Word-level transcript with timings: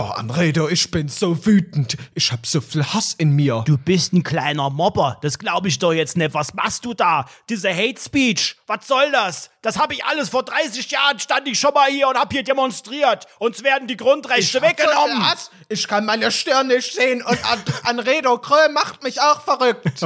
Boah, 0.00 0.16
Anredo, 0.16 0.66
ich 0.66 0.90
bin 0.90 1.10
so 1.10 1.44
wütend. 1.44 1.98
Ich 2.14 2.32
hab 2.32 2.46
so 2.46 2.62
viel 2.62 2.82
Hass 2.82 3.12
in 3.12 3.32
mir. 3.32 3.64
Du 3.66 3.76
bist 3.76 4.14
ein 4.14 4.22
kleiner 4.22 4.70
Mobber, 4.70 5.18
das 5.20 5.38
glaube 5.38 5.68
ich 5.68 5.78
doch 5.78 5.92
jetzt 5.92 6.16
nicht. 6.16 6.32
Was 6.32 6.54
machst 6.54 6.86
du 6.86 6.94
da? 6.94 7.26
Diese 7.50 7.68
Hate 7.68 8.00
Speech, 8.00 8.56
was 8.66 8.86
soll 8.86 9.12
das? 9.12 9.50
Das 9.60 9.76
habe 9.78 9.92
ich 9.92 10.02
alles 10.06 10.30
vor 10.30 10.42
30 10.42 10.90
Jahren 10.90 11.18
stand 11.18 11.46
ich 11.48 11.60
schon 11.60 11.74
mal 11.74 11.90
hier 11.90 12.08
und 12.08 12.16
hab 12.16 12.32
hier 12.32 12.42
demonstriert. 12.42 13.26
Uns 13.40 13.62
werden 13.62 13.88
die 13.88 13.98
Grundrechte 13.98 14.40
Ich 14.40 14.54
hab 14.54 14.62
so 14.62 14.68
weggenommen. 14.70 15.16
viel 15.18 15.26
Hass. 15.26 15.50
Ich 15.68 15.86
kann 15.86 16.06
meine 16.06 16.30
Stirn 16.32 16.68
nicht 16.68 16.94
sehen 16.94 17.20
und 17.22 17.52
An 17.52 17.62
Anredo 17.98 18.38
Kröll 18.38 18.70
macht 18.70 19.02
mich 19.02 19.20
auch 19.20 19.42
verrückt. 19.42 20.00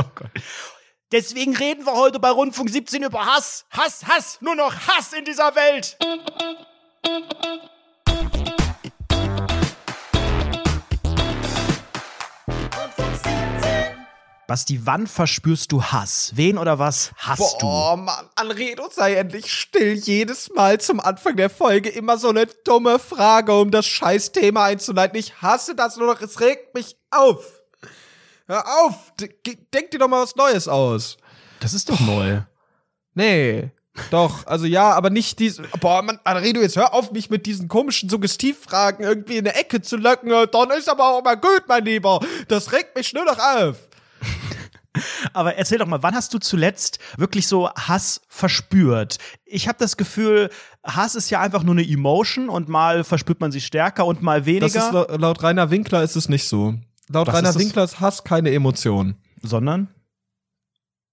Deswegen 1.13 1.57
reden 1.57 1.87
wir 1.87 1.95
heute 1.95 2.19
bei 2.19 2.31
Rundfunk 2.31 2.69
17 2.69 3.05
über 3.05 3.27
Hass. 3.27 3.65
Hass, 3.71 4.05
Hass, 4.09 4.39
nur 4.41 4.57
noch 4.57 4.75
Hass 4.89 5.13
in 5.13 5.25
dieser 5.25 5.55
Welt. 5.55 5.97
Basti, 14.47 14.81
wann 14.85 15.07
verspürst 15.07 15.73
du 15.73 15.83
Hass? 15.83 16.33
Wen 16.35 16.59
oder 16.59 16.79
was 16.79 17.13
hasst 17.17 17.59
Boah, 17.61 17.97
Mann, 17.97 18.29
Anredo, 18.37 18.89
sei 18.91 19.15
endlich 19.15 19.51
still. 19.51 19.95
Jedes 19.95 20.51
Mal 20.55 20.81
zum 20.81 21.01
Anfang 21.01 21.37
der 21.37 21.49
Folge 21.49 21.89
immer 21.89 22.19
so 22.19 22.29
eine 22.29 22.47
dumme 22.47 22.99
Frage, 22.99 23.59
um 23.59 23.71
das 23.71 23.87
Scheißthema 23.87 24.67
einzuleiten. 24.67 25.19
Ich 25.19 25.41
hasse 25.41 25.75
das 25.75 25.97
nur 25.97 26.09
noch, 26.13 26.21
es 26.21 26.41
regt 26.41 26.75
mich 26.75 26.97
auf. 27.11 27.63
Hör 28.47 28.65
auf, 28.85 29.15
denk 29.73 29.91
dir 29.91 29.99
doch 29.99 30.09
mal 30.09 30.23
was 30.23 30.37
Neues 30.37 30.69
aus. 30.69 31.17
du? 31.17 31.25
Das 31.61 31.73
ist 31.73 31.89
doch 31.89 32.01
neu. 32.01 32.43
Nee. 33.15 33.71
Doch, 34.11 34.47
also 34.47 34.67
ja, 34.67 34.91
aber 34.91 35.09
nicht 35.09 35.39
diese. 35.39 35.63
Boah, 35.81 36.03
Mann, 36.03 36.19
Anredo, 36.25 36.61
jetzt 36.61 36.77
hör 36.77 36.93
auf, 36.93 37.13
mich 37.13 37.31
mit 37.31 37.47
diesen 37.47 37.69
komischen 37.69 38.09
Suggestivfragen 38.11 39.07
irgendwie 39.07 39.37
in 39.39 39.47
eine 39.47 39.57
Ecke 39.57 39.81
zu 39.81 39.97
locken. 39.97 40.29
Dann 40.29 40.71
ist 40.73 40.89
aber 40.89 41.15
auch 41.15 41.23
mal 41.23 41.37
gut, 41.37 41.63
mein 41.69 41.85
Lieber. 41.85 42.21
Das 42.49 42.73
regt 42.73 42.97
mich 42.97 43.15
nur 43.15 43.25
noch 43.25 43.39
auf. 43.39 43.77
Aber 45.33 45.57
erzähl 45.57 45.79
doch 45.79 45.87
mal, 45.87 46.03
wann 46.03 46.15
hast 46.15 46.33
du 46.35 46.39
zuletzt 46.39 46.99
wirklich 47.17 47.47
so 47.49 47.69
Hass 47.71 48.21
verspürt? 48.29 49.19
Ich 49.45 49.69
habe 49.69 49.79
das 49.79 49.97
Gefühl, 49.97 50.51
Hass 50.85 51.15
ist 51.15 51.31
ja 51.31 51.41
einfach 51.41 51.63
nur 51.63 51.75
eine 51.75 51.87
Emotion 51.89 52.49
und 52.49 52.69
mal 52.69 53.05
verspürt 53.05 53.41
man 53.41 53.53
sie 53.53 53.61
stärker 53.61 54.07
und 54.07 54.23
mal 54.23 54.47
weniger. 54.47 54.67
Das 54.67 54.77
ist 54.77 54.93
la 54.93 55.17
laut 55.17 55.43
Rainer 55.43 55.71
Winkler 55.71 56.03
ist 56.03 56.17
es 56.17 56.29
nicht 56.29 56.49
so. 56.49 56.75
Laut 57.09 57.27
Was 57.27 57.35
Rainer 57.35 57.51
ist? 57.51 57.59
Winkler 57.59 57.85
ist 57.85 58.01
Hass 58.01 58.25
keine 58.25 58.53
Emotion. 58.53 59.17
sondern 59.43 59.89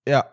Ja. 0.08 0.26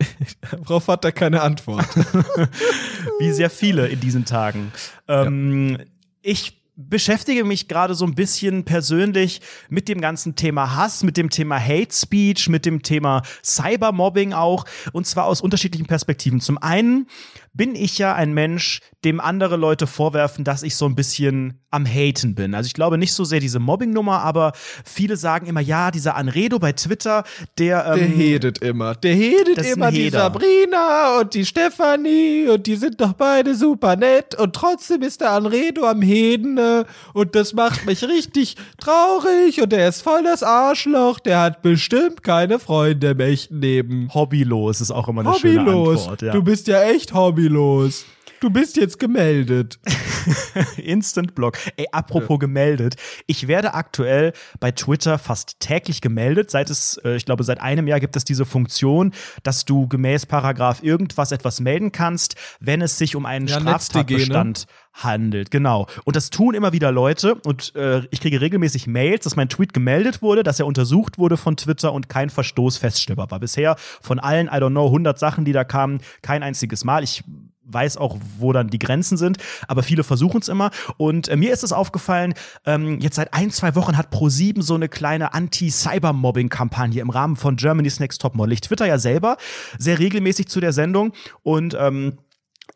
Darauf 0.50 0.88
hat 0.88 1.04
er 1.04 1.12
keine 1.12 1.42
Antwort. 1.42 1.86
wie 3.18 3.32
sehr 3.32 3.50
viele 3.50 3.88
in 3.88 4.00
diesen 4.00 4.24
Tagen. 4.24 4.72
Ähm, 5.08 5.78
Ich 6.22 6.65
beschäftige 6.76 7.42
mich 7.44 7.68
gerade 7.68 7.94
so 7.94 8.04
ein 8.04 8.14
bisschen 8.14 8.64
persönlich 8.64 9.40
mit 9.70 9.88
dem 9.88 10.00
ganzen 10.00 10.36
Thema 10.36 10.76
Hass, 10.76 11.02
mit 11.02 11.16
dem 11.16 11.30
Thema 11.30 11.58
Hate 11.58 11.92
Speech, 11.92 12.48
mit 12.50 12.66
dem 12.66 12.82
Thema 12.82 13.22
Cybermobbing 13.42 14.34
auch 14.34 14.66
und 14.92 15.06
zwar 15.06 15.24
aus 15.24 15.40
unterschiedlichen 15.40 15.86
Perspektiven. 15.86 16.40
Zum 16.40 16.58
einen 16.58 17.08
bin 17.56 17.74
ich 17.74 17.98
ja 17.98 18.14
ein 18.14 18.32
Mensch, 18.32 18.80
dem 19.04 19.20
andere 19.20 19.56
Leute 19.56 19.86
vorwerfen, 19.86 20.44
dass 20.44 20.62
ich 20.62 20.76
so 20.76 20.84
ein 20.84 20.94
bisschen 20.94 21.60
am 21.70 21.86
Haten 21.86 22.34
bin. 22.34 22.54
Also 22.54 22.66
ich 22.66 22.74
glaube 22.74 22.98
nicht 22.98 23.12
so 23.12 23.24
sehr 23.24 23.38
diese 23.38 23.58
Mobbing-Nummer, 23.60 24.20
aber 24.20 24.52
viele 24.84 25.16
sagen 25.16 25.46
immer, 25.46 25.60
ja, 25.60 25.90
dieser 25.90 26.16
Anredo 26.16 26.58
bei 26.58 26.72
Twitter, 26.72 27.24
der, 27.58 27.94
Der 27.94 28.02
ähm, 28.02 28.12
hedet 28.12 28.58
immer. 28.58 28.94
Der 28.94 29.14
hedet 29.14 29.58
immer 29.58 29.90
die. 29.90 30.10
Sabrina 30.10 31.20
und 31.20 31.34
die 31.34 31.44
Stefanie 31.44 32.48
und 32.48 32.66
die 32.66 32.76
sind 32.76 33.00
doch 33.00 33.12
beide 33.12 33.54
super 33.54 33.96
nett 33.96 34.34
und 34.34 34.54
trotzdem 34.54 35.02
ist 35.02 35.20
der 35.20 35.30
Anredo 35.32 35.86
am 35.86 36.02
Heden 36.02 36.58
äh, 36.58 36.84
und 37.12 37.34
das 37.34 37.52
macht 37.52 37.86
mich 37.86 38.02
richtig 38.04 38.56
traurig 38.78 39.62
und 39.62 39.70
der 39.70 39.88
ist 39.88 40.02
voll 40.02 40.22
das 40.24 40.42
Arschloch. 40.42 41.20
Der 41.20 41.40
hat 41.40 41.62
bestimmt 41.62 42.22
keine 42.22 42.58
Freunde 42.58 43.10
im 43.10 43.20
echten 43.20 43.60
Leben. 43.60 44.08
hobbylos 44.12 44.80
ist 44.80 44.90
auch 44.90 45.08
immer 45.08 45.20
eine 45.20 45.34
schöne 45.38 45.60
Hobbylos. 45.60 46.00
Antwort. 46.02 46.22
Ja. 46.22 46.32
Du 46.32 46.42
bist 46.42 46.66
ja 46.66 46.82
echt 46.82 47.14
hobbylos. 47.14 47.45
Los. 47.48 48.06
Du 48.40 48.50
bist 48.50 48.76
jetzt 48.76 48.98
gemeldet. 48.98 49.78
Instant 50.76 51.34
Block. 51.34 51.56
Ey, 51.76 51.86
apropos 51.92 52.38
gemeldet. 52.38 52.96
Ich 53.26 53.48
werde 53.48 53.74
aktuell 53.74 54.32
bei 54.60 54.72
Twitter 54.72 55.18
fast 55.18 55.60
täglich 55.60 56.00
gemeldet. 56.00 56.50
Seit 56.50 56.70
es, 56.70 56.98
äh, 57.04 57.16
ich 57.16 57.24
glaube, 57.24 57.44
seit 57.44 57.60
einem 57.60 57.86
Jahr 57.86 58.00
gibt 58.00 58.16
es 58.16 58.24
diese 58.24 58.44
Funktion, 58.44 59.12
dass 59.42 59.64
du 59.64 59.88
gemäß 59.88 60.26
Paragraph 60.26 60.82
irgendwas 60.82 61.32
etwas 61.32 61.60
melden 61.60 61.92
kannst, 61.92 62.36
wenn 62.60 62.82
es 62.82 62.98
sich 62.98 63.16
um 63.16 63.26
einen 63.26 63.46
Ja, 63.46 63.60
ne? 63.60 63.70
Straftatbestand 63.70 64.66
handelt. 64.92 65.50
Genau. 65.50 65.86
Und 66.04 66.16
das 66.16 66.30
tun 66.30 66.54
immer 66.54 66.72
wieder 66.72 66.90
Leute 66.90 67.34
und 67.34 67.74
äh, 67.74 68.02
ich 68.10 68.20
kriege 68.20 68.40
regelmäßig 68.40 68.86
Mails, 68.86 69.24
dass 69.24 69.36
mein 69.36 69.48
Tweet 69.48 69.72
gemeldet 69.72 70.22
wurde, 70.22 70.42
dass 70.42 70.58
er 70.58 70.66
untersucht 70.66 71.18
wurde 71.18 71.36
von 71.36 71.56
Twitter 71.56 71.92
und 71.92 72.08
kein 72.08 72.30
Verstoß 72.30 72.78
feststellbar 72.78 73.30
war. 73.30 73.40
Bisher 73.40 73.76
von 74.00 74.18
allen, 74.18 74.46
I 74.46 74.52
don't 74.52 74.70
know, 74.70 74.86
100 74.86 75.18
Sachen, 75.18 75.44
die 75.44 75.52
da 75.52 75.64
kamen, 75.64 76.00
kein 76.22 76.42
einziges 76.42 76.84
Mal. 76.84 77.04
Ich 77.04 77.24
weiß 77.66 77.96
auch, 77.96 78.16
wo 78.38 78.52
dann 78.52 78.68
die 78.68 78.78
Grenzen 78.78 79.16
sind, 79.16 79.38
aber 79.68 79.82
viele 79.82 80.04
versuchen 80.04 80.40
es 80.40 80.48
immer. 80.48 80.70
Und 80.96 81.28
äh, 81.28 81.36
mir 81.36 81.52
ist 81.52 81.64
es 81.64 81.72
aufgefallen, 81.72 82.34
ähm, 82.64 83.00
jetzt 83.00 83.16
seit 83.16 83.34
ein, 83.34 83.50
zwei 83.50 83.74
Wochen 83.74 83.96
hat 83.96 84.12
Pro7 84.12 84.62
so 84.62 84.74
eine 84.74 84.88
kleine 84.88 85.34
Anti-Cybermobbing-Kampagne 85.34 87.00
im 87.00 87.10
Rahmen 87.10 87.36
von 87.36 87.56
Germany's 87.56 88.00
Next 88.00 88.20
Topmodel. 88.20 88.52
Ich 88.52 88.60
twitter 88.60 88.86
ja 88.86 88.98
selber 88.98 89.36
sehr 89.78 89.98
regelmäßig 89.98 90.48
zu 90.48 90.60
der 90.60 90.72
Sendung 90.72 91.12
und 91.42 91.76
ähm, 91.78 92.18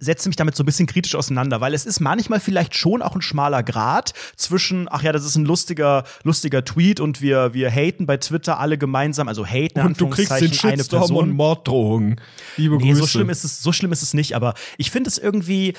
setze 0.01 0.29
mich 0.29 0.37
damit 0.37 0.57
so 0.57 0.63
ein 0.63 0.67
bisschen 0.67 0.87
kritisch 0.87 1.15
auseinander, 1.15 1.61
weil 1.61 1.75
es 1.75 1.87
ist 1.87 2.01
manchmal 2.01 2.41
vielleicht 2.41 2.75
schon 2.75 3.03
auch 3.03 3.15
ein 3.15 3.23
schmaler 3.23 3.63
Grad 3.63 4.15
zwischen, 4.35 4.89
ach 4.91 5.03
ja, 5.03 5.13
das 5.13 5.25
ist 5.25 5.37
ein 5.37 5.45
lustiger, 5.45 6.05
lustiger 6.25 6.65
Tweet 6.65 7.01
und 7.01 7.21
wir, 7.21 7.55
wir 7.55 7.71
haten 7.71 8.07
bei 8.07 8.17
Twitter 8.17 8.59
alle 8.59 8.79
gemeinsam, 8.79 9.29
also 9.29 9.47
haten 9.47 9.81
Und 9.81 10.01
du 10.01 10.09
kriegst 10.09 10.41
den 10.41 10.53
Shitstorm 10.53 11.15
und 11.15 11.31
Morddrohungen. 11.31 12.21
Liebe 12.57 12.77
Nee, 12.79 12.89
Grüße. 12.89 13.01
so 13.03 13.07
schlimm 13.07 13.31
ist 13.31 13.45
es, 13.45 13.63
so 13.63 13.73
schlimm 13.73 13.93
ist 13.93 14.03
es 14.03 14.15
nicht, 14.15 14.35
aber 14.35 14.55
ich 14.79 14.91
finde 14.91 15.09
es 15.09 15.19
irgendwie, 15.19 15.75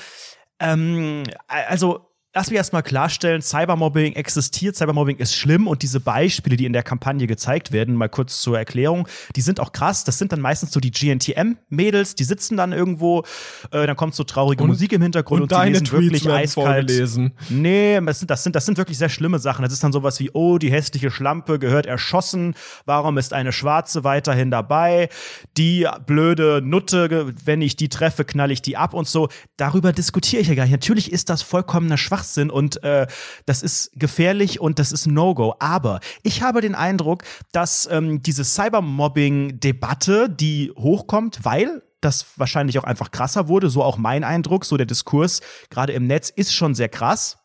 ähm, 0.60 1.24
also 1.48 2.11
Lass 2.34 2.48
mich 2.48 2.56
erstmal 2.56 2.82
klarstellen, 2.82 3.42
Cybermobbing 3.42 4.14
existiert, 4.14 4.74
Cybermobbing 4.74 5.18
ist 5.18 5.36
schlimm 5.36 5.66
und 5.66 5.82
diese 5.82 6.00
Beispiele, 6.00 6.56
die 6.56 6.64
in 6.64 6.72
der 6.72 6.82
Kampagne 6.82 7.26
gezeigt 7.26 7.72
werden, 7.72 7.94
mal 7.94 8.08
kurz 8.08 8.40
zur 8.40 8.56
Erklärung, 8.56 9.06
die 9.36 9.42
sind 9.42 9.60
auch 9.60 9.72
krass. 9.72 10.04
Das 10.04 10.16
sind 10.16 10.32
dann 10.32 10.40
meistens 10.40 10.72
so 10.72 10.80
die 10.80 10.90
GNTM-Mädels, 10.90 12.14
die 12.14 12.24
sitzen 12.24 12.56
dann 12.56 12.72
irgendwo, 12.72 13.24
äh, 13.70 13.86
dann 13.86 13.96
kommt 13.96 14.14
so 14.14 14.24
traurige 14.24 14.62
Und- 14.62 14.70
Musik 14.70 14.92
im 14.94 15.02
Hintergrund 15.02 15.42
und 15.42 15.52
und, 15.52 15.52
deine 15.52 15.74
sie 15.76 15.84
lesen 15.84 15.84
Tweets 15.84 16.24
wirklich 16.24 16.32
eiskalt. 16.32 16.54
vorgelesen. 16.90 17.32
Nee, 17.50 18.00
das 18.00 18.20
sind, 18.20 18.30
das, 18.30 18.42
sind, 18.44 18.56
das 18.56 18.64
sind 18.64 18.78
wirklich 18.78 18.96
sehr 18.96 19.10
schlimme 19.10 19.38
Sachen. 19.38 19.62
Das 19.62 19.70
ist 19.74 19.84
dann 19.84 19.92
sowas 19.92 20.18
wie, 20.18 20.30
oh, 20.32 20.56
die 20.56 20.72
hässliche 20.72 21.10
Schlampe 21.10 21.58
gehört 21.58 21.84
erschossen. 21.84 22.54
Warum 22.86 23.18
ist 23.18 23.34
eine 23.34 23.52
Schwarze 23.52 24.04
weiterhin 24.04 24.50
dabei? 24.50 25.10
Die 25.58 25.86
blöde 26.06 26.62
Nutte, 26.64 27.34
wenn 27.44 27.60
ich 27.60 27.76
die 27.76 27.90
treffe, 27.90 28.24
knall 28.24 28.50
ich 28.50 28.62
die 28.62 28.78
ab 28.78 28.94
und 28.94 29.06
so. 29.06 29.28
Darüber 29.58 29.92
diskutiere 29.92 30.40
ich 30.40 30.48
ja 30.48 30.54
gar 30.54 30.62
nicht. 30.62 30.72
Natürlich 30.72 31.12
ist 31.12 31.28
das 31.28 31.42
vollkommener 31.42 31.98
Schwachsinn 31.98 32.21
und 32.50 32.82
äh, 32.82 33.06
das 33.46 33.62
ist 33.62 33.90
gefährlich 33.94 34.60
und 34.60 34.78
das 34.78 34.92
ist 34.92 35.06
No-Go. 35.06 35.54
Aber 35.58 36.00
ich 36.22 36.42
habe 36.42 36.60
den 36.60 36.74
Eindruck, 36.74 37.24
dass 37.52 37.88
ähm, 37.90 38.22
diese 38.22 38.44
Cybermobbing-Debatte, 38.44 40.28
die 40.28 40.72
hochkommt, 40.76 41.40
weil 41.44 41.82
das 42.00 42.26
wahrscheinlich 42.36 42.78
auch 42.78 42.84
einfach 42.84 43.10
krasser 43.10 43.48
wurde, 43.48 43.70
so 43.70 43.82
auch 43.82 43.96
mein 43.96 44.24
Eindruck, 44.24 44.64
so 44.64 44.76
der 44.76 44.86
Diskurs 44.86 45.40
gerade 45.70 45.92
im 45.92 46.06
Netz 46.06 46.30
ist 46.30 46.52
schon 46.52 46.74
sehr 46.74 46.88
krass. 46.88 47.38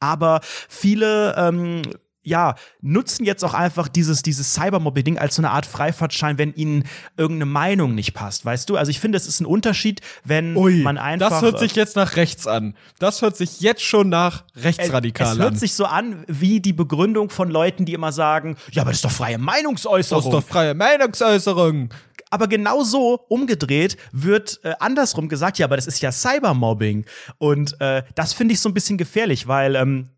Aber 0.00 0.40
viele 0.68 1.34
ähm, 1.36 1.82
ja, 2.22 2.54
nutzen 2.80 3.24
jetzt 3.24 3.44
auch 3.44 3.54
einfach 3.54 3.88
dieses, 3.88 4.22
dieses 4.22 4.54
Cybermobbing 4.54 5.18
als 5.18 5.36
so 5.36 5.42
eine 5.42 5.50
Art 5.50 5.66
Freifahrtschein, 5.66 6.38
wenn 6.38 6.54
ihnen 6.54 6.84
irgendeine 7.16 7.46
Meinung 7.46 7.94
nicht 7.94 8.14
passt, 8.14 8.44
weißt 8.44 8.68
du? 8.70 8.76
Also 8.76 8.90
ich 8.90 9.00
finde, 9.00 9.16
es 9.16 9.26
ist 9.26 9.40
ein 9.40 9.46
Unterschied, 9.46 10.00
wenn 10.24 10.56
Ui, 10.56 10.82
man 10.82 10.98
einfach. 10.98 11.30
das 11.30 11.42
hört 11.42 11.58
sich 11.58 11.74
jetzt 11.74 11.96
nach 11.96 12.16
rechts 12.16 12.46
an. 12.46 12.74
Das 12.98 13.22
hört 13.22 13.36
sich 13.36 13.60
jetzt 13.60 13.82
schon 13.82 14.08
nach 14.08 14.44
rechtsradikal 14.56 15.32
es 15.32 15.38
hört 15.38 15.52
an. 15.52 15.58
sich 15.58 15.74
so 15.74 15.84
an 15.84 16.24
wie 16.28 16.60
die 16.60 16.72
Begründung 16.72 17.30
von 17.30 17.50
Leuten, 17.50 17.84
die 17.84 17.94
immer 17.94 18.12
sagen, 18.12 18.56
ja, 18.70 18.82
aber 18.82 18.90
das 18.90 18.98
ist 18.98 19.04
doch 19.04 19.10
freie 19.10 19.36
das 19.36 19.44
Meinungsäußerung. 19.44 20.24
ist 20.24 20.32
doch 20.32 20.44
freie 20.44 20.74
Meinungsäußerung. 20.74 21.90
Aber 22.30 22.48
genau 22.48 22.82
so 22.82 23.26
umgedreht 23.28 23.98
wird 24.10 24.58
äh, 24.62 24.72
andersrum 24.80 25.28
gesagt, 25.28 25.58
ja, 25.58 25.66
aber 25.66 25.76
das 25.76 25.86
ist 25.86 26.00
ja 26.00 26.10
Cybermobbing. 26.10 27.04
Und 27.36 27.78
äh, 27.78 28.04
das 28.14 28.32
finde 28.32 28.54
ich 28.54 28.60
so 28.60 28.70
ein 28.70 28.74
bisschen 28.74 28.96
gefährlich, 28.96 29.48
weil 29.48 29.76
ähm, 29.76 30.08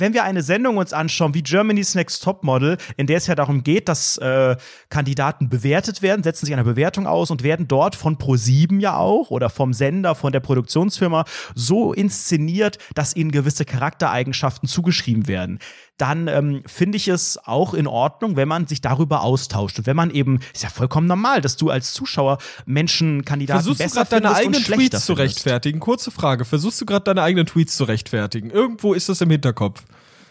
wenn 0.00 0.14
wir 0.14 0.24
eine 0.24 0.42
Sendung 0.42 0.76
uns 0.76 0.92
anschauen 0.92 1.34
wie 1.34 1.42
Germany's 1.42 1.94
Next 1.94 2.22
Topmodel, 2.22 2.78
in 2.96 3.06
der 3.06 3.18
es 3.18 3.26
ja 3.26 3.34
darum 3.34 3.62
geht, 3.62 3.88
dass 3.88 4.16
äh, 4.18 4.56
Kandidaten 4.88 5.48
bewertet 5.48 6.02
werden, 6.02 6.22
setzen 6.22 6.46
sich 6.46 6.54
einer 6.54 6.64
Bewertung 6.64 7.06
aus 7.06 7.30
und 7.30 7.42
werden 7.42 7.68
dort 7.68 7.96
von 7.96 8.16
Pro7 8.16 8.80
ja 8.80 8.96
auch 8.96 9.30
oder 9.30 9.50
vom 9.50 9.72
Sender, 9.72 10.14
von 10.14 10.32
der 10.32 10.40
Produktionsfirma 10.40 11.24
so 11.54 11.92
inszeniert, 11.92 12.78
dass 12.94 13.16
ihnen 13.16 13.30
gewisse 13.30 13.64
Charaktereigenschaften 13.64 14.68
zugeschrieben 14.68 15.28
werden. 15.28 15.58
Dann 15.98 16.28
ähm, 16.28 16.62
finde 16.66 16.96
ich 16.96 17.08
es 17.08 17.38
auch 17.44 17.74
in 17.74 17.86
Ordnung, 17.86 18.36
wenn 18.36 18.48
man 18.48 18.66
sich 18.66 18.80
darüber 18.80 19.22
austauscht 19.22 19.78
und 19.78 19.86
wenn 19.86 19.96
man 19.96 20.10
eben, 20.10 20.40
ist 20.54 20.62
ja 20.62 20.70
vollkommen 20.70 21.06
normal, 21.06 21.40
dass 21.40 21.56
du 21.56 21.70
als 21.70 21.92
Zuschauer 21.92 22.38
Menschen, 22.66 23.24
Kandidaten 23.24 23.58
Versuchst 23.58 23.80
du 23.80 23.84
besser 23.84 24.04
gerade 24.04 24.22
deine 24.22 24.34
eigenen 24.34 24.62
Tweets 24.62 25.04
zu 25.04 25.12
rechtfertigen? 25.12 25.80
Kurze 25.80 26.10
Frage. 26.10 26.44
Versuchst 26.44 26.80
du 26.80 26.86
gerade 26.86 27.04
deine 27.04 27.22
eigenen 27.22 27.46
Tweets 27.46 27.76
zu 27.76 27.84
rechtfertigen? 27.84 28.50
Irgendwo 28.50 28.94
ist 28.94 29.08
das 29.08 29.20
im 29.20 29.30
Hinterkopf. 29.30 29.82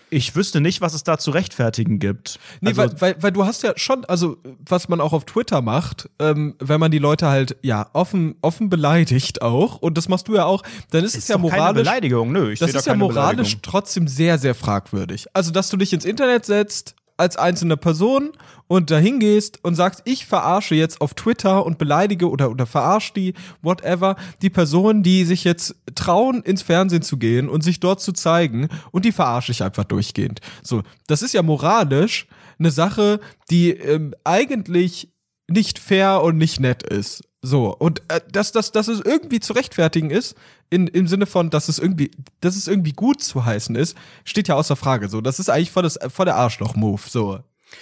Ich 0.10 0.36
wüsste 0.36 0.62
nicht, 0.62 0.82
was 0.82 0.94
es 0.94 1.04
da 1.04 1.18
zu 1.18 1.32
rechtfertigen 1.32 2.00
gibt. 2.00 2.40
Nee, 2.62 2.70
also, 2.70 2.82
weil, 2.82 3.02
weil, 3.02 3.24
weil 3.24 3.32
du 3.32 3.46
hast 3.46 3.64
ja 3.64 3.74
schon, 3.76 4.06
also 4.06 4.38
was 4.66 4.88
man 4.88 5.02
auch 5.02 5.14
auf 5.14 5.26
Twitter 5.26 5.62
macht, 5.62 6.10
ähm, 6.20 6.56
wenn 6.60 6.80
man 6.80 6.92
die 6.92 7.00
Leute 7.00 7.28
halt 7.28 7.58
ja 7.62 7.90
offen, 7.94 8.36
offen 8.42 8.70
beleidigt 8.70 9.42
auch, 9.42 9.78
und 9.78 9.98
das 9.98 10.08
machst 10.08 10.28
du 10.28 10.36
ja 10.36 10.46
auch, 10.46 10.64
dann 10.92 11.04
ist, 11.04 11.16
ist 11.16 11.24
es 11.24 11.28
ja 11.28 11.38
doch 11.38 11.50
keine 11.50 11.62
moralisch. 11.62 11.84
Beleidigung, 11.84 12.32
nö. 12.32 12.52
Ich 12.52 12.60
das 12.60 12.68
sehe 12.68 12.74
da 12.74 12.80
ist 12.80 12.86
ja 12.88 12.96
moralisch 12.96 13.58
trotzdem 13.62 14.08
sehr, 14.08 14.38
sehr 14.38 14.56
fragwürdig. 14.56 15.28
Also, 15.34 15.52
dass 15.52 15.70
du 15.70 15.78
dich 15.78 15.92
ins 15.94 16.06
Internet 16.06 16.46
setzt 16.46 16.96
als 17.18 17.36
einzelne 17.36 17.78
Person 17.78 18.32
und 18.68 18.92
dahin 18.92 19.20
gehst 19.20 19.64
und 19.64 19.76
sagst, 19.76 20.02
ich 20.06 20.26
verarsche 20.26 20.76
jetzt 20.76 21.02
auf 21.02 21.14
Twitter 21.14 21.66
und 21.66 21.78
beleidige 21.78 22.30
oder, 22.30 22.50
oder 22.50 22.66
verarsche 22.66 23.14
die, 23.14 23.34
whatever, 23.62 24.16
die 24.42 24.50
Personen, 24.50 25.04
die 25.04 25.26
sich 25.26 25.44
jetzt 25.44 25.76
trauen, 25.96 26.44
ins 26.44 26.62
Fernsehen 26.62 27.02
zu 27.02 27.18
gehen 27.18 27.50
und 27.50 27.64
sich 27.64 27.80
dort 27.80 28.02
zu 28.02 28.12
zeigen 28.12 28.70
und 28.92 29.06
die 29.06 29.12
verarsche 29.12 29.52
ich 29.52 29.64
einfach 29.64 29.86
durchgehend. 29.86 30.42
So, 30.62 30.84
das 31.08 31.22
ist 31.22 31.34
ja 31.34 31.42
moralisch 31.42 32.28
eine 32.60 32.72
Sache, 32.72 33.20
die 33.50 33.72
ähm, 33.72 34.14
eigentlich 34.24 35.12
nicht 35.50 35.80
fair 35.80 36.22
und 36.22 36.38
nicht 36.38 36.60
nett 36.60 36.84
ist. 36.84 37.24
So, 37.42 37.76
und 37.76 38.02
äh, 38.08 38.20
dass, 38.32 38.52
dass, 38.52 38.72
dass 38.72 38.88
es 38.88 39.00
irgendwie 39.00 39.40
zu 39.40 39.54
rechtfertigen 39.54 40.10
ist, 40.10 40.36
in, 40.70 40.88
im 40.88 41.08
Sinne 41.08 41.28
von, 41.28 41.50
dass 41.50 41.70
es 41.70 41.78
irgendwie, 41.78 42.12
dass 42.42 42.56
es 42.56 42.68
irgendwie 42.68 42.94
gut 42.94 43.22
zu 43.22 43.46
heißen 43.46 43.76
ist, 43.76 43.96
steht 44.26 44.48
ja 44.48 44.56
außer 44.56 44.76
Frage. 44.76 45.08
So, 45.08 45.22
das 45.22 45.40
ist 45.40 45.50
eigentlich 45.50 45.72
voll, 45.72 45.84
das, 45.84 46.00
voll 46.10 46.26
der 46.26 46.36
Arschloch-Move. 46.36 47.02
So. 47.08 47.40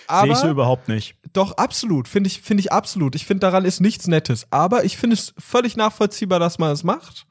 Sehe 0.10 0.32
ich 0.32 0.38
so 0.38 0.50
überhaupt 0.50 0.88
nicht. 0.88 1.16
doch, 1.34 1.54
absolut, 1.54 2.08
finde 2.08 2.28
ich, 2.28 2.42
finde 2.42 2.62
ich 2.62 2.72
absolut. 2.72 3.16
Ich 3.16 3.26
finde, 3.26 3.42
daran 3.42 3.66
ist 3.66 3.82
nichts 3.82 4.08
Nettes. 4.08 4.48
Aber 4.50 4.84
ich 4.84 4.98
finde 4.98 5.16
es 5.16 5.34
völlig 5.38 5.78
nachvollziehbar, 5.78 6.40
dass 6.40 6.58
man 6.58 6.72
es 6.72 6.84
macht. 6.84 7.28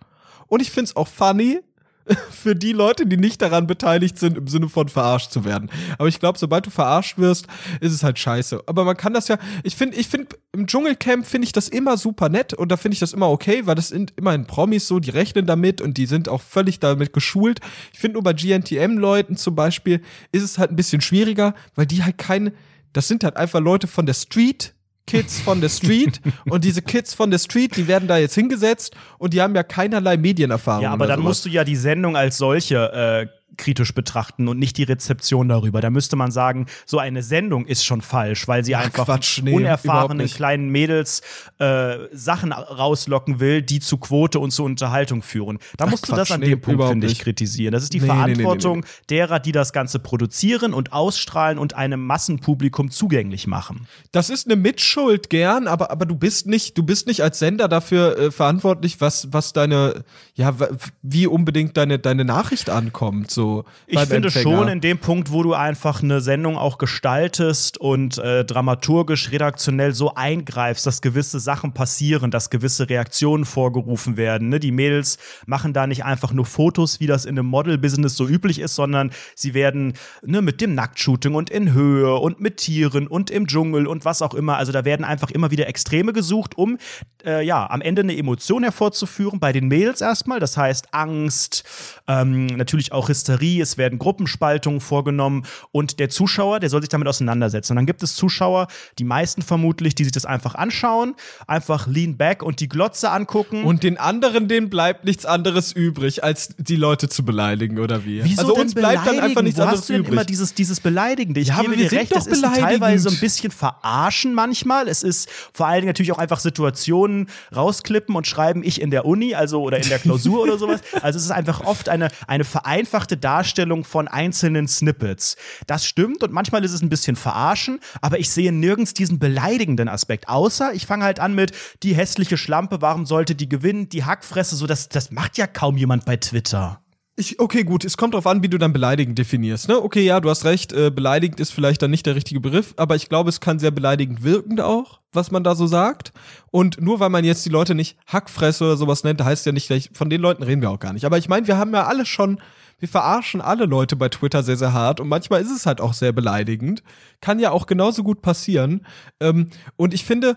Und 0.46 0.62
ich 0.62 0.70
finde 0.70 0.84
es 0.90 0.96
auch 0.96 1.08
funny 1.08 1.60
für 2.30 2.54
die 2.54 2.72
Leute, 2.72 3.06
die 3.06 3.16
nicht 3.16 3.40
daran 3.40 3.66
beteiligt 3.66 4.18
sind, 4.18 4.36
im 4.36 4.46
Sinne 4.46 4.68
von 4.68 4.88
verarscht 4.88 5.30
zu 5.30 5.44
werden. 5.44 5.70
Aber 5.98 6.08
ich 6.08 6.20
glaube, 6.20 6.38
sobald 6.38 6.66
du 6.66 6.70
verarscht 6.70 7.18
wirst, 7.18 7.46
ist 7.80 7.92
es 7.92 8.02
halt 8.02 8.18
scheiße. 8.18 8.62
Aber 8.66 8.84
man 8.84 8.96
kann 8.96 9.14
das 9.14 9.28
ja, 9.28 9.38
ich 9.62 9.76
finde, 9.76 9.96
ich 9.96 10.08
finde, 10.08 10.36
im 10.52 10.66
Dschungelcamp 10.66 11.26
finde 11.26 11.46
ich 11.46 11.52
das 11.52 11.68
immer 11.68 11.96
super 11.96 12.28
nett 12.28 12.54
und 12.54 12.70
da 12.70 12.76
finde 12.76 12.94
ich 12.94 13.00
das 13.00 13.12
immer 13.12 13.30
okay, 13.30 13.66
weil 13.66 13.74
das 13.74 13.88
sind 13.88 14.12
immerhin 14.16 14.46
Promis 14.46 14.86
so, 14.86 15.00
die 15.00 15.10
rechnen 15.10 15.46
damit 15.46 15.80
und 15.80 15.96
die 15.96 16.06
sind 16.06 16.28
auch 16.28 16.42
völlig 16.42 16.80
damit 16.80 17.12
geschult. 17.12 17.60
Ich 17.92 17.98
finde 17.98 18.14
nur 18.14 18.22
bei 18.22 18.34
GNTM-Leuten 18.34 19.36
zum 19.36 19.54
Beispiel 19.54 20.00
ist 20.32 20.42
es 20.42 20.58
halt 20.58 20.70
ein 20.70 20.76
bisschen 20.76 21.00
schwieriger, 21.00 21.54
weil 21.74 21.86
die 21.86 22.04
halt 22.04 22.18
keine, 22.18 22.52
das 22.92 23.08
sind 23.08 23.24
halt 23.24 23.36
einfach 23.36 23.60
Leute 23.60 23.86
von 23.86 24.06
der 24.06 24.14
Street, 24.14 24.73
Kids 25.06 25.40
von 25.40 25.60
der 25.60 25.68
Street 25.68 26.20
und 26.50 26.64
diese 26.64 26.82
Kids 26.82 27.14
von 27.14 27.30
der 27.30 27.38
Street, 27.38 27.76
die 27.76 27.86
werden 27.88 28.08
da 28.08 28.18
jetzt 28.18 28.34
hingesetzt 28.34 28.96
und 29.18 29.34
die 29.34 29.42
haben 29.42 29.54
ja 29.54 29.62
keinerlei 29.62 30.16
Medienerfahrung. 30.16 30.84
Ja, 30.84 30.92
aber 30.92 31.06
dann 31.06 31.20
sowas. 31.20 31.28
musst 31.28 31.44
du 31.44 31.48
ja 31.50 31.64
die 31.64 31.76
Sendung 31.76 32.16
als 32.16 32.38
solche 32.38 32.92
äh, 32.92 33.26
kritisch 33.56 33.94
betrachten 33.94 34.48
und 34.48 34.58
nicht 34.58 34.76
die 34.78 34.84
Rezeption 34.84 35.48
darüber. 35.48 35.80
Da 35.80 35.90
müsste 35.90 36.16
man 36.16 36.30
sagen, 36.30 36.66
so 36.86 36.98
eine 36.98 37.22
Sendung 37.22 37.66
ist 37.66 37.84
schon 37.84 38.00
falsch, 38.00 38.46
weil 38.48 38.64
sie 38.64 38.76
Ach, 38.76 38.84
einfach 38.84 39.06
Quatsch, 39.06 39.42
nee, 39.42 39.54
unerfahrenen 39.54 40.26
kleinen 40.28 40.68
Mädels 40.68 41.22
äh, 41.58 41.96
Sachen 42.12 42.52
rauslocken 42.52 43.40
will, 43.40 43.62
die 43.62 43.80
zu 43.80 43.98
Quote 43.98 44.38
und 44.38 44.50
zu 44.50 44.64
Unterhaltung 44.64 45.22
führen. 45.22 45.58
Da 45.76 45.86
Ach, 45.86 45.90
musst 45.90 46.08
du 46.08 46.12
das 46.12 46.28
Quatsch, 46.28 46.34
an 46.34 46.40
nee, 46.40 46.50
dem 46.50 46.60
Punkt, 46.60 46.84
finde 46.84 47.06
ich, 47.06 47.12
nicht. 47.14 47.22
kritisieren. 47.22 47.72
Das 47.72 47.82
ist 47.82 47.92
die 47.92 48.00
Nee, 48.00 48.06
Verantwortung 48.06 48.84
derer, 49.10 49.40
die 49.40 49.52
das 49.52 49.72
Ganze 49.72 49.98
produzieren 49.98 50.74
und 50.74 50.92
ausstrahlen 50.92 51.58
und 51.58 51.74
einem 51.74 52.04
Massenpublikum 52.04 52.90
zugänglich 52.90 53.46
machen. 53.46 53.86
Das 54.12 54.30
ist 54.30 54.46
eine 54.46 54.56
Mitschuld 54.56 55.30
gern, 55.30 55.68
aber, 55.68 55.90
aber 55.90 56.06
du 56.06 56.14
bist 56.14 56.46
nicht, 56.46 56.76
du 56.78 56.82
bist 56.82 57.06
nicht 57.06 57.22
als 57.22 57.38
Sender 57.38 57.68
dafür 57.68 58.18
äh, 58.18 58.30
verantwortlich, 58.30 59.00
was, 59.00 59.32
was 59.32 59.52
deine, 59.52 60.04
ja, 60.34 60.54
wie 61.02 61.26
unbedingt 61.26 61.76
deine, 61.76 61.98
deine 61.98 62.24
Nachricht 62.24 62.70
ankommt, 62.70 63.30
so. 63.30 63.43
Ich 63.86 63.94
beim 63.94 64.06
finde 64.06 64.28
Empfänger. 64.28 64.56
schon 64.56 64.68
in 64.68 64.80
dem 64.80 64.98
Punkt, 64.98 65.30
wo 65.32 65.42
du 65.42 65.54
einfach 65.54 66.02
eine 66.02 66.20
Sendung 66.20 66.56
auch 66.56 66.78
gestaltest 66.78 67.78
und 67.78 68.18
äh, 68.18 68.44
dramaturgisch, 68.44 69.30
redaktionell 69.32 69.94
so 69.94 70.14
eingreifst, 70.14 70.86
dass 70.86 71.00
gewisse 71.00 71.40
Sachen 71.40 71.72
passieren, 71.72 72.30
dass 72.30 72.50
gewisse 72.50 72.88
Reaktionen 72.88 73.44
vorgerufen 73.44 74.16
werden. 74.16 74.48
Ne? 74.48 74.60
Die 74.60 74.72
Mädels 74.72 75.18
machen 75.46 75.72
da 75.72 75.86
nicht 75.86 76.04
einfach 76.04 76.32
nur 76.32 76.46
Fotos, 76.46 77.00
wie 77.00 77.06
das 77.06 77.24
in 77.24 77.38
einem 77.38 77.46
Model-Business 77.46 78.16
so 78.16 78.26
üblich 78.26 78.58
ist, 78.58 78.74
sondern 78.74 79.10
sie 79.34 79.54
werden 79.54 79.94
ne, 80.22 80.42
mit 80.42 80.60
dem 80.60 80.74
Nacktshooting 80.74 81.34
und 81.34 81.50
in 81.50 81.72
Höhe 81.72 82.14
und 82.14 82.40
mit 82.40 82.58
Tieren 82.58 83.06
und 83.06 83.30
im 83.30 83.46
Dschungel 83.46 83.86
und 83.86 84.04
was 84.04 84.22
auch 84.22 84.34
immer. 84.34 84.56
Also 84.56 84.72
da 84.72 84.84
werden 84.84 85.04
einfach 85.04 85.30
immer 85.30 85.50
wieder 85.50 85.66
Extreme 85.66 86.12
gesucht, 86.12 86.56
um 86.56 86.78
äh, 87.24 87.44
ja 87.44 87.68
am 87.68 87.80
Ende 87.80 88.02
eine 88.02 88.16
Emotion 88.16 88.62
hervorzuführen 88.62 89.40
bei 89.40 89.52
den 89.52 89.68
Mädels 89.68 90.00
erstmal. 90.00 90.40
Das 90.40 90.56
heißt 90.56 90.94
Angst, 90.94 91.64
ähm, 92.08 92.46
natürlich 92.46 92.92
auch 92.92 93.08
Hysterie, 93.08 93.33
es 93.42 93.78
werden 93.78 93.98
Gruppenspaltungen 93.98 94.80
vorgenommen 94.80 95.44
und 95.72 95.98
der 95.98 96.08
Zuschauer, 96.08 96.60
der 96.60 96.70
soll 96.70 96.80
sich 96.80 96.88
damit 96.88 97.08
auseinandersetzen. 97.08 97.72
Und 97.72 97.76
dann 97.76 97.86
gibt 97.86 98.02
es 98.02 98.14
Zuschauer, 98.14 98.68
die 98.98 99.04
meisten 99.04 99.42
vermutlich, 99.42 99.94
die 99.94 100.04
sich 100.04 100.12
das 100.12 100.24
einfach 100.24 100.54
anschauen, 100.54 101.14
einfach 101.46 101.86
lean 101.86 102.16
back 102.16 102.42
und 102.42 102.60
die 102.60 102.68
Glotze 102.68 103.10
angucken. 103.10 103.64
Und 103.64 103.82
den 103.82 103.98
anderen, 103.98 104.48
denen 104.48 104.70
bleibt 104.70 105.04
nichts 105.04 105.26
anderes 105.26 105.72
übrig, 105.72 106.22
als 106.24 106.54
die 106.58 106.76
Leute 106.76 107.08
zu 107.08 107.24
beleidigen, 107.24 107.78
oder 107.78 108.04
wie? 108.04 108.24
Wieso 108.24 108.42
also 108.42 108.56
uns 108.56 108.74
bleibt 108.74 109.06
dann 109.06 109.18
einfach 109.18 109.42
nichts 109.42 109.58
Wo 109.58 109.62
anderes 109.62 109.80
hast 109.80 109.88
du 109.88 109.92
denn 109.94 110.02
übrig. 110.02 110.12
immer 110.12 110.24
dieses, 110.24 110.54
dieses 110.54 110.80
Beleidigende? 110.80 111.40
Ich 111.40 111.48
Ja, 111.48 111.60
gebe 111.60 111.76
dir 111.76 111.90
recht, 111.90 112.14
es 112.14 112.26
ist 112.26 112.42
teilweise 112.42 113.08
ein 113.08 113.18
bisschen 113.18 113.50
verarschen 113.50 114.34
manchmal. 114.34 114.88
Es 114.88 115.02
ist 115.02 115.28
vor 115.52 115.66
allen 115.66 115.80
Dingen 115.80 115.88
natürlich 115.88 116.12
auch 116.12 116.18
einfach 116.18 116.40
Situationen 116.40 117.28
rausklippen 117.54 118.14
und 118.16 118.26
schreiben, 118.26 118.62
ich 118.64 118.80
in 118.80 118.90
der 118.90 119.04
Uni, 119.04 119.34
also 119.34 119.62
oder 119.62 119.78
in 119.78 119.88
der 119.88 119.98
Klausur 119.98 120.42
oder 120.42 120.58
sowas. 120.58 120.80
Also 121.02 121.18
es 121.18 121.24
ist 121.26 121.32
einfach 121.32 121.60
oft 121.60 121.88
eine, 121.88 122.08
eine 122.26 122.44
vereinfachte 122.44 123.16
Darstellung 123.24 123.84
von 123.84 124.06
einzelnen 124.06 124.68
Snippets. 124.68 125.36
Das 125.66 125.86
stimmt 125.86 126.22
und 126.22 126.32
manchmal 126.32 126.62
ist 126.64 126.72
es 126.72 126.82
ein 126.82 126.90
bisschen 126.90 127.16
verarschen, 127.16 127.80
aber 128.02 128.18
ich 128.18 128.30
sehe 128.30 128.52
nirgends 128.52 128.94
diesen 128.94 129.18
beleidigenden 129.18 129.88
Aspekt. 129.88 130.28
Außer 130.28 130.74
ich 130.74 130.86
fange 130.86 131.04
halt 131.04 131.20
an 131.20 131.34
mit 131.34 131.52
die 131.82 131.94
hässliche 131.94 132.36
Schlampe, 132.36 132.82
warum 132.82 133.06
sollte 133.06 133.34
die 133.34 133.48
gewinnen, 133.48 133.88
die 133.88 134.04
Hackfresse, 134.04 134.56
so 134.56 134.66
das, 134.66 134.88
das 134.88 135.10
macht 135.10 135.38
ja 135.38 135.46
kaum 135.46 135.76
jemand 135.76 136.04
bei 136.04 136.16
Twitter. 136.16 136.80
Ich, 137.16 137.38
okay, 137.38 137.62
gut, 137.62 137.84
es 137.84 137.96
kommt 137.96 138.14
drauf 138.14 138.26
an, 138.26 138.42
wie 138.42 138.48
du 138.48 138.58
dann 138.58 138.72
beleidigend 138.72 139.16
definierst. 139.16 139.68
Ne? 139.68 139.80
Okay, 139.80 140.04
ja, 140.04 140.18
du 140.18 140.28
hast 140.28 140.44
recht, 140.44 140.72
äh, 140.72 140.90
beleidigend 140.90 141.38
ist 141.38 141.52
vielleicht 141.52 141.80
dann 141.80 141.92
nicht 141.92 142.06
der 142.06 142.16
richtige 142.16 142.40
Begriff, 142.40 142.74
aber 142.76 142.96
ich 142.96 143.08
glaube, 143.08 143.28
es 143.28 143.40
kann 143.40 143.60
sehr 143.60 143.70
beleidigend 143.70 144.24
wirkend 144.24 144.60
auch, 144.60 144.98
was 145.12 145.30
man 145.30 145.44
da 145.44 145.54
so 145.54 145.68
sagt. 145.68 146.12
Und 146.50 146.80
nur 146.80 146.98
weil 146.98 147.10
man 147.10 147.24
jetzt 147.24 147.46
die 147.46 147.50
Leute 147.50 147.76
nicht 147.76 147.96
Hackfresse 148.08 148.64
oder 148.64 148.76
sowas 148.76 149.04
nennt, 149.04 149.22
heißt 149.22 149.46
ja 149.46 149.52
nicht 149.52 149.96
von 149.96 150.10
den 150.10 150.20
Leuten 150.20 150.42
reden 150.42 150.60
wir 150.60 150.70
auch 150.70 150.80
gar 150.80 150.92
nicht. 150.92 151.04
Aber 151.04 151.16
ich 151.16 151.28
meine, 151.28 151.46
wir 151.46 151.56
haben 151.56 151.72
ja 151.72 151.86
alle 151.86 152.04
schon, 152.04 152.40
wir 152.78 152.88
verarschen 152.88 153.40
alle 153.40 153.66
Leute 153.66 153.96
bei 153.96 154.08
Twitter 154.08 154.42
sehr, 154.42 154.56
sehr 154.56 154.72
hart 154.72 155.00
und 155.00 155.08
manchmal 155.08 155.42
ist 155.42 155.50
es 155.50 155.66
halt 155.66 155.80
auch 155.80 155.94
sehr 155.94 156.12
beleidigend. 156.12 156.82
Kann 157.20 157.38
ja 157.38 157.50
auch 157.50 157.66
genauso 157.66 158.02
gut 158.02 158.22
passieren. 158.22 158.86
Ähm, 159.20 159.48
und 159.76 159.94
ich 159.94 160.04
finde, 160.04 160.36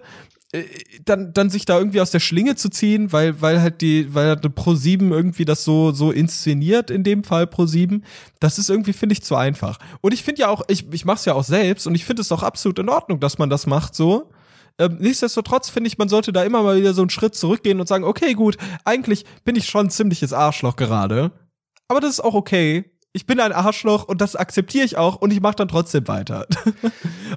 äh, 0.54 0.64
dann, 1.04 1.34
dann 1.34 1.50
sich 1.50 1.66
da 1.66 1.78
irgendwie 1.78 2.00
aus 2.00 2.12
der 2.12 2.22
Schlinge 2.22 2.56
zu 2.56 2.70
ziehen, 2.70 3.12
weil, 3.12 3.42
weil 3.42 3.62
halt 3.62 3.82
die, 3.82 4.14
weil 4.14 4.28
halt 4.28 4.56
Pro 4.56 4.76
7 4.76 5.12
irgendwie 5.12 5.44
das 5.44 5.66
so, 5.66 5.92
so 5.92 6.12
inszeniert, 6.12 6.90
in 6.90 7.04
dem 7.04 7.26
Fall 7.26 7.48
Pro 7.48 7.66
7, 7.66 8.04
das 8.40 8.58
ist 8.58 8.70
irgendwie, 8.70 8.94
finde 8.94 9.14
ich, 9.14 9.24
zu 9.24 9.36
einfach. 9.36 9.78
Und 10.00 10.14
ich 10.14 10.24
finde 10.24 10.42
ja 10.42 10.48
auch, 10.48 10.62
ich, 10.70 10.88
ich 10.94 11.04
mach's 11.04 11.26
ja 11.26 11.34
auch 11.34 11.44
selbst 11.44 11.86
und 11.86 11.96
ich 11.96 12.06
finde 12.06 12.22
es 12.22 12.32
auch 12.32 12.44
absolut 12.44 12.80
in 12.80 12.88
Ordnung, 12.88 13.20
dass 13.20 13.38
man 13.38 13.50
das 13.50 13.68
macht 13.68 13.94
so. 13.94 14.32
Ähm, 14.80 14.98
nichtsdestotrotz 15.00 15.70
finde 15.70 15.90
ich, 15.90 15.98
man 15.98 16.08
sollte 16.08 16.32
da 16.32 16.44
immer 16.44 16.64
mal 16.64 16.78
wieder 16.78 16.94
so 16.94 17.02
einen 17.02 17.10
Schritt 17.10 17.36
zurückgehen 17.36 17.82
und 17.82 17.88
sagen, 17.88 18.04
okay, 18.06 18.34
gut, 18.34 18.58
eigentlich 18.86 19.26
bin 19.44 19.56
ich 19.56 19.68
schon 19.68 19.88
ein 19.88 19.90
ziemliches 19.90 20.34
Arschloch 20.34 20.76
gerade. 20.76 21.32
Aber 21.88 22.00
das 22.02 22.12
ist 22.12 22.20
auch 22.20 22.34
okay. 22.34 22.86
Ich 23.14 23.26
bin 23.26 23.40
ein 23.40 23.52
Arschloch 23.52 24.04
und 24.04 24.22
das 24.22 24.36
akzeptiere 24.36 24.86
ich 24.86 24.96
auch 24.98 25.16
und 25.16 25.32
ich 25.34 25.42
mache 25.42 25.56
dann 25.56 25.68
trotzdem 25.68 26.08
weiter. 26.08 26.46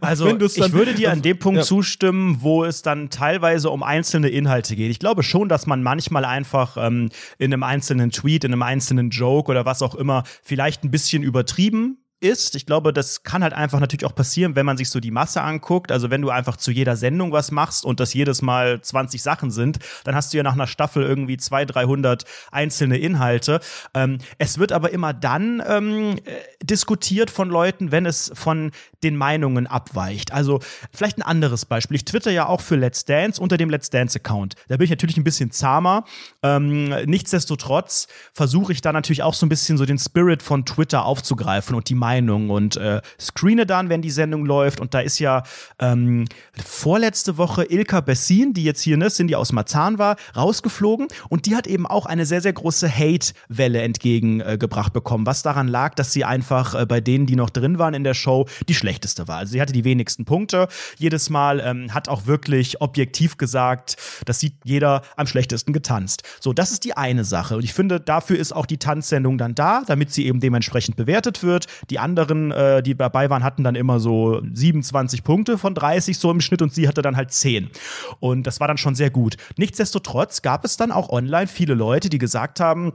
Also 0.02 0.33
du's 0.33 0.57
ich 0.57 0.62
dann- 0.62 0.73
würde 0.73 0.95
dir 0.95 1.11
an 1.11 1.21
dem 1.23 1.38
Punkt 1.38 1.59
Ja. 1.59 1.64
zustimmen, 1.64 2.38
wo 2.40 2.64
es 2.64 2.83
dann 2.83 3.11
teilweise 3.11 3.71
um 3.71 3.83
einzelne 3.83 4.28
Inhalte 4.28 4.76
geht. 4.76 4.90
Ich 4.90 4.99
glaube 4.99 5.23
schon, 5.23 5.49
dass 5.49 5.66
man 5.66 5.83
manchmal 5.83 6.25
einfach 6.25 6.76
ähm, 6.78 7.11
in 7.38 7.52
einem 7.52 7.62
einzelnen 7.64 8.11
Tweet, 8.11 8.45
in 8.45 8.52
einem 8.52 8.62
einzelnen 8.62 9.11
Joke 9.11 9.50
oder 9.50 9.64
was 9.66 9.83
auch 9.83 9.95
immer 9.95 10.23
vielleicht 10.42 10.85
ein 10.85 10.90
bisschen 10.90 11.23
übertrieben 11.23 11.99
ist. 12.20 12.54
Ich 12.54 12.66
glaube, 12.66 12.92
das 12.92 13.22
kann 13.22 13.42
halt 13.42 13.52
einfach 13.52 13.80
natürlich 13.80 14.04
auch 14.04 14.14
passieren, 14.14 14.54
wenn 14.56 14.66
man 14.66 14.76
sich 14.76 14.90
so 14.90 15.00
die 15.00 15.10
Masse 15.10 15.42
anguckt. 15.42 15.92
Also 15.92 16.10
wenn 16.10 16.22
du 16.22 16.30
einfach 16.30 16.56
zu 16.56 16.70
jeder 16.70 16.96
Sendung 16.96 17.32
was 17.32 17.50
machst 17.50 17.84
und 17.84 18.00
das 18.00 18.14
jedes 18.14 18.42
Mal 18.42 18.80
20 18.80 19.22
Sachen 19.22 19.50
sind, 19.50 19.78
dann 20.04 20.14
hast 20.14 20.32
du 20.32 20.36
ja 20.36 20.42
nach 20.42 20.52
einer 20.52 20.66
Staffel 20.66 21.02
irgendwie 21.02 21.36
200, 21.36 21.74
300 21.74 22.24
einzelne 22.52 22.98
Inhalte. 22.98 23.60
Ähm, 23.94 24.18
es 24.38 24.58
wird 24.58 24.72
aber 24.72 24.90
immer 24.90 25.12
dann 25.12 25.62
ähm, 25.66 26.16
äh, 26.24 26.40
diskutiert 26.62 27.30
von 27.30 27.48
Leuten, 27.48 27.92
wenn 27.92 28.06
es 28.06 28.30
von 28.34 28.70
den 29.02 29.16
Meinungen 29.16 29.66
abweicht. 29.66 30.33
Also 30.33 30.61
vielleicht 30.92 31.19
ein 31.19 31.23
anderes 31.23 31.64
Beispiel. 31.64 31.97
Ich 31.97 32.04
twitter 32.04 32.30
ja 32.30 32.47
auch 32.47 32.61
für 32.61 32.76
Let's 32.76 33.04
Dance 33.04 33.40
unter 33.40 33.57
dem 33.57 33.71
Let's 33.71 33.90
Dance 33.90 34.19
Account. 34.19 34.54
Da 34.69 34.76
bin 34.76 34.85
ich 34.85 34.90
natürlich 34.90 35.16
ein 35.16 35.25
bisschen 35.25 35.50
zahmer. 35.50 36.04
Ähm, 36.42 36.88
nichtsdestotrotz 37.07 38.09
versuche 38.33 38.73
ich 38.73 38.80
da 38.80 38.92
natürlich 38.92 39.23
auch 39.23 39.35
so 39.35 39.47
ein 39.47 39.49
bisschen 39.49 39.78
so 39.78 39.87
den 39.87 39.99
Spirit 39.99 40.42
von 40.42 40.64
Twitter 40.64 41.04
aufzugreifen 41.04 41.75
und 41.75 41.88
die 41.88 41.95
Meinung 41.95 42.50
und 42.50 42.76
äh, 42.76 43.00
screene 43.21 43.66
dann, 43.66 43.88
wenn 43.88 44.02
die 44.02 44.11
Sendung 44.11 44.45
läuft. 44.45 44.80
Und 44.80 44.95
da 44.95 45.00
ist 45.00 45.19
ja 45.19 45.42
ähm, 45.78 46.26
vorletzte 46.64 47.37
Woche 47.37 47.64
Ilka 47.64 48.00
Bessin, 48.00 48.52
die 48.52 48.64
jetzt 48.64 48.83
hier, 48.83 48.97
ne, 48.97 49.09
Cindy 49.09 49.35
aus 49.35 49.52
Marzahn 49.52 49.99
war, 49.99 50.16
rausgeflogen 50.37 51.09
und 51.28 51.47
die 51.47 51.57
hat 51.57 51.66
eben 51.66 51.87
auch 51.87 52.07
eine 52.07 52.26
sehr, 52.26 52.40
sehr 52.40 52.52
große 52.52 52.88
Hate-Welle 52.88 53.80
entgegengebracht 53.83 54.92
bekommen, 54.92 55.26
was 55.26 55.42
daran 55.42 55.69
lag, 55.69 55.95
dass 55.95 56.12
sie 56.12 56.25
einfach 56.25 56.75
äh, 56.75 56.87
bei 56.87 57.00
denen, 57.00 57.26
die 57.26 57.37
noch 57.37 57.50
drin 57.50 57.78
waren 57.78 57.95
in 57.95 58.04
der 58.04 58.14
Show, 58.14 58.47
die 58.69 58.75
schlechteste 58.90 59.28
war. 59.28 59.38
Also 59.38 59.52
sie 59.52 59.61
hatte 59.61 59.73
die 59.73 59.85
wenigsten 59.85 60.25
Punkte 60.25 60.66
jedes 60.99 61.30
Mal, 61.30 61.61
ähm, 61.61 61.94
hat 61.94 62.09
auch 62.09 62.26
wirklich 62.26 62.80
objektiv 62.80 63.37
gesagt, 63.37 63.97
das 64.25 64.40
sieht 64.40 64.54
jeder 64.64 65.02
am 65.16 65.28
schlechtesten 65.28 65.73
getanzt. 65.73 66.25
So, 66.40 66.52
das 66.52 66.73
ist 66.73 66.85
die 66.85 66.97
eine 66.97 67.25
Sache. 67.25 67.56
Und 67.56 67.62
ich 67.64 67.73
finde, 67.73 68.00
dafür 68.00 68.37
ist 68.37 68.52
auch 68.52 68.66
die 68.66 68.78
Tanzsendung 68.78 69.38
dann 69.38 69.54
da, 69.54 69.82
damit 69.87 70.12
sie 70.12 70.26
eben 70.26 70.40
dementsprechend 70.40 70.97
bewertet 70.97 71.44
wird. 71.44 71.66
Die 71.88 72.00
anderen, 72.00 72.50
äh, 72.50 72.82
die 72.82 72.97
dabei 72.97 73.30
waren, 73.30 73.44
hatten 73.44 73.62
dann 73.62 73.76
immer 73.76 74.00
so 74.00 74.42
27 74.52 75.23
Punkte 75.23 75.56
von 75.56 75.75
30 75.75 76.18
so 76.18 76.30
im 76.30 76.40
Schnitt 76.40 76.62
und 76.62 76.75
sie 76.75 76.88
hatte 76.88 77.02
dann 77.02 77.16
halt 77.16 77.30
10. 77.30 77.70
Und 78.18 78.47
das 78.47 78.59
war 78.59 78.66
dann 78.66 78.78
schon 78.78 78.97
sehr 78.97 79.11
gut. 79.11 79.37
Nichtsdestotrotz 79.56 80.42
gab 80.42 80.64
es 80.64 80.76
dann 80.76 80.90
auch 80.90 81.11
online 81.11 81.47
viele 81.47 81.75
Leute, 81.75 82.09
die 82.09 82.18
gesagt 82.18 82.59
haben, 82.59 82.92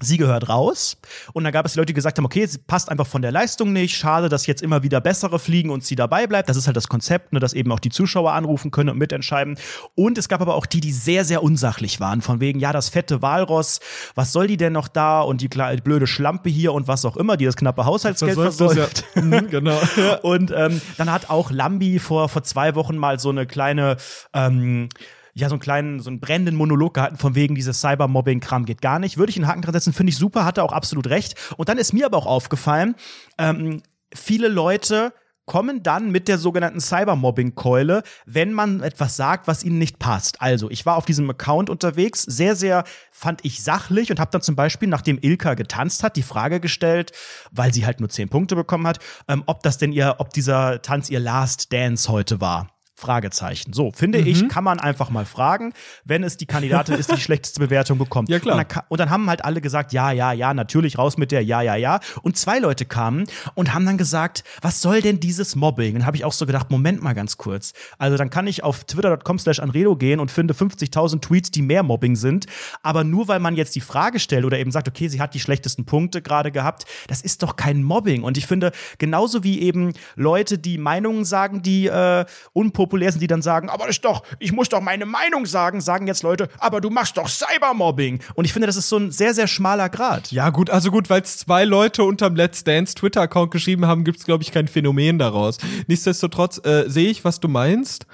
Sie 0.00 0.16
gehört 0.16 0.48
raus. 0.48 0.96
Und 1.34 1.44
dann 1.44 1.52
gab 1.52 1.64
es 1.64 1.74
die 1.74 1.78
Leute, 1.78 1.86
die 1.86 1.94
gesagt 1.94 2.18
haben, 2.18 2.24
okay, 2.24 2.44
sie 2.46 2.58
passt 2.58 2.90
einfach 2.90 3.06
von 3.06 3.22
der 3.22 3.30
Leistung 3.30 3.72
nicht. 3.72 3.96
Schade, 3.96 4.28
dass 4.28 4.46
jetzt 4.46 4.60
immer 4.60 4.82
wieder 4.82 5.00
bessere 5.00 5.38
fliegen 5.38 5.70
und 5.70 5.84
sie 5.84 5.94
dabei 5.94 6.26
bleibt. 6.26 6.48
Das 6.48 6.56
ist 6.56 6.66
halt 6.66 6.76
das 6.76 6.88
Konzept, 6.88 7.32
ne, 7.32 7.38
dass 7.38 7.52
eben 7.52 7.70
auch 7.70 7.78
die 7.78 7.90
Zuschauer 7.90 8.32
anrufen 8.32 8.72
können 8.72 8.88
und 8.88 8.98
mitentscheiden. 8.98 9.56
Und 9.94 10.18
es 10.18 10.28
gab 10.28 10.40
aber 10.40 10.56
auch 10.56 10.66
die, 10.66 10.80
die 10.80 10.90
sehr, 10.90 11.24
sehr 11.24 11.44
unsachlich 11.44 12.00
waren. 12.00 12.22
Von 12.22 12.40
wegen, 12.40 12.58
ja, 12.58 12.72
das 12.72 12.88
fette 12.88 13.22
Walross, 13.22 13.78
was 14.16 14.32
soll 14.32 14.48
die 14.48 14.56
denn 14.56 14.72
noch 14.72 14.88
da? 14.88 15.20
Und 15.20 15.40
die, 15.40 15.48
blöde 15.48 16.08
Schlampe 16.08 16.50
hier 16.50 16.72
und 16.72 16.88
was 16.88 17.04
auch 17.04 17.16
immer, 17.16 17.36
die 17.36 17.44
das 17.44 17.54
knappe 17.54 17.84
Haushaltsgeld 17.84 18.34
versäuft. 18.34 19.04
Ja. 19.14 19.22
Mhm, 19.22 19.48
genau. 19.48 19.80
und 20.22 20.52
ähm, 20.54 20.80
dann 20.96 21.12
hat 21.12 21.30
auch 21.30 21.52
Lambi 21.52 22.00
vor, 22.00 22.28
vor 22.28 22.42
zwei 22.42 22.74
Wochen 22.74 22.96
mal 22.96 23.20
so 23.20 23.30
eine 23.30 23.46
kleine 23.46 23.96
ähm, 24.32 24.88
ja, 25.34 25.48
so 25.48 25.54
einen 25.54 25.60
kleinen, 25.60 26.00
so 26.00 26.10
einen 26.10 26.20
brennenden 26.20 26.54
Monolog 26.54 26.94
gehalten, 26.94 27.16
von 27.16 27.34
wegen 27.34 27.54
dieses 27.54 27.80
Cybermobbing-Kram 27.80 28.64
geht 28.64 28.80
gar 28.80 28.98
nicht. 28.98 29.18
Würde 29.18 29.30
ich 29.30 29.36
einen 29.36 29.48
Haken 29.48 29.62
dran 29.62 29.74
setzen, 29.74 29.92
finde 29.92 30.10
ich 30.10 30.16
super, 30.16 30.44
hat 30.44 30.58
er 30.58 30.64
auch 30.64 30.72
absolut 30.72 31.08
recht. 31.08 31.34
Und 31.56 31.68
dann 31.68 31.78
ist 31.78 31.92
mir 31.92 32.06
aber 32.06 32.18
auch 32.18 32.26
aufgefallen, 32.26 32.94
ähm, 33.38 33.82
viele 34.14 34.48
Leute 34.48 35.12
kommen 35.46 35.82
dann 35.82 36.10
mit 36.10 36.28
der 36.28 36.38
sogenannten 36.38 36.80
Cybermobbing-Keule, 36.80 38.02
wenn 38.26 38.52
man 38.52 38.82
etwas 38.82 39.16
sagt, 39.16 39.46
was 39.46 39.62
ihnen 39.62 39.78
nicht 39.78 39.98
passt. 39.98 40.40
Also, 40.40 40.70
ich 40.70 40.86
war 40.86 40.96
auf 40.96 41.04
diesem 41.04 41.28
Account 41.28 41.68
unterwegs, 41.68 42.22
sehr, 42.22 42.56
sehr, 42.56 42.84
fand 43.10 43.44
ich 43.44 43.62
sachlich 43.62 44.10
und 44.10 44.20
habe 44.20 44.30
dann 44.30 44.40
zum 44.40 44.56
Beispiel, 44.56 44.88
nachdem 44.88 45.18
Ilka 45.20 45.54
getanzt 45.54 46.02
hat, 46.02 46.16
die 46.16 46.22
Frage 46.22 46.60
gestellt, 46.60 47.12
weil 47.50 47.74
sie 47.74 47.84
halt 47.84 48.00
nur 48.00 48.08
zehn 48.08 48.28
Punkte 48.28 48.56
bekommen 48.56 48.86
hat, 48.86 49.00
ähm, 49.28 49.42
ob 49.46 49.62
das 49.62 49.78
denn 49.78 49.92
ihr, 49.92 50.16
ob 50.18 50.30
dieser 50.30 50.80
Tanz 50.80 51.10
ihr 51.10 51.20
Last 51.20 51.72
Dance 51.72 52.10
heute 52.10 52.40
war. 52.40 52.73
Fragezeichen. 52.96 53.72
So, 53.72 53.90
finde 53.92 54.20
mhm. 54.20 54.26
ich, 54.26 54.48
kann 54.48 54.62
man 54.62 54.78
einfach 54.78 55.10
mal 55.10 55.24
fragen, 55.24 55.72
wenn 56.04 56.22
es 56.22 56.36
die 56.36 56.46
Kandidatin 56.46 56.94
ist, 56.94 57.10
die 57.10 57.14
die 57.16 57.20
schlechteste 57.20 57.60
Bewertung 57.60 57.98
bekommt. 57.98 58.28
Ja, 58.28 58.38
klar. 58.38 58.56
Und 58.56 58.70
dann, 58.70 58.82
und 58.88 59.00
dann, 59.00 59.10
haben 59.10 59.28
halt 59.28 59.44
alle 59.44 59.60
gesagt, 59.60 59.92
ja, 59.92 60.12
ja, 60.12 60.32
ja, 60.32 60.54
natürlich 60.54 60.98
raus 60.98 61.16
mit 61.16 61.32
der, 61.32 61.42
ja, 61.42 61.60
ja, 61.60 61.74
ja. 61.74 62.00
Und 62.22 62.36
zwei 62.36 62.58
Leute 62.58 62.84
kamen 62.84 63.24
und 63.54 63.74
haben 63.74 63.84
dann 63.84 63.98
gesagt, 63.98 64.44
was 64.62 64.80
soll 64.80 65.02
denn 65.02 65.20
dieses 65.20 65.56
Mobbing? 65.56 65.96
Und 65.96 66.06
habe 66.06 66.16
ich 66.16 66.24
auch 66.24 66.32
so 66.32 66.46
gedacht, 66.46 66.70
Moment 66.70 67.02
mal 67.02 67.14
ganz 67.14 67.36
kurz. 67.36 67.72
Also 67.98 68.16
dann 68.16 68.30
kann 68.30 68.46
ich 68.46 68.62
auf 68.62 68.84
twitter.com 68.84 69.38
slash 69.38 69.58
Anredo 69.58 69.96
gehen 69.96 70.20
und 70.20 70.30
finde 70.30 70.54
50.000 70.54 71.20
Tweets, 71.20 71.50
die 71.50 71.62
mehr 71.62 71.82
Mobbing 71.82 72.16
sind. 72.16 72.46
Aber 72.82 73.04
nur 73.04 73.28
weil 73.28 73.40
man 73.40 73.56
jetzt 73.56 73.74
die 73.74 73.80
Frage 73.80 74.20
stellt 74.20 74.44
oder 74.44 74.58
eben 74.58 74.70
sagt, 74.70 74.88
okay, 74.88 75.08
sie 75.08 75.20
hat 75.20 75.34
die 75.34 75.40
schlechtesten 75.40 75.84
Punkte 75.84 76.22
gerade 76.22 76.52
gehabt, 76.52 76.84
das 77.08 77.22
ist 77.22 77.42
doch 77.42 77.56
kein 77.56 77.82
Mobbing. 77.82 78.22
Und 78.22 78.38
ich 78.38 78.46
finde, 78.46 78.72
genauso 78.98 79.42
wie 79.42 79.60
eben 79.60 79.92
Leute, 80.14 80.58
die 80.58 80.78
Meinungen 80.78 81.24
sagen, 81.24 81.62
die 81.62 81.86
äh, 81.86 82.24
unpopulär 82.52 82.83
populär 82.84 83.10
sind, 83.10 83.20
die 83.20 83.26
dann 83.26 83.40
sagen, 83.40 83.70
aber 83.70 83.88
ist 83.88 84.04
doch, 84.04 84.22
ich 84.38 84.52
muss 84.52 84.68
doch 84.68 84.82
meine 84.82 85.06
Meinung 85.06 85.46
sagen, 85.46 85.80
sagen 85.80 86.06
jetzt 86.06 86.22
Leute, 86.22 86.48
aber 86.58 86.82
du 86.82 86.90
machst 86.90 87.16
doch 87.16 87.28
Cybermobbing. 87.28 88.20
Und 88.34 88.44
ich 88.44 88.52
finde, 88.52 88.66
das 88.66 88.76
ist 88.76 88.90
so 88.90 88.98
ein 88.98 89.10
sehr, 89.10 89.32
sehr 89.32 89.46
schmaler 89.46 89.88
Grad. 89.88 90.30
Ja, 90.30 90.50
gut, 90.50 90.68
also 90.68 90.90
gut, 90.90 91.08
weil 91.08 91.22
es 91.22 91.38
zwei 91.38 91.64
Leute 91.64 92.04
unterm 92.04 92.36
Let's 92.36 92.62
Dance 92.62 92.94
Twitter-Account 92.94 93.50
geschrieben 93.50 93.86
haben, 93.86 94.04
gibt 94.04 94.18
es, 94.18 94.24
glaube 94.24 94.42
ich, 94.42 94.52
kein 94.52 94.68
Phänomen 94.68 95.18
daraus. 95.18 95.56
Nichtsdestotrotz 95.86 96.60
äh, 96.64 96.84
sehe 96.88 97.08
ich, 97.10 97.24
was 97.24 97.40
du 97.40 97.48
meinst. 97.48 98.06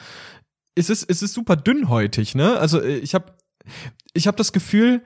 Es 0.77 0.89
ist, 0.89 1.11
es 1.11 1.23
ist 1.23 1.35
super 1.35 1.57
dünnhäutig, 1.57 2.37
ne? 2.37 2.57
Also 2.59 2.81
äh, 2.81 2.99
ich 2.99 3.15
habe 3.15 3.33
ich 4.15 4.27
hab 4.27 4.37
das 4.37 4.53
Gefühl, 4.53 5.03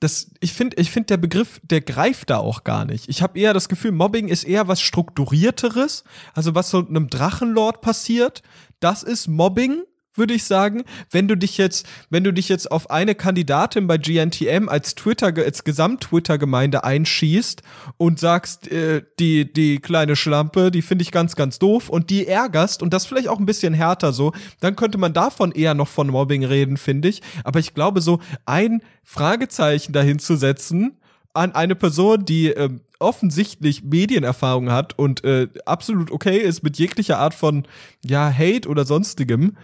das, 0.00 0.30
ich 0.40 0.52
finde, 0.52 0.76
ich 0.80 0.90
finde 0.90 1.06
der 1.06 1.16
Begriff, 1.16 1.60
der 1.62 1.80
greift 1.80 2.30
da 2.30 2.38
auch 2.38 2.64
gar 2.64 2.84
nicht. 2.84 3.08
Ich 3.08 3.22
habe 3.22 3.38
eher 3.38 3.54
das 3.54 3.68
Gefühl, 3.68 3.92
Mobbing 3.92 4.28
ist 4.28 4.44
eher 4.44 4.68
was 4.68 4.80
strukturierteres, 4.80 6.04
also 6.34 6.54
was 6.54 6.70
so 6.70 6.86
einem 6.86 7.08
Drachenlord 7.08 7.80
passiert. 7.80 8.42
Das 8.82 9.04
ist 9.04 9.28
Mobbing 9.28 9.84
würde 10.14 10.34
ich 10.34 10.44
sagen, 10.44 10.84
wenn 11.10 11.28
du 11.28 11.36
dich 11.36 11.56
jetzt, 11.58 11.86
wenn 12.10 12.24
du 12.24 12.32
dich 12.32 12.48
jetzt 12.48 12.70
auf 12.70 12.90
eine 12.90 13.14
Kandidatin 13.14 13.86
bei 13.86 13.96
GNTM 13.96 14.68
als 14.68 14.94
Twitter, 14.94 15.32
als 15.34 15.64
Gesamt-Twitter-Gemeinde 15.64 16.84
einschießt 16.84 17.62
und 17.96 18.18
sagst, 18.18 18.70
äh, 18.70 19.02
die, 19.18 19.50
die 19.50 19.78
kleine 19.78 20.16
Schlampe, 20.16 20.70
die 20.70 20.82
finde 20.82 21.02
ich 21.02 21.12
ganz, 21.12 21.36
ganz 21.36 21.58
doof 21.58 21.88
und 21.88 22.10
die 22.10 22.26
ärgerst 22.26 22.82
und 22.82 22.92
das 22.92 23.06
vielleicht 23.06 23.28
auch 23.28 23.38
ein 23.38 23.46
bisschen 23.46 23.72
härter 23.72 24.12
so, 24.12 24.32
dann 24.60 24.76
könnte 24.76 24.98
man 24.98 25.12
davon 25.12 25.52
eher 25.52 25.74
noch 25.74 25.88
von 25.88 26.08
Mobbing 26.08 26.44
reden, 26.44 26.76
finde 26.76 27.08
ich. 27.08 27.22
Aber 27.44 27.58
ich 27.58 27.74
glaube, 27.74 28.00
so 28.00 28.20
ein 28.44 28.82
Fragezeichen 29.02 29.92
dahin 29.92 30.18
zu 30.18 30.36
setzen, 30.36 30.98
an 31.34 31.54
eine 31.54 31.74
Person, 31.74 32.24
die 32.24 32.48
ähm, 32.48 32.80
offensichtlich 32.98 33.82
Medienerfahrung 33.84 34.70
hat 34.70 34.98
und 34.98 35.24
äh, 35.24 35.48
absolut 35.66 36.10
okay 36.10 36.38
ist 36.38 36.62
mit 36.62 36.78
jeglicher 36.78 37.18
Art 37.18 37.34
von 37.34 37.66
ja 38.04 38.32
Hate 38.32 38.68
oder 38.68 38.84
sonstigem, 38.84 39.56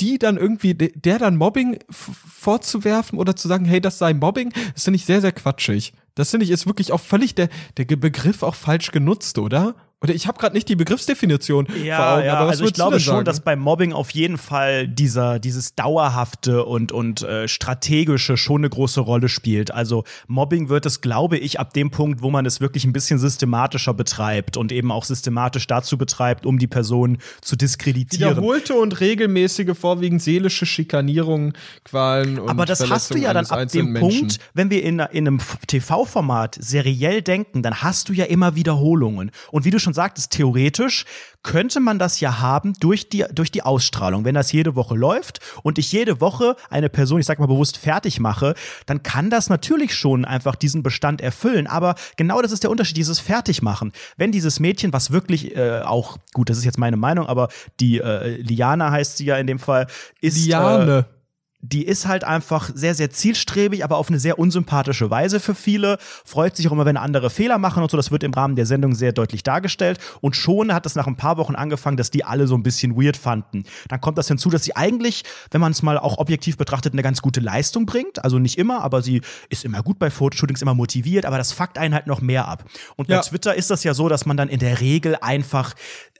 die 0.00 0.18
dann 0.18 0.36
irgendwie, 0.36 0.74
der 0.74 1.18
dann 1.18 1.36
Mobbing 1.36 1.78
vorzuwerfen 1.90 3.18
oder 3.18 3.36
zu 3.36 3.48
sagen, 3.48 3.64
hey, 3.64 3.80
das 3.80 3.98
sei 3.98 4.14
Mobbing, 4.14 4.52
das 4.74 4.84
finde 4.84 4.96
ich 4.96 5.06
sehr, 5.06 5.20
sehr 5.20 5.32
quatschig. 5.32 5.92
Das 6.14 6.30
finde 6.30 6.44
ich 6.44 6.50
ist 6.50 6.66
wirklich 6.66 6.92
auch 6.92 7.00
völlig 7.00 7.34
der, 7.34 7.48
der 7.76 7.84
Begriff 7.84 8.42
auch 8.42 8.54
falsch 8.54 8.90
genutzt, 8.90 9.38
oder? 9.38 9.74
Oder 10.06 10.14
ich 10.14 10.28
habe 10.28 10.38
gerade 10.38 10.54
nicht 10.54 10.68
die 10.68 10.76
Begriffsdefinition 10.76 11.66
ja, 11.82 11.96
vor 11.96 12.06
Augen, 12.06 12.26
ja, 12.26 12.34
aber 12.34 12.46
was 12.46 12.52
also 12.52 12.66
ich 12.66 12.74
glaube 12.74 13.00
schon, 13.00 13.24
dass 13.24 13.40
beim 13.40 13.58
Mobbing 13.58 13.92
auf 13.92 14.10
jeden 14.10 14.38
Fall 14.38 14.86
dieser 14.86 15.40
dieses 15.40 15.74
dauerhafte 15.74 16.64
und 16.64 16.92
und 16.92 17.22
äh, 17.22 17.48
strategische 17.48 18.36
schon 18.36 18.60
eine 18.60 18.70
große 18.70 19.00
Rolle 19.00 19.28
spielt. 19.28 19.72
Also 19.72 20.04
Mobbing 20.28 20.68
wird 20.68 20.86
es, 20.86 21.00
glaube 21.00 21.38
ich, 21.38 21.58
ab 21.58 21.72
dem 21.72 21.90
Punkt, 21.90 22.22
wo 22.22 22.30
man 22.30 22.46
es 22.46 22.60
wirklich 22.60 22.84
ein 22.84 22.92
bisschen 22.92 23.18
systematischer 23.18 23.94
betreibt 23.94 24.56
und 24.56 24.70
eben 24.70 24.92
auch 24.92 25.04
systematisch 25.04 25.66
dazu 25.66 25.98
betreibt, 25.98 26.46
um 26.46 26.60
die 26.60 26.68
Person 26.68 27.18
zu 27.40 27.56
diskreditieren. 27.56 28.36
Wiederholte 28.36 28.74
und 28.74 29.00
regelmäßige 29.00 29.76
vorwiegend 29.76 30.22
seelische 30.22 30.66
Schikanierungen, 30.66 31.54
Qualen 31.84 32.38
und 32.38 32.48
Aber 32.48 32.64
das 32.64 32.88
hast 32.88 33.12
du 33.12 33.18
ja 33.18 33.34
dann 33.34 33.46
ab 33.46 33.68
dem 33.68 33.92
Menschen. 33.92 34.20
Punkt, 34.20 34.38
wenn 34.54 34.70
wir 34.70 34.84
in, 34.84 35.00
in 35.00 35.26
einem 35.26 35.40
TV-Format 35.66 36.56
seriell 36.60 37.22
denken, 37.22 37.62
dann 37.62 37.82
hast 37.82 38.08
du 38.08 38.12
ja 38.12 38.26
immer 38.26 38.54
Wiederholungen 38.54 39.32
und 39.50 39.64
wie 39.64 39.70
du 39.70 39.80
schon 39.80 39.94
sagtest, 39.96 40.30
theoretisch 40.30 41.04
könnte 41.42 41.80
man 41.80 41.98
das 41.98 42.20
ja 42.20 42.40
haben 42.40 42.74
durch 42.80 43.08
die, 43.08 43.24
durch 43.32 43.50
die 43.50 43.62
Ausstrahlung. 43.62 44.24
Wenn 44.24 44.34
das 44.34 44.52
jede 44.52 44.74
Woche 44.74 44.94
läuft 44.96 45.40
und 45.62 45.78
ich 45.78 45.92
jede 45.92 46.20
Woche 46.20 46.56
eine 46.70 46.88
Person, 46.88 47.20
ich 47.20 47.26
sag 47.26 47.38
mal 47.38 47.46
bewusst, 47.46 47.76
fertig 47.76 48.20
mache, 48.20 48.54
dann 48.86 49.02
kann 49.02 49.30
das 49.30 49.48
natürlich 49.48 49.94
schon 49.94 50.24
einfach 50.24 50.56
diesen 50.56 50.82
Bestand 50.82 51.20
erfüllen. 51.20 51.66
Aber 51.66 51.94
genau 52.16 52.42
das 52.42 52.52
ist 52.52 52.62
der 52.62 52.70
Unterschied, 52.70 52.96
dieses 52.96 53.20
Fertigmachen. 53.20 53.92
Wenn 54.16 54.32
dieses 54.32 54.60
Mädchen, 54.60 54.92
was 54.92 55.10
wirklich 55.10 55.56
äh, 55.56 55.80
auch, 55.80 56.18
gut, 56.32 56.50
das 56.50 56.58
ist 56.58 56.64
jetzt 56.64 56.78
meine 56.78 56.96
Meinung, 56.96 57.26
aber 57.26 57.48
die 57.80 57.98
äh, 57.98 58.40
Liana 58.42 58.90
heißt 58.90 59.16
sie 59.16 59.26
ja 59.26 59.36
in 59.36 59.46
dem 59.46 59.58
Fall, 59.58 59.86
ist. 60.20 60.46
Liane. 60.46 61.06
Äh, 61.10 61.15
die 61.72 61.84
ist 61.84 62.06
halt 62.06 62.24
einfach 62.24 62.70
sehr, 62.74 62.94
sehr 62.94 63.10
zielstrebig, 63.10 63.82
aber 63.82 63.96
auf 63.96 64.08
eine 64.08 64.18
sehr 64.18 64.38
unsympathische 64.38 65.10
Weise 65.10 65.40
für 65.40 65.54
viele. 65.54 65.98
Freut 66.24 66.56
sich 66.56 66.68
auch 66.68 66.72
immer, 66.72 66.84
wenn 66.84 66.96
andere 66.96 67.30
Fehler 67.30 67.58
machen 67.58 67.82
und 67.82 67.90
so. 67.90 67.96
Das 67.96 68.10
wird 68.10 68.22
im 68.22 68.32
Rahmen 68.32 68.56
der 68.56 68.66
Sendung 68.66 68.94
sehr 68.94 69.12
deutlich 69.12 69.42
dargestellt. 69.42 69.98
Und 70.20 70.36
schon 70.36 70.72
hat 70.72 70.86
es 70.86 70.94
nach 70.94 71.06
ein 71.06 71.16
paar 71.16 71.36
Wochen 71.38 71.54
angefangen, 71.54 71.96
dass 71.96 72.10
die 72.10 72.24
alle 72.24 72.46
so 72.46 72.54
ein 72.54 72.62
bisschen 72.62 72.96
weird 72.96 73.16
fanden. 73.16 73.64
Dann 73.88 74.00
kommt 74.00 74.18
das 74.18 74.28
hinzu, 74.28 74.50
dass 74.50 74.64
sie 74.64 74.76
eigentlich, 74.76 75.24
wenn 75.50 75.60
man 75.60 75.72
es 75.72 75.82
mal 75.82 75.98
auch 75.98 76.18
objektiv 76.18 76.56
betrachtet, 76.56 76.92
eine 76.92 77.02
ganz 77.02 77.20
gute 77.20 77.40
Leistung 77.40 77.86
bringt. 77.86 78.22
Also 78.22 78.38
nicht 78.38 78.58
immer, 78.58 78.82
aber 78.82 79.02
sie 79.02 79.22
ist 79.48 79.64
immer 79.64 79.82
gut 79.82 79.98
bei 79.98 80.10
Fotoshootings, 80.10 80.62
immer 80.62 80.74
motiviert, 80.74 81.26
aber 81.26 81.38
das 81.38 81.52
fuckt 81.52 81.78
einen 81.78 81.94
halt 81.94 82.06
noch 82.06 82.20
mehr 82.20 82.46
ab. 82.46 82.64
Und 82.96 83.08
bei 83.08 83.18
Twitter 83.18 83.54
ist 83.54 83.70
das 83.70 83.82
ja 83.82 83.94
so, 83.94 84.08
dass 84.08 84.26
man 84.26 84.36
dann 84.36 84.48
in 84.48 84.60
der 84.60 84.80
Regel 84.80 85.16
einfach 85.20 85.74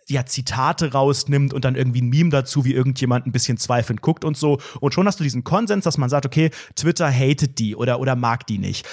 ja, 0.09 0.25
Zitate 0.25 0.93
rausnimmt 0.93 1.53
und 1.53 1.65
dann 1.65 1.75
irgendwie 1.75 2.01
ein 2.01 2.09
Meme 2.09 2.31
dazu, 2.31 2.65
wie 2.65 2.73
irgendjemand 2.73 3.27
ein 3.27 3.33
bisschen 3.33 3.59
zweifelnd 3.59 4.03
guckt 4.03 4.25
und 4.25 4.37
so. 4.37 4.59
Und 4.81 4.95
schon 4.95 5.07
hast 5.07 5.19
du 5.19 5.25
diesen 5.25 5.43
Konsens, 5.43 5.85
dass 5.85 5.99
man 5.99 6.09
sagt, 6.09 6.27
okay, 6.27 6.51
Twitter 6.77 7.11
hatet 7.11 7.59
die 7.59 7.75
oder, 7.75 7.99
oder 7.99 8.15
mag 8.15 8.47
die 8.47 8.59
nicht. 8.59 8.87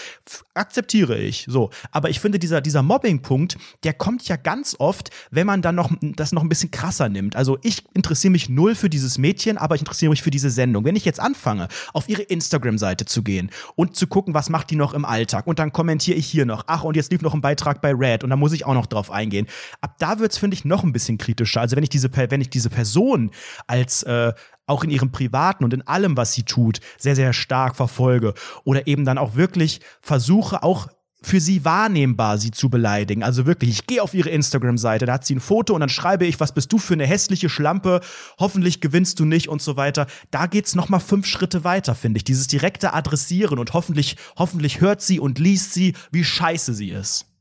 Akzeptiere 0.55 1.17
ich. 1.17 1.46
So. 1.48 1.70
Aber 1.91 2.10
ich 2.10 2.20
finde, 2.20 2.39
dieser, 2.39 2.62
dieser 2.62 2.82
Mobbing-Punkt, 2.82 3.58
der 3.84 3.93
kommt 3.93 4.27
ja 4.27 4.38
ganz 4.38 4.75
oft, 4.79 5.12
wenn 5.29 5.46
man 5.46 5.62
dann 5.62 5.75
noch 5.75 5.91
das 6.01 6.32
noch 6.32 6.41
ein 6.41 6.50
bisschen 6.50 6.72
krasser 6.72 7.10
nimmt. 7.10 7.36
Also 7.36 7.60
ich 7.62 7.84
interessiere 7.93 8.32
mich 8.32 8.50
null 8.50 8.75
für 8.75 8.89
dieses 8.89 9.17
Mädchen, 9.17 9.58
aber 9.58 9.75
ich 9.75 9.82
interessiere 9.82 10.10
mich 10.10 10.24
für 10.24 10.32
diese 10.32 10.50
Sendung. 10.50 10.86
Wenn 10.86 10.96
ich 10.96 11.05
jetzt 11.05 11.20
anfange, 11.20 11.67
auf 11.93 12.10
ihre 12.10 12.24
Instagram-Seite 12.24 13.05
zu 13.05 13.22
gehen 13.24 13.51
und 13.75 13.96
zu 13.96 14.08
gucken, 14.08 14.34
was 14.34 14.50
macht 14.50 14.72
die 14.72 14.75
noch 14.75 14.93
im 14.93 15.05
Alltag 15.05 15.46
und 15.46 15.60
dann 15.60 15.72
kommentiere 15.72 16.17
ich 16.17 16.25
hier 16.25 16.46
noch, 16.46 16.63
ach, 16.67 16.84
und 16.84 16.96
jetzt 16.96 17.12
lief 17.12 17.22
noch 17.22 17.34
ein 17.34 17.41
Beitrag 17.41 17.82
bei 17.82 17.93
Red 17.93 18.24
und 18.24 18.32
da 18.32 18.36
muss 18.36 18.53
ich 18.53 18.65
auch 18.65 18.74
noch 18.74 18.88
drauf 18.88 19.12
eingehen. 19.12 19.48
Ab 19.82 19.96
da 20.00 20.20
wird's, 20.20 20.38
finde 20.38 20.55
ich, 20.55 20.65
noch 20.65 20.84
ein 20.84 20.91
bisschen 20.91 21.02
bisschen 21.03 21.17
kritischer. 21.17 21.62
Also 21.62 21.75
wenn 21.75 21.83
ich 21.83 21.89
diese, 21.89 22.10
wenn 22.13 22.41
ich 22.41 22.50
diese 22.50 22.69
Person 22.69 23.31
als 23.67 24.03
äh, 24.03 24.33
auch 24.65 24.83
in 24.83 24.89
ihrem 24.89 25.12
Privaten 25.12 25.63
und 25.63 25.74
in 25.74 25.86
allem, 25.86 26.15
was 26.15 26.33
sie 26.33 26.43
tut, 26.43 26.79
sehr, 26.98 27.15
sehr 27.15 27.33
stark 27.33 27.75
verfolge 27.75 28.33
oder 28.63 28.88
eben 28.88 29.05
dann 29.05 29.17
auch 29.17 29.36
wirklich 29.36 29.81
versuche, 30.01 30.63
auch 30.63 30.88
für 31.25 31.39
sie 31.39 31.63
wahrnehmbar, 31.63 32.38
sie 32.38 32.51
zu 32.51 32.69
beleidigen. 32.69 33.24
Also 33.24 33.45
wirklich, 33.45 33.69
ich 33.69 33.88
gehe 33.88 34.03
auf 34.03 34.13
ihre 34.13 34.29
Instagram-Seite, 34.29 35.05
da 35.05 35.13
hat 35.13 35.25
sie 35.25 35.36
ein 35.36 35.39
Foto 35.39 35.74
und 35.74 35.79
dann 35.79 35.89
schreibe 35.89 36.25
ich, 36.25 36.39
was 36.41 36.53
bist 36.53 36.72
du 36.72 36.77
für 36.77 36.93
eine 36.93 37.07
hässliche 37.07 37.50
Schlampe, 37.50 38.01
hoffentlich 38.39 38.81
gewinnst 38.81 39.19
du 39.22 39.25
nicht 39.25 39.48
und 39.48 39.62
so 39.62 39.77
weiter. 39.77 40.07
Da 40.31 40.48
geht's 40.48 40.75
noch 40.75 40.89
mal 40.89 41.00
fünf 41.00 41.25
Schritte 41.25 41.63
weiter, 41.63 41.95
finde 41.95 42.17
ich. 42.17 42.25
Dieses 42.25 42.48
direkte 42.48 42.93
Adressieren 42.93 43.57
und 43.57 43.74
hoffentlich, 43.74 44.17
hoffentlich 44.38 44.81
hört 44.81 45.01
sie 45.01 45.19
und 45.19 45.39
liest 45.39 45.74
sie, 45.74 45.93
wie 46.12 46.25
scheiße 46.25 46.74
sie 46.74 46.89
ist. 46.89 47.33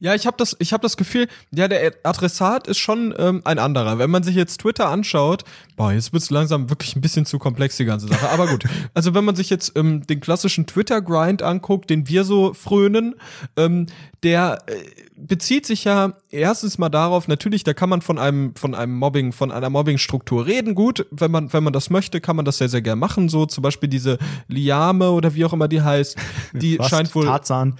Ja, 0.00 0.14
ich 0.14 0.26
habe 0.26 0.36
das, 0.36 0.56
ich 0.58 0.72
habe 0.72 0.82
das 0.82 0.96
Gefühl, 0.96 1.28
ja, 1.50 1.68
der 1.68 1.92
Adressat 2.02 2.66
ist 2.66 2.78
schon 2.78 3.14
ähm, 3.18 3.42
ein 3.44 3.58
anderer. 3.58 3.98
Wenn 3.98 4.10
man 4.10 4.22
sich 4.22 4.34
jetzt 4.34 4.60
Twitter 4.60 4.88
anschaut, 4.88 5.44
boah, 5.76 5.92
jetzt 5.92 6.12
wird's 6.12 6.30
langsam 6.30 6.70
wirklich 6.70 6.96
ein 6.96 7.00
bisschen 7.00 7.26
zu 7.26 7.38
komplex 7.38 7.76
die 7.76 7.84
ganze 7.84 8.08
Sache. 8.08 8.28
Aber 8.30 8.46
gut, 8.46 8.64
also 8.94 9.14
wenn 9.14 9.24
man 9.24 9.36
sich 9.36 9.50
jetzt 9.50 9.72
ähm, 9.76 10.06
den 10.06 10.20
klassischen 10.20 10.66
Twitter-Grind 10.66 11.42
anguckt, 11.42 11.90
den 11.90 12.08
wir 12.08 12.24
so 12.24 12.54
frönen, 12.54 13.14
ähm, 13.56 13.86
der 14.22 14.62
äh, 14.66 14.72
bezieht 15.16 15.66
sich 15.66 15.84
ja 15.84 16.14
erstens 16.30 16.78
mal 16.78 16.88
darauf, 16.88 17.28
natürlich, 17.28 17.64
da 17.64 17.74
kann 17.74 17.88
man 17.88 18.02
von 18.02 18.18
einem 18.18 18.54
von 18.54 18.74
einem 18.74 18.94
Mobbing, 18.94 19.32
von 19.32 19.52
einer 19.52 19.70
Mobbing-Struktur 19.70 20.46
reden. 20.46 20.74
Gut, 20.74 21.06
wenn 21.10 21.30
man 21.30 21.52
wenn 21.52 21.64
man 21.64 21.72
das 21.72 21.90
möchte, 21.90 22.20
kann 22.20 22.36
man 22.36 22.44
das 22.44 22.58
sehr 22.58 22.68
sehr 22.68 22.82
gerne 22.82 22.98
machen. 22.98 23.28
So 23.28 23.46
zum 23.46 23.62
Beispiel 23.62 23.88
diese 23.88 24.18
Liame 24.48 25.10
oder 25.10 25.34
wie 25.34 25.44
auch 25.44 25.52
immer 25.52 25.68
die 25.68 25.82
heißt, 25.82 26.16
die 26.52 26.78
Was? 26.78 26.88
scheint 26.88 27.14
wohl 27.14 27.24
Tarzan. 27.24 27.76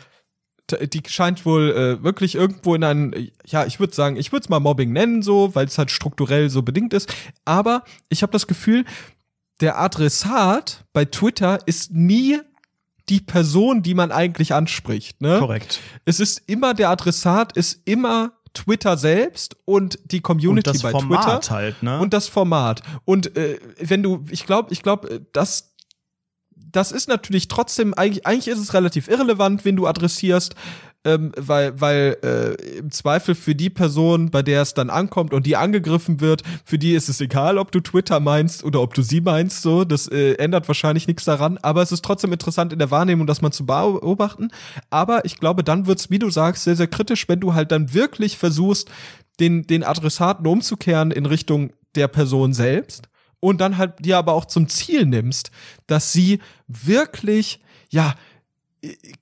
Die 0.70 1.02
scheint 1.06 1.46
wohl 1.46 1.70
äh, 1.70 2.02
wirklich 2.02 2.35
irgendwo 2.35 2.75
in 2.75 2.85
einen, 2.85 3.30
ja, 3.44 3.66
ich 3.66 3.78
würde 3.78 3.94
sagen, 3.94 4.16
ich 4.16 4.32
würde 4.32 4.44
es 4.44 4.49
mal 4.49 4.61
Mobbing 4.61 4.92
nennen, 4.92 5.23
so, 5.23 5.54
weil 5.54 5.66
es 5.66 5.78
halt 5.78 5.90
strukturell 5.90 6.50
so 6.50 6.62
bedingt 6.62 6.92
ist. 6.92 7.12
Aber 7.44 7.85
ich 8.08 8.23
habe 8.23 8.32
das 8.32 8.46
Gefühl, 8.46 8.85
der 9.61 9.78
Adressat 9.78 10.85
bei 10.92 11.04
Twitter 11.04 11.61
ist 11.66 11.92
nie 11.92 12.40
die 13.08 13.20
Person, 13.20 13.82
die 13.82 13.94
man 13.94 14.11
eigentlich 14.11 14.52
anspricht. 14.52 15.23
Ne? 15.23 15.38
Korrekt. 15.38 15.80
Es 16.04 16.18
ist 16.18 16.42
immer 16.46 16.75
der 16.75 16.90
Adressat, 16.90 17.56
ist 17.56 17.82
immer 17.85 18.32
Twitter 18.52 18.96
selbst 18.96 19.56
und 19.64 19.99
die 20.04 20.20
Community 20.20 20.70
Und 20.70 20.75
das 20.75 20.82
bei 20.82 20.90
Format 20.90 21.42
Twitter 21.42 21.54
halt, 21.54 21.82
ne? 21.82 22.00
und 22.00 22.12
das 22.12 22.26
Format. 22.26 22.82
Und 23.04 23.37
äh, 23.37 23.61
wenn 23.78 24.02
du, 24.02 24.25
ich 24.30 24.46
glaube, 24.46 24.73
ich 24.73 24.82
glaube, 24.82 25.26
das 25.32 25.75
das 26.76 26.92
ist 26.92 27.09
natürlich 27.09 27.49
trotzdem 27.49 27.95
eigentlich 27.95 28.26
eigentlich 28.26 28.49
ist 28.49 28.59
es 28.59 28.75
relativ 28.75 29.09
irrelevant, 29.09 29.64
wen 29.64 29.76
du 29.76 29.87
adressierst, 29.87 30.54
ähm, 31.06 31.33
weil 31.35 31.80
weil 31.80 32.18
äh, 32.23 32.78
im 32.78 32.90
Zweifel 32.90 33.35
für 33.35 33.54
die 33.54 33.71
Person, 33.71 34.30
bei 34.30 34.42
der 34.42 34.61
es 34.61 34.75
dann 34.75 34.90
ankommt 34.90 35.33
und 35.33 35.47
die 35.47 35.56
angegriffen 35.56 36.21
wird, 36.21 36.42
für 36.66 36.78
die 36.78 36.92
ist 36.92 37.09
es 37.09 37.21
egal, 37.23 37.56
ob 37.56 37.73
du 37.73 37.80
Twitter 37.80 38.21
meinst 38.21 38.62
oder 38.62 38.83
ob 38.83 38.92
du 38.92 39.00
sie 39.00 39.23
meinst. 39.23 39.62
So, 39.62 39.85
das 39.85 40.06
äh, 40.09 40.35
ändert 40.35 40.68
wahrscheinlich 40.68 41.06
nichts 41.06 41.25
daran. 41.25 41.56
Aber 41.62 41.80
es 41.80 41.92
ist 41.92 42.04
trotzdem 42.04 42.33
interessant 42.33 42.75
in 42.75 42.78
der 42.78 42.90
Wahrnehmung, 42.90 43.26
das 43.26 43.40
mal 43.40 43.52
zu 43.52 43.64
beobachten. 43.64 44.50
Aber 44.90 45.25
ich 45.25 45.38
glaube, 45.38 45.64
dann 45.64 45.87
wird's, 45.87 46.11
wie 46.11 46.18
du 46.18 46.28
sagst, 46.28 46.64
sehr 46.64 46.76
sehr 46.76 46.88
kritisch, 46.88 47.26
wenn 47.26 47.40
du 47.40 47.54
halt 47.54 47.73
dann 47.73 47.95
wirklich 47.95 48.37
versuchst, 48.37 48.90
den 49.40 49.66
den 49.66 49.83
Adressaten 49.83 50.47
umzukehren 50.47 51.11
in 51.11 51.25
Richtung 51.25 51.71
der 51.95 52.09
Person 52.09 52.52
selbst 52.52 53.09
und 53.47 53.61
dann 53.61 53.79
halt 53.79 54.05
dir 54.05 54.19
aber 54.19 54.33
auch 54.33 54.47
zum 54.47 54.69
Ziel 54.69 55.07
nimmst, 55.07 55.53
dass 55.87 56.12
sie 56.12 56.41
wirklich, 56.67 57.61
ja, 57.91 58.17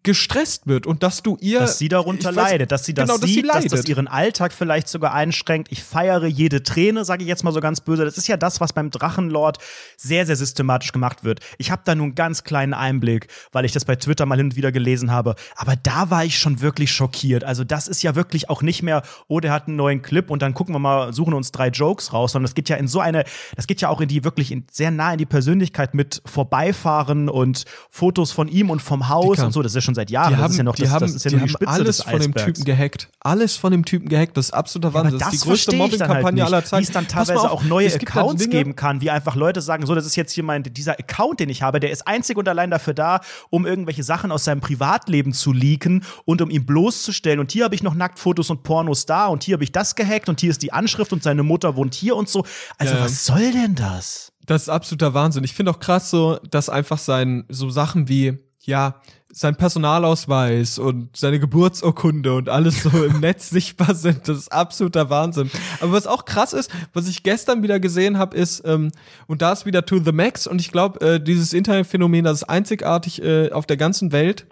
gestresst 0.03 0.67
wird 0.67 0.87
und 0.87 1.03
dass 1.03 1.23
du 1.23 1.37
ihr 1.41 1.61
dass 1.61 1.79
sie 1.79 1.89
darunter 1.89 2.31
weiß- 2.31 2.35
leidet, 2.35 2.73
dass 2.73 2.85
sie 2.85 2.95
das 2.95 3.07
genau, 3.07 3.19
dass 3.19 3.29
sie 3.29 3.35
sieht, 3.35 3.47
dass, 3.47 3.55
leidet. 3.55 3.73
das 3.73 3.85
ihren 3.87 4.09
Alltag 4.09 4.53
vielleicht 4.53 4.89
sogar 4.89 5.15
einschränkt. 5.15 5.69
Ich 5.71 5.83
feiere 5.83 6.27
jede 6.27 6.63
Träne, 6.63 7.05
sage 7.05 7.23
ich 7.23 7.29
jetzt 7.29 7.45
mal 7.45 7.53
so 7.53 7.61
ganz 7.61 7.81
böse. 7.81 8.05
Das 8.05 8.19
ist 8.19 8.29
ja 8.29 8.37
das, 8.37 8.61
was 8.61 8.73
beim 8.73 8.91
Drachenlord 8.91 9.59
sehr, 9.97 10.27
sehr 10.27 10.37
systematisch 10.37 10.93
gemacht 10.93 11.25
wird. 11.25 11.41
Ich 11.59 11.71
habe 11.71 11.83
da 11.85 11.95
nur 11.95 12.05
einen 12.05 12.15
ganz 12.15 12.45
kleinen 12.45 12.75
Einblick, 12.75 13.29
weil 13.53 13.65
ich 13.65 13.73
das 13.73 13.85
bei 13.85 13.97
Twitter 13.97 14.27
mal 14.27 14.37
hin 14.37 14.47
und 14.47 14.57
wieder 14.57 14.73
gelesen 14.73 15.11
habe. 15.11 15.35
Aber 15.57 15.77
da 15.77 16.11
war 16.11 16.25
ich 16.25 16.39
schon 16.39 16.61
wirklich 16.61 16.93
schockiert. 16.93 17.45
Also 17.45 17.65
das 17.65 17.89
ist 17.89 18.03
ja 18.03 18.15
wirklich 18.15 18.51
auch 18.51 18.63
nicht 18.63 18.83
mehr, 18.83 19.03
oh, 19.29 19.41
der 19.41 19.53
hat 19.53 19.69
einen 19.69 19.77
neuen 19.77 20.03
Clip 20.03 20.31
und 20.31 20.43
dann 20.43 20.55
gucken 20.55 20.75
wir 20.75 20.79
mal, 20.79 21.13
suchen 21.13 21.35
uns 21.35 21.53
drei 21.53 21.69
Jokes 21.69 22.13
raus, 22.13 22.33
sondern 22.33 22.47
das 22.47 22.55
geht 22.55 22.69
ja 22.69 22.77
in 22.77 22.89
so 22.89 23.01
eine, 23.01 23.25
das 23.57 23.67
geht 23.67 23.81
ja 23.81 23.89
auch 23.89 24.01
in 24.01 24.09
die 24.09 24.25
wirklich 24.25 24.53
in, 24.53 24.67
sehr 24.71 24.91
nah 24.91 25.13
in 25.13 25.19
die 25.19 25.27
Persönlichkeit 25.27 25.95
mit 25.95 26.23
Vorbeifahren 26.27 27.29
und 27.29 27.65
Fotos 27.91 28.33
von 28.33 28.49
ihm 28.49 28.71
und 28.71 28.81
vom 28.81 29.09
Haus 29.09 29.39
so. 29.55 29.63
Das 29.63 29.73
ist 29.73 29.77
ja 29.77 29.81
schon 29.81 29.95
seit 29.95 30.11
Jahren. 30.11 30.29
die 30.31 30.35
das 30.35 30.43
haben, 30.43 30.51
ist 30.51 30.57
ja 30.59 30.65
noch 30.65 30.75
die 30.75 30.83
das, 30.83 30.91
haben, 30.91 31.01
das 31.01 31.15
ist 31.15 31.25
ja 31.25 31.31
die 31.31 31.37
die 31.37 31.41
haben 31.43 31.49
Spitze 31.49 31.73
alles 31.73 32.03
von 32.03 32.21
dem. 32.21 32.35
Typen 32.35 32.65
gehackt. 32.65 33.09
Alles 33.21 33.57
von 33.57 33.73
dem 33.73 33.85
Typen 33.87 34.09
gehackt. 34.09 34.37
Das 34.37 34.47
ist 34.47 34.53
absoluter 34.53 34.93
Wahnsinn. 34.93 35.19
das 35.19 35.33
ist 35.33 35.43
die 35.45 35.49
größte 35.49 35.71
dann 35.71 35.79
Mobbing-Kampagne 35.79 36.43
halt 36.43 36.53
aller 36.53 36.65
Zeiten. 36.65 36.83
Wie 36.83 36.87
es 36.87 36.93
dann 36.93 37.09
teilweise 37.09 37.41
auf, 37.41 37.51
auch 37.51 37.63
neue 37.63 37.89
dann 37.89 38.01
Accounts 38.01 38.49
geben 38.51 38.77
kann, 38.77 39.01
wie 39.01 39.11
einfach 39.11 39.37
Leute 39.37 39.63
sagen, 39.63 39.87
so, 39.87 39.95
das 39.95 40.05
ist 40.05 40.17
jetzt 40.17 40.33
hier 40.33 40.45
mein, 40.45 40.63
dieser 40.63 40.99
Account, 40.99 41.41
den 41.41 41.49
ich 41.49 41.63
habe, 41.63 41.81
der 41.81 41.91
ist 41.91 42.07
einzig 42.07 42.37
und 42.37 42.49
allein 42.49 42.71
dafür 42.71 42.93
da, 42.95 43.21
um 43.51 43.65
irgendwelche 43.67 44.03
Sachen 44.03 44.31
aus 44.33 44.45
seinem 44.45 44.61
Privatleben 44.61 45.33
zu 45.33 45.53
leaken 45.53 46.05
und 46.25 46.43
um 46.43 46.51
ihn 46.51 46.67
bloßzustellen. 46.67 47.41
Und 47.41 47.53
hier 47.53 47.65
habe 47.65 47.75
ich 47.75 47.83
noch 47.83 47.95
Nacktfotos 47.95 48.51
und 48.51 48.63
Pornos 48.63 49.07
da 49.07 49.27
und 49.27 49.45
hier 49.45 49.55
habe 49.55 49.65
ich 49.65 49.73
das 49.73 49.95
gehackt 49.95 50.29
und 50.29 50.41
hier 50.41 50.51
ist 50.51 50.63
die 50.63 50.73
Anschrift 50.73 51.13
und 51.13 51.23
seine 51.23 51.43
Mutter 51.43 51.77
wohnt 51.77 51.95
hier 51.95 52.17
und 52.17 52.29
so. 52.29 52.45
Also, 52.79 52.95
Ja. 52.95 53.01
was 53.05 53.25
soll 53.25 53.53
denn 53.53 53.75
das? 53.75 54.33
Das 54.47 54.63
ist 54.63 54.69
absoluter 54.69 55.15
Wahnsinn. 55.15 55.43
Ich 55.45 55.55
finde 55.55 55.71
auch 55.71 55.79
krass 55.79 56.11
so, 56.11 56.39
dass 56.51 56.69
einfach 56.69 56.99
sein, 56.99 57.45
so 57.49 57.71
Sachen 57.71 58.09
wie, 58.09 58.39
ja, 58.61 59.01
sein 59.35 59.57
Personalausweis 59.57 60.79
und 60.79 61.17
seine 61.17 61.41
Geburtsurkunde 61.41 62.35
und 62.35 62.49
alles 62.49 62.85
so 62.85 63.05
im 63.05 63.19
Netz 63.21 63.51
sichtbar 63.51 63.95
sind. 63.95 64.29
Das 64.29 64.39
ist 64.39 64.53
absoluter 64.53 65.11
Wahnsinn. 65.11 65.51
Aber 65.81 65.93
was 65.93 66.07
auch 66.07 66.25
krass 66.25 66.53
ist, 66.53 66.71
was 66.93 67.09
ich 67.09 67.25
gestern 67.25 67.63
wieder 67.63 67.81
gesehen 67.81 68.17
habe, 68.17 68.37
ist, 68.37 68.63
ähm, 68.65 68.93
und 69.27 69.43
da 69.43 69.53
ist 69.53 69.67
wieder 69.67 69.85
To 69.85 69.99
the 69.99 70.13
Max 70.13 70.47
und 70.47 70.61
ich 70.61 70.71
glaube, 70.71 71.01
äh, 71.01 71.21
dieses 71.21 71.53
Internetphänomen, 71.53 72.25
das 72.25 72.43
ist 72.43 72.45
einzigartig 72.45 73.23
äh, 73.23 73.51
auf 73.51 73.67
der 73.67 73.77
ganzen 73.77 74.13
Welt, 74.13 74.47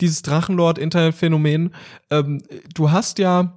dieses 0.00 0.22
Drachenlord-Internetphänomen. 0.22 1.74
Ähm, 2.10 2.42
du 2.74 2.90
hast 2.90 3.18
ja 3.18 3.52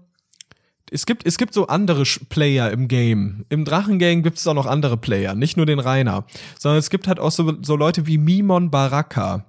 es 0.91 1.05
gibt, 1.05 1.25
es 1.27 1.37
gibt 1.37 1.53
so 1.53 1.67
andere 1.67 2.03
Player 2.29 2.71
im 2.71 2.87
Game. 2.87 3.45
Im 3.49 3.63
Drachengame 3.63 4.23
gibt 4.23 4.39
es 4.39 4.47
auch 4.47 4.55
noch 4.55 4.65
andere 4.65 4.97
Player, 4.97 5.35
nicht 5.35 5.55
nur 5.55 5.67
den 5.67 5.79
Rainer, 5.79 6.25
sondern 6.57 6.79
es 6.79 6.89
gibt 6.89 7.07
halt 7.07 7.19
auch 7.19 7.31
so, 7.31 7.53
so 7.61 7.75
Leute 7.75 8.07
wie 8.07 8.17
Mimon 8.17 8.71
Baraka. 8.71 9.45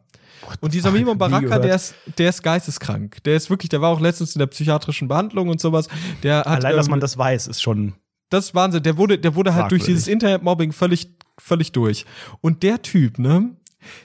Und 0.60 0.74
dieser 0.74 0.90
Mimon 0.90 1.18
Baraka, 1.18 1.58
der 1.58 1.74
ist, 1.74 1.94
der 2.18 2.30
ist 2.30 2.42
geisteskrank. 2.42 3.22
Der 3.24 3.36
ist 3.36 3.50
wirklich, 3.50 3.68
der 3.68 3.80
war 3.80 3.90
auch 3.90 4.00
letztens 4.00 4.34
in 4.34 4.38
der 4.40 4.46
psychiatrischen 4.46 5.08
Behandlung 5.08 5.48
und 5.48 5.60
sowas. 5.60 5.88
Der 6.22 6.38
hat, 6.38 6.46
Allein, 6.46 6.76
dass 6.76 6.88
man 6.88 7.00
das 7.00 7.16
weiß, 7.16 7.46
ist 7.46 7.62
schon. 7.62 7.94
das 8.30 8.46
ist 8.46 8.54
Wahnsinn. 8.54 8.82
Der 8.82 8.96
wurde, 8.96 9.18
der 9.18 9.34
wurde 9.34 9.54
halt 9.54 9.70
durch 9.70 9.84
dieses 9.84 10.08
Internetmobbing 10.08 10.72
völlig, 10.72 11.08
völlig 11.38 11.72
durch. 11.72 12.04
Und 12.40 12.62
der 12.62 12.82
Typ, 12.82 13.18
ne, 13.18 13.50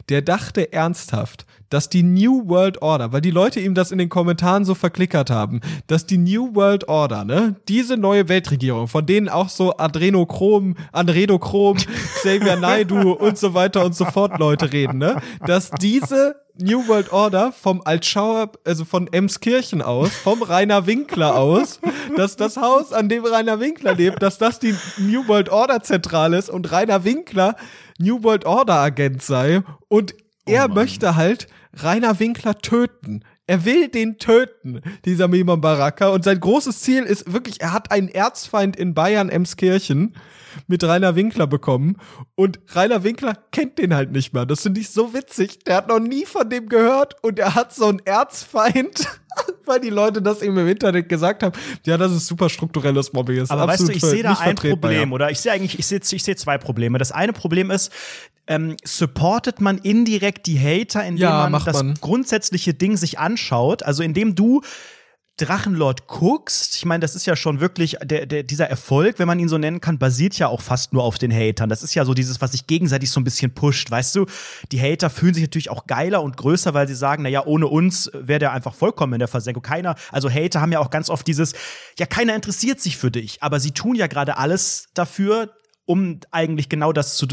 der 0.09 0.21
dachte 0.21 0.71
ernsthaft, 0.71 1.45
dass 1.69 1.89
die 1.89 2.03
New 2.03 2.47
World 2.47 2.81
Order, 2.81 3.11
weil 3.11 3.21
die 3.21 3.31
Leute 3.31 3.59
ihm 3.59 3.73
das 3.73 3.91
in 3.91 3.97
den 3.97 4.09
Kommentaren 4.09 4.65
so 4.65 4.75
verklickert 4.75 5.29
haben, 5.29 5.61
dass 5.87 6.05
die 6.05 6.17
New 6.17 6.55
World 6.55 6.87
Order, 6.87 7.25
ne, 7.25 7.55
diese 7.67 7.97
neue 7.97 8.29
Weltregierung, 8.29 8.87
von 8.87 9.05
denen 9.05 9.29
auch 9.29 9.49
so 9.49 9.77
Adrenochrom, 9.77 10.75
Anredochrom, 10.91 11.77
Xavier 12.15 12.57
Naidu 12.57 13.11
und 13.11 13.37
so 13.37 13.53
weiter 13.53 13.85
und 13.85 13.95
so 13.95 14.05
fort 14.05 14.39
Leute 14.39 14.71
reden, 14.71 14.97
ne, 14.99 15.21
dass 15.45 15.71
diese 15.71 16.35
New 16.57 16.87
World 16.87 17.11
Order 17.11 17.51
vom 17.51 17.81
Altschauer, 17.83 18.51
also 18.63 18.85
von 18.85 19.11
Emskirchen 19.11 19.81
aus, 19.81 20.11
vom 20.15 20.41
Rainer 20.41 20.87
Winkler 20.87 21.35
aus, 21.35 21.81
dass 22.15 22.37
das 22.37 22.55
Haus, 22.55 22.93
an 22.93 23.09
dem 23.09 23.25
Rainer 23.25 23.59
Winkler 23.59 23.93
lebt, 23.93 24.21
dass 24.21 24.37
das 24.37 24.59
die 24.59 24.73
New 24.97 25.27
World 25.27 25.49
Order 25.49 25.83
Zentrale 25.83 26.37
ist 26.37 26.49
und 26.49 26.71
Rainer 26.71 27.03
Winkler 27.03 27.55
New 27.99 28.23
World 28.23 28.45
Order 28.45 28.75
Agent 28.75 29.21
sei 29.21 29.63
und 29.89 30.15
er 30.45 30.67
möchte 30.67 31.15
halt 31.15 31.47
Rainer 31.75 32.19
Winkler 32.19 32.57
töten. 32.57 33.23
Er 33.47 33.63
will 33.65 33.89
den 33.89 34.17
töten, 34.17 34.81
dieser 35.05 35.27
Mimon 35.27 35.61
Baraka. 35.61 36.07
Und 36.07 36.23
sein 36.23 36.39
großes 36.39 36.81
Ziel 36.81 37.03
ist 37.03 37.31
wirklich, 37.31 37.61
er 37.61 37.73
hat 37.73 37.91
einen 37.91 38.07
Erzfeind 38.07 38.75
in 38.75 38.95
Bayern, 38.95 39.29
Emskirchen, 39.29 40.15
mit 40.67 40.83
Rainer 40.83 41.15
Winkler 41.15 41.45
bekommen. 41.45 41.97
Und 42.33 42.59
Rainer 42.73 43.03
Winkler 43.03 43.37
kennt 43.51 43.77
den 43.77 43.93
halt 43.93 44.11
nicht 44.11 44.33
mehr. 44.33 44.45
Das 44.45 44.61
finde 44.61 44.81
ich 44.81 44.89
so 44.89 45.13
witzig. 45.13 45.59
Der 45.65 45.75
hat 45.75 45.87
noch 45.87 45.99
nie 45.99 46.25
von 46.25 46.49
dem 46.49 46.69
gehört 46.69 47.15
und 47.23 47.37
er 47.37 47.53
hat 47.53 47.73
so 47.73 47.87
einen 47.87 47.99
Erzfeind, 47.99 49.07
weil 49.65 49.79
die 49.79 49.89
Leute 49.89 50.21
das 50.21 50.41
ihm 50.41 50.57
im 50.57 50.67
Internet 50.67 51.09
gesagt 51.09 51.43
haben. 51.43 51.53
Ja, 51.85 51.97
das 51.97 52.11
ist 52.11 52.27
super 52.27 52.49
strukturelles 52.49 53.13
Mobbing. 53.13 53.41
Ist 53.41 53.51
Aber 53.51 53.67
weißt 53.67 53.87
du, 53.87 53.91
ich 53.91 54.01
sehe 54.01 54.23
da 54.23 54.33
ein 54.33 54.55
Problem 54.55 55.09
ja. 55.09 55.15
oder 55.15 55.31
ich 55.31 55.39
sehe 55.39 55.51
eigentlich, 55.51 55.79
ich 55.79 55.85
sehe 55.87 55.99
ich 55.99 56.23
sehe 56.23 56.35
zwei 56.35 56.57
Probleme. 56.57 56.97
Das 56.97 57.11
eine 57.11 57.33
Problem 57.33 57.71
ist, 57.71 57.91
ähm, 58.47 58.75
supportet 58.83 59.61
man 59.61 59.77
indirekt 59.79 60.45
die 60.47 60.59
Hater, 60.59 61.03
indem 61.03 61.23
Ja, 61.23 61.49
man 61.49 61.63
das 61.63 61.77
man. 61.77 61.95
grundsätzliche 61.95 62.73
Ding 62.73 62.95
sich 62.97 63.17
anschaut, 63.19 63.83
also 63.83 64.03
indem 64.03 64.35
du 64.35 64.61
Drachenlord 65.37 66.07
guckst, 66.07 66.77
ich 66.77 66.85
meine, 66.85 67.01
das 67.01 67.13
ist 67.13 67.25
ja 67.25 67.35
schon 67.35 67.59
wirklich, 67.59 67.97
der, 68.01 68.25
der, 68.25 68.43
dieser 68.43 68.69
Erfolg, 68.69 69.19
wenn 69.19 69.27
man 69.27 69.37
ihn 69.37 69.49
so 69.49 69.57
nennen 69.57 69.81
kann, 69.81 69.99
basiert 69.99 70.37
ja 70.37 70.47
auch 70.47 70.61
fast 70.61 70.93
nur 70.93 71.03
auf 71.03 71.17
den 71.17 71.33
Hatern. 71.33 71.67
Das 71.67 71.83
ist 71.83 71.93
ja 71.93 72.05
so 72.05 72.13
dieses, 72.13 72.39
was 72.39 72.53
sich 72.53 72.67
gegenseitig 72.67 73.11
so 73.11 73.19
ein 73.19 73.25
bisschen 73.25 73.53
pusht, 73.53 73.91
weißt 73.91 74.15
du? 74.15 74.27
Die 74.71 74.81
Hater 74.81 75.09
fühlen 75.09 75.33
sich 75.33 75.43
natürlich 75.43 75.69
auch 75.69 75.87
geiler 75.87 76.23
und 76.23 76.37
größer, 76.37 76.73
weil 76.73 76.87
sie 76.87 76.95
sagen, 76.95 77.23
naja, 77.23 77.45
ohne 77.45 77.67
uns 77.67 78.09
wäre 78.13 78.39
der 78.39 78.53
einfach 78.53 78.73
vollkommen 78.73 79.13
in 79.13 79.19
der 79.19 79.27
Versenkung. 79.27 79.61
Keiner, 79.61 79.95
also 80.09 80.29
Hater 80.29 80.61
haben 80.61 80.71
ja 80.71 80.79
auch 80.79 80.89
ganz 80.89 81.09
oft 81.09 81.27
dieses, 81.27 81.53
ja, 81.99 82.05
keiner 82.05 82.33
interessiert 82.33 82.79
sich 82.79 82.95
für 82.95 83.11
dich, 83.11 83.43
aber 83.43 83.59
sie 83.59 83.71
tun 83.71 83.95
ja 83.95 84.07
gerade 84.07 84.37
alles 84.37 84.87
dafür, 84.93 85.53
um 85.83 86.21
eigentlich 86.31 86.69
genau 86.69 86.93
das 86.93 87.17
zu 87.17 87.27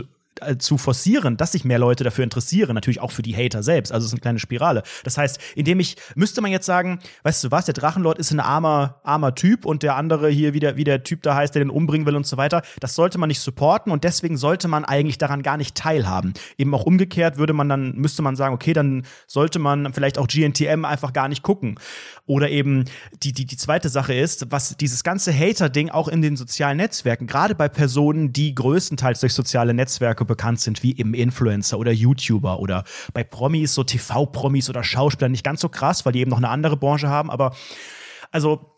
zu 0.59 0.79
forcieren, 0.79 1.37
dass 1.37 1.53
sich 1.53 1.65
mehr 1.65 1.79
Leute 1.79 2.05
dafür 2.05 2.25
interessieren, 2.25 2.75
natürlich 2.75 3.01
auch 3.01 3.11
für 3.11 3.23
die 3.23 3.37
Hater 3.37 3.63
selbst. 3.63 3.93
Also 3.93 4.05
es 4.05 4.11
ist 4.11 4.15
eine 4.15 4.21
kleine 4.21 4.39
Spirale. 4.39 4.83
Das 5.05 5.19
heißt, 5.19 5.41
indem 5.57 5.81
ich, 5.81 5.97
müsste 6.15 6.41
man 6.41 6.51
jetzt 6.51 6.67
sagen, 6.67 6.99
weißt 7.23 7.45
du 7.45 7.51
was, 7.51 7.65
der 7.65 7.75
Drachenlord 7.75 8.19
ist 8.19 8.31
ein 8.31 8.41
armer, 8.41 9.01
armer 9.03 9.35
Typ 9.35 9.65
und 9.65 9.83
der 9.83 9.97
andere 9.97 10.29
hier, 10.29 10.55
wie 10.55 10.61
der, 10.61 10.77
wie 10.77 10.85
der 10.85 11.03
Typ 11.03 11.23
da 11.23 11.35
heißt, 11.35 11.55
der 11.55 11.63
den 11.63 11.71
umbringen 11.71 12.07
will 12.07 12.17
und 12.17 12.27
so 12.27 12.37
weiter, 12.37 12.63
das 12.81 12.95
sollte 12.95 13.19
man 13.19 13.29
nicht 13.29 13.41
supporten 13.41 13.93
und 13.93 14.05
deswegen 14.05 14.37
sollte 14.37 14.69
man 14.69 14.85
eigentlich 14.85 15.19
daran 15.19 15.43
gar 15.43 15.57
nicht 15.57 15.75
teilhaben. 15.75 16.35
Eben 16.59 16.75
auch 16.75 16.85
umgekehrt 16.85 17.37
würde 17.37 17.53
man 17.53 17.69
dann, 17.69 17.95
müsste 17.97 18.23
man 18.23 18.37
sagen, 18.37 18.55
okay, 18.55 18.73
dann 18.73 19.05
sollte 19.27 19.59
man 19.59 19.93
vielleicht 19.93 20.19
auch 20.19 20.27
GNTM 20.27 20.85
einfach 20.85 21.13
gar 21.13 21.29
nicht 21.29 21.43
gucken. 21.43 21.79
Oder 22.27 22.51
eben 22.51 22.85
die, 23.23 23.33
die, 23.33 23.47
die 23.47 23.57
zweite 23.57 23.89
Sache 23.89 24.15
ist, 24.15 24.51
was 24.51 24.77
dieses 24.77 25.05
ganze 25.05 25.33
Hater-Ding 25.37 25.91
auch 25.91 26.09
in 26.09 26.23
den 26.23 26.37
sozialen 26.37 26.77
Netzwerken, 26.77 27.27
gerade 27.27 27.55
bei 27.55 27.69
Personen, 27.69 28.33
die 28.33 28.55
größtenteils 28.55 29.21
durch 29.21 29.35
soziale 29.35 29.75
Netzwerke 29.75 30.25
bekannt 30.33 30.61
sind, 30.61 30.83
wie 30.83 30.93
im 30.93 31.15
Influencer 31.15 31.79
oder 31.79 31.93
YouTuber 31.93 32.59
oder 32.59 32.85
bei 33.13 33.25
Promis, 33.25 33.75
so 33.75 33.85
TV-Promis 33.85 34.69
oder 34.71 34.83
Schauspieler, 34.83 35.29
nicht 35.29 35.45
ganz 35.45 35.61
so 35.61 35.69
krass, 35.69 36.05
weil 36.05 36.13
die 36.13 36.21
eben 36.21 36.31
noch 36.31 36.39
eine 36.39 36.49
andere 36.49 36.77
Branche 36.77 37.09
haben, 37.09 37.31
aber 37.31 37.55
also 38.31 38.73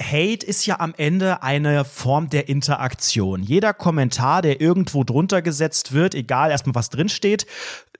Hate 0.00 0.46
ist 0.46 0.64
ja 0.66 0.78
am 0.80 0.94
Ende 0.96 1.42
eine 1.42 1.84
Form 1.84 2.28
der 2.28 2.48
Interaktion. 2.48 3.42
Jeder 3.42 3.74
Kommentar, 3.74 4.42
der 4.42 4.60
irgendwo 4.60 5.02
drunter 5.04 5.42
gesetzt 5.42 5.92
wird, 5.92 6.14
egal 6.14 6.50
erstmal 6.50 6.74
was 6.74 6.90
drinsteht, 6.90 7.46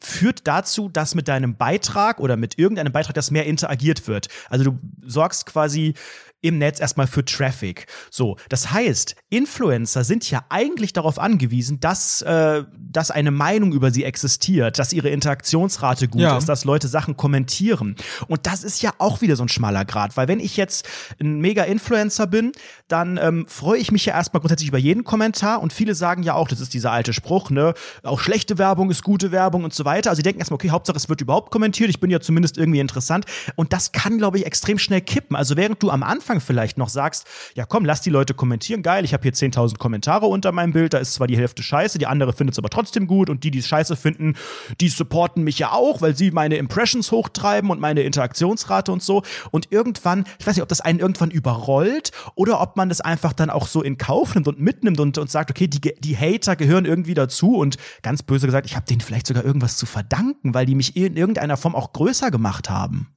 führt 0.01 0.47
dazu, 0.47 0.89
dass 0.89 1.15
mit 1.15 1.29
deinem 1.29 1.57
Beitrag 1.57 2.21
oder 2.21 2.37
mit 2.37 2.59
irgendeinem 2.59 2.93
Beitrag 2.93 3.15
das 3.15 3.31
mehr 3.31 3.47
interagiert 3.47 4.07
wird. 4.09 4.29
Also 4.49 4.65
du 4.65 4.79
sorgst 5.05 5.47
quasi 5.47 5.95
im 6.43 6.59
Netz 6.59 6.81
erstmal 6.81 7.07
für 7.07 7.25
Traffic. 7.25 7.87
So, 8.11 8.37
das 8.49 8.73
heißt, 8.73 9.17
Influencer 9.31 10.05
sind 10.05 10.31
ja 10.31 10.45
eigentlich 10.49 10.93
darauf 10.93 11.19
angewiesen, 11.19 11.81
dass, 11.81 12.21
äh, 12.23 12.65
dass 12.79 13.11
eine 13.11 13.31
Meinung 13.31 13.73
über 13.73 13.91
sie 13.91 14.05
existiert, 14.05 14.79
dass 14.79 14.93
ihre 14.93 15.09
Interaktionsrate 15.09 16.09
gut 16.09 16.21
ja. 16.21 16.37
ist, 16.37 16.49
dass 16.49 16.65
Leute 16.65 16.89
Sachen 16.89 17.17
kommentieren. 17.17 17.97
Und 18.29 18.47
das 18.47 18.65
ist 18.65 18.83
ja 18.83 18.93
auch 18.99 19.21
wieder 19.21 19.37
so 19.37 19.45
ein 19.45 19.49
schmaler 19.49 19.85
Grad, 19.85 20.17
weil 20.17 20.29
wenn 20.29 20.41
ich 20.41 20.57
jetzt 20.57 20.89
ein 21.21 21.41
Mega-Influencer 21.41 22.27
bin, 22.27 22.53
dann 22.89 23.19
ähm, 23.23 23.47
freue 23.49 23.79
ich 23.79 23.93
mich 23.93 24.05
ja 24.05 24.15
erstmal 24.15 24.41
grundsätzlich 24.41 24.69
über 24.69 24.79
jeden 24.79 25.05
Kommentar 25.05 25.63
und 25.63 25.73
viele 25.73 25.95
sagen 25.95 26.23
ja 26.23 26.35
auch, 26.35 26.49
das 26.49 26.61
ist 26.61 26.75
dieser 26.75 26.93
alte 26.93 27.13
Spruch, 27.13 27.51
ne, 27.51 27.75
auch 28.03 28.21
schlechte 28.21 28.59
Werbung 28.59 28.91
ist 28.91 29.03
gute 29.03 29.33
Werbung 29.33 29.65
und 29.65 29.73
so 29.73 29.85
weiter. 29.85 30.11
Also 30.11 30.19
sie 30.19 30.25
denken 30.25 30.41
erstmal, 30.41 30.57
okay, 30.57 30.71
Hauptsache 30.71 30.97
es 30.97 31.09
wird 31.09 31.21
überhaupt 31.21 31.51
kommentiert, 31.51 31.89
ich 31.89 32.01
bin 32.01 32.11
ja 32.11 32.21
zumindest 32.21 32.59
irgendwie 32.59 32.81
interessant. 32.81 33.27
Und 33.55 33.73
das 33.73 33.93
kann, 33.93 34.19
glaube 34.19 34.39
ich, 34.39 34.47
extrem 34.47 34.79
schnell 34.79 35.01
kippen. 35.01 35.37
Also 35.37 35.57
während 35.57 35.83
du 35.83 35.91
am 35.91 36.03
Anfang 36.03 36.32
Anfang 36.33 36.41
vielleicht 36.41 36.79
noch 36.79 36.89
sagst, 36.89 37.27
ja 37.55 37.67
komm, 37.67 37.85
lass 37.85 38.01
die 38.01 38.11
Leute 38.11 38.33
kommentieren, 38.33 38.83
geil, 38.83 39.05
ich 39.05 39.13
habe 39.13 39.23
hier 39.23 39.33
10.000 39.33 39.77
Kommentare 39.77 40.27
unter 40.27 40.51
meinem 40.53 40.73
Bild, 40.73 40.95
da 40.95 40.99
ist 40.99 41.13
zwar 41.13 41.27
die 41.27 41.37
Hälfte 41.37 41.63
scheiße, 41.63 41.99
die 41.99 42.07
andere 42.07 42.33
findet 42.33 42.55
es 42.55 42.59
aber 42.59 42.71
trotzdem 42.71 43.07
gut 43.07 43.29
und 43.29 43.45
die, 43.45 43.51
die 43.51 43.59
es 43.59 43.69
scheiße 43.69 43.97
finden, 43.97 44.35
die 44.81 44.89
supporten 44.89 45.45
mich 45.45 45.59
ja 45.59 45.73
auch, 45.73 46.01
weil 46.01 46.17
sie 46.17 46.31
meine 46.31 46.57
Impressions 46.57 47.13
hochtreiben 47.13 47.71
und 47.71 47.81
meine 47.81 48.03
Interaktionsrate 48.03 48.93
und 48.93 49.03
so. 49.03 49.23
Und 49.51 49.71
irgendwann, 49.71 50.25
ich 50.39 50.47
weiß 50.47 50.57
nicht, 50.57 50.63
ob 50.63 50.69
das 50.69 50.81
einen 50.81 51.01
irgendwann 51.01 51.31
überrollt 51.31 52.13
oder 52.35 52.61
ob 52.61 52.77
man 52.77 52.89
das 52.89 53.03
einfach 53.03 53.35
dann 53.35 53.51
auch 53.51 53.67
so 53.67 53.83
in 53.83 53.99
Kauf 53.99 54.35
nimmt 54.35 54.49
und 54.49 54.59
mitnimmt 54.59 55.01
und, 55.01 55.19
und 55.19 55.31
sagt, 55.31 55.51
okay, 55.51 55.67
die, 55.67 55.81
die 55.81 56.17
Hater 56.17 56.57
gehören 56.57 56.87
irgendwie 56.87 57.15
dazu 57.15 57.57
und 57.57 57.77
ganz 58.03 58.23
böse 58.23 58.47
gesagt, 58.47 58.67
ich 58.67 58.77
habe 58.77 58.87
denen 58.87 59.03
vielleicht 59.03 59.27
sogar 59.27 59.45
irgendwas 59.45 59.77
zu 59.77 59.85
verdanken, 59.85 60.55
weil 60.55 60.65
die 60.65 60.75
mich 60.75 60.97
in 60.97 61.17
irgendeiner 61.17 61.59
Form 61.59 61.75
auch 61.75 61.93
größer 61.93 62.31
gemacht 62.31 62.71
haben. 62.71 63.09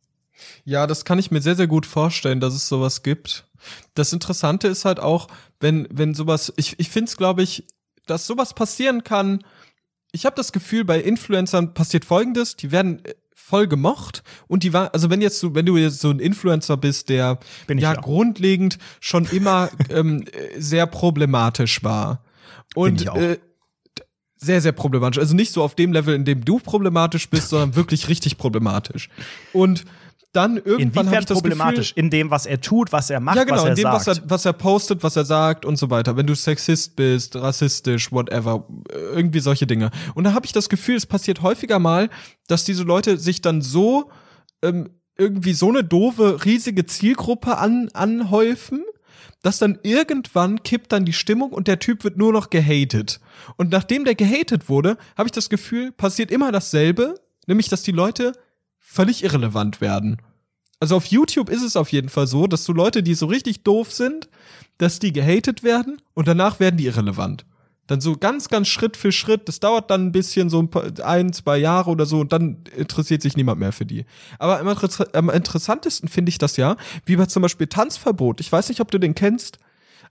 Ja, 0.64 0.88
das 0.88 1.06
kann 1.06 1.20
ich 1.20 1.32
mir 1.32 1.42
sehr, 1.42 1.56
sehr 1.56 1.68
gut 1.68 1.86
vorstellen, 1.86 2.40
dass 2.40 2.54
es 2.54 2.68
sowas 2.68 3.04
gibt. 3.04 3.46
Das 3.94 4.14
Interessante 4.14 4.68
ist 4.68 4.86
halt 4.86 5.00
auch, 5.00 5.28
wenn, 5.60 5.88
wenn 5.92 6.14
sowas, 6.14 6.54
ich, 6.58 6.80
ich 6.80 6.90
finde 6.90 7.10
es, 7.10 7.18
glaube 7.18 7.44
ich, 7.44 7.66
dass 8.06 8.28
sowas 8.28 8.54
passieren 8.54 9.04
kann. 9.04 9.44
Ich 10.12 10.26
habe 10.26 10.36
das 10.36 10.52
Gefühl, 10.52 10.86
bei 10.86 11.00
Influencern 11.00 11.74
passiert 11.74 12.06
folgendes, 12.06 12.56
die 12.56 12.72
werden 12.72 13.04
äh, 13.06 13.16
voll 13.34 13.68
gemocht 13.68 14.24
und 14.48 14.64
die 14.64 14.74
war 14.74 14.92
also 14.96 15.12
wenn 15.12 15.22
jetzt 15.22 15.40
so 15.40 15.54
wenn 15.54 15.68
du 15.68 15.78
jetzt 15.78 16.00
so 16.00 16.10
ein 16.10 16.18
Influencer 16.18 16.78
bist 16.78 17.10
der 17.10 17.38
ja 17.68 17.96
auch. 17.96 18.02
grundlegend 18.02 18.80
schon 19.00 19.26
immer 19.26 19.70
ähm, 19.90 20.26
sehr 20.58 20.88
problematisch 20.88 21.84
war 21.84 22.24
und 22.74 23.06
äh, 23.06 23.38
sehr 24.36 24.62
sehr 24.62 24.72
problematisch 24.72 25.20
also 25.20 25.36
nicht 25.36 25.52
so 25.52 25.62
auf 25.62 25.76
dem 25.76 25.94
Level 25.94 26.16
in 26.16 26.26
dem 26.26 26.44
du 26.44 26.58
problematisch 26.58 27.30
bist 27.30 27.50
sondern 27.50 27.76
wirklich 27.76 28.08
richtig 28.08 28.40
problematisch 28.40 29.10
und 29.54 29.86
dann 30.36 30.58
irgendwann 30.58 31.08
Inwiefern 31.08 31.26
problematisch 31.26 31.90
Gefühl, 31.90 32.04
in 32.04 32.10
dem, 32.10 32.32
was 32.32 32.46
er 32.46 32.62
tut, 32.62 32.92
was 32.92 33.10
er 33.10 33.20
macht, 33.20 33.38
ja, 33.38 33.44
genau, 33.44 33.58
was 33.58 33.64
er 33.64 33.70
in 33.70 33.76
dem, 33.76 33.84
sagt. 33.84 33.96
Was 33.96 34.08
er, 34.08 34.30
was 34.30 34.46
er 34.46 34.54
postet, 34.54 35.04
was 35.04 35.16
er 35.16 35.26
sagt 35.26 35.66
und 35.66 35.78
so 35.78 35.90
weiter. 35.90 36.18
Wenn 36.18 36.28
du 36.28 36.36
Sexist 36.36 36.96
bist, 36.96 37.36
rassistisch, 37.36 38.12
whatever, 38.12 38.68
irgendwie 38.92 39.40
solche 39.40 39.68
Dinge. 39.68 39.92
Und 40.14 40.26
da 40.26 40.34
habe 40.34 40.46
ich 40.46 40.52
das 40.52 40.70
Gefühl, 40.70 40.96
es 40.96 41.06
passiert 41.06 41.42
häufiger 41.42 41.80
mal, 41.80 42.10
dass 42.48 42.64
diese 42.64 42.84
Leute 42.84 43.18
sich 43.18 43.42
dann 43.42 43.62
so 43.62 44.10
ähm, 44.62 44.90
irgendwie 45.18 45.54
so 45.54 45.70
eine 45.70 45.84
doofe, 45.84 46.44
riesige 46.46 46.86
Zielgruppe 46.86 47.58
an, 47.58 47.90
anhäufen, 47.94 48.84
dass 49.42 49.60
dann 49.60 49.80
irgendwann 49.84 50.64
kippt 50.64 50.92
dann 50.92 51.06
die 51.06 51.14
Stimmung 51.14 51.52
und 51.52 51.68
der 51.68 51.80
Typ 51.80 52.04
wird 52.04 52.18
nur 52.18 52.34
noch 52.34 52.50
gehatet. 52.50 53.20
Und 53.58 53.72
nachdem 53.72 54.04
der 54.04 54.16
gehatet 54.16 54.70
wurde, 54.70 54.98
habe 55.18 55.28
ich 55.28 55.32
das 55.32 55.50
Gefühl, 55.50 55.92
passiert 55.92 56.32
immer 56.32 56.52
dasselbe, 56.52 57.16
nämlich 57.48 57.70
dass 57.70 57.84
die 57.84 57.92
Leute 57.92 58.34
völlig 58.86 59.24
irrelevant 59.24 59.82
werden. 59.82 60.22
Also 60.80 60.96
auf 60.96 61.06
YouTube 61.06 61.50
ist 61.50 61.64
es 61.64 61.76
auf 61.76 61.92
jeden 61.92 62.10
Fall 62.10 62.28
so, 62.28 62.48
dass 62.48 62.64
so 62.64 62.74
Leute, 62.74 63.02
die 63.02 63.16
so 63.16 63.26
richtig 63.26 63.64
doof 63.64 63.92
sind, 63.92 64.30
dass 64.78 65.00
die 65.00 65.14
gehatet 65.14 65.64
werden 65.64 66.02
und 66.14 66.28
danach 66.28 66.60
werden 66.60 66.78
die 66.78 66.86
irrelevant. 66.86 67.46
Dann 67.88 68.02
so 68.02 68.18
ganz, 68.18 68.50
ganz 68.50 68.68
Schritt 68.68 68.98
für 68.98 69.12
Schritt. 69.12 69.48
Das 69.48 69.60
dauert 69.60 69.92
dann 69.92 70.08
ein 70.08 70.12
bisschen, 70.12 70.50
so 70.50 70.60
ein, 70.60 70.70
paar, 70.70 70.86
ein 71.04 71.34
zwei 71.34 71.58
Jahre 71.58 71.92
oder 71.92 72.06
so, 72.06 72.20
und 72.20 72.34
dann 72.34 72.64
interessiert 72.76 73.22
sich 73.22 73.38
niemand 73.38 73.60
mehr 73.60 73.72
für 73.72 73.86
die. 73.86 74.06
Aber 74.40 74.60
am, 74.60 74.68
am 75.14 75.30
interessantesten 75.30 76.10
finde 76.10 76.30
ich 76.30 76.40
das 76.40 76.58
ja, 76.58 76.78
wie 77.06 77.16
bei 77.16 77.28
zum 77.28 77.44
Beispiel 77.44 77.68
Tanzverbot. 77.68 78.40
Ich 78.40 78.52
weiß 78.52 78.70
nicht, 78.70 78.82
ob 78.82 78.90
du 78.90 78.98
den 78.98 79.14
kennst. 79.14 79.60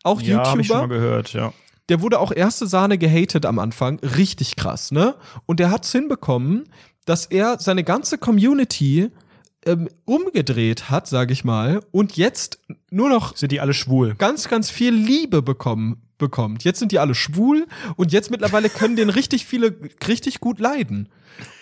Auch 0.04 0.20
ja, 0.20 0.36
YouTuber. 0.36 0.50
Hab 0.50 0.58
ich 0.60 0.66
schon 0.68 0.78
mal 0.78 0.88
gehört, 0.88 1.32
ja. 1.32 1.52
Der 1.88 2.00
wurde 2.00 2.20
auch 2.20 2.32
erste 2.32 2.66
Sahne 2.66 2.96
gehatet 2.96 3.44
am 3.44 3.58
Anfang. 3.58 3.98
Richtig 4.00 4.56
krass, 4.56 4.92
ne? 4.92 5.16
Und 5.44 5.58
der 5.60 5.70
hat's 5.70 5.90
hinbekommen, 5.90 6.68
dass 7.04 7.26
er 7.26 7.58
seine 7.58 7.84
ganze 7.84 8.18
Community 8.18 9.10
ähm, 9.66 9.88
umgedreht 10.04 10.90
hat, 10.90 11.06
sage 11.06 11.32
ich 11.32 11.44
mal, 11.44 11.80
und 11.90 12.16
jetzt 12.16 12.60
nur 12.90 13.08
noch 13.08 13.36
sind 13.36 13.52
die 13.52 13.60
alle 13.60 13.74
schwul. 13.74 14.14
Ganz, 14.16 14.48
ganz 14.48 14.70
viel 14.70 14.94
Liebe 14.94 15.42
bekommen 15.42 16.02
bekommt. 16.24 16.64
Jetzt 16.64 16.78
sind 16.78 16.90
die 16.90 16.98
alle 16.98 17.14
schwul 17.14 17.66
und 17.96 18.12
jetzt 18.12 18.30
mittlerweile 18.30 18.70
können 18.70 18.96
den 18.96 19.10
richtig 19.10 19.44
viele 19.44 19.76
richtig 20.08 20.40
gut 20.40 20.58
leiden. 20.58 21.08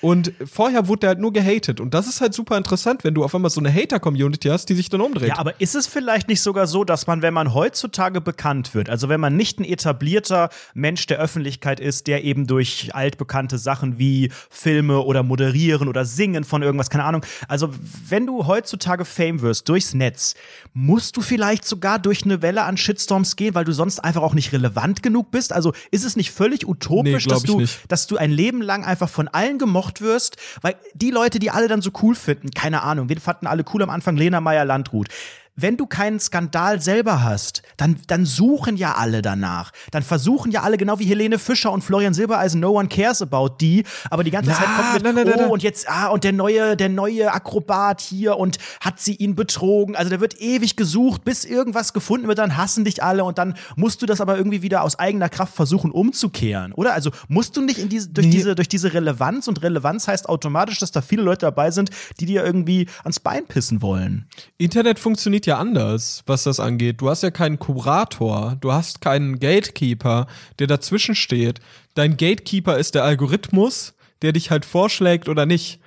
Und 0.01 0.33
vorher 0.44 0.88
wurde 0.88 1.01
der 1.01 1.09
halt 1.11 1.20
nur 1.20 1.33
gehatet. 1.33 1.81
Und 1.81 1.94
das 1.94 2.09
ist 2.09 2.20
halt 2.20 2.35
super 2.35 2.57
interessant, 2.57 3.05
wenn 3.05 3.14
du 3.14 3.22
auf 3.22 3.35
einmal 3.35 3.51
so 3.51 3.61
eine 3.61 3.72
Hater-Community 3.72 4.48
hast, 4.48 4.68
die 4.68 4.75
sich 4.75 4.88
dann 4.88 5.01
umdreht. 5.01 5.29
Ja, 5.29 5.38
aber 5.38 5.61
ist 5.61 5.77
es 5.77 5.87
vielleicht 5.87 6.29
nicht 6.29 6.40
sogar 6.40 6.66
so, 6.66 6.83
dass 6.83 7.07
man, 7.07 7.22
wenn 7.22 7.33
man 7.33 7.55
heutzutage 7.55 8.20
bekannt 8.20 8.75
wird, 8.75 8.90
also 8.90 9.09
wenn 9.09 9.20
man 9.20 9.37
nicht 9.37 9.61
ein 9.61 9.64
etablierter 9.64 10.51
Mensch 10.75 11.07
der 11.07 11.18
Öffentlichkeit 11.18 11.79
ist, 11.79 12.09
der 12.09 12.25
eben 12.25 12.48
durch 12.48 12.94
altbekannte 12.94 13.59
Sachen 13.59 13.98
wie 13.98 14.33
Filme 14.51 15.03
oder 15.03 15.22
Moderieren 15.22 15.88
oder 15.88 16.05
Singen 16.05 16.42
von 16.42 16.62
irgendwas, 16.62 16.90
keine 16.90 17.05
Ahnung, 17.05 17.25
also 17.46 17.70
wenn 18.09 18.27
du 18.27 18.46
heutzutage 18.46 19.05
Fame 19.05 19.40
wirst 19.40 19.68
durchs 19.68 19.94
Netz, 19.94 20.35
musst 20.75 21.16
du 21.16 21.20
vielleicht 21.20 21.64
sogar 21.64 22.01
durch 22.01 22.25
eine 22.25 22.42
Welle 22.42 22.64
an 22.64 22.77
Shitstorms 22.77 23.37
gehen, 23.37 23.55
weil 23.55 23.64
du 23.64 23.72
sonst 23.72 24.01
einfach 24.01 24.22
auch 24.22 24.35
nicht 24.35 24.51
relevant 24.52 25.02
genug 25.02 25.30
bist? 25.30 25.52
Also 25.52 25.72
ist 25.90 26.04
es 26.04 26.16
nicht 26.16 26.30
völlig 26.30 26.66
utopisch, 26.66 27.26
nee, 27.26 27.32
dass, 27.32 27.42
du, 27.42 27.64
dass 27.88 28.06
du 28.06 28.16
ein 28.16 28.30
Leben 28.30 28.62
lang 28.62 28.84
einfach 28.84 29.08
von 29.08 29.28
allen 29.28 29.58
gemocht 29.58 30.00
wirst, 30.00 30.36
weil 30.60 30.76
die 30.94 31.10
Leute, 31.10 31.38
die 31.38 31.50
alle 31.50 31.68
dann 31.68 31.82
so 31.82 31.90
cool 32.02 32.14
finden, 32.14 32.50
keine 32.50 32.82
Ahnung, 32.82 33.08
wir 33.08 33.20
fanden 33.20 33.46
alle 33.46 33.64
cool 33.72 33.82
am 33.82 33.90
Anfang 33.90 34.16
Lena 34.16 34.40
Meyer 34.40 34.64
Landrut 34.64 35.08
wenn 35.54 35.76
du 35.76 35.86
keinen 35.86 36.18
Skandal 36.18 36.80
selber 36.80 37.22
hast, 37.22 37.62
dann, 37.76 37.96
dann 38.06 38.24
suchen 38.24 38.76
ja 38.76 38.94
alle 38.94 39.20
danach. 39.20 39.72
Dann 39.90 40.02
versuchen 40.02 40.50
ja 40.50 40.62
alle, 40.62 40.78
genau 40.78 40.98
wie 40.98 41.04
Helene 41.04 41.38
Fischer 41.38 41.72
und 41.72 41.82
Florian 41.82 42.14
Silbereisen, 42.14 42.60
no 42.60 42.78
one 42.78 42.88
cares 42.88 43.20
about 43.20 43.56
die, 43.60 43.84
aber 44.10 44.24
die 44.24 44.30
ganze 44.30 44.50
na, 44.50 44.56
Zeit 44.56 44.66
kommt 44.76 44.94
mit, 44.94 45.02
na, 45.02 45.12
na, 45.12 45.36
na, 45.36 45.46
oh, 45.46 45.52
und 45.52 45.62
jetzt, 45.62 45.88
ah, 45.88 46.08
und 46.08 46.24
der 46.24 46.32
neue, 46.32 46.76
der 46.76 46.88
neue 46.88 47.32
Akrobat 47.32 48.00
hier 48.00 48.38
und 48.38 48.58
hat 48.80 49.00
sie 49.00 49.14
ihn 49.14 49.34
betrogen. 49.34 49.94
Also 49.94 50.08
der 50.08 50.20
wird 50.20 50.40
ewig 50.40 50.76
gesucht, 50.76 51.24
bis 51.24 51.44
irgendwas 51.44 51.92
gefunden 51.92 52.28
wird, 52.28 52.38
dann 52.38 52.56
hassen 52.56 52.84
dich 52.84 53.02
alle 53.02 53.24
und 53.24 53.38
dann 53.38 53.54
musst 53.76 54.00
du 54.00 54.06
das 54.06 54.20
aber 54.20 54.36
irgendwie 54.38 54.62
wieder 54.62 54.82
aus 54.82 54.98
eigener 54.98 55.28
Kraft 55.28 55.54
versuchen 55.54 55.90
umzukehren, 55.90 56.72
oder? 56.72 56.94
Also 56.94 57.10
musst 57.28 57.56
du 57.56 57.60
nicht 57.60 57.78
in 57.78 57.88
diese, 57.88 58.08
durch, 58.08 58.26
nee. 58.26 58.32
diese, 58.32 58.54
durch 58.54 58.68
diese 58.68 58.94
Relevanz 58.94 59.48
und 59.48 59.62
Relevanz 59.62 60.08
heißt 60.08 60.28
automatisch, 60.28 60.78
dass 60.78 60.92
da 60.92 61.02
viele 61.02 61.22
Leute 61.22 61.46
dabei 61.46 61.70
sind, 61.70 61.90
die 62.20 62.26
dir 62.26 62.44
irgendwie 62.44 62.88
ans 63.02 63.20
Bein 63.20 63.46
pissen 63.46 63.82
wollen. 63.82 64.26
Internet 64.56 64.98
funktioniert 64.98 65.42
funktioniert 65.42 65.46
ja 65.52 65.58
anders, 65.58 66.22
was 66.26 66.42
das 66.44 66.58
angeht. 66.60 67.00
Du 67.00 67.08
hast 67.08 67.22
ja 67.22 67.30
keinen 67.30 67.58
Kurator, 67.58 68.56
du 68.60 68.72
hast 68.72 69.00
keinen 69.00 69.38
Gatekeeper, 69.38 70.26
der 70.58 70.66
dazwischen 70.66 71.14
steht. 71.14 71.60
Dein 71.94 72.16
Gatekeeper 72.16 72.78
ist 72.78 72.94
der 72.94 73.04
Algorithmus, 73.04 73.94
der 74.22 74.32
dich 74.32 74.50
halt 74.50 74.64
vorschlägt 74.64 75.28
oder 75.28 75.46
nicht. 75.46 75.80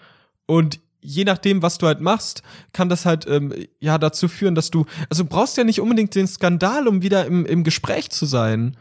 Und 0.45 0.79
je 1.01 1.23
nachdem, 1.23 1.61
was 1.61 1.77
du 1.77 1.87
halt 1.87 2.01
machst, 2.01 2.41
kann 2.73 2.89
das 2.89 3.05
halt 3.05 3.27
ähm, 3.27 3.53
ja 3.79 3.97
dazu 3.97 4.27
führen, 4.27 4.55
dass 4.55 4.71
du, 4.71 4.85
also 5.09 5.23
du 5.23 5.29
brauchst 5.29 5.57
ja 5.57 5.63
nicht 5.63 5.79
unbedingt 5.81 6.15
den 6.15 6.27
Skandal, 6.27 6.87
um 6.87 7.01
wieder 7.01 7.25
im, 7.25 7.45
im 7.45 7.63
Gespräch 7.63 8.09
zu 8.09 8.25
sein. 8.25 8.75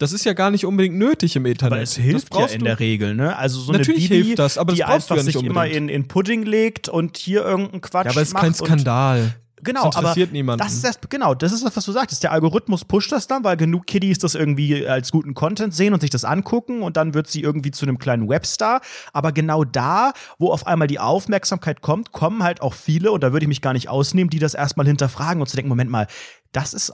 Das 0.00 0.12
ist 0.12 0.24
ja 0.24 0.32
gar 0.32 0.52
nicht 0.52 0.64
unbedingt 0.64 0.94
nötig 0.96 1.34
im 1.34 1.44
Internet. 1.44 1.72
Aber 1.72 1.82
es 1.82 1.96
hilft 1.96 2.32
ja 2.32 2.46
in 2.46 2.60
du- 2.60 2.64
der 2.66 2.78
Regel, 2.78 3.16
ne? 3.16 3.36
Also 3.36 3.58
so 3.60 3.72
Natürlich 3.72 4.02
eine 4.02 4.08
Bibi, 4.10 4.24
hilft 4.26 4.38
das, 4.38 4.56
aber 4.56 4.70
das 4.70 4.76
die 4.76 4.82
brauchst 4.84 5.10
du 5.10 5.14
einfach 5.14 5.16
ja 5.16 5.22
nicht 5.24 5.38
sich 5.38 5.44
immer 5.44 5.62
unbedingt. 5.62 5.90
in, 5.90 6.02
in 6.02 6.06
Pudding 6.08 6.42
legt 6.44 6.88
und 6.88 7.16
hier 7.16 7.44
irgendeinen 7.44 7.80
Quatsch 7.80 8.04
Ja, 8.06 8.10
aber 8.12 8.20
es 8.22 8.28
ist 8.28 8.34
macht 8.34 8.44
kein 8.44 8.54
Skandal. 8.54 9.34
Genau, 9.62 9.84
Das 9.86 9.96
aber 9.96 10.08
interessiert 10.08 10.32
niemanden. 10.32 10.64
das 10.64 10.74
ist 10.74 10.84
das, 10.84 10.98
genau, 11.08 11.34
das 11.34 11.52
ist 11.52 11.64
das, 11.64 11.76
was 11.76 11.84
du 11.84 11.92
sagtest. 11.92 12.22
Der 12.22 12.32
Algorithmus 12.32 12.84
pusht 12.84 13.12
das 13.12 13.26
dann, 13.26 13.44
weil 13.44 13.56
genug 13.56 13.86
Kiddies 13.86 14.18
das 14.18 14.34
irgendwie 14.34 14.86
als 14.86 15.10
guten 15.10 15.34
Content 15.34 15.74
sehen 15.74 15.94
und 15.94 16.00
sich 16.00 16.10
das 16.10 16.24
angucken 16.24 16.82
und 16.82 16.96
dann 16.96 17.14
wird 17.14 17.28
sie 17.28 17.42
irgendwie 17.42 17.70
zu 17.70 17.84
einem 17.86 17.98
kleinen 17.98 18.28
Webstar. 18.28 18.80
Aber 19.12 19.32
genau 19.32 19.64
da, 19.64 20.12
wo 20.38 20.50
auf 20.52 20.66
einmal 20.66 20.88
die 20.88 20.98
Aufmerksamkeit 20.98 21.82
kommt, 21.82 22.12
kommen 22.12 22.42
halt 22.42 22.60
auch 22.62 22.74
viele, 22.74 23.12
und 23.12 23.22
da 23.22 23.32
würde 23.32 23.44
ich 23.44 23.48
mich 23.48 23.62
gar 23.62 23.72
nicht 23.72 23.88
ausnehmen, 23.88 24.30
die 24.30 24.38
das 24.38 24.54
erstmal 24.54 24.86
hinterfragen 24.86 25.40
und 25.40 25.48
zu 25.48 25.56
denken, 25.56 25.68
Moment 25.68 25.90
mal, 25.90 26.06
das 26.52 26.72
ist 26.72 26.92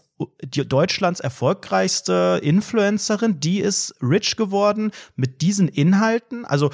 Deutschlands 0.51 1.21
erfolgreichste 1.21 2.41
Influencerin, 2.43 3.41
die 3.41 3.61
ist 3.61 3.95
rich 4.03 4.37
geworden 4.37 4.91
mit 5.17 5.43
diesen 5.43 5.69
Inhalten. 5.69 6.45
Also 6.45 6.71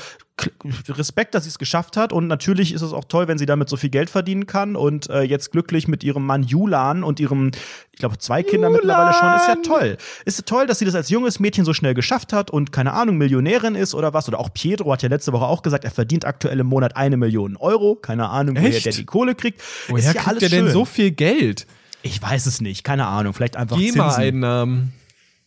Respekt, 0.88 1.34
dass 1.34 1.44
sie 1.44 1.50
es 1.50 1.58
geschafft 1.58 1.98
hat 1.98 2.12
und 2.12 2.26
natürlich 2.26 2.72
ist 2.72 2.80
es 2.80 2.94
auch 2.94 3.04
toll, 3.04 3.28
wenn 3.28 3.36
sie 3.36 3.44
damit 3.44 3.68
so 3.68 3.76
viel 3.76 3.90
Geld 3.90 4.08
verdienen 4.08 4.46
kann 4.46 4.76
und 4.76 5.10
äh, 5.10 5.20
jetzt 5.22 5.52
glücklich 5.52 5.88
mit 5.88 6.02
ihrem 6.02 6.24
Mann 6.24 6.42
Julan 6.42 7.04
und 7.04 7.20
ihrem, 7.20 7.50
ich 7.92 7.98
glaube, 7.98 8.16
zwei 8.16 8.42
Kinder 8.42 8.70
mittlerweile 8.70 9.12
schon, 9.12 9.34
ist 9.34 9.48
ja 9.48 9.56
toll. 9.56 9.96
Ist 10.24 10.46
toll, 10.46 10.66
dass 10.66 10.78
sie 10.78 10.86
das 10.86 10.94
als 10.94 11.10
junges 11.10 11.40
Mädchen 11.40 11.66
so 11.66 11.74
schnell 11.74 11.92
geschafft 11.92 12.32
hat 12.32 12.50
und 12.50 12.72
keine 12.72 12.94
Ahnung, 12.94 13.18
Millionärin 13.18 13.74
ist 13.74 13.94
oder 13.94 14.14
was. 14.14 14.28
Oder 14.28 14.40
auch 14.40 14.52
Pietro 14.54 14.90
hat 14.92 15.02
ja 15.02 15.08
letzte 15.08 15.32
Woche 15.32 15.44
auch 15.44 15.62
gesagt, 15.62 15.84
er 15.84 15.90
verdient 15.90 16.24
aktuell 16.24 16.58
im 16.60 16.66
Monat 16.66 16.96
eine 16.96 17.18
Million 17.18 17.56
Euro. 17.56 17.96
Keine 17.96 18.30
Ahnung, 18.30 18.56
woher 18.56 18.68
Echt? 18.68 18.86
der 18.86 18.92
die 18.92 19.04
Kohle 19.04 19.34
kriegt. 19.34 19.60
Woher 19.88 19.98
ist 19.98 20.06
ja 20.06 20.12
kriegt 20.12 20.28
alles 20.28 20.40
der 20.40 20.48
denn 20.48 20.64
schön. 20.64 20.72
so 20.72 20.84
viel 20.86 21.10
Geld? 21.10 21.66
Ich 22.02 22.20
weiß 22.20 22.46
es 22.46 22.60
nicht, 22.60 22.84
keine 22.84 23.06
Ahnung, 23.06 23.34
vielleicht 23.34 23.56
einfach. 23.56 23.76
GEMA-Einnahmen. 23.76 24.92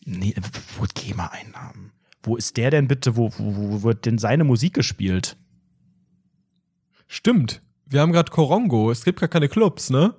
Nee, 0.04 0.34
wo 0.78 0.84
GEMA-Einnahmen? 0.94 1.92
Wo 2.22 2.36
ist 2.36 2.56
der 2.56 2.70
denn 2.70 2.88
bitte? 2.88 3.16
Wo, 3.16 3.32
wo, 3.36 3.72
wo 3.72 3.82
wird 3.82 4.06
denn 4.06 4.18
seine 4.18 4.44
Musik 4.44 4.74
gespielt? 4.74 5.36
Stimmt. 7.06 7.60
Wir 7.86 8.00
haben 8.00 8.12
gerade 8.12 8.30
Korongo. 8.30 8.90
Es 8.90 9.04
gibt 9.04 9.20
gar 9.20 9.28
keine 9.28 9.48
Clubs, 9.48 9.90
ne? 9.90 10.14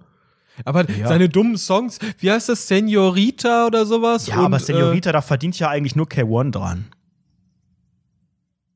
Aber 0.63 0.89
Ja. 0.89 1.07
seine 1.07 1.27
dummen 1.29 1.57
Songs, 1.57 1.99
wie 2.19 2.31
heißt 2.31 2.47
das, 2.49 2.67
Senorita 2.67 3.65
oder 3.67 3.85
sowas? 3.85 4.27
Ja, 4.27 4.39
Und, 4.39 4.45
aber 4.45 4.59
Senorita, 4.59 5.09
Äh, 5.09 5.13
da 5.13 5.21
verdient 5.21 5.57
ja 5.59 5.69
eigentlich 5.69 5.95
nur 5.95 6.05
K1 6.07 6.51
dran. 6.51 6.85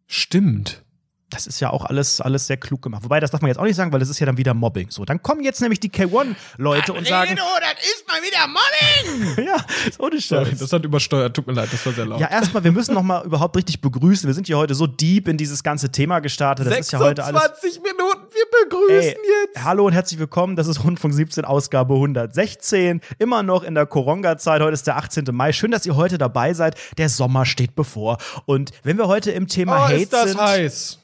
stimmt. 0.07 0.83
Das 1.29 1.45
ist 1.45 1.59
ja 1.59 1.69
auch 1.69 1.85
alles, 1.85 2.21
alles 2.21 2.47
sehr 2.47 2.57
klug 2.57 2.81
gemacht. 2.81 3.03
Wobei, 3.03 3.19
das 3.19 3.29
darf 3.29 3.41
man 3.41 3.49
jetzt 3.49 3.59
auch 3.59 3.63
nicht 3.63 3.75
sagen, 3.75 3.91
weil 3.91 3.99
das 3.99 4.09
ist 4.09 4.19
ja 4.19 4.25
dann 4.25 4.37
wieder 4.37 4.53
Mobbing. 4.55 4.89
So, 4.89 5.05
dann 5.05 5.21
kommen 5.21 5.43
jetzt 5.43 5.61
nämlich 5.61 5.79
die 5.79 5.89
K1-Leute 5.91 6.93
und 6.93 7.07
sagen, 7.07 7.35
das 7.35 7.85
ist 7.85 8.07
mal 8.07 8.19
wieder 8.21 8.47
Mobbing! 8.47 9.45
ja, 9.45 9.55
ist 9.87 9.99
ohne 9.99 10.19
Sorry, 10.19 10.47
Scheiß. 10.47 10.59
das 10.59 10.73
hat 10.73 10.83
übersteuert. 10.83 11.35
Tut 11.35 11.45
mir 11.45 11.53
leid, 11.53 11.69
das 11.71 11.85
war 11.85 11.93
sehr 11.93 12.05
laut. 12.07 12.19
Ja, 12.19 12.27
erstmal, 12.31 12.63
wir 12.63 12.71
müssen 12.71 12.95
noch 12.95 13.03
mal 13.03 13.23
überhaupt 13.25 13.55
richtig 13.57 13.79
begrüßen. 13.79 14.27
Wir 14.27 14.33
sind 14.33 14.47
hier 14.47 14.57
heute 14.57 14.73
so 14.73 14.87
deep 14.87 15.27
in 15.27 15.37
dieses 15.37 15.61
ganze 15.61 15.91
Thema 15.91 16.19
gestartet. 16.19 16.65
Das 16.65 16.79
ist 16.79 16.91
ja 16.91 16.99
heute 16.99 17.23
alles. 17.23 17.41
26 17.41 17.81
Minuten, 17.83 18.21
wir 18.33 18.63
begrüßen 18.63 18.99
Ey, 18.99 19.17
jetzt. 19.53 19.63
Hallo 19.63 19.85
und 19.85 19.93
herzlich 19.93 20.19
willkommen. 20.19 20.55
Das 20.55 20.65
ist 20.67 20.83
Rundfunk 20.83 21.13
17, 21.13 21.45
Ausgabe 21.45 21.93
116. 21.93 23.01
Immer 23.19 23.43
noch 23.43 23.63
in 23.63 23.75
der 23.75 23.85
Koronga-Zeit. 23.85 24.61
Heute 24.61 24.73
ist 24.73 24.87
der 24.87 24.97
18. 24.97 25.25
Mai. 25.31 25.53
Schön, 25.53 25.69
dass 25.71 25.85
ihr 25.85 25.95
heute 25.95 26.17
dabei 26.17 26.53
seid. 26.53 26.75
Der 26.97 27.09
Sommer 27.09 27.45
steht 27.45 27.75
bevor. 27.75 28.17
Und 28.45 28.71
wenn 28.83 28.97
wir 28.97 29.07
heute 29.07 29.31
im 29.31 29.47
Thema 29.47 29.77
Oh, 29.77 29.83
Hate 29.89 29.95
ist 29.95 30.13
das 30.13 30.29
sind. 30.31 30.41
heiß. 30.41 30.98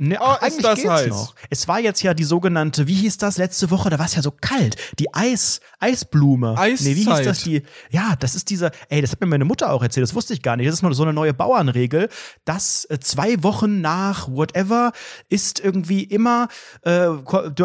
Ne, 0.00 0.16
Oh, 0.20 0.34
ist 0.46 0.62
das 0.62 0.76
geht's 0.76 0.88
heiß. 0.88 1.08
noch. 1.08 1.34
Es 1.50 1.66
war 1.66 1.80
jetzt 1.80 2.02
ja 2.02 2.14
die 2.14 2.22
sogenannte, 2.24 2.86
wie 2.86 2.94
hieß 2.94 3.18
das 3.18 3.36
letzte 3.36 3.70
Woche? 3.72 3.90
Da 3.90 3.98
war 3.98 4.06
es 4.06 4.14
ja 4.14 4.22
so 4.22 4.30
kalt. 4.30 4.76
Die 5.00 5.12
Eis, 5.12 5.60
Eisblume. 5.80 6.56
Eiszeit. 6.56 6.86
Nee, 6.86 6.96
wie 6.96 7.04
hieß 7.04 7.24
das? 7.24 7.42
Die, 7.42 7.62
ja, 7.90 8.14
das 8.20 8.36
ist 8.36 8.48
diese, 8.50 8.70
ey, 8.90 9.00
das 9.02 9.10
hat 9.10 9.20
mir 9.20 9.26
meine 9.26 9.44
Mutter 9.44 9.72
auch 9.72 9.82
erzählt, 9.82 10.04
das 10.06 10.14
wusste 10.14 10.34
ich 10.34 10.42
gar 10.42 10.56
nicht. 10.56 10.68
Das 10.68 10.74
ist 10.76 10.82
nur 10.82 10.94
so 10.94 11.02
eine 11.02 11.12
neue 11.12 11.34
Bauernregel, 11.34 12.08
dass 12.44 12.84
äh, 12.84 13.00
zwei 13.00 13.42
Wochen 13.42 13.80
nach 13.80 14.28
whatever 14.28 14.92
ist 15.28 15.58
irgendwie 15.58 16.04
immer, 16.04 16.46
äh, 16.82 17.08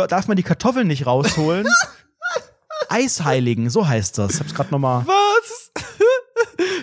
darf 0.07 0.27
man 0.27 0.35
die 0.35 0.43
Kartoffeln 0.43 0.87
nicht 0.87 1.05
rausholen. 1.05 1.67
Eisheiligen, 2.89 3.69
so 3.69 3.87
heißt 3.87 4.17
das. 4.17 4.35
Ich 4.35 4.39
hab's 4.39 4.53
gerade 4.55 4.71
nochmal. 4.71 5.05
Was? 5.05 5.71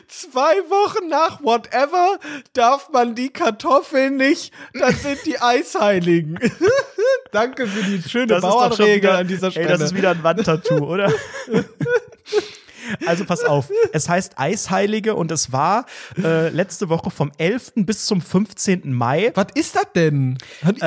Zwei 0.08 0.56
Wochen 0.68 1.08
nach 1.08 1.42
whatever 1.42 2.18
darf 2.52 2.90
man 2.90 3.14
die 3.14 3.30
Kartoffeln 3.30 4.16
nicht, 4.16 4.52
dann 4.74 4.94
sind 4.94 5.24
die 5.26 5.40
Eisheiligen. 5.40 6.38
Danke 7.32 7.66
für 7.66 7.82
die 7.82 8.02
schöne 8.08 8.40
Bauernregel 8.40 9.10
an 9.10 9.28
dieser 9.28 9.50
Stelle. 9.50 9.66
Ey, 9.66 9.72
das 9.72 9.80
ist 9.82 9.94
wieder 9.94 10.10
ein 10.10 10.22
Wandtattoo, 10.22 10.84
oder? 10.84 11.12
Also 13.06 13.24
pass 13.24 13.44
auf, 13.44 13.70
es 13.92 14.08
heißt 14.08 14.38
Eisheilige 14.38 15.14
und 15.14 15.30
es 15.30 15.52
war 15.52 15.86
äh, 16.22 16.48
letzte 16.48 16.88
Woche 16.88 17.10
vom 17.10 17.32
11. 17.38 17.72
bis 17.76 18.06
zum 18.06 18.20
15. 18.20 18.92
Mai. 18.92 19.32
Was 19.34 19.46
ist 19.54 19.76
das 19.76 19.86
denn? 19.94 20.38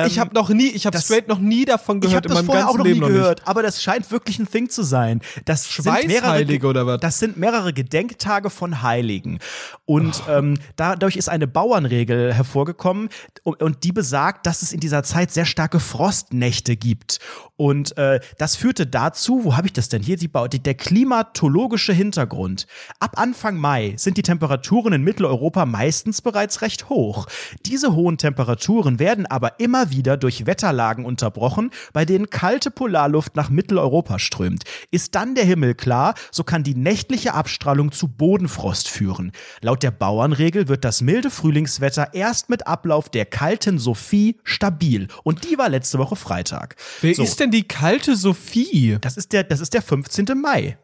Ich 0.06 0.18
habe 0.18 0.34
noch 0.34 0.48
nie, 0.50 0.68
ich 0.68 0.86
habe 0.86 0.98
straight 0.98 1.28
noch 1.28 1.38
nie 1.38 1.64
davon 1.64 1.98
Ich 1.98 2.02
gehört 2.02 2.24
habe 2.24 2.28
in 2.28 2.34
das 2.34 2.46
vorher 2.46 2.68
auch 2.68 2.76
noch 2.76 2.84
nie 2.84 2.90
Leben 2.92 3.00
noch 3.00 3.08
gehört, 3.08 3.46
aber 3.46 3.62
das 3.62 3.82
scheint 3.82 4.10
wirklich 4.10 4.38
ein 4.38 4.48
Thing 4.48 4.68
zu 4.68 4.82
sein. 4.82 5.20
Das 5.44 5.64
sind 5.64 5.84
mehrere, 5.84 6.06
Schweißheilige 6.06 6.66
oder 6.66 6.86
was? 6.86 7.00
Das 7.00 7.18
sind 7.18 7.36
mehrere 7.36 7.72
Gedenktage 7.72 8.50
von 8.50 8.82
Heiligen. 8.82 9.38
Und 9.84 10.22
ähm, 10.28 10.58
dadurch 10.76 11.16
ist 11.16 11.28
eine 11.28 11.46
Bauernregel 11.46 12.32
hervorgekommen 12.32 13.08
und, 13.42 13.62
und 13.62 13.84
die 13.84 13.92
besagt, 13.92 14.46
dass 14.46 14.62
es 14.62 14.72
in 14.72 14.80
dieser 14.80 15.02
Zeit 15.02 15.30
sehr 15.30 15.46
starke 15.46 15.80
Frostnächte 15.80 16.76
gibt. 16.76 17.18
Und 17.56 17.96
äh, 17.96 18.20
das 18.38 18.56
führte 18.56 18.86
dazu, 18.86 19.44
wo 19.44 19.56
habe 19.56 19.66
ich 19.66 19.72
das 19.72 19.88
denn 19.88 20.02
hier? 20.02 20.16
Die, 20.16 20.28
der 20.28 20.74
klimatologische 20.74 21.92
Hintergrund. 21.94 22.66
Ab 23.00 23.12
Anfang 23.18 23.56
Mai 23.56 23.94
sind 23.96 24.16
die 24.18 24.22
Temperaturen 24.22 24.92
in 24.92 25.02
Mitteleuropa 25.02 25.64
meistens 25.64 26.20
bereits 26.20 26.60
recht 26.62 26.88
hoch. 26.88 27.26
Diese 27.64 27.94
hohen 27.94 28.18
Temperaturen 28.18 28.98
werden 28.98 29.26
aber 29.26 29.60
immer 29.60 29.90
wieder 29.90 30.16
durch 30.16 30.46
Wetterlagen 30.46 31.04
unterbrochen, 31.04 31.70
bei 31.92 32.04
denen 32.04 32.28
kalte 32.30 32.70
Polarluft 32.70 33.36
nach 33.36 33.48
Mitteleuropa 33.48 34.18
strömt. 34.18 34.64
Ist 34.90 35.14
dann 35.14 35.34
der 35.34 35.44
Himmel 35.44 35.74
klar, 35.74 36.14
so 36.30 36.44
kann 36.44 36.62
die 36.64 36.74
nächtliche 36.74 37.34
Abstrahlung 37.34 37.92
zu 37.92 38.08
Bodenfrost 38.08 38.88
führen. 38.88 39.32
Laut 39.62 39.82
der 39.82 39.90
Bauernregel 39.90 40.68
wird 40.68 40.84
das 40.84 41.00
milde 41.00 41.30
Frühlingswetter 41.30 42.12
erst 42.12 42.50
mit 42.50 42.66
Ablauf 42.66 43.08
der 43.08 43.24
kalten 43.26 43.78
Sophie 43.78 44.36
stabil. 44.44 45.08
Und 45.22 45.44
die 45.48 45.56
war 45.58 45.68
letzte 45.68 45.98
Woche 45.98 46.16
Freitag. 46.16 46.76
Wer 47.00 47.14
So. 47.14 47.22
ist 47.22 47.40
denn 47.40 47.50
die 47.50 47.66
kalte 47.68 48.16
Sophie? 48.16 48.98
Das 49.00 49.16
ist 49.16 49.32
der, 49.32 49.44
das 49.44 49.60
ist 49.60 49.74
der 49.74 49.82
15. 49.82 50.26
Mai. 50.40 50.76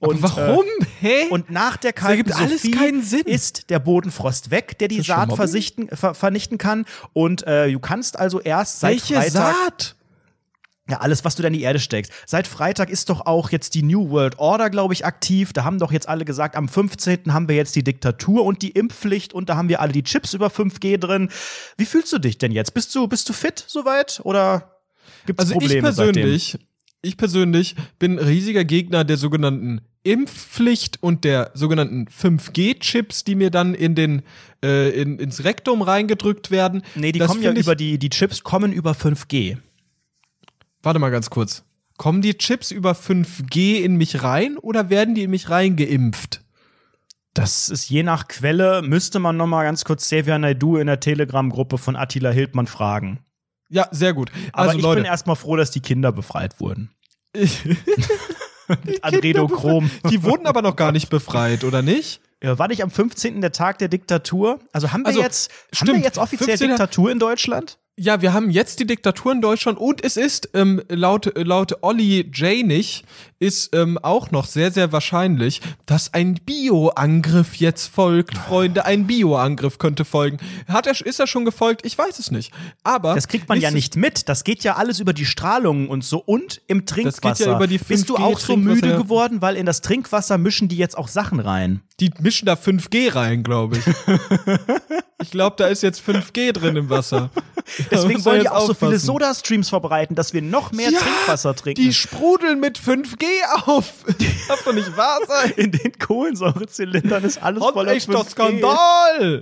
Und 0.00 0.22
warum? 0.22 0.64
Hä? 1.00 1.26
Äh, 1.26 1.28
und 1.28 1.50
nach 1.50 1.76
der 1.76 1.92
kalten 1.92 2.18
ergibt 2.18 2.36
alles 2.36 2.62
Sophie 2.62 2.72
keinen 2.72 3.02
Sinn. 3.02 3.22
ist 3.26 3.70
der 3.70 3.78
Bodenfrost 3.78 4.50
weg, 4.50 4.78
der 4.78 4.88
die 4.88 4.98
das 4.98 5.06
Saat 5.06 5.32
ver 5.34 6.14
vernichten 6.14 6.58
kann. 6.58 6.84
Und 7.12 7.46
äh, 7.46 7.70
du 7.70 7.78
kannst 7.78 8.18
also 8.18 8.40
erst 8.40 8.80
seit 8.80 8.92
welche 8.92 9.14
Freitag 9.14 9.54
Saat? 9.54 9.96
ja, 10.88 10.98
alles, 10.98 11.24
was 11.24 11.34
du 11.34 11.42
da 11.42 11.48
in 11.48 11.54
die 11.54 11.62
Erde 11.62 11.78
steckst. 11.78 12.12
Seit 12.26 12.46
Freitag 12.46 12.90
ist 12.90 13.08
doch 13.08 13.24
auch 13.24 13.50
jetzt 13.50 13.74
die 13.74 13.82
New 13.82 14.10
World 14.10 14.38
Order, 14.38 14.68
glaube 14.68 14.92
ich, 14.92 15.06
aktiv. 15.06 15.52
Da 15.54 15.64
haben 15.64 15.78
doch 15.78 15.92
jetzt 15.92 16.08
alle 16.08 16.26
gesagt, 16.26 16.56
am 16.56 16.68
15. 16.68 17.32
haben 17.32 17.48
wir 17.48 17.56
jetzt 17.56 17.74
die 17.74 17.82
Diktatur 17.82 18.44
und 18.44 18.60
die 18.60 18.70
Impfpflicht 18.70 19.32
und 19.32 19.48
da 19.48 19.56
haben 19.56 19.70
wir 19.70 19.80
alle 19.80 19.92
die 19.92 20.02
Chips 20.02 20.34
über 20.34 20.48
5G 20.48 20.98
drin. 20.98 21.30
Wie 21.78 21.86
fühlst 21.86 22.12
du 22.12 22.18
dich 22.18 22.36
denn 22.36 22.52
jetzt? 22.52 22.74
Bist 22.74 22.94
du, 22.94 23.08
bist 23.08 23.28
du 23.28 23.32
fit 23.32 23.64
soweit 23.66 24.20
oder 24.24 24.76
gibt's 25.24 25.40
Also 25.40 25.54
Probleme 25.54 25.74
ich 25.76 25.82
persönlich, 25.82 26.58
ich 27.04 27.16
persönlich 27.16 27.76
bin 27.98 28.18
riesiger 28.18 28.64
Gegner 28.64 29.04
der 29.04 29.16
sogenannten 29.16 29.80
Impfpflicht 30.02 31.02
und 31.02 31.24
der 31.24 31.50
sogenannten 31.54 32.06
5G-Chips, 32.06 33.24
die 33.24 33.34
mir 33.34 33.50
dann 33.50 33.74
in 33.74 33.94
den 33.94 34.22
äh, 34.62 34.90
in, 34.90 35.18
ins 35.18 35.44
Rektum 35.44 35.82
reingedrückt 35.82 36.50
werden. 36.50 36.82
Nee, 36.94 37.12
die 37.12 37.18
Das 37.18 37.30
kommen 37.30 37.42
ja 37.42 37.52
über 37.52 37.74
die, 37.74 37.98
die 37.98 38.10
Chips 38.10 38.42
kommen 38.42 38.72
über 38.72 38.92
5G. 38.92 39.56
Warte 40.82 40.98
mal 40.98 41.10
ganz 41.10 41.30
kurz. 41.30 41.64
Kommen 41.96 42.20
die 42.20 42.34
Chips 42.34 42.70
über 42.70 42.92
5G 42.92 43.80
in 43.82 43.96
mich 43.96 44.22
rein 44.22 44.58
oder 44.58 44.90
werden 44.90 45.14
die 45.14 45.22
in 45.22 45.30
mich 45.30 45.48
reingeimpft? 45.48 46.42
Das 47.32 47.68
ist 47.68 47.88
je 47.88 48.02
nach 48.02 48.28
Quelle, 48.28 48.82
müsste 48.82 49.18
man 49.18 49.36
noch 49.36 49.46
mal 49.46 49.64
ganz 49.64 49.84
kurz 49.84 50.04
Xavier 50.04 50.38
Naidu 50.38 50.76
in 50.76 50.86
der 50.86 51.00
Telegram-Gruppe 51.00 51.78
von 51.78 51.96
Attila 51.96 52.30
Hildmann 52.30 52.66
fragen. 52.66 53.20
Ja, 53.68 53.88
sehr 53.90 54.12
gut. 54.12 54.30
Aber 54.52 54.62
Also 54.68 54.78
ich 54.78 54.82
Leute, 54.82 55.02
bin 55.02 55.06
erstmal 55.06 55.36
froh, 55.36 55.56
dass 55.56 55.70
die 55.70 55.80
Kinder 55.80 56.12
befreit 56.12 56.60
wurden. 56.60 56.90
Mit 58.84 59.04
Adrenochrom. 59.04 59.90
die 60.10 60.22
wurden 60.22 60.46
aber 60.46 60.62
noch 60.62 60.76
gar 60.76 60.92
nicht 60.92 61.10
befreit, 61.10 61.64
oder 61.64 61.82
nicht? 61.82 62.20
Ja, 62.42 62.58
war 62.58 62.68
nicht 62.68 62.82
am 62.82 62.90
15. 62.90 63.40
der 63.40 63.52
Tag 63.52 63.78
der 63.78 63.88
Diktatur? 63.88 64.60
Also 64.72 64.92
haben 64.92 65.02
wir 65.02 65.08
Also, 65.08 65.20
jetzt, 65.20 65.50
haben 65.50 65.86
stimmt, 65.86 65.98
wir 65.98 66.04
jetzt 66.04 66.18
offiziell 66.18 66.48
15. 66.58 66.68
Diktatur 66.68 67.10
in 67.10 67.18
Deutschland? 67.18 67.78
Ja, 67.96 68.20
wir 68.22 68.32
haben 68.32 68.50
jetzt 68.50 68.80
die 68.80 68.86
Diktatur 68.86 69.32
in 69.32 69.40
Deutschland 69.40 69.78
und 69.78 70.02
es 70.04 70.16
ist 70.16 70.50
ähm, 70.54 70.82
laut 70.88 71.32
laut 71.36 71.78
Olli 71.82 72.28
Janig 72.34 73.04
ist 73.44 73.74
ähm, 73.76 73.98
auch 73.98 74.30
noch 74.30 74.46
sehr 74.46 74.72
sehr 74.72 74.90
wahrscheinlich, 74.90 75.60
dass 75.84 76.14
ein 76.14 76.40
Bioangriff 76.46 77.56
jetzt 77.56 77.88
folgt, 77.94 78.38
Freunde. 78.38 78.86
Ein 78.86 79.06
Bioangriff 79.06 79.78
könnte 79.78 80.06
folgen. 80.06 80.38
Hat 80.66 80.86
er 80.86 80.94
ist 81.04 81.20
er 81.20 81.26
schon 81.26 81.44
gefolgt? 81.44 81.84
Ich 81.84 81.98
weiß 81.98 82.18
es 82.18 82.30
nicht. 82.30 82.52
Aber 82.84 83.14
Das 83.14 83.28
kriegt 83.28 83.48
man 83.48 83.60
ja 83.60 83.70
nicht 83.70 83.96
mit. 83.96 84.30
Das 84.30 84.44
geht 84.44 84.64
ja 84.64 84.76
alles 84.76 84.98
über 84.98 85.12
die 85.12 85.26
Strahlung 85.26 85.90
und 85.90 86.04
so 86.04 86.18
und 86.18 86.62
im 86.68 86.86
Trinkwasser. 86.86 87.20
geht 87.20 87.46
ja 87.46 87.54
über 87.54 87.66
die 87.66 87.76
Bist 87.78 88.08
du 88.08 88.16
5G 88.16 88.22
auch 88.22 88.38
so 88.38 88.56
müde 88.56 88.96
geworden, 88.96 89.42
weil 89.42 89.56
in 89.56 89.66
das 89.66 89.82
Trinkwasser 89.82 90.38
mischen 90.38 90.68
die 90.68 90.76
jetzt 90.76 90.96
auch 90.96 91.08
Sachen 91.08 91.38
rein? 91.38 91.82
Die 92.00 92.10
mischen 92.20 92.46
da 92.46 92.54
5G 92.54 93.14
rein, 93.14 93.42
glaube 93.42 93.76
ich. 93.76 93.84
ich 95.22 95.30
glaube, 95.30 95.56
da 95.58 95.66
ist 95.66 95.82
jetzt 95.82 96.00
5G 96.00 96.52
drin 96.52 96.76
im 96.76 96.88
Wasser. 96.90 97.30
Deswegen 97.90 98.24
wollen 98.24 98.40
die 98.40 98.48
auch 98.48 98.66
so 98.66 98.74
viele 98.74 98.90
aufpassen. 98.90 99.06
Soda-Streams 99.06 99.68
verbreiten, 99.68 100.14
dass 100.16 100.34
wir 100.34 100.42
noch 100.42 100.72
mehr 100.72 100.90
Ja, 100.90 100.98
Trinkwasser 100.98 101.54
trinken. 101.54 101.80
Die 101.80 101.94
sprudeln 101.94 102.60
mit 102.60 102.78
5G 102.78 103.24
auf. 103.66 104.04
Das 104.06 104.16
darf 104.48 104.64
doch 104.64 104.72
nicht 104.72 104.96
wahr 104.96 105.18
sein. 105.26 105.52
in 105.56 105.70
den 105.70 105.92
Kohlensäurezylindern 105.98 107.24
ist 107.24 107.42
alles 107.42 107.62
voller 107.62 107.92
echter 107.92 108.20
5G. 108.20 108.30
Skandal. 108.30 109.40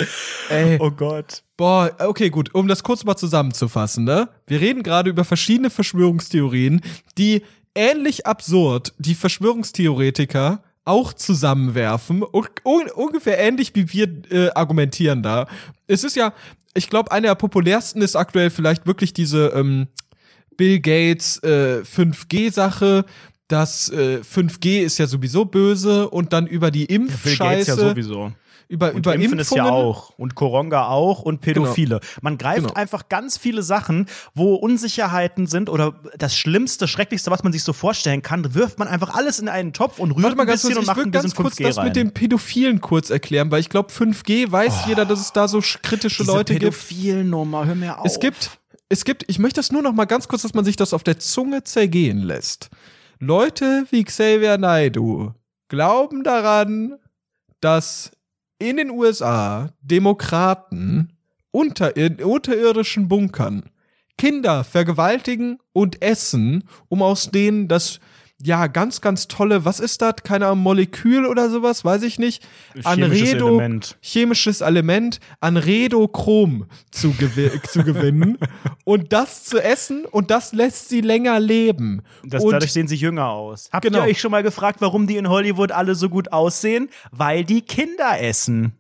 Ey. 0.49 0.79
Oh 0.81 0.91
Gott. 0.91 1.43
Boah, 1.57 1.91
okay, 1.99 2.31
gut. 2.31 2.55
Um 2.55 2.69
das 2.69 2.83
kurz 2.83 3.05
mal 3.05 3.17
zusammenzufassen, 3.17 4.05
ne? 4.05 4.29
Wir 4.47 4.61
reden 4.61 4.83
gerade 4.83 5.11
über 5.11 5.25
verschiedene 5.25 5.71
Verschwörungstheorien, 5.71 6.81
die 7.19 7.43
ähnlich 7.75 8.27
absurd 8.27 8.93
die 8.99 9.15
Verschwörungstheoretiker 9.15 10.63
auch 10.85 11.13
zusammenwerfen. 11.13 12.23
Un 12.23 12.49
un 12.65 12.91
ungefähr 12.95 13.39
ähnlich 13.39 13.75
wie 13.75 13.93
wir 13.93 14.09
äh, 14.31 14.51
argumentieren 14.55 15.23
da. 15.23 15.47
Es 15.87 16.05
ist 16.05 16.17
ja, 16.17 16.33
ich 16.75 16.91
glaube, 16.91 17.13
eine 17.13 17.29
der 17.29 17.35
populärsten 17.35 18.03
ist 18.03 18.17
aktuell 18.17 18.51
vielleicht 18.51 18.87
wirklich 18.87 19.13
diese 19.13 19.49
ähm, 19.49 19.89
Bill 20.57 20.81
Gates 20.81 21.43
äh, 21.43 21.83
5G-Sache. 21.83 23.05
Das 23.49 23.91
äh, 23.91 24.21
5G 24.21 24.81
ist 24.81 24.99
ja 24.99 25.07
sowieso 25.07 25.45
böse 25.45 26.09
und 26.09 26.33
dann 26.33 26.47
über 26.47 26.71
die 26.71 26.85
Impfscheiße, 26.87 27.71
ja 27.71 27.77
sowieso. 27.77 28.33
über, 28.69 28.91
Und 28.95 28.99
über 29.01 29.15
Impfen 29.15 29.39
ist 29.41 29.55
ja 29.55 29.65
auch. 29.69 30.11
Und 30.17 30.35
Koronga 30.35 30.87
auch 30.87 31.21
und 31.21 31.43
Pädophile. 31.43 32.01
Man 32.23 32.39
greift 32.39 32.63
Genau. 32.63 32.73
einfach 32.75 33.11
ganz 33.11 33.37
viele 33.37 33.63
Sachen, 33.63 34.07
wo 34.35 34.55
Unsicherheiten 34.55 35.47
sind 35.47 35.69
oder 35.69 36.01
das 36.17 36.35
Schlimmste, 36.35 36.89
Schrecklichste, 36.89 37.31
was 37.31 37.43
man 37.43 37.53
sich 37.53 37.63
so 37.63 37.75
vorstellen 37.75 38.23
kann, 38.23 38.55
wirft 38.55 38.79
man 38.79 38.89
einfach 38.89 39.15
alles 39.15 39.39
in 39.39 39.49
einen 39.51 39.75
Topf 39.75 39.99
und 39.99 40.13
rührt 40.13 40.23
Warte 40.23 40.37
mal 40.37 40.45
ein 40.45 40.47
ganz 40.47 40.63
bisschen 40.63 40.77
kurz, 40.77 40.79
und 40.79 40.83
ich 40.85 40.87
macht 40.97 40.99
ein 41.07 41.11
bisschen 41.11 41.23
ganz 41.23 41.35
kurz 41.35 41.55
5G 41.59 41.63
das 41.65 41.77
rein. 41.79 41.85
mit 41.89 41.97
den 41.97 42.13
Pädophilen 42.15 42.81
kurz 42.81 43.11
erklären, 43.11 43.51
weil 43.51 43.61
ich 43.61 43.69
glaube, 43.69 43.91
5G 43.93 44.51
weiß 44.51 44.87
jeder, 44.87 45.05
dass 45.05 45.21
es 45.21 45.33
da 45.35 45.47
so 45.49 45.59
sch- 45.59 45.79
kritische 45.83 46.23
Diese 46.23 46.33
Leute 46.33 46.55
gibt. 46.55 46.63
Pädophilen-Nummer, 46.73 47.67
hör 47.67 47.75
mir 47.75 47.99
auf. 47.99 48.07
Es 48.07 48.19
gibt, 48.19 48.53
es 48.89 49.05
gibt, 49.05 49.25
ich 49.29 49.39
möchte 49.39 49.59
das 49.59 49.71
nur 49.73 49.83
noch 49.83 49.93
mal 49.93 50.07
ganz 50.07 50.27
kurz, 50.29 50.41
dass 50.43 50.55
man 50.55 50.65
sich 50.65 50.77
das 50.77 50.95
auf 50.95 51.03
der 51.03 51.19
Zunge 51.19 51.65
zergehen 51.65 52.19
lässt. 52.19 52.71
Leute 53.25 53.87
wie 53.91 54.03
Xavier 54.03 54.59
Naidoo 54.59 55.35
glauben 55.69 56.25
daran, 56.25 56.99
dass 57.61 58.11
in 58.59 58.79
den 58.79 58.91
USA 58.91 59.73
Demokraten 59.81 61.13
unter, 61.53 61.93
unterirdischen 61.97 63.07
Bunkern 63.07 63.71
Kinder 64.19 64.65
vergewaltigen 64.65 65.61
und 65.73 66.03
essen, 66.03 66.65
um 66.89 67.01
aus 67.01 67.31
denen 67.31 67.69
das 67.69 68.01
ja 68.45 68.67
ganz 68.67 69.01
ganz 69.01 69.29
tolle, 69.29 69.65
was 69.65 69.79
ist 69.81 70.03
das? 70.03 70.17
Keine 70.25 70.47
Ahnung, 70.47 70.65
Molekül 70.65 71.27
oder 71.27 71.49
sowas, 71.51 71.85
weiß 71.85 72.03
ich 72.03 72.19
nicht. 72.19 72.43
Chemisches 72.75 72.87
Anredo, 72.87 73.49
Element. 73.59 73.99
chemisches 74.03 74.61
Element 74.61 75.21
Anredochrom 75.41 76.67
zu, 76.91 77.13
gewi 77.13 77.51
zu 77.69 77.85
gewinnen 77.85 78.39
und 78.85 79.13
das 79.13 79.45
zu 79.45 79.59
essen 79.63 80.05
und 80.05 80.31
das 80.31 80.53
lässt 80.53 80.89
sie 80.89 81.01
länger 81.01 81.39
leben. 81.41 82.03
Das, 82.25 82.43
und 82.45 82.53
dadurch 82.53 82.73
sehen 82.73 82.89
sie 82.89 82.97
jünger 82.97 83.29
aus. 83.29 83.69
Habt 83.73 83.85
Genau. 83.85 83.99
ihr 83.99 84.05
euch 84.11 84.21
schon 84.21 84.31
mal 84.31 84.43
gefragt, 84.43 84.81
warum 84.81 85.07
die 85.07 85.17
in 85.17 85.29
Hollywood 85.29 85.73
alle 85.73 85.95
so 85.95 86.09
gut 86.09 86.33
aussehen? 86.33 86.89
Weil 87.11 87.45
die 87.45 87.63
Kinder 87.63 88.21
essen. 88.21 88.73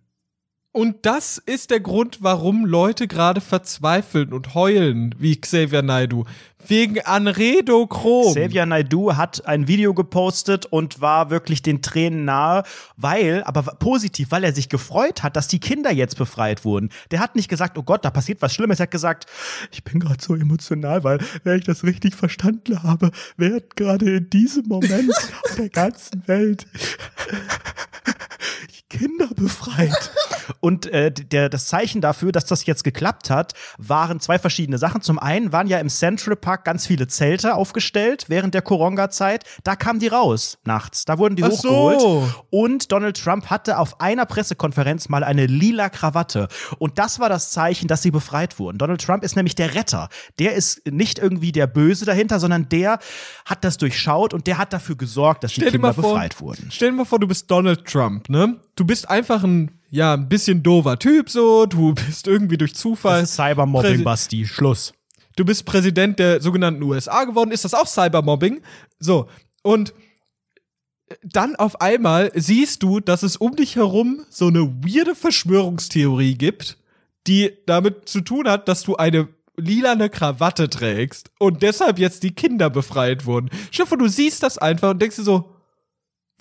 Und 0.75 1.05
das 1.05 1.37
ist 1.37 1.71
der 1.71 1.81
Grund, 1.81 2.19
warum 2.23 2.65
Leute 2.65 3.07
gerade 3.07 3.43
verzweifeln 3.43 4.33
und 4.33 4.55
heulen, 4.55 5.15
wie 5.19 5.39
Xavier 5.39 5.83
Naidoo. 5.83 6.25
Wegen 6.67 7.01
Anredochrom. 7.01 8.35
Xavier 8.35 8.67
Naidoo 8.67 9.17
hat 9.17 9.47
ein 9.47 9.67
Video 9.69 9.95
gepostet 9.95 10.67
und 10.67 11.01
war 11.01 11.31
wirklich 11.31 11.63
den 11.63 11.83
Tränen 11.83 12.25
nahe, 12.25 12.63
weil, 12.97 13.43
aber 13.45 13.63
positiv, 13.63 14.31
weil 14.31 14.45
er 14.45 14.53
sich 14.53 14.69
gefreut 14.69 15.23
hat, 15.23 15.37
dass 15.37 15.49
die 15.49 15.61
Kinder 15.61 15.93
jetzt 15.93 16.17
befreit 16.17 16.65
wurden. 16.65 16.91
Der 17.11 17.21
hat 17.21 17.37
nicht 17.37 17.49
gesagt, 17.49 17.77
oh 17.79 17.83
Gott, 17.83 18.05
da 18.05 18.11
passiert 18.11 18.43
was 18.43 18.55
Schlimmes. 18.55 18.81
Er 18.81 18.85
hat 18.85 18.91
gesagt, 18.91 19.27
ich 19.71 19.83
bin 19.83 20.01
gerade 20.01 20.23
so 20.23 20.35
emotional, 20.35 21.05
weil, 21.05 21.19
wenn 21.45 21.59
ich 21.59 21.65
das 21.65 21.85
richtig 21.85 22.15
verstanden 22.15 22.83
habe, 22.83 23.11
werden 23.37 23.65
gerade 23.75 24.17
in 24.17 24.31
diesem 24.31 24.67
Moment 24.69 25.11
auf 25.45 25.57
der 25.57 25.69
ganzen 25.69 26.27
Welt 26.29 26.67
die 28.71 28.99
Kinder 28.99 29.29
befreit. 29.35 30.13
Und 30.61 30.87
äh, 30.87 31.11
der, 31.11 31.49
das 31.49 31.67
Zeichen 31.67 32.01
dafür, 32.01 32.33
dass 32.33 32.45
das 32.45 32.67
jetzt 32.67 32.85
geklappt 32.85 33.31
hat, 33.31 33.55
waren 33.79 34.21
zwei 34.21 34.39
verschiedene 34.39 34.79
Sachen. 34.79 35.03
Zum 35.03 35.19
einen 35.19 35.53
waren 35.53 35.67
ja 35.67 35.79
im 35.79 35.89
Central 35.89 36.37
Park 36.37 36.52
ganz 36.57 36.87
viele 36.87 37.07
Zelte 37.07 37.55
aufgestellt 37.55 38.27
während 38.29 38.55
der 38.55 38.63
Koronga-Zeit. 38.63 39.45
Da 39.65 39.77
kamen 39.77 40.01
die 40.01 40.09
raus 40.09 40.59
nachts. 40.65 41.05
Da 41.05 41.19
wurden 41.19 41.37
die 41.37 41.45
Ach 41.45 41.51
hochgeholt. 41.51 42.01
so. 42.01 42.29
Und 42.51 42.93
Donald 42.93 43.23
Trump 43.23 43.47
hatte 43.47 43.79
auf 43.79 44.01
einer 44.01 44.27
Pressekonferenz 44.27 45.09
mal 45.09 45.25
eine 45.25 45.47
lila 45.47 45.89
Krawatte. 45.89 46.49
Und 46.79 46.99
das 46.99 47.19
war 47.21 47.29
das 47.29 47.51
Zeichen, 47.51 47.89
dass 47.89 48.03
sie 48.03 48.11
befreit 48.11 48.59
wurden. 48.59 48.79
Donald 48.79 49.01
Trump 49.01 49.25
ist 49.25 49.37
nämlich 49.37 49.55
der 49.55 49.75
Retter. 49.75 50.09
Der 50.39 50.55
ist 50.55 50.87
nicht 50.91 51.19
irgendwie 51.19 51.53
der 51.53 51.67
Böse 51.67 52.05
dahinter, 52.05 52.41
sondern 52.41 52.69
der 52.69 52.99
hat 53.45 53.65
das 53.65 53.77
durchschaut 53.79 54.35
und 54.35 54.47
der 54.47 54.59
hat 54.59 54.73
dafür 54.73 54.97
gesorgt, 54.97 55.45
dass 55.45 55.53
die 55.53 55.61
Stell 55.61 55.73
dir 55.73 55.79
Kinder 55.79 55.95
vor, 55.95 56.15
befreit 56.15 56.41
wurden. 56.41 56.69
Stell 56.71 56.91
dir 56.91 56.97
mal 56.97 57.05
vor, 57.05 57.19
du 57.19 57.27
bist 57.27 57.51
Donald 57.51 57.85
Trump, 57.85 58.29
ne? 58.29 58.61
Du 58.77 58.85
bist 58.85 59.09
einfach 59.09 59.45
ein, 59.45 59.79
ja, 59.91 60.15
ein 60.15 60.29
bisschen 60.29 60.63
doofer 60.63 60.99
Typ 60.99 61.29
so, 61.29 61.67
du 61.67 61.95
bist 61.95 62.27
irgendwie 62.27 62.57
durch 62.57 62.75
Zufall. 62.75 63.27
Cybermobbing, 63.27 64.05
Basti. 64.05 64.47
Schluss. 64.47 64.93
Du 65.37 65.45
bist 65.45 65.65
Präsident 65.65 66.19
der 66.19 66.41
sogenannten 66.41 66.83
USA 66.83 67.25
geworden, 67.25 67.51
ist 67.51 67.65
das 67.65 67.75
auch 67.75 67.87
Cybermobbing? 67.87 68.63
So, 68.99 69.29
und 69.63 69.95
dann 71.23 71.57
auf 71.57 71.81
einmal 71.81 72.31
siehst 72.35 72.83
du, 72.83 73.01
dass 73.01 73.23
es 73.23 73.37
um 73.37 73.57
dich 73.57 73.77
herum 73.77 74.25
so 74.31 74.49
eine 74.49 74.67
weirde 74.83 75.15
Verschwörungstheorie 75.15 76.35
gibt, 76.35 76.79
die 77.27 77.53
damit 77.67 78.09
zu 78.09 78.21
tun 78.21 78.49
hat, 78.49 78.69
dass 78.69 78.83
du 78.83 78.97
eine 78.97 79.29
lilane 79.57 80.09
Krawatte 80.09 80.71
trägst 80.71 81.31
und 81.39 81.63
deshalb 81.63 81.99
jetzt 81.99 82.23
die 82.23 82.35
Kinder 82.35 82.71
befreit 82.71 83.27
wurden. 83.27 83.51
Vor, 83.73 83.99
du 83.99 84.09
siehst 84.09 84.43
das 84.43 84.59
einfach 84.59 84.91
und 84.91 85.03
denkst 85.03 85.17
dir 85.17 85.23
so, 85.23 85.51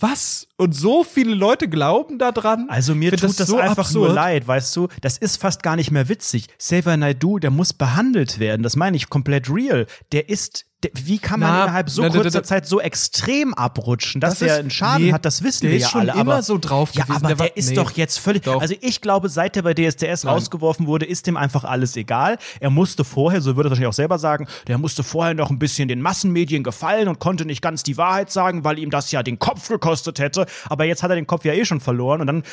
was? 0.01 0.47
Und 0.57 0.73
so 0.73 1.03
viele 1.03 1.33
Leute 1.33 1.67
glauben 1.67 2.17
daran? 2.17 2.67
Also 2.69 2.95
mir 2.95 3.11
tut 3.11 3.39
das, 3.39 3.47
so 3.47 3.57
einfach 3.57 3.85
absurd. 3.85 4.07
nur 4.07 4.15
leid, 4.15 4.47
weißt 4.47 4.75
du? 4.75 4.87
Das 5.01 5.17
ist 5.17 5.37
fast 5.37 5.63
gar 5.63 5.75
nicht 5.75 5.91
mehr 5.91 6.09
witzig. 6.09 6.47
Xavier 6.57 6.97
Naidoo, 6.97 7.39
der 7.39 7.51
muss 7.51 7.73
behandelt 7.73 8.39
werden. 8.39 8.63
Das 8.63 8.75
meine 8.75 8.97
ich 8.97 9.09
komplett 9.09 9.49
real. 9.49 9.87
Der 10.11 10.29
ist, 10.29 10.65
wie 10.93 11.19
kann 11.19 11.39
man 11.39 11.49
Na, 11.49 11.63
innerhalb 11.63 11.89
so 11.89 12.01
na, 12.01 12.09
kurzer 12.09 12.29
da- 12.41 12.43
Zeit 12.43 12.65
so 12.67 12.79
extrem 12.81 13.53
abrutschen, 13.53 14.19
dass 14.21 14.31
Das 14.31 14.39
der 14.39 14.47
ist- 14.55 14.59
einen 14.59 14.69
Schaden 14.71 15.05
nee, 15.07 15.13
hat? 15.13 15.25
Das 15.25 15.43
wissen 15.43 15.61
der 15.61 15.71
wir 15.71 15.77
ist 15.77 15.83
ja 15.83 15.89
schon 15.89 16.01
alle. 16.09 16.11
immer 16.13 16.33
aber, 16.33 16.41
so 16.41 16.57
drauf 16.57 16.91
Ja, 16.93 17.03
gewesen. 17.03 17.17
aber 17.17 17.27
Der 17.27 17.35
der, 17.37 17.45
war- 17.49 17.57
ist 17.57 17.69
nee. 17.69 17.75
doch 17.75 17.91
jetzt 17.91 18.17
völlig. 18.19 18.43
Doch. 18.43 18.61
Also 18.61 18.75
ich 18.81 19.01
glaube, 19.01 19.29
seit 19.29 19.55
er 19.57 19.63
bei 19.63 19.73
DSDS 19.73 20.23
Nein. 20.23 20.33
rausgeworfen 20.33 20.87
wurde, 20.87 21.05
ist 21.05 21.27
dem 21.27 21.37
einfach 21.37 21.63
alles 21.63 21.95
egal. 21.95 22.37
Er 22.59 22.69
musste 22.69 23.03
vorher, 23.03 23.41
so 23.41 23.55
würde 23.55 23.67
er 23.67 23.71
wahrscheinlich 23.71 23.89
auch 23.89 23.93
selber 23.93 24.17
sagen, 24.19 24.47
der 24.67 24.77
musste 24.77 25.03
vorher 25.03 25.33
noch 25.33 25.49
ein 25.51 25.59
bisschen 25.59 25.87
den 25.87 26.01
Massenmedien 26.01 26.63
gefallen 26.63 27.07
und 27.07 27.19
konnte 27.19 27.45
nicht 27.45 27.61
ganz 27.61 27.83
die 27.83 27.97
Wahrheit 27.97 28.31
sagen, 28.31 28.63
weil 28.63 28.79
ihm 28.79 28.89
das 28.89 29.11
ja 29.11 29.23
den 29.23 29.37
Kopf 29.39 29.67
gekostet 29.67 30.19
hätte. 30.19 30.45
Aber 30.69 30.85
jetzt 30.85 31.03
hat 31.03 31.09
er 31.11 31.15
den 31.15 31.27
Kopf 31.27 31.45
ja 31.45 31.53
eh 31.53 31.65
schon 31.65 31.79
verloren 31.79 32.21
und 32.21 32.27
dann 32.27 32.43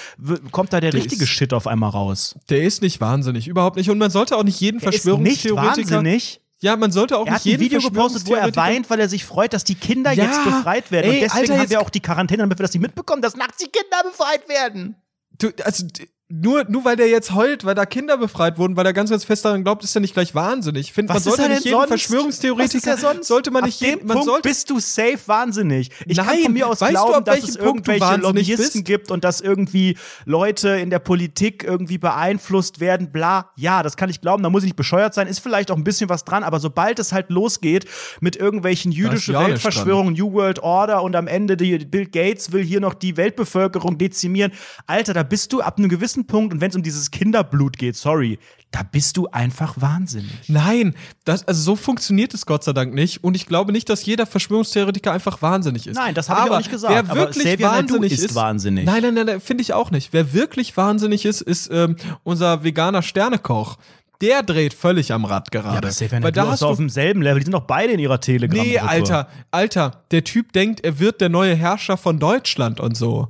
kommt 0.52 0.72
da 0.72 0.80
der 0.80 0.90
Der 0.90 1.00
richtige 1.02 1.24
ist- 1.24 1.30
Shit 1.30 1.52
auf 1.54 1.66
einmal 1.66 1.90
raus. 1.90 2.34
Der 2.50 2.62
ist 2.62 2.82
nicht 2.82 3.00
wahnsinnig, 3.00 3.48
überhaupt 3.48 3.76
nicht. 3.76 3.88
Und 3.90 3.98
man 3.98 4.10
sollte 4.10 4.36
auch 4.36 4.44
nicht 4.44 4.60
jeden 4.60 4.80
Er 4.80 4.88
ist 4.88 4.92
nicht 4.94 5.02
Verschwörungstheoretiker. 5.02 5.90
wahnsinnig. 5.96 6.40
Ja, 6.60 6.76
man 6.76 6.90
sollte 6.90 7.16
auch 7.16 7.26
Er 7.26 7.34
hat 7.34 7.44
nicht 7.44 7.54
ein 7.54 7.60
jeden 7.60 7.78
Video 7.78 7.88
gepostet, 7.88 8.26
wo 8.26 8.34
er 8.34 8.54
weint, 8.56 8.90
weil 8.90 8.98
er 8.98 9.08
sich 9.08 9.24
freut, 9.24 9.52
dass 9.52 9.64
die 9.64 9.76
Kinder 9.76 10.12
Ja, 10.12 10.24
jetzt 10.24 10.42
befreit 10.44 10.90
werden. 10.90 11.10
ey, 11.10 11.16
und 11.16 11.22
deswegen 11.22 11.50
Alter, 11.52 11.62
haben 11.62 11.70
wir 11.70 11.80
auch 11.80 11.90
die 11.90 12.00
Quarantäne, 12.00 12.42
damit 12.42 12.58
wir 12.58 12.64
das 12.64 12.72
nicht 12.72 12.82
mitbekommen, 12.82 13.22
dass 13.22 13.36
nachts 13.36 13.58
die 13.58 13.68
Kinder 13.70 14.02
befreit 14.02 14.48
werden. 14.48 14.96
Du, 15.38 15.52
also, 15.62 15.86
nur, 16.30 16.66
nur 16.68 16.84
weil 16.84 16.96
der 16.96 17.08
jetzt 17.08 17.34
heult, 17.34 17.64
weil 17.64 17.74
da 17.74 17.86
Kinder 17.86 18.18
befreit 18.18 18.58
wurden, 18.58 18.76
weil 18.76 18.84
er 18.84 18.92
ganz, 18.92 19.08
ganz 19.08 19.24
fest 19.24 19.46
daran 19.46 19.64
glaubt, 19.64 19.82
ist 19.82 19.94
er 19.94 20.02
nicht 20.02 20.12
gleich 20.12 20.34
wahnsinnig. 20.34 20.88
Ich 20.88 20.92
finde, 20.92 21.14
man 21.14 21.22
sollte 21.22 21.48
nicht 21.48 21.64
denn 21.64 21.64
jeden 21.64 21.78
sonst? 21.78 21.88
Verschwörungstheoretiker, 21.88 22.90
er 22.90 22.98
sonst? 22.98 23.26
sollte 23.28 23.50
man 23.50 23.62
Ab 23.62 23.66
nicht 23.66 23.80
jeden, 23.80 24.06
man 24.06 24.16
Punkt 24.16 24.26
sollte, 24.26 24.46
bist 24.46 24.68
du 24.68 24.78
safe 24.78 25.18
wahnsinnig. 25.24 25.90
Ich 26.04 26.18
kann 26.18 26.26
Nein, 26.26 26.42
von 26.42 26.52
mir 26.52 26.68
aus 26.68 26.80
du, 26.80 26.86
glauben, 26.86 27.14
ab 27.14 27.24
dass 27.24 27.38
es 27.38 27.56
Punkt 27.56 27.86
du 27.86 27.92
irgendwelche 27.92 28.16
Lobbyisten 28.20 28.80
bist? 28.80 28.84
gibt 28.84 29.10
und 29.10 29.24
dass 29.24 29.40
irgendwie 29.40 29.96
Leute 30.26 30.68
in 30.68 30.90
der 30.90 30.98
Politik 30.98 31.64
irgendwie 31.64 31.96
beeinflusst 31.96 32.78
werden, 32.78 33.10
bla. 33.10 33.50
Ja, 33.56 33.82
das 33.82 33.96
kann 33.96 34.10
ich 34.10 34.20
glauben, 34.20 34.42
da 34.42 34.50
muss 34.50 34.64
ich 34.64 34.68
nicht 34.68 34.76
bescheuert 34.76 35.14
sein, 35.14 35.28
ist 35.28 35.38
vielleicht 35.38 35.70
auch 35.70 35.76
ein 35.76 35.84
bisschen 35.84 36.10
was 36.10 36.24
dran, 36.24 36.44
aber 36.44 36.60
sobald 36.60 36.98
es 36.98 37.10
halt 37.10 37.30
losgeht 37.30 37.86
mit 38.20 38.36
irgendwelchen 38.36 38.92
jüdische 38.92 39.32
ja 39.32 39.38
nichts 39.38 39.64
Weltverschwörungen, 39.64 40.12
New 40.12 40.34
World 40.34 40.58
Order 40.62 41.02
und 41.02 41.16
am 41.16 41.26
Ende 41.26 41.56
die 41.56 41.78
Bill 41.78 42.04
Gates 42.04 42.52
will 42.52 42.62
hier 42.62 42.80
noch 42.80 42.92
die 42.92 43.16
Weltbevölkerung 43.16 43.96
dezimieren, 43.96 44.52
Alter, 44.86 45.14
da 45.14 45.22
bist 45.22 45.54
du 45.54 45.62
ab 45.62 45.78
einem 45.78 45.88
gewissen 45.88 46.17
ganzen 46.18 46.26
Punkt 46.26 46.52
und 46.52 46.60
wenn 46.60 46.70
es 46.70 46.76
um 46.76 46.82
dieses 46.82 47.10
Kinderblut 47.10 47.78
geht, 47.78 47.96
sorry, 47.96 48.38
da 48.70 48.82
bist 48.82 49.16
du 49.16 49.28
einfach 49.28 49.80
wahnsinnig. 49.80 50.30
Nein, 50.48 50.94
das, 51.24 51.46
also 51.48 51.62
so 51.62 51.76
funktioniert 51.76 52.34
es 52.34 52.44
Gott 52.44 52.64
sei 52.64 52.72
Dank 52.72 52.92
nicht. 52.92 53.24
Und 53.24 53.34
ich 53.34 53.46
glaube 53.46 53.72
nicht, 53.72 53.88
dass 53.88 54.04
jeder 54.04 54.26
Verschwörungstheoretiker 54.26 55.12
einfach 55.12 55.40
wahnsinnig 55.40 55.86
ist. 55.86 55.96
Nein, 55.96 56.14
das 56.14 56.28
habe 56.28 56.46
ich 56.46 56.52
auch 56.52 56.58
nicht 56.58 56.70
gesagt. 56.70 57.08
Wer 57.08 57.16
wirklich 57.16 57.44
Xavier 57.44 57.66
wahnsinnig 57.66 58.12
ist 58.12 58.24
ist, 58.24 58.34
wahnsinnig. 58.34 58.84
Nein, 58.84 59.02
nein, 59.02 59.14
nein, 59.14 59.26
nein 59.26 59.40
finde 59.40 59.62
ich 59.62 59.72
auch 59.72 59.90
nicht. 59.90 60.12
Wer 60.12 60.34
wirklich 60.34 60.76
wahnsinnig 60.76 61.24
ist, 61.24 61.40
ist 61.40 61.70
ähm, 61.72 61.96
unser 62.24 62.62
veganer 62.62 63.02
Sternekoch. 63.02 63.78
Der 64.20 64.42
dreht 64.42 64.74
völlig 64.74 65.12
am 65.12 65.24
Rad 65.24 65.50
gerade. 65.52 65.68
Ja, 65.68 65.78
aber 65.78 65.88
Xavier 65.88 66.22
Weil 66.22 66.32
da 66.32 66.48
hast 66.48 66.56
ist 66.56 66.62
auf 66.64 66.76
demselben 66.76 67.22
Level. 67.22 67.38
Die 67.38 67.44
sind 67.44 67.52
doch 67.52 67.66
beide 67.66 67.92
in 67.92 68.00
ihrer 68.00 68.20
telegram 68.20 68.60
Nee, 68.60 68.78
Alter, 68.78 69.28
Alter, 69.52 69.92
der 70.10 70.24
Typ 70.24 70.52
denkt, 70.52 70.84
er 70.84 70.98
wird 70.98 71.20
der 71.20 71.28
neue 71.28 71.54
Herrscher 71.54 71.96
von 71.96 72.18
Deutschland 72.18 72.80
und 72.80 72.96
so. 72.96 73.28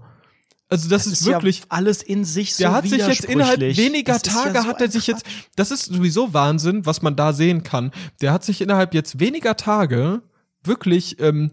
Also 0.71 0.89
das, 0.91 1.07
ist, 1.07 1.25
wirklich 1.25 1.61
ja 1.61 1.65
alles 1.71 2.03
in 2.03 2.25
sich 2.25 2.55
so 2.55 2.65
der 2.65 2.73
hat 2.73 2.87
sich 2.87 3.07
jetzt 3.07 3.25
innerhalb 3.25 3.59
weniger 3.59 4.13
Das 4.13 4.23
ist 4.23 4.27
ja 4.27 4.43
Tage 4.43 4.63
so 4.63 4.67
hat 4.67 4.81
er 4.83 4.91
sich 4.91 5.07
jetzt, 5.07 5.25
das 5.57 5.71
ist 5.71 5.87
sowieso 5.87 6.35
Wahnsinn, 6.35 6.85
was 6.85 7.01
man 7.01 7.17
da 7.17 7.33
sehen 7.33 7.63
kann. 7.63 7.91
Der 8.21 8.33
hat 8.33 8.45
sich 8.45 8.61
innerhalb 8.61 8.93
jetzt 8.93 9.19
weniger 9.19 9.57
Tage 9.57 10.23
wirklich, 10.65 11.21
ähm, 11.21 11.53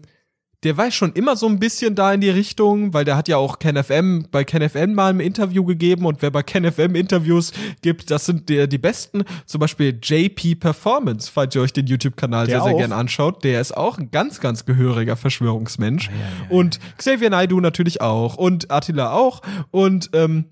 der 0.62 0.76
war 0.76 0.90
schon 0.90 1.12
immer 1.12 1.36
so 1.36 1.46
ein 1.46 1.58
bisschen 1.58 1.94
da 1.94 2.12
in 2.12 2.20
die 2.20 2.30
Richtung, 2.30 2.94
weil 2.94 3.04
der 3.04 3.16
hat 3.16 3.28
ja 3.28 3.36
auch 3.36 3.58
KenFM 3.58 4.26
bei 4.30 4.44
KenFM 4.44 4.94
mal 4.94 5.10
ein 5.10 5.20
Interview 5.20 5.64
gegeben 5.64 6.06
und 6.06 6.22
wer 6.22 6.30
bei 6.30 6.42
KenFM 6.42 6.94
Interviews 6.94 7.52
gibt, 7.82 8.10
das 8.10 8.26
sind 8.26 8.48
die, 8.48 8.68
die 8.68 8.78
besten. 8.78 9.24
Zum 9.44 9.60
Beispiel 9.60 9.98
JP 10.02 10.56
Performance, 10.56 11.30
falls 11.32 11.54
ihr 11.54 11.60
euch 11.60 11.72
den 11.72 11.86
YouTube-Kanal 11.86 12.46
sehr, 12.46 12.62
sehr 12.62 12.74
auch? 12.74 12.78
gern 12.78 12.92
anschaut. 12.92 13.44
Der 13.44 13.60
ist 13.60 13.76
auch 13.76 13.98
ein 13.98 14.10
ganz, 14.10 14.40
ganz 14.40 14.64
gehöriger 14.64 15.16
Verschwörungsmensch. 15.16 16.10
und 16.48 16.80
Xavier 16.96 17.30
Naidoo 17.30 17.60
natürlich 17.60 18.00
auch 18.00 18.36
und 18.36 18.70
Attila 18.70 19.12
auch 19.12 19.42
und 19.70 20.10
ähm, 20.14 20.46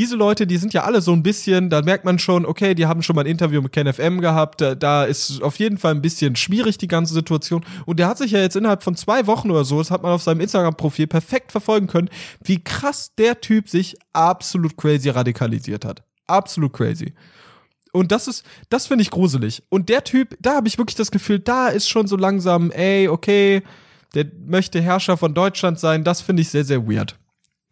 diese 0.00 0.16
Leute, 0.16 0.46
die 0.46 0.56
sind 0.56 0.72
ja 0.72 0.84
alle 0.84 1.02
so 1.02 1.12
ein 1.12 1.22
bisschen, 1.22 1.68
da 1.68 1.82
merkt 1.82 2.06
man 2.06 2.18
schon, 2.18 2.46
okay, 2.46 2.74
die 2.74 2.86
haben 2.86 3.02
schon 3.02 3.14
mal 3.14 3.20
ein 3.20 3.30
Interview 3.30 3.60
mit 3.60 3.72
KenFM 3.72 4.22
gehabt, 4.22 4.62
da, 4.62 4.74
da 4.74 5.04
ist 5.04 5.42
auf 5.42 5.58
jeden 5.58 5.76
Fall 5.76 5.94
ein 5.94 6.00
bisschen 6.00 6.36
schwierig 6.36 6.78
die 6.78 6.88
ganze 6.88 7.12
Situation. 7.12 7.66
Und 7.84 7.98
der 7.98 8.08
hat 8.08 8.16
sich 8.16 8.30
ja 8.30 8.40
jetzt 8.40 8.56
innerhalb 8.56 8.82
von 8.82 8.96
zwei 8.96 9.26
Wochen 9.26 9.50
oder 9.50 9.62
so, 9.62 9.76
das 9.76 9.90
hat 9.90 10.02
man 10.02 10.12
auf 10.12 10.22
seinem 10.22 10.40
Instagram-Profil 10.40 11.06
perfekt 11.06 11.52
verfolgen 11.52 11.86
können, 11.86 12.08
wie 12.42 12.64
krass 12.64 13.14
der 13.18 13.42
Typ 13.42 13.68
sich 13.68 13.94
absolut 14.14 14.74
crazy 14.78 15.10
radikalisiert 15.10 15.84
hat. 15.84 16.02
Absolut 16.26 16.72
crazy. 16.72 17.12
Und 17.92 18.10
das 18.10 18.26
ist, 18.26 18.46
das 18.70 18.86
finde 18.86 19.02
ich 19.02 19.10
gruselig. 19.10 19.62
Und 19.68 19.90
der 19.90 20.02
Typ, 20.02 20.34
da 20.40 20.54
habe 20.54 20.68
ich 20.68 20.78
wirklich 20.78 20.96
das 20.96 21.10
Gefühl, 21.10 21.40
da 21.40 21.68
ist 21.68 21.90
schon 21.90 22.06
so 22.06 22.16
langsam, 22.16 22.70
ey, 22.70 23.06
okay, 23.08 23.62
der 24.14 24.24
möchte 24.46 24.80
Herrscher 24.80 25.18
von 25.18 25.34
Deutschland 25.34 25.78
sein. 25.78 26.04
Das 26.04 26.22
finde 26.22 26.40
ich 26.40 26.48
sehr, 26.48 26.64
sehr 26.64 26.88
weird. 26.88 27.18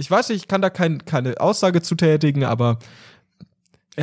Ich 0.01 0.09
weiß 0.09 0.29
nicht, 0.29 0.43
ich 0.43 0.49
kann 0.49 0.63
da 0.63 0.71
kein, 0.71 1.05
keine 1.05 1.41
Aussage 1.41 1.83
zu 1.83 1.97
tätigen, 1.97 2.45
aber 2.45 2.79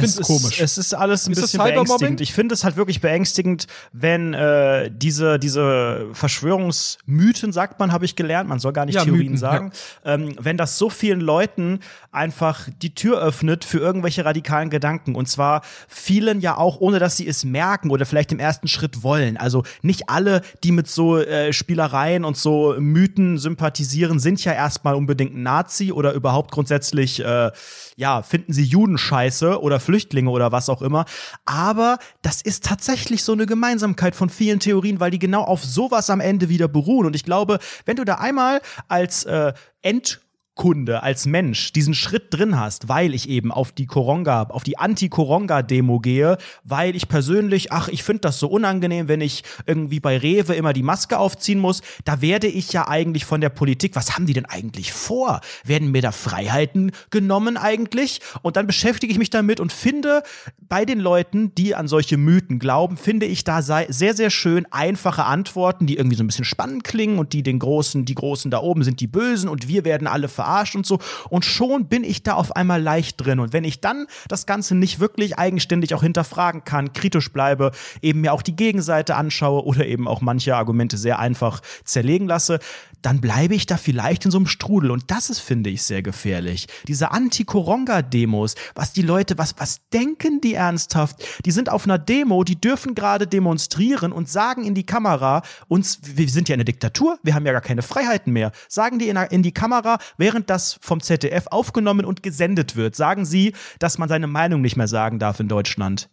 Es 0.03 0.17
ist, 0.17 0.27
komisch. 0.27 0.61
Es 0.61 0.77
ist 0.77 0.93
alles 0.93 1.27
ein 1.27 1.31
Ist 1.31 1.41
bisschen 1.41 1.63
beängstigend. 1.63 2.21
Ich 2.21 2.33
finde 2.33 2.53
es 2.53 2.63
halt 2.63 2.75
wirklich 2.75 3.01
beängstigend, 3.01 3.67
wenn 3.93 4.33
äh, 4.33 4.91
diese, 4.91 5.39
diese 5.39 6.07
Verschwörungsmythen, 6.13 7.51
sagt 7.51 7.79
man, 7.79 7.91
habe 7.91 8.05
ich 8.05 8.15
gelernt, 8.15 8.49
man 8.49 8.59
soll 8.59 8.73
gar 8.73 8.85
nicht 8.85 8.95
Ja, 8.95 9.03
Theorien 9.03 9.33
Mythen, 9.33 9.37
sagen, 9.37 9.71
ähm, 10.03 10.35
wenn 10.39 10.57
das 10.57 10.77
so 10.77 10.89
vielen 10.89 11.21
Leuten 11.21 11.79
einfach 12.11 12.67
die 12.81 12.95
Tür 12.95 13.21
öffnet 13.21 13.65
für 13.65 13.79
irgendwelche 13.79 14.25
radikalen 14.25 14.69
Gedanken. 14.69 15.15
Und 15.15 15.27
zwar 15.27 15.61
vielen 15.87 16.41
ja 16.41 16.57
auch, 16.57 16.79
ohne 16.79 16.99
dass 16.99 17.17
sie 17.17 17.27
es 17.27 17.43
merken 17.43 17.89
oder 17.91 18.05
vielleicht 18.05 18.31
im 18.31 18.39
ersten 18.39 18.67
Schritt 18.67 19.03
wollen. 19.03 19.37
Also 19.37 19.63
nicht 19.81 20.09
alle, 20.09 20.41
die 20.63 20.71
mit 20.71 20.87
so 20.87 21.17
äh, 21.17 21.53
Spielereien 21.53 22.25
und 22.25 22.37
so 22.37 22.75
Mythen 22.79 23.37
sympathisieren, 23.37 24.19
sind 24.19 24.43
ja 24.43 24.53
erstmal 24.53 24.95
unbedingt 24.95 25.35
Nazi 25.35 25.91
oder 25.91 26.13
überhaupt 26.13 26.51
grundsätzlich, 26.51 27.23
äh, 27.23 27.51
ja, 27.95 28.21
finden 28.21 28.53
sie 28.53 28.63
Juden 28.63 28.97
scheiße 28.97 29.61
oder 29.61 29.79
Flüchtlinge 29.79 30.29
oder 30.29 30.51
was 30.51 30.69
auch 30.69 30.81
immer. 30.81 31.05
Aber 31.45 31.97
das 32.21 32.41
ist 32.41 32.65
tatsächlich 32.65 33.23
so 33.23 33.33
eine 33.33 33.45
Gemeinsamkeit 33.45 34.15
von 34.15 34.29
vielen 34.29 34.59
Theorien, 34.59 34.99
weil 34.99 35.11
die 35.11 35.19
genau 35.19 35.43
auf 35.43 35.63
sowas 35.63 36.09
am 36.09 36.19
Ende 36.19 36.49
wieder 36.49 36.67
beruhen. 36.67 37.05
Und 37.05 37.15
ich 37.15 37.23
glaube, 37.23 37.59
wenn 37.85 37.95
du 37.95 38.03
da 38.03 38.15
einmal 38.15 38.61
als 38.87 39.23
äh, 39.23 39.53
End 39.81 40.21
Kunde 40.55 41.03
als 41.03 41.25
Mensch 41.25 41.73
diesen 41.73 41.93
Schritt 41.93 42.33
drin 42.33 42.57
hast, 42.57 42.87
weil 42.87 43.13
ich 43.13 43.29
eben 43.29 43.51
auf 43.51 43.73
die 43.73 43.85
Koronga, 43.85 44.43
auf 44.43 44.63
die 44.63 44.77
Anti-Koronga-Demo 44.77 45.99
gehe, 45.99 46.37
weil 46.63 46.95
ich 46.95 47.09
persönlich, 47.09 47.73
ach, 47.73 47.89
ich 47.89 48.03
finde 48.03 48.21
das 48.21 48.39
so 48.39 48.47
unangenehm, 48.47 49.09
wenn 49.09 49.19
ich 49.19 49.43
irgendwie 49.65 49.99
bei 49.99 50.17
Rewe 50.17 50.55
immer 50.55 50.71
die 50.71 50.81
Maske 50.81 51.19
aufziehen 51.19 51.59
muss, 51.59 51.81
da 52.05 52.21
werde 52.21 52.47
ich 52.47 52.71
ja 52.71 52.87
eigentlich 52.87 53.25
von 53.25 53.41
der 53.41 53.49
Politik, 53.49 53.95
was 53.95 54.15
haben 54.15 54.25
die 54.25 54.33
denn 54.33 54.45
eigentlich 54.45 54.93
vor? 54.93 55.41
Werden 55.65 55.91
mir 55.91 56.01
da 56.01 56.13
Freiheiten 56.13 56.91
genommen 57.09 57.57
eigentlich? 57.57 58.21
Und 58.41 58.55
dann 58.55 58.65
beschäftige 58.65 59.11
ich 59.11 59.19
mich 59.19 59.29
damit 59.29 59.59
und 59.59 59.73
finde 59.73 60.23
bei 60.69 60.85
den 60.85 60.99
Leuten, 60.99 61.53
die 61.55 61.75
an 61.75 61.89
solche 61.89 62.15
Mythen 62.15 62.59
glauben, 62.59 62.95
finde 62.95 63.25
ich 63.25 63.43
da 63.43 63.61
sehr, 63.61 63.87
sehr 63.89 64.29
schön 64.29 64.65
einfache 64.71 65.25
Antworten, 65.25 65.85
die 65.85 65.97
irgendwie 65.97 66.15
so 66.15 66.23
ein 66.23 66.27
bisschen 66.27 66.45
spannend 66.45 66.85
klingen 66.85 67.19
und 67.19 67.33
die 67.33 67.43
den 67.43 67.59
Großen, 67.59 68.05
die 68.05 68.15
Großen 68.15 68.49
da 68.49 68.59
oben 68.59 68.83
sind 68.83 69.01
die 69.01 69.07
Bösen 69.07 69.49
und 69.49 69.67
wir 69.67 69.83
werden 69.83 70.07
alle 70.07 70.29
verarscht 70.45 70.75
und 70.75 70.85
so. 70.85 70.99
Und 71.29 71.43
schon 71.43 71.87
bin 71.87 72.03
ich 72.03 72.23
da 72.23 72.33
auf 72.33 72.55
einmal 72.55 72.81
leicht 72.81 73.25
drin. 73.25 73.39
Und 73.39 73.53
wenn 73.53 73.63
ich 73.63 73.81
dann 73.81 74.07
das 74.27 74.45
Ganze 74.45 74.75
nicht 74.75 74.99
wirklich 74.99 75.37
eigenständig 75.37 75.93
auch 75.95 76.03
hinterfragen 76.03 76.63
kann, 76.63 76.93
kritisch 76.93 77.31
bleibe, 77.31 77.71
eben 78.01 78.21
mir 78.21 78.33
auch 78.33 78.41
die 78.41 78.55
Gegenseite 78.55 79.15
anschaue 79.15 79.65
oder 79.65 79.85
eben 79.85 80.07
auch 80.07 80.21
manche 80.21 80.55
Argumente 80.55 80.97
sehr 80.97 81.19
einfach 81.19 81.61
zerlegen 81.83 82.27
lasse, 82.27 82.59
dann 83.01 83.21
bleibe 83.21 83.53
ich 83.53 83.67
da 83.67 83.77
vielleicht 83.77 84.25
in 84.25 84.31
so 84.31 84.37
einem 84.37 84.47
Strudel. 84.47 84.89
Und 84.89 85.11
das 85.11 85.29
ist, 85.29 85.39
finde 85.39 85.69
ich, 85.69 85.83
sehr 85.83 86.01
gefährlich. 86.01 86.67
Diese 86.87 87.11
Anti-Koronga-Demos, 87.11 88.55
was 88.73 88.93
die 88.93 89.03
Leute, 89.03 89.37
was, 89.37 89.55
was 89.57 89.81
denken 89.93 90.41
die 90.41 90.55
ernsthaft? 90.55 91.23
Die 91.45 91.51
sind 91.51 91.69
auf 91.69 91.85
einer 91.85 91.99
Demo, 91.99 92.43
die 92.43 92.59
dürfen 92.59 92.95
gerade 92.95 93.27
demonstrieren 93.27 94.11
und 94.11 94.27
sagen 94.27 94.63
in 94.63 94.73
die 94.73 94.85
Kamera, 94.85 95.43
uns, 95.67 95.99
wir 96.01 96.27
sind 96.29 96.49
ja 96.49 96.55
eine 96.55 96.65
Diktatur, 96.65 97.19
wir 97.21 97.35
haben 97.35 97.45
ja 97.45 97.51
gar 97.51 97.61
keine 97.61 97.83
Freiheiten 97.83 98.33
mehr. 98.33 98.51
Sagen 98.67 98.97
die 98.97 99.09
in, 99.09 99.17
in 99.17 99.43
die 99.43 99.53
Kamera, 99.53 99.99
während 100.17 100.34
das 100.45 100.77
vom 100.81 101.01
ZDF 101.01 101.47
aufgenommen 101.47 102.05
und 102.05 102.23
gesendet 102.23 102.75
wird, 102.75 102.95
sagen 102.95 103.25
sie, 103.25 103.53
dass 103.79 103.97
man 103.97 104.09
seine 104.09 104.27
Meinung 104.27 104.61
nicht 104.61 104.75
mehr 104.75 104.87
sagen 104.87 105.19
darf 105.19 105.39
in 105.39 105.47
Deutschland. 105.47 106.09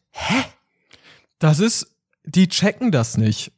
Das 1.39 1.59
ist, 1.59 1.97
die 2.25 2.49
checken 2.49 2.93
das 2.93 3.17
nicht. 3.17 3.53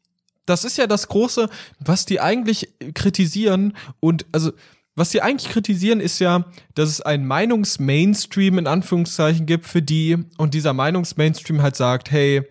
Das 0.47 0.65
ist 0.65 0.77
ja 0.77 0.87
das 0.87 1.09
Große, 1.09 1.49
was 1.79 2.07
die 2.07 2.21
eigentlich 2.21 2.75
kritisieren 2.95 3.75
und 4.01 4.27
also 4.33 4.53
was 4.97 5.11
sie 5.11 5.23
eigentlich 5.23 5.51
kritisieren, 5.51 6.01
ist 6.01 6.21
ja, 6.21 6.45
dass 6.75 6.89
es 6.89 7.01
einen 7.01 7.27
Meinungsmainstream 7.27 8.59
in 8.59 8.67
Anführungszeichen 8.67 9.45
gibt 9.45 9.67
für 9.67 9.83
die 9.83 10.19
und 10.39 10.55
dieser 10.55 10.73
Meinungsmainstream 10.73 11.63
halt 11.63 11.75
sagt, 11.75 12.13
hey, 12.13 12.43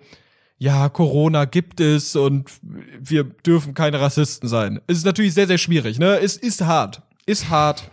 ja, 0.57 0.89
Corona 0.89 1.45
gibt 1.45 1.79
es 1.79 2.15
und 2.15 2.49
wir 2.61 3.23
dürfen 3.23 3.73
keine 3.73 3.99
Rassisten 3.99 4.47
sein. 4.49 4.81
Es 4.87 4.97
ist 4.97 5.05
natürlich 5.05 5.33
sehr, 5.33 5.47
sehr 5.47 5.57
schwierig, 5.57 5.99
ne? 5.99 6.19
Es 6.19 6.37
ist 6.37 6.61
hart. 6.61 7.01
Ist 7.25 7.49
hart. 7.49 7.83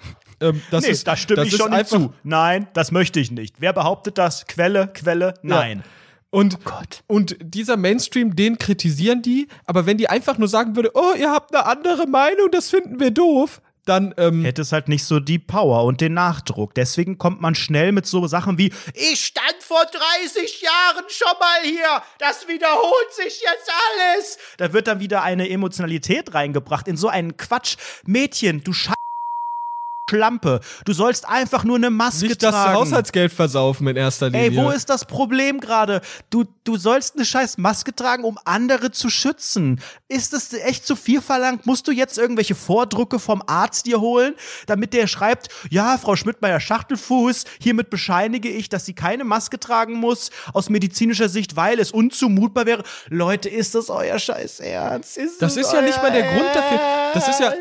Ähm, 0.40 0.62
das 0.70 0.84
nee, 0.84 0.90
ist, 0.90 1.06
da 1.06 1.16
stimme 1.16 1.36
das 1.36 1.48
ich 1.48 1.52
ist 1.54 1.58
schon 1.60 1.70
nicht 1.70 1.78
einfach- 1.80 1.96
zu. 1.98 2.14
Nein, 2.24 2.66
das 2.72 2.90
möchte 2.92 3.20
ich 3.20 3.30
nicht. 3.30 3.56
Wer 3.58 3.72
behauptet 3.72 4.16
das? 4.18 4.46
Quelle, 4.46 4.88
Quelle, 4.88 5.34
nein. 5.42 5.84
Und, 6.30 6.54
Oh 6.54 6.70
Gott. 6.70 7.02
und 7.08 7.36
dieser 7.40 7.76
Mainstream, 7.76 8.36
den 8.36 8.56
kritisieren 8.56 9.20
die, 9.20 9.48
aber 9.66 9.84
wenn 9.86 9.98
die 9.98 10.08
einfach 10.08 10.38
nur 10.38 10.46
sagen 10.48 10.76
würde, 10.76 10.92
oh, 10.94 11.12
ihr 11.18 11.30
habt 11.30 11.54
eine 11.54 11.66
andere 11.66 12.06
Meinung, 12.06 12.50
das 12.52 12.70
finden 12.70 13.00
wir 13.00 13.10
doof, 13.10 13.60
dann, 13.84 14.14
ähm, 14.18 14.44
Hätte 14.44 14.62
es 14.62 14.70
halt 14.72 14.88
nicht 14.88 15.04
so 15.04 15.18
die 15.18 15.38
Power 15.40 15.84
und 15.84 16.00
den 16.00 16.14
Nachdruck. 16.14 16.74
Deswegen 16.74 17.18
kommt 17.18 17.40
man 17.40 17.54
schnell 17.56 17.90
mit 17.92 18.06
so 18.06 18.26
Sachen 18.28 18.58
wie, 18.58 18.72
Ich 18.94 19.24
stand 19.24 19.56
vor 19.60 19.82
30 19.84 20.62
Jahren 20.62 21.04
schon 21.08 21.32
mal 21.40 21.62
hier. 21.64 22.02
Das 22.18 22.46
wiederholt 22.46 23.12
sich 23.12 23.40
jetzt 23.40 23.70
alles. 24.14 24.38
da 24.58 24.72
wird 24.72 24.86
dann 24.86 25.00
wieder 25.00 25.22
eine 25.22 25.48
Emotionalität 25.50 26.32
reingebracht 26.34 26.86
in 26.86 26.96
so 26.96 27.08
einen 27.08 27.36
Quatsch. 27.38 27.76
Mädchen, 28.06 28.62
du 28.62 28.72
Sche 28.72 28.92
Schlampe, 30.10 30.60
du 30.84 30.92
sollst 30.92 31.28
einfach 31.28 31.62
nur 31.62 31.76
eine 31.76 31.90
Maske 31.90 32.26
nicht 32.26 32.42
das 32.42 32.52
tragen. 32.52 32.74
Haushaltsgeld 32.74 33.32
versaufen 33.32 33.86
in 33.86 33.96
erster 33.96 34.28
Linie. 34.28 34.50
Ey, 34.50 34.56
wo 34.56 34.70
ist 34.70 34.90
das 34.90 35.04
Problem 35.04 35.60
gerade? 35.60 36.00
Du, 36.30 36.44
du 36.64 36.76
sollst 36.76 37.14
eine 37.14 37.24
scheiß 37.24 37.58
Maske 37.58 37.94
tragen, 37.94 38.24
um 38.24 38.38
andere 38.44 38.90
zu 38.90 39.08
schützen. 39.08 39.80
Ist 40.08 40.32
das 40.32 40.52
echt 40.52 40.84
zu 40.84 40.96
viel 40.96 41.20
verlangt? 41.22 41.64
Musst 41.64 41.86
du 41.86 41.92
jetzt 41.92 42.18
irgendwelche 42.18 42.56
Vordrucke 42.56 43.20
vom 43.20 43.42
Arzt 43.46 43.86
dir 43.86 44.00
holen, 44.00 44.34
damit 44.66 44.94
der 44.94 45.06
schreibt, 45.06 45.48
ja, 45.70 45.96
Frau 45.96 46.16
Schmidtmeier 46.16 46.58
Schachtelfuß, 46.58 47.44
hiermit 47.60 47.88
bescheinige 47.90 48.48
ich, 48.48 48.68
dass 48.68 48.84
sie 48.84 48.94
keine 48.94 49.22
Maske 49.24 49.60
tragen 49.60 49.94
muss, 49.94 50.30
aus 50.52 50.68
medizinischer 50.70 51.28
Sicht, 51.28 51.54
weil 51.54 51.78
es 51.78 51.92
unzumutbar 51.92 52.66
wäre. 52.66 52.82
Leute, 53.08 53.48
ist 53.48 53.76
das 53.76 53.90
euer 53.90 54.18
scheiß 54.18 54.58
Ernst? 54.60 55.16
Ist 55.16 55.40
Das 55.40 55.56
ist 55.56 55.72
ja 55.72 55.82
nicht 55.82 56.02
mal 56.02 56.10
der 56.10 56.32
Grund 56.32 56.48
dafür. 56.52 56.80
Das 57.14 57.28
ist 57.28 57.38
ja, 57.40 57.54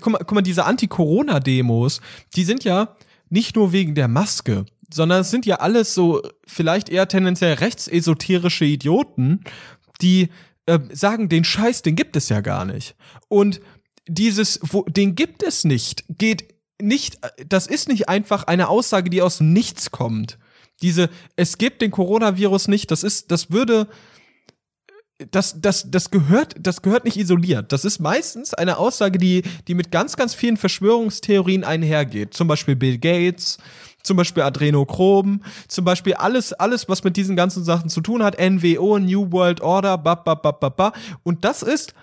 guck 0.00 0.12
mal, 0.12 0.18
guck 0.18 0.32
mal 0.32 0.42
diese 0.42 0.64
Anti-Corona-Demos, 0.64 2.00
die 2.34 2.44
sind 2.44 2.64
ja 2.64 2.96
nicht 3.28 3.56
nur 3.56 3.72
wegen 3.72 3.94
der 3.94 4.08
Maske, 4.08 4.66
sondern 4.92 5.22
es 5.22 5.30
sind 5.30 5.46
ja 5.46 5.56
alles 5.56 5.94
so 5.94 6.22
vielleicht 6.46 6.88
eher 6.88 7.08
tendenziell 7.08 7.54
rechtsesoterische 7.54 8.64
Idioten, 8.64 9.44
die 10.00 10.28
äh, 10.66 10.78
sagen, 10.92 11.28
den 11.28 11.44
Scheiß, 11.44 11.82
den 11.82 11.96
gibt 11.96 12.16
es 12.16 12.28
ja 12.28 12.40
gar 12.40 12.64
nicht. 12.64 12.94
Und 13.28 13.60
dieses, 14.06 14.60
wo, 14.62 14.82
den 14.82 15.14
gibt 15.14 15.42
es 15.42 15.64
nicht, 15.64 16.04
geht 16.08 16.54
nicht, 16.80 17.18
das 17.46 17.66
ist 17.66 17.88
nicht 17.88 18.08
einfach 18.08 18.44
eine 18.44 18.68
Aussage, 18.68 19.08
die 19.08 19.22
aus 19.22 19.40
Nichts 19.40 19.90
kommt. 19.90 20.38
Diese, 20.82 21.10
es 21.36 21.58
gibt 21.58 21.80
den 21.80 21.92
Coronavirus 21.92 22.68
nicht, 22.68 22.90
das 22.90 23.04
ist, 23.04 23.30
das 23.30 23.50
würde, 23.50 23.88
das, 25.30 25.60
das, 25.60 25.90
das 25.90 26.10
gehört, 26.10 26.54
das 26.58 26.82
gehört 26.82 27.04
nicht 27.04 27.16
isoliert. 27.16 27.72
Das 27.72 27.84
ist 27.84 28.00
meistens 28.00 28.54
eine 28.54 28.78
Aussage, 28.78 29.18
die, 29.18 29.42
die 29.68 29.74
mit 29.74 29.90
ganz, 29.90 30.16
ganz 30.16 30.34
vielen 30.34 30.56
Verschwörungstheorien 30.56 31.64
einhergeht. 31.64 32.34
Zum 32.34 32.48
Beispiel 32.48 32.76
Bill 32.76 32.98
Gates, 32.98 33.58
zum 34.02 34.16
Beispiel 34.16 34.42
Adrenochrom, 34.42 35.42
zum 35.68 35.84
Beispiel 35.84 36.14
alles, 36.14 36.52
alles, 36.52 36.88
was 36.88 37.04
mit 37.04 37.16
diesen 37.16 37.36
ganzen 37.36 37.64
Sachen 37.64 37.88
zu 37.88 38.00
tun 38.00 38.22
hat, 38.22 38.38
NWO, 38.38 38.98
New 38.98 39.30
World 39.32 39.60
Order, 39.60 39.98
ba, 39.98 40.14
ba, 40.16 40.34
ba, 40.34 40.52
ba, 40.52 40.68
ba. 40.68 40.92
Und 41.22 41.44
das 41.44 41.62
ist 41.62 41.94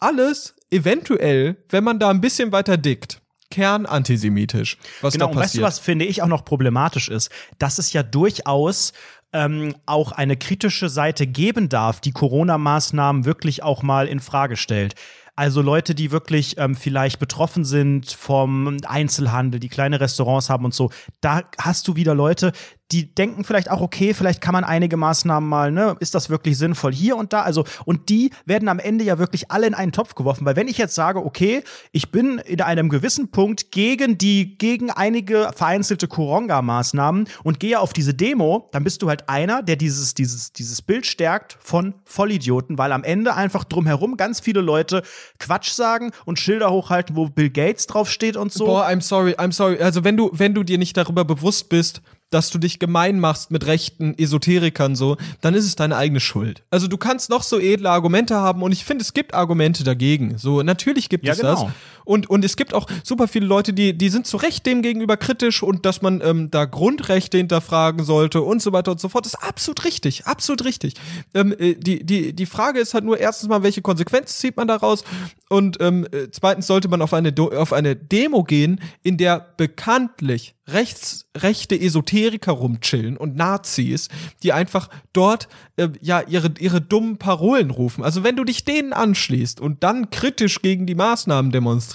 alles 0.00 0.54
eventuell, 0.70 1.56
wenn 1.68 1.84
man 1.84 1.98
da 1.98 2.10
ein 2.10 2.20
bisschen 2.20 2.52
weiter 2.52 2.76
dickt, 2.76 3.20
kernantisemitisch, 3.50 4.78
was 5.00 5.14
genau, 5.14 5.26
da 5.26 5.30
und 5.30 5.36
weißt 5.36 5.54
du, 5.54 5.60
passiert. 5.60 5.64
was 5.64 5.78
finde 5.78 6.04
ich 6.04 6.22
auch 6.22 6.26
noch 6.26 6.44
problematisch 6.44 7.08
ist? 7.08 7.30
Dass 7.58 7.78
es 7.78 7.92
ja 7.92 8.02
durchaus 8.02 8.92
ähm, 9.34 9.74
auch 9.84 10.12
eine 10.12 10.36
kritische 10.36 10.88
Seite 10.88 11.26
geben 11.26 11.68
darf, 11.68 12.00
die 12.00 12.12
Corona-Maßnahmen 12.12 13.26
wirklich 13.26 13.62
auch 13.62 13.82
mal 13.82 14.06
in 14.06 14.20
Frage 14.20 14.56
stellt. 14.56 14.94
Also 15.36 15.62
Leute, 15.62 15.96
die 15.96 16.12
wirklich 16.12 16.58
ähm, 16.58 16.76
vielleicht 16.76 17.18
betroffen 17.18 17.64
sind 17.64 18.12
vom 18.12 18.76
Einzelhandel, 18.86 19.58
die 19.58 19.68
kleine 19.68 20.00
Restaurants 20.00 20.48
haben 20.48 20.64
und 20.64 20.74
so, 20.74 20.90
da 21.20 21.42
hast 21.58 21.88
du 21.88 21.96
wieder 21.96 22.14
Leute, 22.14 22.52
die 22.92 23.14
denken 23.14 23.44
vielleicht 23.44 23.70
auch, 23.70 23.80
okay, 23.80 24.12
vielleicht 24.12 24.40
kann 24.40 24.52
man 24.52 24.62
einige 24.62 24.96
Maßnahmen 24.96 25.48
mal, 25.48 25.72
ne, 25.72 25.96
ist 26.00 26.14
das 26.14 26.28
wirklich 26.28 26.58
sinnvoll 26.58 26.92
hier 26.92 27.16
und 27.16 27.32
da? 27.32 27.42
Also, 27.42 27.64
und 27.86 28.08
die 28.10 28.30
werden 28.44 28.68
am 28.68 28.78
Ende 28.78 29.04
ja 29.04 29.18
wirklich 29.18 29.50
alle 29.50 29.66
in 29.66 29.74
einen 29.74 29.92
Topf 29.92 30.14
geworfen, 30.14 30.44
weil 30.44 30.56
wenn 30.56 30.68
ich 30.68 30.76
jetzt 30.76 30.94
sage, 30.94 31.24
okay, 31.24 31.62
ich 31.92 32.10
bin 32.10 32.38
in 32.38 32.60
einem 32.60 32.90
gewissen 32.90 33.30
Punkt 33.30 33.70
gegen 33.72 34.18
die, 34.18 34.58
gegen 34.58 34.90
einige 34.90 35.50
vereinzelte 35.54 36.08
Koronga-Maßnahmen 36.08 37.26
und 37.42 37.58
gehe 37.58 37.80
auf 37.80 37.94
diese 37.94 38.12
Demo, 38.12 38.68
dann 38.72 38.84
bist 38.84 39.00
du 39.00 39.08
halt 39.08 39.28
einer, 39.30 39.62
der 39.62 39.76
dieses, 39.76 40.12
dieses, 40.12 40.52
dieses 40.52 40.82
Bild 40.82 41.06
stärkt 41.06 41.56
von 41.60 41.94
Vollidioten, 42.04 42.76
weil 42.76 42.92
am 42.92 43.02
Ende 43.02 43.34
einfach 43.34 43.64
drumherum 43.64 44.18
ganz 44.18 44.40
viele 44.40 44.60
Leute 44.60 45.02
Quatsch 45.38 45.70
sagen 45.70 46.12
und 46.26 46.38
Schilder 46.38 46.70
hochhalten, 46.70 47.16
wo 47.16 47.28
Bill 47.28 47.50
Gates 47.50 47.86
draufsteht 47.86 48.36
und 48.36 48.52
so. 48.52 48.66
Boah, 48.66 48.86
I'm 48.86 49.00
sorry, 49.00 49.32
I'm 49.32 49.52
sorry. 49.52 49.78
Also 49.78 50.04
wenn 50.04 50.18
du, 50.18 50.30
wenn 50.34 50.52
du 50.52 50.62
dir 50.62 50.76
nicht 50.76 50.96
darüber 50.96 51.24
bewusst 51.24 51.70
bist, 51.70 52.02
dass 52.30 52.50
du 52.50 52.58
dich 52.58 52.78
gemein 52.78 53.20
machst 53.20 53.50
mit 53.50 53.66
rechten 53.66 54.14
Esoterikern 54.18 54.96
so, 54.96 55.16
dann 55.40 55.54
ist 55.54 55.64
es 55.64 55.76
deine 55.76 55.96
eigene 55.96 56.20
Schuld. 56.20 56.64
Also 56.70 56.88
du 56.88 56.96
kannst 56.96 57.30
noch 57.30 57.42
so 57.42 57.60
edle 57.60 57.90
Argumente 57.90 58.34
haben 58.36 58.62
und 58.62 58.72
ich 58.72 58.84
finde, 58.84 59.02
es 59.02 59.14
gibt 59.14 59.34
Argumente 59.34 59.84
dagegen. 59.84 60.36
So, 60.38 60.62
natürlich 60.62 61.08
gibt 61.08 61.24
Ja, 61.26 61.32
es 61.34 61.38
das. 61.38 61.64
Und, 62.04 62.28
und 62.28 62.44
es 62.44 62.56
gibt 62.56 62.74
auch 62.74 62.86
super 63.02 63.28
viele 63.28 63.46
Leute, 63.46 63.72
die, 63.72 63.96
die 63.96 64.08
sind 64.08 64.26
zu 64.26 64.36
Recht 64.36 64.66
dem 64.66 64.82
gegenüber 64.82 65.16
kritisch 65.16 65.62
und 65.62 65.86
dass 65.86 66.02
man 66.02 66.20
ähm, 66.24 66.50
da 66.50 66.64
Grundrechte 66.64 67.38
hinterfragen 67.38 68.04
sollte 68.04 68.42
und 68.42 68.62
so 68.62 68.72
weiter 68.72 68.92
und 68.92 69.00
so 69.00 69.08
fort. 69.08 69.26
Ist 69.26 69.42
absolut 69.42 69.84
richtig, 69.84 70.26
absolut 70.26 70.64
richtig. 70.64 70.94
Ähm, 71.34 71.54
äh, 71.58 71.74
die, 71.74 72.04
die, 72.04 72.32
die 72.34 72.46
Frage 72.46 72.80
ist 72.80 72.94
halt 72.94 73.04
nur 73.04 73.18
erstens 73.18 73.48
mal, 73.48 73.62
welche 73.62 73.82
Konsequenzen 73.82 74.36
zieht 74.36 74.56
man 74.56 74.68
daraus? 74.68 75.04
Und 75.48 75.80
ähm, 75.80 76.06
äh, 76.12 76.28
zweitens 76.30 76.66
sollte 76.66 76.88
man 76.88 77.02
auf 77.02 77.14
eine, 77.14 77.34
auf 77.38 77.72
eine 77.72 77.96
Demo 77.96 78.44
gehen, 78.44 78.80
in 79.02 79.16
der 79.16 79.54
bekanntlich 79.56 80.54
rechts, 80.66 81.26
rechte 81.36 81.78
Esoteriker 81.78 82.52
rumchillen 82.52 83.16
und 83.16 83.36
Nazis, 83.36 84.08
die 84.42 84.52
einfach 84.52 84.88
dort 85.12 85.48
äh, 85.76 85.88
ja 86.00 86.22
ihre, 86.22 86.54
ihre 86.58 86.80
dummen 86.80 87.18
Parolen 87.18 87.70
rufen. 87.70 88.02
Also 88.02 88.24
wenn 88.24 88.36
du 88.36 88.44
dich 88.44 88.64
denen 88.64 88.92
anschließt 88.92 89.60
und 89.60 89.82
dann 89.84 90.10
kritisch 90.10 90.62
gegen 90.62 90.86
die 90.86 90.94
Maßnahmen 90.94 91.52
demonstrierst, 91.52 91.93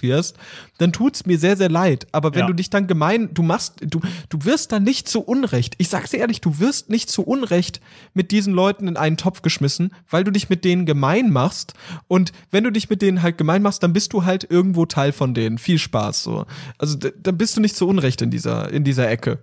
dann 0.77 0.91
tut's 0.93 1.25
mir 1.25 1.37
sehr, 1.37 1.57
sehr 1.57 1.69
leid. 1.69 2.07
Aber 2.11 2.33
wenn 2.33 2.41
Ja. 2.41 2.47
du 2.47 2.53
dich 2.53 2.69
dann 2.69 2.87
gemein, 2.87 3.33
du 3.33 3.43
machst, 3.43 3.75
du, 3.81 3.99
du 4.29 4.45
wirst 4.45 4.71
dann 4.71 4.83
nicht 4.83 5.07
zu 5.07 5.21
Unrecht. 5.21 5.75
Ich 5.77 5.89
sag's 5.89 6.11
dir 6.11 6.17
ehrlich, 6.17 6.41
du 6.41 6.59
wirst 6.59 6.89
nicht 6.89 7.09
zu 7.09 7.23
Unrecht 7.23 7.81
mit 8.13 8.31
diesen 8.31 8.53
Leuten 8.53 8.87
in 8.87 8.97
einen 8.97 9.17
Topf 9.17 9.41
geschmissen, 9.41 9.93
weil 10.09 10.23
du 10.23 10.31
dich 10.31 10.49
mit 10.49 10.63
denen 10.65 10.85
gemein 10.85 11.29
machst. 11.31 11.73
Und 12.07 12.31
wenn 12.51 12.63
du 12.63 12.71
dich 12.71 12.89
mit 12.89 13.01
denen 13.01 13.21
halt 13.21 13.37
gemein 13.37 13.61
machst, 13.61 13.83
dann 13.83 13.93
bist 13.93 14.13
du 14.13 14.25
halt 14.25 14.45
irgendwo 14.49 14.85
Teil 14.85 15.11
von 15.11 15.33
denen. 15.33 15.57
Viel 15.57 15.77
Spaß 15.79 16.23
so. 16.23 16.45
Also 16.77 16.95
dann 16.97 17.37
bist 17.37 17.57
du 17.57 17.61
nicht 17.61 17.75
zu 17.75 17.87
Unrecht 17.87 18.21
in 18.21 18.31
dieser, 18.31 18.71
in 18.71 18.83
dieser 18.83 19.09
Ecke. 19.09 19.39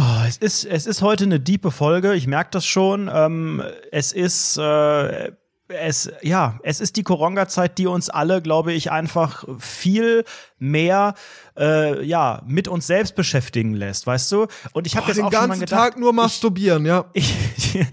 Oh, 0.00 0.22
es 0.28 0.36
ist, 0.36 0.64
es 0.64 0.86
ist 0.86 1.02
heute 1.02 1.24
eine 1.24 1.40
diepe 1.40 1.72
Folge, 1.72 2.14
ich 2.14 2.28
merke 2.28 2.50
das 2.52 2.64
schon. 2.64 3.10
Ähm, 3.12 3.62
es 3.90 4.12
ist, 4.12 4.56
äh, 4.56 5.32
es, 5.68 6.10
ja, 6.22 6.58
es 6.62 6.80
ist 6.80 6.96
die 6.96 7.02
Koronga-Zeit, 7.02 7.78
die 7.78 7.86
uns 7.86 8.08
alle, 8.10 8.42
glaube 8.42 8.72
ich, 8.72 8.90
einfach 8.90 9.44
viel 9.58 10.24
mehr, 10.58 11.14
äh, 11.56 12.04
ja, 12.04 12.42
mit 12.46 12.68
uns 12.68 12.86
selbst 12.86 13.14
beschäftigen 13.14 13.74
lässt, 13.74 14.06
weißt 14.06 14.32
du? 14.32 14.46
Und 14.72 14.86
ich 14.86 14.96
habe 14.96 15.08
jetzt 15.08 15.16
Den 15.16 15.24
auch 15.24 15.32
schon 15.32 15.40
mal 15.40 15.48
ganzen 15.48 15.60
gedacht, 15.60 15.80
Tag 15.80 15.98
nur 15.98 16.12
masturbieren, 16.12 16.86
ja. 16.86 17.06
ich, 17.12 17.86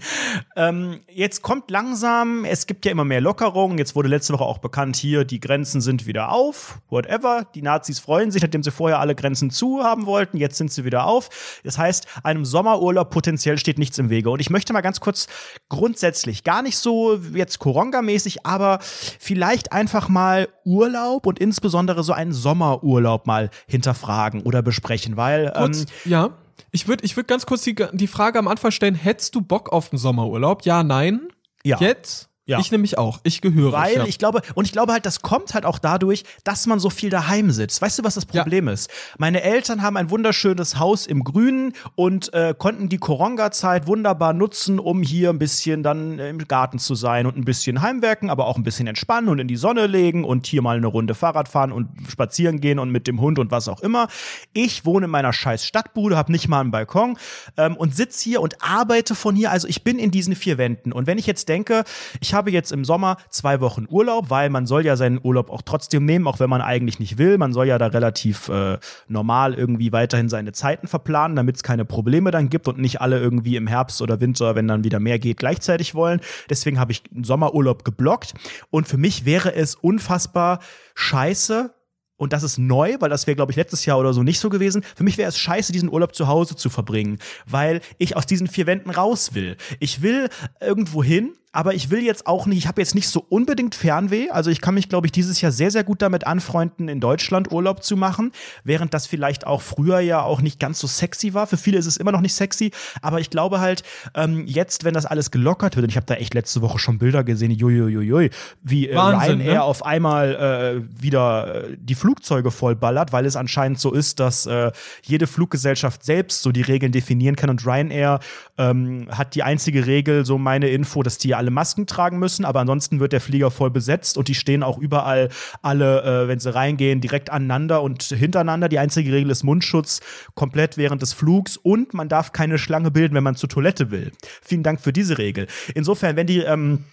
ähm, 0.56 1.00
jetzt 1.08 1.42
kommt 1.42 1.70
langsam, 1.70 2.44
es 2.44 2.66
gibt 2.66 2.84
ja 2.84 2.92
immer 2.92 3.04
mehr 3.04 3.20
Lockerungen. 3.20 3.78
Jetzt 3.78 3.94
wurde 3.94 4.08
letzte 4.08 4.32
Woche 4.32 4.44
auch 4.44 4.58
bekannt, 4.58 4.96
hier, 4.96 5.24
die 5.24 5.40
Grenzen 5.40 5.80
sind 5.80 6.06
wieder 6.06 6.32
auf, 6.32 6.78
whatever. 6.88 7.46
Die 7.54 7.62
Nazis 7.62 7.98
freuen 7.98 8.30
sich, 8.30 8.42
nachdem 8.42 8.62
sie 8.62 8.70
vorher 8.70 9.00
alle 9.00 9.14
Grenzen 9.14 9.50
zu 9.50 9.82
haben 9.82 10.06
wollten. 10.06 10.36
Jetzt 10.36 10.56
sind 10.56 10.72
sie 10.72 10.84
wieder 10.84 11.06
auf. 11.06 11.60
Das 11.64 11.78
heißt, 11.78 12.06
einem 12.22 12.44
Sommerurlaub 12.44 13.10
potenziell 13.10 13.58
steht 13.58 13.78
nichts 13.78 13.98
im 13.98 14.10
Wege. 14.10 14.30
Und 14.30 14.40
ich 14.40 14.50
möchte 14.50 14.72
mal 14.72 14.80
ganz 14.80 15.00
kurz 15.00 15.26
grundsätzlich, 15.68 16.44
gar 16.44 16.62
nicht 16.62 16.78
so 16.78 17.16
jetzt 17.34 17.58
Koronga-mäßig, 17.58 18.44
aber 18.44 18.78
vielleicht 18.80 19.72
einfach 19.72 20.08
mal 20.08 20.48
Urlaub 20.64 21.26
und 21.26 21.38
insbesondere 21.38 22.02
so 22.02 22.12
einen 22.12 22.32
Sommerurlaub 22.56 23.26
mal 23.26 23.50
hinterfragen 23.66 24.42
oder 24.42 24.62
besprechen, 24.62 25.16
weil 25.16 25.52
Kurz, 25.54 25.80
ähm, 25.80 25.86
ja. 26.04 26.30
Ich 26.72 26.88
würde 26.88 27.04
ich 27.04 27.16
würd 27.16 27.28
ganz 27.28 27.46
kurz 27.46 27.62
die, 27.62 27.74
die 27.92 28.06
Frage 28.06 28.38
am 28.38 28.48
Anfang 28.48 28.70
stellen, 28.70 28.94
hättest 28.94 29.34
du 29.34 29.40
Bock 29.40 29.72
auf 29.72 29.90
den 29.90 29.98
Sommerurlaub? 29.98 30.64
Ja, 30.64 30.82
nein? 30.82 31.28
Ja. 31.64 31.78
Jetzt? 31.80 32.28
Ja. 32.48 32.60
Ich 32.60 32.70
nämlich 32.70 32.96
auch. 32.96 33.18
Ich 33.24 33.40
gehöre. 33.40 33.72
Weil 33.72 33.96
ja. 33.96 34.04
ich 34.04 34.18
glaube, 34.18 34.40
und 34.54 34.66
ich 34.66 34.72
glaube 34.72 34.92
halt, 34.92 35.04
das 35.04 35.20
kommt 35.20 35.52
halt 35.52 35.66
auch 35.66 35.80
dadurch, 35.80 36.22
dass 36.44 36.66
man 36.68 36.78
so 36.78 36.90
viel 36.90 37.10
daheim 37.10 37.50
sitzt. 37.50 37.82
Weißt 37.82 37.98
du, 37.98 38.04
was 38.04 38.14
das 38.14 38.24
Ja. 38.30 38.42
Problem 38.42 38.68
ist? 38.68 38.88
Meine 39.18 39.42
Eltern 39.42 39.82
haben 39.82 39.96
ein 39.96 40.10
wunderschönes 40.10 40.78
Haus 40.78 41.06
im 41.06 41.24
Grünen 41.24 41.72
und 41.96 42.32
äh, 42.34 42.54
konnten 42.56 42.88
die 42.88 42.98
Koronga-Zeit 42.98 43.88
wunderbar 43.88 44.32
nutzen, 44.32 44.78
um 44.78 45.02
hier 45.02 45.30
ein 45.30 45.40
bisschen 45.40 45.82
dann 45.82 46.20
im 46.20 46.38
Garten 46.46 46.78
zu 46.78 46.94
sein 46.94 47.26
und 47.26 47.36
ein 47.36 47.44
bisschen 47.44 47.82
heimwerken, 47.82 48.30
aber 48.30 48.46
auch 48.46 48.56
ein 48.56 48.62
bisschen 48.62 48.86
entspannen 48.86 49.28
und 49.28 49.40
in 49.40 49.48
die 49.48 49.56
Sonne 49.56 49.88
legen 49.88 50.22
und 50.22 50.46
hier 50.46 50.62
mal 50.62 50.76
eine 50.76 50.86
Runde 50.86 51.16
Fahrrad 51.16 51.48
fahren 51.48 51.72
und 51.72 51.88
spazieren 52.08 52.60
gehen 52.60 52.78
und 52.78 52.90
mit 52.90 53.08
dem 53.08 53.20
Hund 53.20 53.40
und 53.40 53.50
was 53.50 53.66
auch 53.66 53.80
immer. 53.80 54.06
Ich 54.52 54.84
wohne 54.84 55.06
in 55.06 55.10
meiner 55.10 55.32
scheiß 55.32 55.64
Stadtbude, 55.66 56.16
habe 56.16 56.30
nicht 56.30 56.46
mal 56.46 56.60
einen 56.60 56.70
Balkon 56.70 57.18
ähm, 57.56 57.76
und 57.76 57.96
sitze 57.96 58.22
hier 58.22 58.40
und 58.40 58.62
arbeite 58.62 59.16
von 59.16 59.34
hier. 59.34 59.50
Also 59.50 59.66
ich 59.66 59.82
bin 59.82 59.98
in 59.98 60.12
diesen 60.12 60.36
vier 60.36 60.58
Wänden. 60.58 60.92
Und 60.92 61.08
wenn 61.08 61.18
ich 61.18 61.26
jetzt 61.26 61.48
denke, 61.48 61.82
ich 62.20 62.35
habe 62.36 62.52
jetzt 62.52 62.70
im 62.70 62.84
Sommer 62.84 63.16
zwei 63.30 63.60
Wochen 63.60 63.86
Urlaub, 63.88 64.30
weil 64.30 64.50
man 64.50 64.66
soll 64.66 64.86
ja 64.86 64.94
seinen 64.94 65.18
Urlaub 65.20 65.50
auch 65.50 65.62
trotzdem 65.62 66.04
nehmen, 66.04 66.28
auch 66.28 66.38
wenn 66.38 66.50
man 66.50 66.60
eigentlich 66.60 67.00
nicht 67.00 67.18
will. 67.18 67.38
Man 67.38 67.52
soll 67.52 67.66
ja 67.66 67.78
da 67.78 67.86
relativ 67.86 68.48
äh, 68.48 68.78
normal 69.08 69.54
irgendwie 69.54 69.92
weiterhin 69.92 70.28
seine 70.28 70.52
Zeiten 70.52 70.86
verplanen, 70.86 71.36
damit 71.36 71.56
es 71.56 71.62
keine 71.62 71.84
Probleme 71.84 72.30
dann 72.30 72.48
gibt 72.50 72.68
und 72.68 72.78
nicht 72.78 73.00
alle 73.00 73.18
irgendwie 73.18 73.56
im 73.56 73.66
Herbst 73.66 74.00
oder 74.02 74.20
Winter, 74.20 74.54
wenn 74.54 74.68
dann 74.68 74.84
wieder 74.84 75.00
mehr 75.00 75.18
geht, 75.18 75.38
gleichzeitig 75.38 75.94
wollen. 75.94 76.20
Deswegen 76.48 76.78
habe 76.78 76.92
ich 76.92 77.02
einen 77.12 77.24
Sommerurlaub 77.24 77.84
geblockt. 77.84 78.34
Und 78.70 78.86
für 78.86 78.98
mich 78.98 79.24
wäre 79.24 79.54
es 79.54 79.74
unfassbar 79.74 80.60
scheiße, 80.94 81.72
und 82.16 82.32
das 82.32 82.42
ist 82.42 82.58
neu, 82.58 82.96
weil 83.00 83.10
das 83.10 83.26
wäre, 83.26 83.36
glaube 83.36 83.52
ich, 83.52 83.56
letztes 83.56 83.84
Jahr 83.84 83.98
oder 83.98 84.12
so 84.12 84.22
nicht 84.22 84.40
so 84.40 84.48
gewesen. 84.48 84.82
Für 84.94 85.04
mich 85.04 85.18
wäre 85.18 85.28
es 85.28 85.38
scheiße, 85.38 85.72
diesen 85.72 85.92
Urlaub 85.92 86.14
zu 86.14 86.26
Hause 86.26 86.56
zu 86.56 86.70
verbringen, 86.70 87.18
weil 87.46 87.80
ich 87.98 88.16
aus 88.16 88.26
diesen 88.26 88.46
vier 88.46 88.66
Wänden 88.66 88.90
raus 88.90 89.34
will. 89.34 89.56
Ich 89.80 90.00
will 90.02 90.28
irgendwo 90.60 91.04
hin, 91.04 91.34
aber 91.56 91.72
ich 91.72 91.90
will 91.90 92.02
jetzt 92.02 92.26
auch 92.26 92.44
nicht, 92.44 92.58
ich 92.58 92.66
habe 92.68 92.82
jetzt 92.82 92.94
nicht 92.94 93.08
so 93.08 93.24
unbedingt 93.30 93.74
Fernweh. 93.74 94.28
Also 94.28 94.50
ich 94.50 94.60
kann 94.60 94.74
mich, 94.74 94.90
glaube 94.90 95.06
ich, 95.06 95.12
dieses 95.12 95.40
Jahr 95.40 95.50
sehr, 95.50 95.70
sehr 95.70 95.84
gut 95.84 96.02
damit 96.02 96.26
anfreunden, 96.26 96.88
in 96.88 97.00
Deutschland 97.00 97.50
Urlaub 97.50 97.82
zu 97.82 97.96
machen, 97.96 98.32
während 98.62 98.92
das 98.92 99.06
vielleicht 99.06 99.46
auch 99.46 99.62
früher 99.62 100.00
ja 100.00 100.20
auch 100.20 100.42
nicht 100.42 100.60
ganz 100.60 100.78
so 100.78 100.86
sexy 100.86 101.32
war. 101.32 101.46
Für 101.46 101.56
viele 101.56 101.78
ist 101.78 101.86
es 101.86 101.96
immer 101.96 102.12
noch 102.12 102.20
nicht 102.20 102.34
sexy, 102.34 102.72
aber 103.00 103.20
ich 103.20 103.30
glaube 103.30 103.60
halt, 103.60 103.84
ähm, 104.14 104.46
jetzt, 104.46 104.84
wenn 104.84 104.92
das 104.92 105.06
alles 105.06 105.30
gelockert 105.30 105.76
wird, 105.76 105.84
und 105.84 105.90
ich 105.90 105.96
habe 105.96 106.04
da 106.04 106.16
echt 106.16 106.34
letzte 106.34 106.60
Woche 106.60 106.78
schon 106.78 106.98
Bilder 106.98 107.24
gesehen, 107.24 107.52
juiuiui, 107.52 108.28
wie 108.62 108.90
äh, 108.90 108.94
Wahnsinn, 108.94 109.40
Ryanair 109.40 109.54
ne? 109.54 109.62
auf 109.62 109.82
einmal 109.82 110.34
äh, 110.34 111.02
wieder 111.02 111.64
die 111.78 111.94
Flugzeuge 111.94 112.50
vollballert, 112.50 113.14
weil 113.14 113.24
es 113.24 113.34
anscheinend 113.34 113.80
so 113.80 113.94
ist, 113.94 114.20
dass 114.20 114.44
äh, 114.44 114.72
jede 115.02 115.26
Fluggesellschaft 115.26 116.04
selbst 116.04 116.42
so 116.42 116.52
die 116.52 116.60
Regeln 116.60 116.92
definieren 116.92 117.34
kann 117.34 117.48
und 117.48 117.64
Ryanair 117.64 118.20
ähm, 118.58 119.08
hat 119.10 119.34
die 119.34 119.42
einzige 119.42 119.86
Regel, 119.86 120.26
so 120.26 120.36
meine 120.36 120.68
Info, 120.68 121.02
dass 121.02 121.16
die 121.16 121.34
alle 121.34 121.45
Masken 121.50 121.86
tragen 121.86 122.18
müssen, 122.18 122.44
aber 122.44 122.60
ansonsten 122.60 123.00
wird 123.00 123.12
der 123.12 123.20
Flieger 123.20 123.50
voll 123.50 123.70
besetzt 123.70 124.18
und 124.18 124.28
die 124.28 124.34
stehen 124.34 124.62
auch 124.62 124.78
überall 124.78 125.28
alle, 125.62 126.02
äh, 126.02 126.28
wenn 126.28 126.38
sie 126.38 126.54
reingehen, 126.54 127.00
direkt 127.00 127.30
aneinander 127.30 127.82
und 127.82 128.02
hintereinander. 128.02 128.68
Die 128.68 128.78
einzige 128.78 129.12
Regel 129.12 129.30
ist 129.30 129.44
Mundschutz 129.44 130.00
komplett 130.34 130.76
während 130.76 131.02
des 131.02 131.12
Flugs 131.12 131.56
und 131.56 131.94
man 131.94 132.08
darf 132.08 132.32
keine 132.32 132.58
Schlange 132.58 132.90
bilden, 132.90 133.14
wenn 133.14 133.24
man 133.24 133.36
zur 133.36 133.48
Toilette 133.48 133.90
will. 133.90 134.12
Vielen 134.42 134.62
Dank 134.62 134.80
für 134.80 134.92
diese 134.92 135.18
Regel. 135.18 135.46
Insofern, 135.74 136.16
wenn 136.16 136.26
die 136.26 136.40
ähm, 136.40 136.84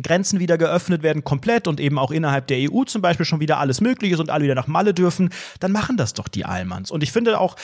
Grenzen 0.00 0.40
wieder 0.40 0.56
geöffnet 0.56 1.02
werden, 1.02 1.22
komplett 1.22 1.68
und 1.68 1.78
eben 1.78 1.98
auch 1.98 2.10
innerhalb 2.10 2.46
der 2.46 2.70
EU 2.70 2.84
zum 2.84 3.02
Beispiel 3.02 3.26
schon 3.26 3.40
wieder 3.40 3.58
alles 3.58 3.80
möglich 3.80 4.12
ist 4.12 4.20
und 4.20 4.30
alle 4.30 4.44
wieder 4.44 4.54
nach 4.54 4.66
Malle 4.66 4.94
dürfen, 4.94 5.30
dann 5.60 5.72
machen 5.72 5.96
das 5.96 6.14
doch 6.14 6.28
die 6.28 6.46
Allmanns. 6.46 6.90
Und 6.90 7.02
ich 7.02 7.12
finde 7.12 7.38
auch, 7.38 7.56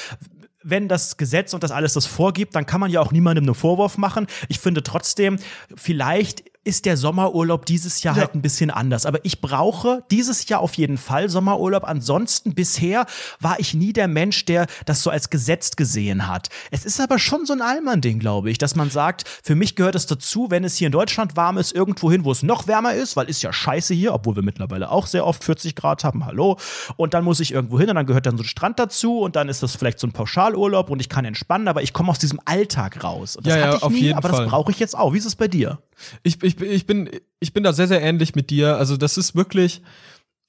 wenn 0.62 0.88
das 0.88 1.16
Gesetz 1.16 1.54
und 1.54 1.62
das 1.62 1.70
alles 1.70 1.92
das 1.92 2.06
vorgibt, 2.06 2.54
dann 2.54 2.66
kann 2.66 2.80
man 2.80 2.90
ja 2.90 3.00
auch 3.00 3.12
niemandem 3.12 3.44
einen 3.44 3.54
Vorwurf 3.54 3.98
machen. 3.98 4.26
Ich 4.48 4.58
finde 4.58 4.82
trotzdem, 4.82 5.38
vielleicht 5.74 6.44
ist 6.64 6.84
der 6.84 6.96
Sommerurlaub 6.96 7.64
dieses 7.64 8.02
Jahr 8.02 8.14
Ja. 8.16 8.22
halt 8.22 8.34
ein 8.34 8.42
bisschen 8.42 8.70
anders. 8.70 9.06
Aber 9.06 9.24
ich 9.24 9.40
brauche 9.40 10.02
dieses 10.10 10.46
Jahr 10.48 10.60
auf 10.60 10.74
jeden 10.74 10.98
Fall 10.98 11.28
Sommerurlaub. 11.30 11.84
Ansonsten 11.84 12.54
bisher 12.54 13.06
war 13.40 13.58
ich 13.58 13.72
nie 13.74 13.92
der 13.92 14.06
Mensch, 14.08 14.44
der 14.44 14.66
das 14.84 15.02
so 15.02 15.08
als 15.10 15.30
gesetzt 15.30 15.76
gesehen 15.76 16.26
hat. 16.28 16.48
Es 16.70 16.84
ist 16.84 17.00
aber 17.00 17.18
schon 17.18 17.46
so 17.46 17.54
ein 17.54 17.62
Allmann-Ding, 17.62 18.18
glaube 18.18 18.50
ich, 18.50 18.58
dass 18.58 18.74
man 18.76 18.90
sagt, 18.90 19.24
für 19.42 19.54
mich 19.54 19.76
gehört 19.76 19.94
es 19.94 20.06
dazu, 20.06 20.50
wenn 20.50 20.64
es 20.64 20.76
hier 20.76 20.86
in 20.86 20.92
Deutschland 20.92 21.36
warm 21.36 21.56
ist, 21.58 21.72
irgendwo 21.74 22.10
hin, 22.10 22.24
wo 22.24 22.32
es 22.32 22.42
noch 22.42 22.66
wärmer 22.66 22.92
ist, 22.94 23.16
weil 23.16 23.28
ist 23.28 23.40
ja 23.42 23.52
scheiße 23.52 23.94
hier, 23.94 24.12
obwohl 24.12 24.36
wir 24.36 24.42
mittlerweile 24.42 24.90
auch 24.90 25.06
sehr 25.06 25.24
oft 25.26 25.44
40 25.44 25.74
Grad 25.74 26.04
haben, 26.04 26.26
hallo. 26.26 26.58
Und 26.96 27.14
dann 27.14 27.24
muss 27.24 27.40
ich 27.40 27.52
irgendwo 27.52 27.78
hin 27.78 27.88
und 27.88 27.96
dann 27.96 28.06
gehört 28.06 28.26
dann 28.26 28.36
so 28.36 28.42
ein 28.42 28.46
Strand 28.46 28.78
dazu 28.78 29.20
und 29.20 29.36
dann 29.36 29.48
ist 29.48 29.62
das 29.62 29.74
vielleicht 29.76 29.98
so 30.00 30.06
ein 30.06 30.12
Pauschalurlaub 30.12 30.90
und 30.90 31.00
ich 31.00 31.08
kann 31.08 31.24
entspannen, 31.24 31.68
aber 31.68 31.82
ich 31.82 31.92
komme 31.94 32.10
aus 32.10 32.18
diesem 32.18 32.40
Alltag 32.44 33.02
raus. 33.02 33.36
Und 33.36 33.46
das 33.46 33.54
Ja, 33.54 33.60
ja, 33.60 33.66
hatte 33.68 33.76
ich 33.78 33.82
auf 33.84 33.92
nie, 33.92 34.12
aber 34.12 34.28
Fall. 34.28 34.40
das 34.42 34.50
brauche 34.50 34.70
ich 34.70 34.78
jetzt 34.78 34.96
auch. 34.98 35.14
Wie 35.14 35.18
ist 35.18 35.24
es 35.26 35.36
bei 35.36 35.48
dir? 35.48 35.78
Ich, 36.22 36.40
ich, 36.44 36.57
ich, 36.60 36.86
bin, 36.86 37.10
ich 37.40 37.52
bin 37.52 37.62
da 37.62 37.72
sehr, 37.72 37.88
sehr 37.88 38.02
ähnlich 38.02 38.34
mit 38.34 38.50
dir. 38.50 38.76
Also 38.76 38.96
das 38.96 39.18
ist 39.18 39.34
wirklich, 39.34 39.82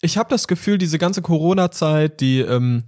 ich 0.02 0.18
habe 0.18 0.30
das 0.30 0.48
Gefühl, 0.48 0.78
diese 0.78 0.98
ganze 0.98 1.22
Corona-Zeit, 1.22 2.22
die 2.22 2.40
ähm, 2.40 2.84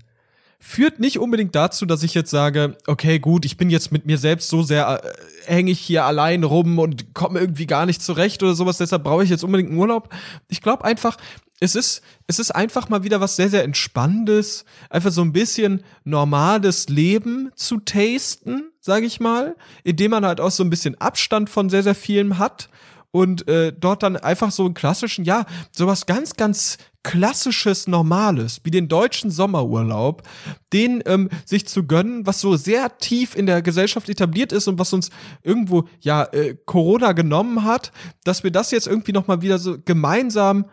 führt 0.60 1.00
nicht 1.00 1.18
unbedingt 1.18 1.56
dazu, 1.56 1.86
dass 1.88 2.04
ich 2.04 2.14
jetzt 2.14 2.30
sage, 2.30 2.78
okay, 2.86 3.20
gut, 3.20 3.46
ich 3.46 3.58
bin 3.58 3.72
jetzt 3.72 3.92
mit 3.92 4.06
mir 4.06 4.20
selbst 4.20 4.48
so 4.48 4.62
sehr 4.62 5.04
äh, 5.04 5.52
hänge 5.52 5.72
ich 5.72 5.80
hier 5.80 6.06
allein 6.06 6.44
rum 6.44 6.78
und 6.78 7.16
komme 7.16 7.40
irgendwie 7.40 7.66
gar 7.66 7.88
nicht 7.88 8.02
zurecht 8.02 8.44
oder 8.44 8.54
sowas, 8.54 8.78
deshalb 8.78 9.04
brauche 9.04 9.24
ich 9.24 9.32
jetzt 9.32 9.44
unbedingt 9.44 9.72
einen 9.72 9.80
Urlaub. 9.80 10.14
Ich 10.50 10.62
glaube 10.62 10.86
einfach, 10.86 11.18
es 11.60 11.76
ist, 11.76 12.04
es 12.28 12.40
ist 12.40 12.52
einfach 12.52 12.90
mal 12.90 13.04
wieder 13.04 13.20
was 13.22 13.36
sehr, 13.36 13.50
sehr 13.50 13.64
Entspannendes, 13.64 14.66
einfach 14.90 15.12
so 15.12 15.22
ein 15.22 15.34
bisschen 15.34 15.84
normales 16.04 16.90
Leben 16.90 17.52
zu 17.56 17.80
tasten, 17.80 18.72
sage 18.80 19.08
ich 19.08 19.20
mal, 19.20 19.56
indem 19.84 20.12
man 20.12 20.26
halt 20.26 20.40
auch 20.40 20.52
so 20.52 20.64
ein 20.64 20.70
bisschen 20.70 21.00
Abstand 21.02 21.50
von 21.50 21.70
sehr, 21.70 21.84
sehr 21.84 21.96
vielem 21.96 22.38
hat 22.38 22.70
und 23.12 23.47
äh, 23.47 23.74
dort 23.78 24.03
dann 24.03 24.16
einfach 24.16 24.51
so 24.51 24.66
einen 24.66 24.74
klassischen, 24.74 25.26
ja, 25.26 25.45
sowas 25.72 26.05
ganz, 26.05 26.36
ganz 26.36 26.78
klassisches, 27.03 27.88
normales, 27.88 28.62
wie 28.64 28.72
den 28.72 28.88
deutschen 28.88 29.32
Sommerurlaub, 29.32 30.24
den 30.72 31.03
ähm, 31.05 31.30
sich 31.45 31.68
zu 31.68 31.86
gönnen, 31.86 32.26
was 32.26 32.39
so 32.39 32.55
sehr 32.55 32.97
tief 32.99 33.36
in 33.36 33.45
der 33.45 33.62
Gesellschaft 33.62 34.07
etabliert 34.07 34.51
ist 34.51 34.68
und 34.68 34.80
was 34.80 34.93
uns 34.93 35.09
irgendwo, 35.43 35.88
ja, 35.99 36.24
äh, 36.32 36.55
Corona 36.66 37.12
genommen 37.12 37.64
hat, 37.64 37.91
dass 38.24 38.43
wir 38.43 38.51
das 38.51 38.72
jetzt 38.72 38.88
irgendwie 38.88 39.14
nochmal 39.14 39.41
wieder 39.41 39.57
so 39.57 39.78
gemeinsam 39.84 40.66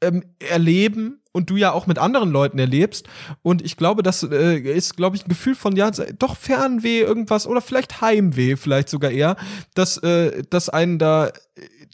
ähm, 0.00 0.24
erleben 0.38 1.19
und 1.32 1.50
du 1.50 1.56
ja 1.56 1.72
auch 1.72 1.86
mit 1.86 1.98
anderen 1.98 2.30
Leuten 2.30 2.58
erlebst. 2.58 3.08
Und 3.42 3.62
ich 3.62 3.76
glaube, 3.76 4.02
das 4.02 4.22
äh, 4.22 4.58
ist, 4.58 4.96
glaube 4.96 5.16
ich, 5.16 5.24
ein 5.24 5.28
Gefühl 5.28 5.54
von, 5.54 5.76
ja, 5.76 5.90
doch 5.90 6.36
Fernweh, 6.36 7.00
irgendwas 7.00 7.46
oder 7.46 7.60
vielleicht 7.60 8.00
Heimweh, 8.00 8.56
vielleicht 8.56 8.88
sogar 8.88 9.10
eher, 9.10 9.36
dass 9.74 9.98
äh, 9.98 10.42
das 10.50 10.68
einen 10.68 10.98
da 10.98 11.28
äh, 11.28 11.32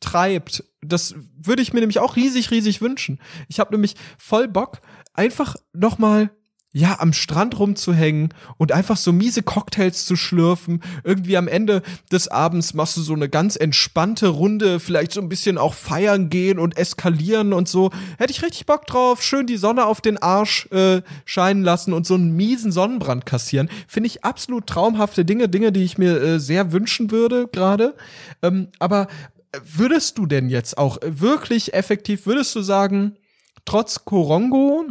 treibt. 0.00 0.64
Das 0.82 1.14
würde 1.36 1.62
ich 1.62 1.72
mir 1.72 1.80
nämlich 1.80 1.98
auch 1.98 2.16
riesig, 2.16 2.50
riesig 2.50 2.80
wünschen. 2.80 3.20
Ich 3.48 3.60
habe 3.60 3.72
nämlich 3.72 3.94
voll 4.18 4.48
Bock, 4.48 4.80
einfach 5.12 5.56
noch 5.72 5.98
mal 5.98 6.30
ja, 6.76 7.00
am 7.00 7.14
Strand 7.14 7.58
rumzuhängen 7.58 8.34
und 8.58 8.70
einfach 8.70 8.98
so 8.98 9.10
miese 9.10 9.42
Cocktails 9.42 10.04
zu 10.04 10.14
schlürfen. 10.14 10.82
Irgendwie 11.04 11.38
am 11.38 11.48
Ende 11.48 11.80
des 12.12 12.28
Abends 12.28 12.74
machst 12.74 12.98
du 12.98 13.00
so 13.00 13.14
eine 13.14 13.30
ganz 13.30 13.56
entspannte 13.56 14.28
Runde, 14.28 14.78
vielleicht 14.78 15.12
so 15.12 15.22
ein 15.22 15.30
bisschen 15.30 15.56
auch 15.56 15.72
feiern 15.72 16.28
gehen 16.28 16.58
und 16.58 16.76
eskalieren 16.76 17.54
und 17.54 17.66
so. 17.66 17.92
Hätte 18.18 18.30
ich 18.30 18.42
richtig 18.42 18.66
Bock 18.66 18.86
drauf. 18.86 19.22
Schön 19.22 19.46
die 19.46 19.56
Sonne 19.56 19.86
auf 19.86 20.02
den 20.02 20.18
Arsch 20.18 20.70
äh, 20.70 21.00
scheinen 21.24 21.62
lassen 21.62 21.94
und 21.94 22.06
so 22.06 22.12
einen 22.12 22.36
miesen 22.36 22.72
Sonnenbrand 22.72 23.24
kassieren. 23.24 23.70
Finde 23.88 24.08
ich 24.08 24.22
absolut 24.22 24.66
traumhafte 24.66 25.24
Dinge, 25.24 25.48
Dinge, 25.48 25.72
die 25.72 25.82
ich 25.82 25.96
mir 25.96 26.20
äh, 26.20 26.38
sehr 26.38 26.72
wünschen 26.72 27.10
würde 27.10 27.48
gerade. 27.48 27.94
Ähm, 28.42 28.68
aber 28.80 29.06
würdest 29.64 30.18
du 30.18 30.26
denn 30.26 30.50
jetzt 30.50 30.76
auch 30.76 30.98
wirklich 31.02 31.72
effektiv, 31.72 32.26
würdest 32.26 32.54
du 32.54 32.60
sagen, 32.60 33.16
trotz 33.64 34.04
Korongo 34.04 34.84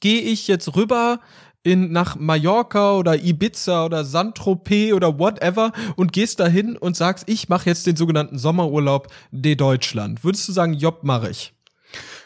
gehe 0.00 0.20
ich 0.20 0.48
jetzt 0.48 0.74
rüber 0.76 1.20
in, 1.62 1.92
nach 1.92 2.16
Mallorca 2.16 2.96
oder 2.96 3.22
Ibiza 3.22 3.84
oder 3.84 4.04
Saint-Tropez 4.04 4.92
oder 4.92 5.18
whatever 5.18 5.72
und 5.96 6.12
gehst 6.12 6.40
dahin 6.40 6.76
und 6.76 6.96
sagst, 6.96 7.28
ich 7.28 7.48
mache 7.48 7.68
jetzt 7.68 7.86
den 7.86 7.96
sogenannten 7.96 8.38
Sommerurlaub 8.38 9.08
de 9.30 9.54
Deutschland. 9.54 10.24
Würdest 10.24 10.48
du 10.48 10.52
sagen, 10.52 10.74
Job 10.74 11.00
mache 11.02 11.30
ich? 11.30 11.52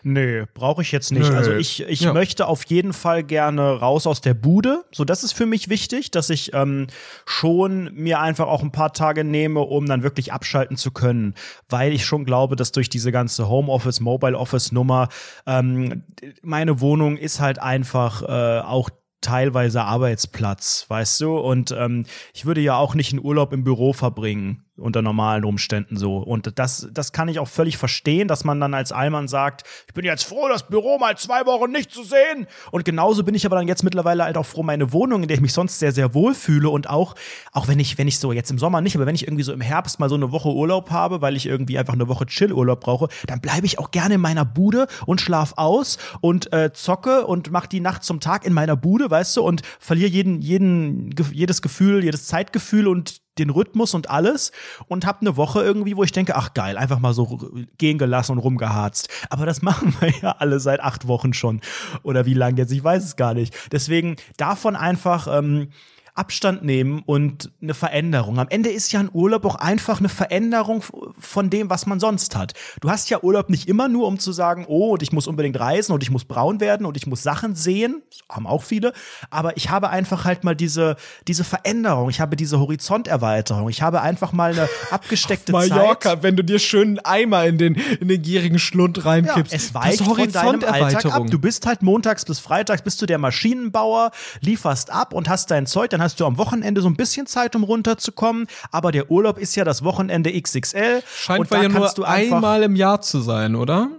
Nö, 0.05 0.47
brauche 0.55 0.83
ich 0.83 0.91
jetzt 0.91 1.13
nicht. 1.13 1.31
Nö. 1.31 1.37
Also 1.37 1.53
ich, 1.53 1.83
ich 1.83 2.01
Ja. 2.01 2.13
möchte 2.13 2.47
auf 2.49 2.65
jeden 2.67 2.93
Fall 2.93 3.23
gerne 3.23 3.79
raus 3.79 4.07
aus 4.07 4.21
der 4.21 4.35
Bude. 4.35 4.85
So, 4.91 5.05
das 5.05 5.23
ist 5.23 5.33
für 5.33 5.47
mich 5.47 5.69
wichtig, 5.69 6.11
dass 6.11 6.29
ich 6.31 6.53
ähm, 6.55 6.89
schon 7.25 7.93
mir 7.95 8.21
einfach 8.21 8.49
auch 8.49 8.63
ein 8.63 8.73
paar 8.73 8.93
Tage 8.93 9.23
nehme, 9.25 9.61
um 9.61 9.87
dann 9.87 10.03
wirklich 10.03 10.33
abschalten 10.33 10.77
zu 10.77 10.91
können, 10.91 11.35
weil 11.69 11.93
ich 11.93 12.05
schon 12.05 12.25
glaube, 12.25 12.57
dass 12.57 12.73
durch 12.73 12.91
diese 12.91 13.13
ganze 13.13 13.49
Homeoffice, 13.49 14.01
Mobile 14.01 14.37
Office 14.37 14.73
Nummer 14.73 15.09
ähm, 15.47 16.03
meine 16.43 16.81
Wohnung 16.81 17.17
ist 17.17 17.41
halt 17.41 17.59
einfach 17.61 18.23
äh, 18.23 18.61
auch 18.61 18.91
teilweise 19.21 19.83
Arbeitsplatz, 19.85 20.85
weißt 20.89 21.21
du? 21.21 21.39
Und 21.39 21.71
ähm, 21.71 22.07
ich 22.35 22.45
würde 22.45 22.61
ja 22.61 22.77
auch 22.77 22.95
nicht 22.97 23.13
einen 23.13 23.25
Urlaub 23.25 23.53
im 23.53 23.63
Büro 23.65 23.93
verbringen 23.93 24.65
unter 24.79 25.03
normalen 25.03 25.45
Umständen 25.45 25.97
so. 25.97 26.17
Und 26.17 26.59
das, 26.59 26.89
das 26.93 27.13
kann 27.13 27.29
ich 27.29 27.39
auch 27.39 27.49
völlig 27.49 27.77
verstehen, 27.77 28.27
dass 28.27 28.45
man 28.45 28.59
dann 28.59 28.73
als 28.73 28.91
Allmann 28.91 29.29
sagt, 29.29 29.65
ich 29.87 29.93
bin 29.93 30.05
jetzt 30.05 30.25
froh, 30.25 30.49
das 30.49 30.67
Büro 30.67 30.99
mal 30.99 31.17
zwei 31.19 31.45
Wochen 31.45 31.71
nicht 31.71 31.91
zu 31.91 32.03
sehen. 32.03 32.47
Und 32.71 32.85
genauso 32.85 33.23
bin 33.23 33.35
ich 33.35 33.45
aber 33.45 33.57
dann 33.57 33.69
jetzt 33.69 33.85
mittlerweile 33.85 34.25
halt 34.25 34.39
auch 34.39 34.47
froh, 34.47 34.63
meine 34.63 34.93
Wohnung, 34.93 35.23
in 35.23 35.29
der 35.29 35.37
ich 35.37 35.43
mich 35.43 35.53
sonst 35.53 35.79
sehr, 35.79 35.93
sehr 35.93 36.15
wohl 36.15 36.35
fühle 36.35 36.71
und 36.71 36.89
auch, 36.89 37.15
auch 37.53 37.69
wenn 37.69 37.79
ich, 37.79 37.99
wenn 37.99 38.09
ich 38.09 38.19
so 38.19 38.33
jetzt 38.33 38.51
im 38.51 38.59
Sommer 38.59 38.81
nicht, 38.81 38.97
aber 38.97 39.05
wenn 39.05 39.15
ich 39.15 39.27
irgendwie 39.27 39.45
so 39.45 39.53
im 39.53 39.61
Herbst 39.61 40.01
mal 40.01 40.09
so 40.09 40.15
eine 40.15 40.33
Woche 40.33 40.49
Urlaub 40.49 40.91
habe, 40.91 41.21
weil 41.21 41.37
ich 41.37 41.47
irgendwie 41.47 41.79
einfach 41.79 41.95
eine 41.95 42.09
Woche 42.09 42.25
Chill-Urlaub 42.25 42.81
brauche, 42.81 43.09
dann 43.27 43.41
bleibe 43.41 43.67
ich 43.67 43.79
auch 43.79 43.91
gerne 43.91 44.15
in 44.15 44.21
meiner 44.23 44.47
Bude 44.47 44.87
und 45.05 45.21
schlaf 45.21 45.55
aus 45.57 45.99
und 46.23 46.51
äh, 46.53 46.73
zocke 46.73 47.27
und 47.27 47.51
mach 47.51 47.67
die 47.67 47.81
Nacht 47.81 48.05
zum 48.05 48.21
Tag 48.21 48.47
in 48.47 48.55
meiner 48.55 48.77
Bude, 48.77 49.11
weißt 49.11 49.37
du, 49.37 49.43
und 49.43 49.63
verliere 49.79 50.09
jeden, 50.09 50.41
jeden, 50.41 51.15
jedes 51.33 51.61
Gefühl, 51.61 52.03
jedes 52.03 52.27
Zeitgefühl 52.27 52.89
und 52.89 53.22
den 53.39 53.51
Rhythmus 53.51 53.95
und 53.95 54.11
alles 54.11 54.53
und 54.89 55.07
hab 55.07 55.21
eine 55.21 55.37
Woche 55.37 55.63
irgendwie, 55.63 55.97
wo 55.97 56.05
ich 56.05 56.13
denke, 56.13 56.37
ach 56.37 56.55
geil, 56.55 56.77
einfach 56.77 56.99
mal 56.99 57.15
so 57.15 57.39
gehen 57.79 57.99
gelassen 57.99 58.33
und 58.33 58.39
rumgeharzt. 58.39 59.09
Aber 59.31 59.47
das 59.47 59.63
machen 59.63 59.95
wir 60.01 60.11
ja 60.21 60.37
alle 60.39 60.61
seit 60.61 60.81
acht 60.81 61.09
Wochen 61.09 61.33
schon. 61.33 61.61
Oder 62.03 62.27
wie 62.27 62.35
lange 62.35 62.59
jetzt, 62.59 62.73
ich 62.73 62.83
weiß 62.85 63.05
es 63.05 63.17
gar 63.17 63.35
nicht. 63.35 63.55
Deswegen 63.73 64.17
davon 64.37 64.77
einfach 64.77 65.29
ähm, 65.31 65.69
Abstand 66.15 66.63
nehmen 66.63 67.03
und 67.07 67.51
eine 67.63 67.73
Veränderung. 67.73 68.39
Am 68.39 68.49
Ende 68.51 68.69
ist 68.69 68.93
ja 68.93 69.01
ein 69.01 69.09
Urlaub 69.13 69.47
auch 69.47 69.55
einfach 69.55 69.99
eine 69.99 70.11
Veränderung 70.11 70.85
von 71.19 71.49
dem, 71.49 71.71
was 71.71 71.87
man 71.87 72.01
sonst 72.01 72.37
hat. 72.37 72.53
Du 72.83 72.91
hast 72.91 73.09
ja 73.09 73.23
Urlaub 73.23 73.49
nicht 73.49 73.67
immer 73.67 73.89
nur, 73.89 74.07
um 74.07 74.19
zu 74.19 74.31
sagen, 74.31 74.67
oh, 74.69 74.91
und 74.93 75.03
ich 75.03 75.13
muss 75.13 75.27
unbedingt 75.27 75.59
reisen 75.59 75.93
und 75.93 76.03
ich 76.03 76.11
muss 76.11 76.27
braun 76.27 76.61
werden 76.61 76.85
und 76.85 76.99
ich 76.99 77.07
muss 77.07 77.23
Sachen 77.23 77.55
sehen. 77.55 78.03
Das 78.11 78.37
haben 78.37 78.47
auch 78.47 78.63
viele. 78.63 78.93
Aber 79.31 79.57
ich 79.57 79.71
habe 79.71 79.89
einfach 79.89 80.27
halt 80.27 80.45
mal 80.45 80.55
diese, 80.55 80.97
diese 81.29 81.45
Veränderung. 81.45 82.11
Ich 82.11 82.21
habe 82.21 82.37
diese 82.37 82.61
Horizonterweiterung. 82.61 83.71
Ich 83.71 83.81
habe 83.81 84.03
einfach 84.03 84.33
mal 84.33 84.53
eine 84.53 84.69
abgesteckte 84.91 85.53
Zeit. 85.53 85.71
Mallorca, 85.71 86.23
wenn 86.23 86.37
du 86.37 86.45
dir 86.45 86.59
schön 86.59 86.89
einen 86.89 86.99
Eimer 86.99 87.47
in 87.47 87.57
den, 87.57 87.75
in 87.75 88.09
den 88.09 88.21
gierigen 88.21 88.59
Schlund 88.59 88.99
Ja, 88.99 89.05
reinkippst. 89.05 89.55
es 89.55 89.73
Das 89.73 89.75
weicht 89.75 90.01
ist 90.01 90.05
von 90.05 90.31
deinem 90.61 90.65
Alltag 90.65 91.07
ab. 91.07 91.23
Du 91.31 91.39
bist 91.39 91.65
halt 91.65 91.81
montags 91.81 92.27
bis 92.27 92.39
freitags 92.39 92.83
bist 92.83 93.01
du 93.01 93.07
der 93.07 93.19
Maschinenbauer, 93.19 94.11
lieferst 94.41 94.91
ab 94.91 95.15
und 95.15 95.29
hast 95.31 95.51
dein 95.51 95.67
Zeug, 95.67 95.89
dann 95.89 96.02
hast 96.03 96.21
du 96.21 96.27
am 96.27 96.39
Wochenende 96.39 96.83
so 96.83 96.89
ein 96.89 96.97
bisschen 96.97 97.27
Zeit, 97.27 97.57
um 97.57 97.65
runterzukommen. 97.65 98.47
Aber 98.71 98.93
der 98.93 99.11
Urlaub 99.11 99.39
ist 99.39 99.55
ja 99.55 99.65
das 99.65 99.83
Wochenende 99.85 100.31
XXL. 100.33 101.03
Scheint 101.15 101.51
ja 101.51 101.69
nur 101.69 102.09
einmal 102.09 102.63
im 102.63 102.77
Jahr 102.77 103.01
zu 103.01 103.21
sein, 103.21 103.57
oder? 103.57 103.91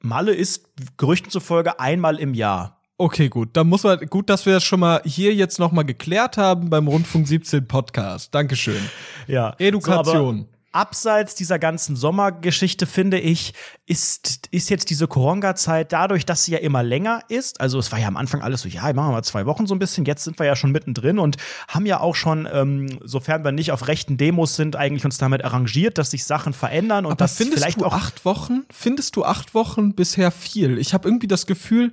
Malle 0.00 0.32
ist 0.34 0.64
Gerüchten 0.96 1.30
zufolge 1.30 1.80
einmal 1.80 2.18
im 2.18 2.34
Jahr. 2.34 2.76
Okay, 2.98 3.28
gut. 3.28 3.50
Dann 3.52 3.68
muss 3.68 3.82
man, 3.82 3.98
gut, 4.06 4.30
dass 4.30 4.46
wir 4.46 4.54
das 4.54 4.64
schon 4.64 4.80
mal 4.80 5.02
hier 5.04 5.34
jetzt 5.34 5.58
noch 5.58 5.70
mal 5.72 5.82
geklärt 5.82 6.38
haben 6.38 6.70
beim 6.70 6.88
Rundfunk 6.88 7.28
17 7.28 7.68
Podcast. 7.68 8.34
Dankeschön. 8.34 8.80
Ja. 9.26 9.54
Education. 9.58 10.38
So, 10.38 10.55
abseits 10.76 11.34
dieser 11.34 11.58
ganzen 11.58 11.96
Sommergeschichte, 11.96 12.86
finde 12.86 13.18
ich, 13.18 13.54
ist, 13.86 14.48
ist 14.50 14.68
jetzt 14.68 14.90
diese 14.90 15.08
Koronga-Zeit 15.08 15.92
dadurch, 15.92 16.26
dass 16.26 16.44
sie 16.44 16.52
ja 16.52 16.58
immer 16.58 16.82
länger 16.82 17.20
ist. 17.28 17.60
Also 17.60 17.78
es 17.78 17.90
war 17.92 17.98
ja 17.98 18.08
am 18.08 18.16
Anfang 18.16 18.42
alles 18.42 18.60
so, 18.60 18.68
ja, 18.68 18.82
machen 18.82 18.94
wir 18.94 19.12
mal 19.12 19.22
zwei 19.22 19.46
Wochen 19.46 19.66
so 19.66 19.74
ein 19.74 19.78
bisschen. 19.78 20.04
Jetzt 20.04 20.24
sind 20.24 20.38
wir 20.38 20.44
ja 20.44 20.54
schon 20.54 20.72
mittendrin 20.72 21.18
und 21.18 21.38
haben 21.68 21.86
ja 21.86 22.00
auch 22.00 22.14
schon, 22.14 22.46
ähm, 22.52 22.98
sofern 23.02 23.42
wir 23.42 23.52
nicht 23.52 23.72
auf 23.72 23.88
rechten 23.88 24.18
Demos 24.18 24.54
sind, 24.56 24.76
eigentlich 24.76 25.04
uns 25.04 25.16
damit 25.16 25.44
arrangiert, 25.44 25.96
dass 25.96 26.10
sich 26.10 26.24
Sachen 26.24 26.52
verändern 26.52 27.06
und 27.06 27.12
Aber 27.12 27.28
findest 27.28 27.58
vielleicht 27.58 27.80
du 27.80 27.86
auch 27.86 27.94
acht 27.94 28.24
Wochen? 28.26 28.64
Findest 28.70 29.16
du 29.16 29.24
acht 29.24 29.54
Wochen 29.54 29.94
bisher 29.94 30.30
viel? 30.30 30.78
Ich 30.78 30.92
habe 30.92 31.08
irgendwie 31.08 31.28
das 31.28 31.46
Gefühl, 31.46 31.92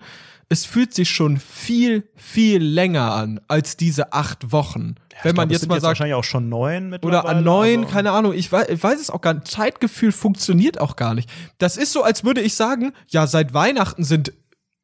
es 0.49 0.65
fühlt 0.65 0.93
sich 0.93 1.09
schon 1.09 1.37
viel, 1.37 2.07
viel 2.15 2.61
länger 2.63 3.13
an 3.13 3.39
als 3.47 3.77
diese 3.77 4.13
acht 4.13 4.51
Wochen. 4.51 4.95
Wenn 5.21 5.31
Ich 5.31 5.37
man 5.37 5.47
glaub, 5.47 5.59
jetzt 5.61 5.67
mal 5.69 5.75
sagt, 5.75 5.83
wahrscheinlich 5.89 6.15
auch 6.15 6.23
schon 6.23 6.49
neun 6.49 6.89
mittlerweile. 6.89 7.19
oder 7.21 7.29
an 7.29 7.43
neun, 7.43 7.83
aber- 7.83 7.91
keine 7.91 8.11
Ahnung, 8.11 8.33
ich 8.33 8.51
weiß, 8.51 8.69
ich 8.69 8.83
weiß 8.83 8.99
es 8.99 9.09
auch 9.09 9.21
gar 9.21 9.33
nicht. 9.35 9.47
Zeitgefühl 9.47 10.11
funktioniert 10.11 10.79
auch 10.79 10.95
gar 10.95 11.13
nicht. 11.13 11.29
Das 11.59 11.77
ist 11.77 11.93
so, 11.93 12.03
als 12.03 12.23
würde 12.23 12.41
ich 12.41 12.55
sagen, 12.55 12.93
ja, 13.07 13.25
seit 13.27 13.53
Weihnachten 13.53 14.03
sind 14.03 14.33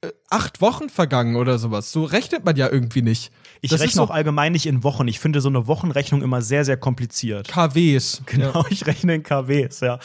äh, 0.01 0.07
acht 0.29 0.61
Wochen 0.61 0.87
vergangen 0.89 1.35
oder 1.35 1.57
sowas. 1.59 1.91
So 1.91 2.03
rechnet 2.05 2.45
man 2.45 2.55
ja 2.55 2.69
irgendwie 2.71 3.01
nicht. 3.01 3.31
Ich 3.61 3.71
das 3.71 3.81
rechne 3.81 3.95
so 3.95 4.03
auch 4.03 4.09
allgemein 4.09 4.51
nicht 4.51 4.65
in 4.65 4.83
Wochen. 4.83 5.07
Ich 5.07 5.19
finde 5.19 5.41
so 5.41 5.49
eine 5.49 5.67
Wochenrechnung 5.67 6.21
immer 6.21 6.41
sehr, 6.41 6.63
sehr 6.63 6.77
kompliziert. 6.77 7.47
KWs. 7.47 8.21
Genau, 8.25 8.65
ich 8.69 8.85
rechne 8.85 9.15
in 9.15 9.23
KWs, 9.23 9.81
ja. 9.81 9.99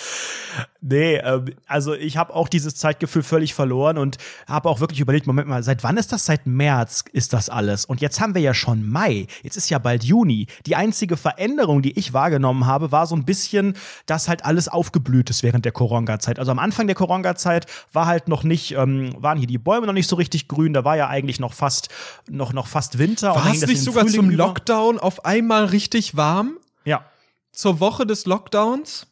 Nee, 0.81 1.17
ähm, 1.17 1.47
also 1.67 1.95
ich 1.95 2.17
habe 2.17 2.35
auch 2.35 2.49
dieses 2.49 2.75
Zeitgefühl 2.75 3.23
völlig 3.23 3.55
verloren 3.55 3.97
und 3.97 4.19
habe 4.47 4.69
auch 4.69 4.81
wirklich 4.81 5.01
überlegt, 5.01 5.27
Moment 5.27 5.49
mal, 5.49 5.63
seit 5.63 5.83
wann 5.85 5.97
ist 5.97 6.13
das? 6.13 6.27
Seit 6.27 6.47
März 6.47 7.05
ist 7.13 7.33
das 7.33 7.49
alles. 7.49 7.85
Und 7.85 8.01
jetzt 8.01 8.21
haben 8.21 8.35
wir 8.35 8.43
ja 8.43 8.55
schon 8.55 8.89
Mai. 8.89 9.27
Jetzt 9.43 9.57
ist 9.57 9.71
ja 9.71 9.79
bald 9.79 10.05
Juni. 10.05 10.47
Die 10.67 10.77
einzige 10.77 11.17
Veränderung, 11.17 11.81
die 11.81 11.99
ich 11.99 12.13
wahrgenommen 12.13 12.67
habe, 12.67 12.93
war 12.93 13.07
so 13.07 13.15
ein 13.15 13.25
bisschen, 13.25 13.75
dass 14.07 14.29
halt 14.29 14.45
alles 14.45 14.69
aufgeblüht 14.69 15.31
ist 15.31 15.43
während 15.43 15.65
der 15.65 15.73
Koronga-Zeit. 15.73 16.39
Also 16.39 16.51
am 16.51 16.59
Anfang 16.59 16.87
der 16.87 16.97
Koronga-Zeit 16.97 17.67
war 17.93 18.07
halt 18.07 18.29
noch 18.29 18.43
nicht, 18.43 18.73
ähm, 18.73 19.15
waren 19.19 19.39
hier 19.39 19.47
die 19.47 19.59
Bäume 19.59 19.87
noch 19.87 19.93
nicht 19.93 20.09
so 20.09 20.17
richtig 20.17 20.49
grün. 20.49 20.75
Da 20.75 20.85
war 20.85 20.97
ja 20.97 21.09
eigentlich 21.09 21.41
noch 21.41 21.55
fast, 21.55 21.89
noch, 22.29 22.53
noch 22.53 22.67
fast 22.67 22.99
Winter. 22.99 23.33
dann 23.44 23.44
War 23.47 23.55
es 23.55 23.67
nicht 23.67 23.83
sogar 23.83 24.03
Frühling 24.05 24.17
zum 24.21 24.31
über. 24.31 24.47
Lockdown 24.47 24.99
auf 24.99 25.25
einmal 25.25 25.67
richtig 25.67 26.17
warm? 26.17 26.59
Ja, 26.85 27.05
Zur 27.53 27.81
Woche 27.81 28.07
des 28.07 28.27
Lockdowns? 28.27 29.07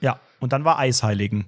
ja. 0.00 0.18
Und 0.40 0.52
dann 0.52 0.64
war 0.64 0.78
Eisheiligen. 0.78 1.46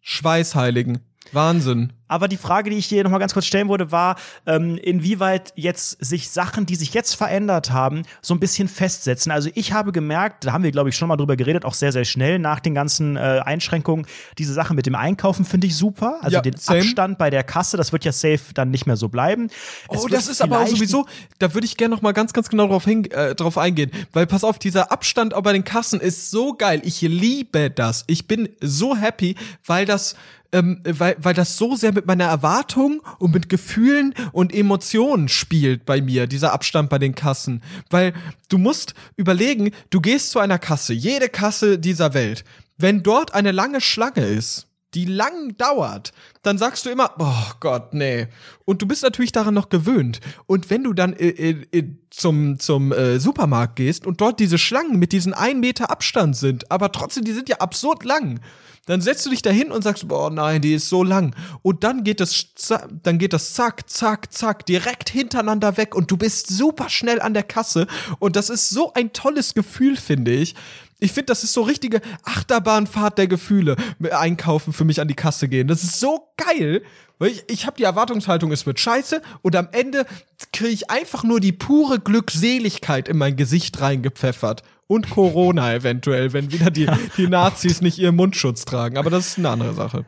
Schweißheiligen. 0.00 1.00
Wahnsinn. 1.32 1.92
Aber 2.08 2.28
die 2.28 2.36
Frage, 2.36 2.70
die 2.70 2.76
ich 2.76 2.86
hier 2.86 3.02
nochmal 3.02 3.18
ganz 3.18 3.32
kurz 3.32 3.46
stellen 3.46 3.68
würde, 3.68 3.90
war, 3.90 4.16
ähm, 4.46 4.78
inwieweit 4.78 5.52
jetzt 5.56 6.04
sich 6.04 6.30
Sachen, 6.30 6.64
die 6.64 6.76
sich 6.76 6.94
jetzt 6.94 7.14
verändert 7.16 7.72
haben, 7.72 8.02
so 8.22 8.32
ein 8.32 8.38
bisschen 8.38 8.68
festsetzen. 8.68 9.32
Also 9.32 9.50
ich 9.54 9.72
habe 9.72 9.90
gemerkt, 9.90 10.44
da 10.44 10.52
haben 10.52 10.62
wir, 10.62 10.70
glaube 10.70 10.88
ich, 10.90 10.96
schon 10.96 11.08
mal 11.08 11.16
drüber 11.16 11.36
geredet, 11.36 11.64
auch 11.64 11.74
sehr, 11.74 11.90
sehr 11.90 12.04
schnell 12.04 12.38
nach 12.38 12.60
den 12.60 12.74
ganzen 12.74 13.16
äh, 13.16 13.40
Einschränkungen, 13.44 14.06
diese 14.38 14.52
Sache 14.52 14.72
mit 14.72 14.86
dem 14.86 14.94
Einkaufen 14.94 15.44
finde 15.44 15.66
ich 15.66 15.76
super. 15.76 16.18
Also 16.22 16.36
Ja, 16.36 16.42
den 16.42 16.56
same. 16.56 16.80
Abstand 16.80 17.18
bei 17.18 17.28
der 17.28 17.42
Kasse, 17.42 17.76
das 17.76 17.92
wird 17.92 18.04
ja 18.04 18.12
safe 18.12 18.54
dann 18.54 18.70
nicht 18.70 18.86
mehr 18.86 18.96
so 18.96 19.08
bleiben. 19.08 19.48
Es 19.90 20.04
Oh, 20.04 20.06
das 20.06 20.28
ist 20.28 20.42
aber 20.42 20.60
auch 20.60 20.66
sowieso, 20.68 21.06
da 21.40 21.54
würde 21.54 21.66
ich 21.66 21.76
gerne 21.76 21.94
noch 21.94 22.02
mal 22.02 22.12
ganz, 22.12 22.32
ganz 22.32 22.48
genau 22.48 22.68
drauf, 22.68 22.84
hin, 22.84 23.10
äh, 23.10 23.34
drauf 23.34 23.58
eingehen. 23.58 23.90
Weil 24.12 24.26
pass 24.26 24.44
auf, 24.44 24.60
dieser 24.60 24.92
Abstand 24.92 25.34
auch 25.34 25.42
bei 25.42 25.52
den 25.52 25.64
Kassen 25.64 26.00
ist 26.00 26.30
so 26.30 26.54
geil. 26.54 26.80
Ich 26.84 27.00
liebe 27.00 27.68
das. 27.70 28.04
Ich 28.06 28.28
bin 28.28 28.48
so 28.60 28.94
happy, 28.94 29.34
weil 29.64 29.86
das, 29.86 30.14
ähm, 30.56 30.80
weil, 30.84 31.16
weil 31.18 31.34
das 31.34 31.58
so 31.58 31.76
sehr 31.76 31.92
mit 31.92 32.06
meiner 32.06 32.24
Erwartung 32.24 33.02
und 33.18 33.34
mit 33.34 33.48
Gefühlen 33.48 34.14
und 34.32 34.54
Emotionen 34.54 35.28
spielt 35.28 35.84
bei 35.84 36.00
mir, 36.00 36.26
dieser 36.26 36.52
Abstand 36.52 36.88
bei 36.88 36.98
den 36.98 37.14
Kassen. 37.14 37.62
Weil 37.90 38.14
du 38.48 38.56
musst 38.56 38.94
überlegen, 39.16 39.70
du 39.90 40.00
gehst 40.00 40.30
zu 40.30 40.38
einer 40.38 40.58
Kasse, 40.58 40.94
jede 40.94 41.28
Kasse 41.28 41.78
dieser 41.78 42.14
Welt. 42.14 42.44
Wenn 42.78 43.02
dort 43.02 43.34
eine 43.34 43.52
lange 43.52 43.80
Schlange 43.82 44.24
ist, 44.24 44.66
die 44.94 45.04
lang 45.04 45.56
dauert, 45.58 46.12
dann 46.42 46.56
sagst 46.56 46.86
du 46.86 46.90
immer, 46.90 47.12
oh 47.18 47.52
Gott, 47.60 47.92
nee. 47.92 48.28
Und 48.64 48.80
du 48.80 48.86
bist 48.86 49.02
natürlich 49.02 49.32
daran 49.32 49.52
noch 49.52 49.68
gewöhnt. 49.68 50.20
Und 50.46 50.70
wenn 50.70 50.84
du 50.84 50.94
dann 50.94 51.12
äh, 51.12 51.28
äh, 51.28 51.66
äh, 51.72 51.84
zum, 52.08 52.58
zum 52.58 52.92
äh, 52.92 53.18
Supermarkt 53.18 53.76
gehst 53.76 54.06
und 54.06 54.22
dort 54.22 54.40
diese 54.40 54.56
Schlangen 54.56 54.98
mit 54.98 55.12
diesen 55.12 55.34
ein 55.34 55.60
Meter 55.60 55.90
Abstand 55.90 56.36
sind, 56.36 56.70
aber 56.70 56.92
trotzdem, 56.92 57.24
die 57.24 57.32
sind 57.32 57.50
ja 57.50 57.58
absurd 57.58 58.04
lang. 58.04 58.40
Dann 58.86 59.00
setzt 59.00 59.26
du 59.26 59.30
dich 59.30 59.42
dahin 59.42 59.70
und 59.72 59.82
sagst, 59.82 60.08
boah, 60.08 60.30
nein, 60.30 60.62
die 60.62 60.74
ist 60.74 60.88
so 60.88 61.02
lang. 61.02 61.34
Und 61.62 61.84
dann 61.84 62.02
geht 62.04 62.20
za- 62.54 62.86
dann 63.02 63.18
geht 63.18 63.32
das 63.32 63.52
zack, 63.54 63.90
zack, 63.90 64.32
zack, 64.32 64.64
direkt 64.64 65.08
hintereinander 65.10 65.76
weg 65.76 65.94
und 65.94 66.10
du 66.10 66.16
bist 66.16 66.48
super 66.48 66.88
schnell 66.88 67.20
an 67.20 67.34
der 67.34 67.42
Kasse. 67.42 67.86
Und 68.20 68.36
das 68.36 68.48
ist 68.48 68.70
so 68.70 68.92
ein 68.94 69.12
tolles 69.12 69.54
Gefühl, 69.54 69.96
finde 69.96 70.32
ich. 70.32 70.54
Ich 70.98 71.12
finde, 71.12 71.26
das 71.26 71.44
ist 71.44 71.52
so 71.52 71.60
richtige 71.62 72.00
Achterbahnfahrt 72.22 73.18
der 73.18 73.26
Gefühle. 73.26 73.76
Einkaufen 74.10 74.72
für 74.72 74.84
mich 74.84 75.00
an 75.00 75.08
die 75.08 75.14
Kasse 75.14 75.48
gehen. 75.48 75.68
Das 75.68 75.82
ist 75.82 76.00
so 76.00 76.28
geil. 76.36 76.82
Weil 77.18 77.30
ich, 77.30 77.44
ich 77.48 77.66
habe 77.66 77.76
die 77.76 77.84
Erwartungshaltung, 77.84 78.52
es 78.52 78.66
wird 78.66 78.78
scheiße 78.78 79.22
und 79.42 79.56
am 79.56 79.68
Ende 79.72 80.06
kriege 80.52 80.70
ich 80.70 80.90
einfach 80.90 81.24
nur 81.24 81.40
die 81.40 81.52
pure 81.52 81.98
Glückseligkeit 81.98 83.08
in 83.08 83.16
mein 83.16 83.36
Gesicht 83.36 83.80
reingepfeffert. 83.80 84.62
Und 84.88 85.10
Corona 85.10 85.74
eventuell, 85.74 86.32
wenn 86.32 86.52
wieder 86.52 86.70
die, 86.70 86.88
die 87.16 87.26
Nazis 87.26 87.80
nicht 87.80 87.98
ihren 87.98 88.14
Mundschutz 88.16 88.64
tragen. 88.64 88.98
Aber 88.98 89.10
das 89.10 89.28
ist 89.28 89.38
eine 89.38 89.48
andere 89.48 89.74
Sache. 89.74 90.04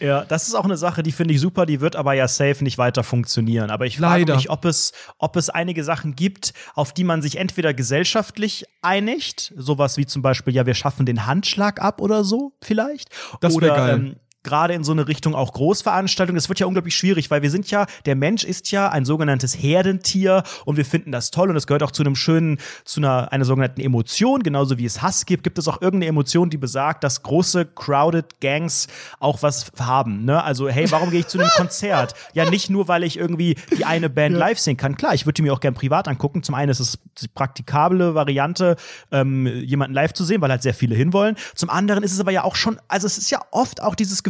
Ja, 0.00 0.24
das 0.24 0.48
ist 0.48 0.54
auch 0.54 0.64
eine 0.64 0.78
Sache, 0.78 1.02
die 1.02 1.12
finde 1.12 1.34
ich 1.34 1.40
super, 1.40 1.66
die 1.66 1.82
wird 1.82 1.94
aber 1.94 2.14
ja 2.14 2.26
safe 2.26 2.64
nicht 2.64 2.78
weiter 2.78 3.04
funktionieren. 3.04 3.70
Aber 3.70 3.84
ich 3.84 3.98
frage 3.98 4.20
Leider. 4.22 4.36
mich, 4.36 4.48
ob 4.48 4.64
es, 4.64 4.92
ob 5.18 5.36
es 5.36 5.50
einige 5.50 5.84
Sachen 5.84 6.16
gibt, 6.16 6.54
auf 6.74 6.94
die 6.94 7.04
man 7.04 7.20
sich 7.20 7.36
entweder 7.36 7.74
gesellschaftlich 7.74 8.64
einigt, 8.80 9.52
sowas 9.56 9.98
wie 9.98 10.06
zum 10.06 10.22
Beispiel, 10.22 10.54
ja, 10.54 10.64
wir 10.64 10.74
schaffen 10.74 11.04
den 11.04 11.26
Handschlag 11.26 11.82
ab 11.82 12.00
oder 12.00 12.24
so, 12.24 12.52
vielleicht. 12.62 13.10
Das 13.42 13.52
wär 13.52 13.56
oder 13.56 13.76
geil. 13.76 13.94
Ähm, 13.94 14.16
gerade 14.42 14.74
in 14.74 14.84
so 14.84 14.92
eine 14.92 15.06
Richtung 15.06 15.34
auch 15.34 15.52
Großveranstaltungen. 15.52 16.36
Das 16.36 16.48
wird 16.48 16.60
ja 16.60 16.66
unglaublich 16.66 16.96
schwierig, 16.96 17.30
weil 17.30 17.42
wir 17.42 17.50
sind 17.50 17.70
ja, 17.70 17.86
der 18.06 18.16
Mensch 18.16 18.44
ist 18.44 18.70
ja 18.70 18.88
ein 18.88 19.04
sogenanntes 19.04 19.54
Herdentier 19.54 20.42
und 20.64 20.76
wir 20.76 20.84
finden 20.84 21.12
das 21.12 21.30
toll 21.30 21.50
und 21.50 21.56
es 21.56 21.66
gehört 21.66 21.82
auch 21.82 21.90
zu 21.90 22.02
einem 22.02 22.16
schönen, 22.16 22.58
zu 22.84 23.00
einer, 23.00 23.32
einer 23.32 23.44
sogenannten 23.44 23.80
Emotion, 23.80 24.42
genauso 24.42 24.78
wie 24.78 24.86
es 24.86 25.02
Hass 25.02 25.26
gibt, 25.26 25.44
gibt 25.44 25.58
es 25.58 25.68
auch 25.68 25.82
irgendeine 25.82 26.06
Emotion, 26.06 26.48
die 26.48 26.56
besagt, 26.56 27.04
dass 27.04 27.22
große 27.22 27.66
crowded 27.66 28.40
Gangs 28.40 28.86
auch 29.18 29.42
was 29.42 29.70
haben. 29.78 30.24
Ne? 30.24 30.42
Also, 30.42 30.68
hey, 30.68 30.90
warum 30.90 31.10
gehe 31.10 31.20
ich 31.20 31.26
zu 31.26 31.38
einem 31.38 31.50
Konzert? 31.56 32.14
Ja, 32.32 32.48
nicht 32.48 32.70
nur, 32.70 32.88
weil 32.88 33.04
ich 33.04 33.18
irgendwie 33.18 33.56
die 33.76 33.84
eine 33.84 34.08
Band 34.08 34.36
live 34.36 34.58
sehen 34.58 34.76
kann. 34.76 34.96
Klar, 34.96 35.14
ich 35.14 35.26
würde 35.26 35.34
die 35.34 35.42
mir 35.42 35.52
auch 35.52 35.60
gern 35.60 35.74
privat 35.74 36.08
angucken. 36.08 36.42
Zum 36.42 36.54
einen 36.54 36.70
ist 36.70 36.80
es 36.80 36.98
die 37.20 37.28
praktikable 37.28 38.14
Variante, 38.14 38.76
ähm, 39.12 39.46
jemanden 39.46 39.94
live 39.94 40.14
zu 40.14 40.24
sehen, 40.24 40.40
weil 40.40 40.50
halt 40.50 40.62
sehr 40.62 40.74
viele 40.74 40.94
hinwollen. 40.94 41.36
Zum 41.54 41.68
anderen 41.68 42.02
ist 42.02 42.12
es 42.12 42.20
aber 42.20 42.30
ja 42.30 42.44
auch 42.44 42.56
schon, 42.56 42.80
also 42.88 43.06
es 43.06 43.18
ist 43.18 43.30
ja 43.30 43.40
oft 43.50 43.82
auch 43.82 43.94
dieses 43.94 44.22
Gefühl 44.22 44.29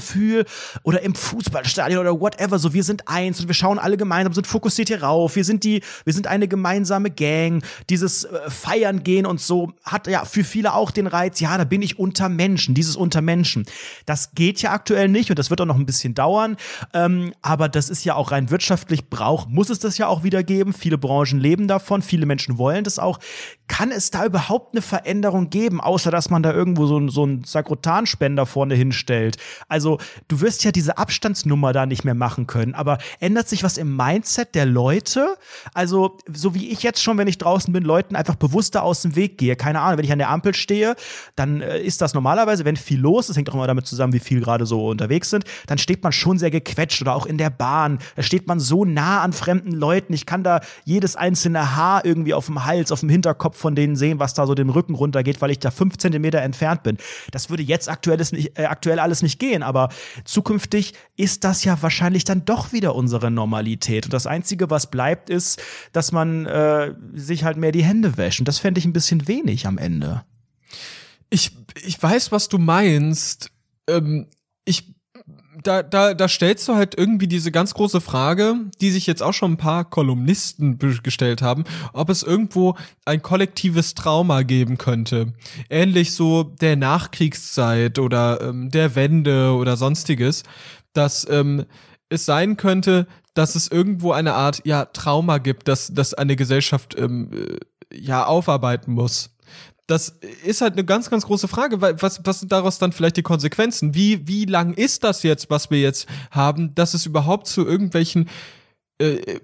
oder 0.82 1.03
im 1.03 1.14
Fußballstadion 1.14 2.01
oder 2.01 2.20
whatever, 2.20 2.59
so 2.59 2.72
wir 2.72 2.84
sind 2.84 3.09
eins 3.09 3.40
und 3.40 3.46
wir 3.48 3.55
schauen 3.55 3.78
alle 3.78 3.96
gemeinsam, 3.96 4.32
sind 4.32 4.46
fokussiert 4.46 4.88
hier 4.88 5.03
rauf, 5.03 5.36
wir 5.36 5.44
sind 5.44 5.64
die, 5.64 5.82
wir 6.05 6.12
sind 6.12 6.26
eine 6.26 6.48
gemeinsame 6.48 7.11
Gang, 7.11 7.62
dieses 7.88 8.24
äh, 8.24 8.51
Feiern 8.51 9.03
gehen 9.03 9.26
und 9.26 9.40
so 9.40 9.72
hat 9.84 10.07
ja 10.07 10.24
für 10.24 10.44
viele 10.44 10.74
auch 10.74 10.90
den 10.90 11.07
Reiz, 11.07 11.40
ja, 11.40 11.57
da 11.59 11.64
bin 11.64 11.82
ich 11.82 11.98
unter 11.98 12.28
Menschen, 12.28 12.74
dieses 12.74 12.96
unter 12.96 13.20
Menschen. 13.20 13.66
Das 14.07 14.34
geht 14.34 14.62
ja 14.62 14.72
aktuell 14.72 15.09
nicht 15.09 15.30
und 15.30 15.38
das 15.38 15.51
wird 15.51 15.61
auch 15.61 15.66
noch 15.66 15.76
ein 15.76 15.86
bisschen 15.86 16.14
dauern, 16.14 16.57
ähm, 16.94 17.32
aber 17.42 17.68
das 17.68 17.90
ist 17.90 18.05
ja 18.05 18.14
auch 18.14 18.30
rein 18.30 18.51
wirtschaftlich 18.51 19.09
braucht, 19.09 19.48
muss 19.48 19.70
es 19.70 19.78
das 19.78 19.98
ja 19.98 20.07
auch 20.07 20.22
wieder 20.22 20.42
geben. 20.42 20.72
Viele 20.72 20.98
Branchen 20.98 21.38
leben 21.38 21.68
davon, 21.68 22.03
viele 22.03 22.26
Menschen 22.26 22.59
wollen 22.59 22.84
das 22.84 22.98
auch. 22.98 23.18
Kann 23.68 23.90
es 23.90 24.11
da 24.11 24.24
überhaupt 24.24 24.74
eine 24.74 24.82
Veränderung 24.82 25.51
geben, 25.51 25.80
außer 25.80 26.11
dass 26.11 26.30
man 26.30 26.42
da 26.42 26.53
irgendwo 26.53 26.86
so, 26.86 27.09
so 27.09 27.22
einen 27.22 27.44
Sakrotanspender 27.44 28.46
vorne 28.46 28.74
hinstellt? 28.74 29.36
Also, 29.68 29.89
du 30.28 30.41
wirst 30.41 30.64
ja 30.64 30.72
diese 30.72 30.99
Abstandsnummer 30.99 31.72
da 31.72 31.86
nicht 31.86 32.05
mehr 32.05 32.14
machen 32.14 32.47
können, 32.47 32.74
aber 32.74 32.99
ändert 33.20 33.49
sich 33.49 33.62
was 33.62 33.78
im 33.78 33.97
Mindset 33.97 34.55
der 34.55 34.66
Leute? 34.66 35.36
Also, 35.74 36.18
so 36.32 36.55
wie 36.55 36.70
ich 36.70 36.82
jetzt 36.82 37.03
schon, 37.03 37.18
wenn 37.18 37.28
ich 37.28 37.38
draußen 37.38 37.72
bin, 37.72 37.82
Leuten 37.82 38.16
einfach 38.16 38.34
bewusster 38.34 38.82
aus 38.82 39.03
dem 39.03 39.16
Weg 39.16 39.38
gehe. 39.38 39.57
Keine 39.57 39.80
Ahnung, 39.80 39.99
wenn 39.99 40.05
ich 40.05 40.12
an 40.12 40.18
der 40.18 40.30
Ampel 40.30 40.55
stehe, 40.55 40.95
dann 41.36 41.61
äh, 41.61 41.80
ist 41.80 42.01
das 42.01 42.14
normalerweise, 42.14 42.64
wenn 42.64 42.76
viel 42.76 43.01
los 43.01 43.28
ist, 43.28 43.36
hängt 43.36 43.51
auch 43.51 43.55
immer 43.55 43.66
damit 43.66 43.86
zusammen, 43.86 44.12
wie 44.12 44.20
viel 44.20 44.41
gerade 44.41 44.66
so 44.66 44.88
unterwegs 44.88 45.30
sind, 45.30 45.45
dann 45.66 45.78
steht 45.78 46.03
man 46.03 46.12
schon 46.12 46.38
sehr 46.38 46.51
gequetscht 46.51 47.01
oder 47.03 47.14
auch 47.14 47.26
in 47.26 47.38
der 47.38 47.51
Bahn. 47.51 47.99
Da 48.16 48.22
steht 48.22 48.47
man 48.47 48.61
so 48.61 48.84
nah 48.84 49.22
an 49.22 49.32
fremden 49.32 49.72
Leuten. 49.72 50.12
Ich 50.12 50.26
kann 50.26 50.43
da 50.43 50.61
jedes 50.84 51.16
einzelne 51.16 51.76
Haar 51.76 52.05
irgendwie 52.05 52.34
auf 52.34 52.47
dem 52.47 52.64
Hals, 52.64 52.93
auf 52.93 53.01
dem 53.01 53.09
Hinterkopf 53.09 53.57
von 53.57 53.74
denen 53.74 53.97
sehen, 53.97 54.18
was 54.18 54.34
da 54.34 54.47
so 54.47 54.55
den 54.55 54.70
Rücken 54.70 54.95
runtergeht, 54.95 55.41
weil 55.41 55.51
ich 55.51 55.59
da 55.59 55.70
fünf 55.70 55.99
Zentimeter 55.99 56.41
entfernt 56.41 56.82
bin. 56.82 56.99
Das 57.30 57.51
würde 57.51 57.62
jetzt 57.62 57.88
aktuelles 57.88 58.32
nicht, 58.32 58.59
äh, 58.59 58.64
aktuell 58.64 58.99
alles 58.99 59.22
nicht 59.22 59.38
gehen, 59.38 59.62
aber 59.62 59.80
zukünftig 60.24 60.95
ist 61.16 61.45
das 61.45 61.64
ja 61.64 61.81
wahrscheinlich 61.83 62.24
dann 62.24 62.45
doch 62.45 62.72
wieder 62.72 62.95
unsere 62.95 63.31
Normalität. 63.31 64.05
Und 64.05 64.12
das 64.12 64.26
Einzige, 64.26 64.70
was 64.70 64.91
bleibt, 64.91 65.31
ist, 65.31 65.62
dass 65.93 66.12
man 66.12 66.47
äh, 66.47 66.95
sich 67.14 67.45
halt 67.45 67.57
mehr 67.57 67.72
die 67.72 67.85
Hände 67.85 68.16
wäscht. 68.16 68.41
Und 68.41 68.49
das 68.49 68.59
fände 68.59 68.78
ich 68.78 68.85
ein 68.85 68.93
bisschen 68.93 69.28
wenig 69.28 69.66
am 69.66 69.78
Ende. 69.78 70.24
Ich, 71.31 71.57
ich 71.83 72.03
weiß, 72.03 72.33
was 72.33 72.49
du 72.49 72.59
meinst. 72.59 73.51
Ähm, 73.89 74.26
ich, 74.64 74.95
da, 75.62 75.82
da, 75.82 76.14
da 76.14 76.28
stellst 76.28 76.68
du 76.68 76.74
halt 76.74 76.96
irgendwie 76.96 77.28
diese 77.28 77.52
ganz 77.52 77.74
große 77.74 78.00
Frage, 78.00 78.56
die 78.80 78.90
sich 78.90 79.06
jetzt 79.06 79.22
auch 79.22 79.32
schon 79.32 79.52
ein 79.52 79.56
paar 79.56 79.84
Kolumnisten 79.84 80.78
gestellt 81.02 81.42
haben, 81.42 81.64
ob 81.92 82.11
es 82.11 82.22
irgendwo 82.22 82.76
ein 83.04 83.22
kollektives 83.22 83.94
Trauma 83.94 84.42
geben 84.42 84.78
könnte. 84.78 85.32
Ähnlich 85.68 86.12
so 86.14 86.44
der 86.44 86.76
Nachkriegszeit 86.76 87.98
oder 87.98 88.40
ähm, 88.40 88.70
der 88.70 88.94
Wende 88.94 89.52
oder 89.54 89.76
sonstiges, 89.76 90.42
dass 90.92 91.26
ähm, 91.28 91.64
es 92.08 92.24
sein 92.24 92.56
könnte, 92.56 93.06
dass 93.34 93.54
es 93.54 93.68
irgendwo 93.68 94.12
eine 94.12 94.34
Art 94.34 94.62
ja 94.64 94.86
Trauma 94.86 95.38
gibt, 95.38 95.68
dass, 95.68 95.92
dass 95.94 96.14
eine 96.14 96.36
Gesellschaft 96.36 96.96
ähm, 96.98 97.30
äh, 97.32 97.96
ja 97.96 98.26
aufarbeiten 98.26 98.92
muss 98.92 99.30
das 99.91 100.16
ist 100.45 100.61
halt 100.61 100.74
eine 100.74 100.84
ganz, 100.84 101.11
ganz 101.11 101.26
große 101.26 101.49
Frage, 101.49 101.80
weil 101.80 102.01
was, 102.01 102.20
was 102.24 102.41
sind 102.41 102.53
daraus 102.53 102.78
dann 102.78 102.93
vielleicht 102.93 103.16
die 103.16 103.22
Konsequenzen? 103.22 103.95
Wie, 103.95 104.26
wie 104.28 104.45
lang 104.45 104.74
ist 104.74 105.05
das 105.05 105.22
jetzt, 105.22 105.51
was 105.51 105.70
wir 105.70 105.80
jetzt 105.80 106.09
haben, 106.30 106.74
dass 106.74 106.95
es 106.95 107.07
überhaupt 107.07 107.47
zu 107.47 107.66
irgendwelchen 107.66 108.28
äh, 108.99 109.41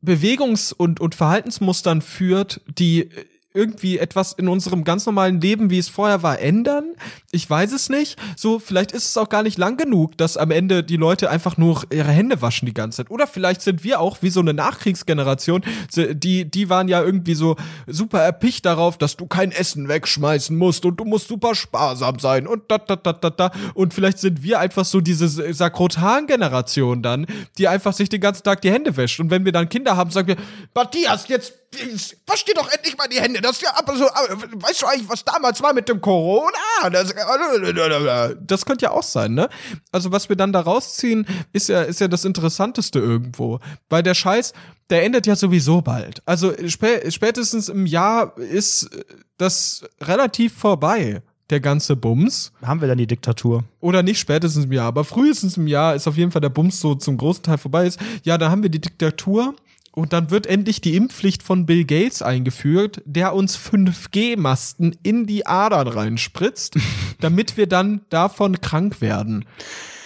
Bewegungs- 0.00 0.72
und, 0.72 1.00
und 1.00 1.14
Verhaltensmustern 1.14 2.02
führt, 2.02 2.60
die 2.78 3.10
irgendwie 3.52 3.98
etwas 3.98 4.32
in 4.32 4.48
unserem 4.48 4.84
ganz 4.84 5.06
normalen 5.06 5.40
Leben, 5.40 5.70
wie 5.70 5.78
es 5.78 5.88
vorher 5.88 6.22
war, 6.22 6.38
ändern? 6.38 6.94
Ich 7.32 7.48
weiß 7.48 7.72
es 7.72 7.88
nicht. 7.88 8.18
So, 8.36 8.58
vielleicht 8.58 8.92
ist 8.92 9.06
es 9.06 9.16
auch 9.16 9.28
gar 9.28 9.42
nicht 9.42 9.58
lang 9.58 9.76
genug, 9.76 10.16
dass 10.16 10.36
am 10.36 10.50
Ende 10.50 10.84
die 10.84 10.96
Leute 10.96 11.30
einfach 11.30 11.56
nur 11.56 11.82
ihre 11.92 12.12
Hände 12.12 12.40
waschen 12.42 12.66
die 12.66 12.74
ganze 12.74 12.98
Zeit. 12.98 13.10
Oder 13.10 13.26
vielleicht 13.26 13.62
sind 13.62 13.82
wir 13.82 14.00
auch 14.00 14.18
wie 14.22 14.30
so 14.30 14.40
eine 14.40 14.54
Nachkriegsgeneration, 14.54 15.62
die, 15.96 16.48
die 16.48 16.68
waren 16.68 16.88
ja 16.88 17.02
irgendwie 17.02 17.34
so 17.34 17.56
super 17.86 18.20
erpicht 18.20 18.66
darauf, 18.66 18.98
dass 18.98 19.16
du 19.16 19.26
kein 19.26 19.50
Essen 19.50 19.88
wegschmeißen 19.88 20.56
musst 20.56 20.84
und 20.84 20.98
du 20.98 21.04
musst 21.04 21.28
super 21.28 21.54
sparsam 21.54 22.18
sein 22.18 22.46
und 22.46 22.70
da, 22.70 22.78
da, 22.78 22.96
da, 22.96 23.12
da, 23.12 23.30
da. 23.30 23.50
Und 23.74 23.94
vielleicht 23.94 24.18
sind 24.18 24.42
wir 24.42 24.60
einfach 24.60 24.84
so 24.84 25.00
diese 25.00 25.28
Sakrotan-Generation 25.28 27.02
dann, 27.02 27.26
die 27.58 27.66
einfach 27.68 27.92
sich 27.92 28.08
den 28.08 28.20
ganzen 28.20 28.44
Tag 28.44 28.60
die 28.62 28.70
Hände 28.70 28.96
wäscht. 28.96 29.18
Und 29.18 29.30
wenn 29.30 29.44
wir 29.44 29.52
dann 29.52 29.68
Kinder 29.68 29.96
haben, 29.96 30.10
sagen 30.10 30.28
wir, 30.28 30.36
Matthias, 30.74 31.26
jetzt 31.28 31.59
wasch 32.26 32.44
dir 32.44 32.54
doch 32.54 32.70
endlich 32.70 32.96
mal 32.96 33.06
die 33.08 33.20
Hände. 33.20 33.40
Das 33.40 33.60
ja 33.60 33.70
aber 33.76 33.96
so, 33.96 34.04
weißt 34.04 34.82
du 34.82 34.86
eigentlich, 34.86 35.08
was 35.08 35.24
damals 35.24 35.62
war 35.62 35.72
mit 35.72 35.88
dem 35.88 36.00
Corona? 36.00 36.50
Das, 36.90 37.14
das 38.40 38.66
könnte 38.66 38.84
ja 38.84 38.90
auch 38.90 39.02
sein, 39.02 39.34
ne? 39.34 39.48
Also 39.92 40.10
was 40.12 40.28
wir 40.28 40.36
dann 40.36 40.52
da 40.52 40.60
rausziehen, 40.60 41.26
ist 41.52 41.68
ja, 41.68 41.82
ist 41.82 42.00
ja 42.00 42.08
das 42.08 42.24
Interessanteste 42.24 42.98
irgendwo. 42.98 43.60
Weil 43.88 44.02
der 44.02 44.14
Scheiß, 44.14 44.52
der 44.90 45.04
endet 45.04 45.26
ja 45.26 45.36
sowieso 45.36 45.80
bald. 45.80 46.22
Also 46.26 46.52
spä 46.68 47.10
spätestens 47.10 47.68
im 47.68 47.86
Jahr 47.86 48.36
ist 48.36 48.90
das 49.38 49.84
relativ 50.00 50.54
vorbei 50.54 51.22
der 51.50 51.60
ganze 51.60 51.96
Bums. 51.96 52.52
Haben 52.62 52.80
wir 52.80 52.88
dann 52.88 52.98
die 52.98 53.06
Diktatur? 53.06 53.64
Oder 53.80 54.02
nicht 54.02 54.18
spätestens 54.18 54.64
im 54.64 54.72
Jahr, 54.72 54.86
aber 54.86 55.04
frühestens 55.04 55.56
im 55.56 55.66
Jahr 55.66 55.94
ist 55.94 56.06
auf 56.06 56.16
jeden 56.16 56.30
Fall 56.30 56.40
der 56.40 56.48
Bums 56.48 56.80
so 56.80 56.94
zum 56.94 57.16
großen 57.16 57.42
Teil 57.42 57.58
vorbei 57.58 57.86
ist. 57.86 57.98
Ja, 58.22 58.38
da 58.38 58.50
haben 58.50 58.62
wir 58.62 58.70
die 58.70 58.80
Diktatur. 58.80 59.54
Und 59.92 60.12
dann 60.12 60.30
wird 60.30 60.46
endlich 60.46 60.80
die 60.80 60.94
Impfpflicht 60.94 61.42
von 61.42 61.66
Bill 61.66 61.84
Gates 61.84 62.22
eingeführt, 62.22 63.02
der 63.04 63.34
uns 63.34 63.58
5G-Masten 63.58 64.96
in 65.02 65.26
die 65.26 65.46
Adern 65.46 65.88
reinspritzt, 65.88 66.76
damit 67.20 67.56
wir 67.56 67.66
dann 67.66 68.02
davon 68.08 68.60
krank 68.60 69.00
werden. 69.00 69.44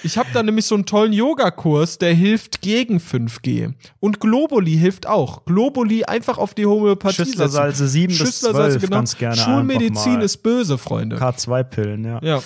Ich 0.04 0.18
habe 0.18 0.28
da 0.34 0.42
nämlich 0.42 0.66
so 0.66 0.74
einen 0.74 0.84
tollen 0.84 1.14
Yogakurs, 1.14 1.96
der 1.96 2.12
hilft 2.12 2.60
gegen 2.60 2.98
5G. 2.98 3.72
Und 4.00 4.20
Globuli 4.20 4.76
hilft 4.76 5.06
auch. 5.06 5.46
Globuli 5.46 6.04
einfach 6.04 6.36
auf 6.36 6.52
die 6.52 6.66
Homöopathie 6.66 7.24
Schüsslersalze 7.24 7.88
7 7.88 8.18
bis 8.18 8.40
12 8.40 8.82
genau. 8.82 8.96
ganz 8.96 9.16
gerne 9.16 9.36
Schulmedizin 9.36 10.20
ist 10.20 10.42
böse, 10.42 10.76
Freunde. 10.76 11.16
K2-Pillen, 11.16 12.04
ja. 12.04 12.20
Ja. 12.22 12.42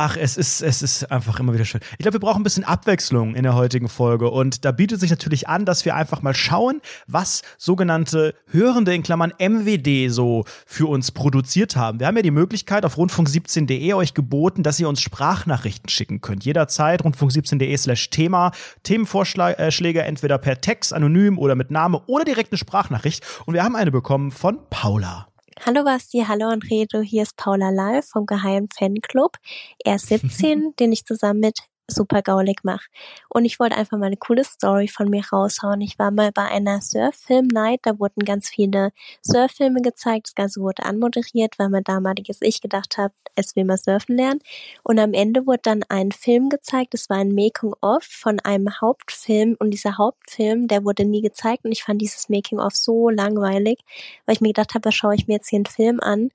Ach, 0.00 0.16
es 0.16 0.36
ist, 0.36 0.62
es 0.62 0.80
ist 0.80 1.10
einfach 1.10 1.40
immer 1.40 1.52
wieder 1.54 1.64
schön. 1.64 1.80
Ich 1.94 1.98
glaube, 1.98 2.12
wir 2.12 2.20
brauchen 2.20 2.42
ein 2.42 2.44
bisschen 2.44 2.62
Abwechslung 2.62 3.34
in 3.34 3.42
der 3.42 3.56
heutigen 3.56 3.88
Folge. 3.88 4.30
Und 4.30 4.64
da 4.64 4.70
bietet 4.70 5.00
sich 5.00 5.10
natürlich 5.10 5.48
an, 5.48 5.64
dass 5.64 5.84
wir 5.84 5.96
einfach 5.96 6.22
mal 6.22 6.34
schauen, 6.34 6.80
was 7.08 7.42
sogenannte 7.56 8.36
Hörende 8.46 8.94
in 8.94 9.02
Klammern 9.02 9.32
MWD 9.40 10.08
so 10.08 10.44
für 10.66 10.86
uns 10.88 11.10
produziert 11.10 11.74
haben. 11.74 11.98
Wir 11.98 12.06
haben 12.06 12.14
ja 12.14 12.22
die 12.22 12.30
Möglichkeit 12.30 12.84
auf 12.84 12.96
rundfunk17.de 12.96 13.92
euch 13.94 14.14
geboten, 14.14 14.62
dass 14.62 14.78
ihr 14.78 14.88
uns 14.88 15.00
Sprachnachrichten 15.00 15.88
schicken 15.88 16.20
könnt. 16.20 16.44
Jederzeit 16.44 17.02
rundfunk17.de 17.02 17.76
slash 17.76 18.10
Thema. 18.10 18.52
Themenvorschläge 18.84 20.02
entweder 20.04 20.38
per 20.38 20.60
Text, 20.60 20.92
anonym 20.92 21.38
oder 21.40 21.56
mit 21.56 21.72
Name 21.72 22.02
oder 22.06 22.24
direkt 22.24 22.52
eine 22.52 22.58
Sprachnachricht. 22.58 23.26
Und 23.46 23.54
wir 23.54 23.64
haben 23.64 23.74
eine 23.74 23.90
bekommen 23.90 24.30
von 24.30 24.60
Paula. 24.70 25.27
Hallo 25.66 25.82
Basti, 25.82 26.24
hallo 26.26 26.46
Andredo, 26.46 27.00
hier 27.00 27.22
ist 27.24 27.36
Paula 27.36 27.70
Lall 27.70 28.02
vom 28.02 28.26
Geheimen 28.26 28.68
Fanclub. 28.68 29.36
Er 29.84 29.96
ist 29.96 30.06
17, 30.08 30.74
den 30.78 30.92
ich 30.92 31.04
zusammen 31.04 31.40
mit 31.40 31.58
super 31.88 32.22
gaulig 32.22 32.60
mache. 32.62 32.86
Und 33.28 33.44
ich 33.44 33.58
wollte 33.58 33.76
einfach 33.76 33.98
mal 33.98 34.06
eine 34.06 34.16
coole 34.16 34.44
Story 34.44 34.88
von 34.88 35.08
mir 35.08 35.22
raushauen. 35.32 35.80
Ich 35.80 35.98
war 35.98 36.10
mal 36.10 36.30
bei 36.32 36.44
einer 36.44 36.80
Surf-Film-Night, 36.80 37.80
da 37.82 37.98
wurden 37.98 38.24
ganz 38.24 38.48
viele 38.48 38.92
Surf-Filme 39.22 39.80
gezeigt, 39.82 40.28
das 40.28 40.34
Ganze 40.34 40.60
wurde 40.60 40.84
anmoderiert, 40.84 41.58
weil 41.58 41.70
mein 41.70 41.84
damaliges 41.84 42.38
Ich 42.42 42.60
gedacht 42.60 42.98
hat, 42.98 43.12
es 43.34 43.56
will 43.56 43.64
mal 43.64 43.78
surfen 43.78 44.16
lernen. 44.16 44.40
Und 44.82 44.98
am 44.98 45.14
Ende 45.14 45.46
wurde 45.46 45.60
dann 45.62 45.82
ein 45.88 46.12
Film 46.12 46.48
gezeigt, 46.50 46.94
es 46.94 47.08
war 47.08 47.18
ein 47.18 47.34
Making-of 47.34 48.04
von 48.04 48.40
einem 48.40 48.80
Hauptfilm 48.80 49.56
und 49.58 49.70
dieser 49.70 49.98
Hauptfilm, 49.98 50.68
der 50.68 50.84
wurde 50.84 51.04
nie 51.04 51.22
gezeigt 51.22 51.64
und 51.64 51.72
ich 51.72 51.84
fand 51.84 52.02
dieses 52.02 52.28
Making-of 52.28 52.74
so 52.74 53.08
langweilig, 53.08 53.80
weil 54.26 54.34
ich 54.34 54.40
mir 54.40 54.48
gedacht 54.48 54.74
habe, 54.74 54.92
schaue 54.92 55.14
ich 55.14 55.26
mir 55.26 55.34
jetzt 55.34 55.48
hier 55.48 55.58
einen 55.58 55.66
Film 55.66 56.00
an, 56.00 56.30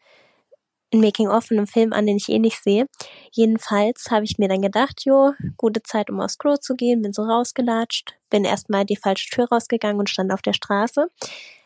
ein 0.93 1.01
Making-of 1.01 1.45
von 1.45 1.57
einem 1.57 1.67
Film 1.67 1.93
an, 1.93 2.05
den 2.05 2.17
ich 2.17 2.29
eh 2.29 2.39
nicht 2.39 2.61
sehe. 2.63 2.87
Jedenfalls 3.31 4.11
habe 4.11 4.25
ich 4.25 4.37
mir 4.37 4.47
dann 4.47 4.61
gedacht, 4.61 5.03
jo, 5.05 5.33
gute 5.57 5.83
Zeit, 5.83 6.09
um 6.09 6.19
aufs 6.21 6.37
Klo 6.37 6.57
zu 6.57 6.75
gehen, 6.75 7.01
bin 7.01 7.13
so 7.13 7.23
rausgelatscht, 7.23 8.13
bin 8.29 8.45
erstmal 8.45 8.85
die 8.85 8.95
falsche 8.95 9.29
Tür 9.29 9.47
rausgegangen 9.51 9.99
und 9.99 10.09
stand 10.09 10.31
auf 10.31 10.41
der 10.41 10.53
Straße. 10.53 11.07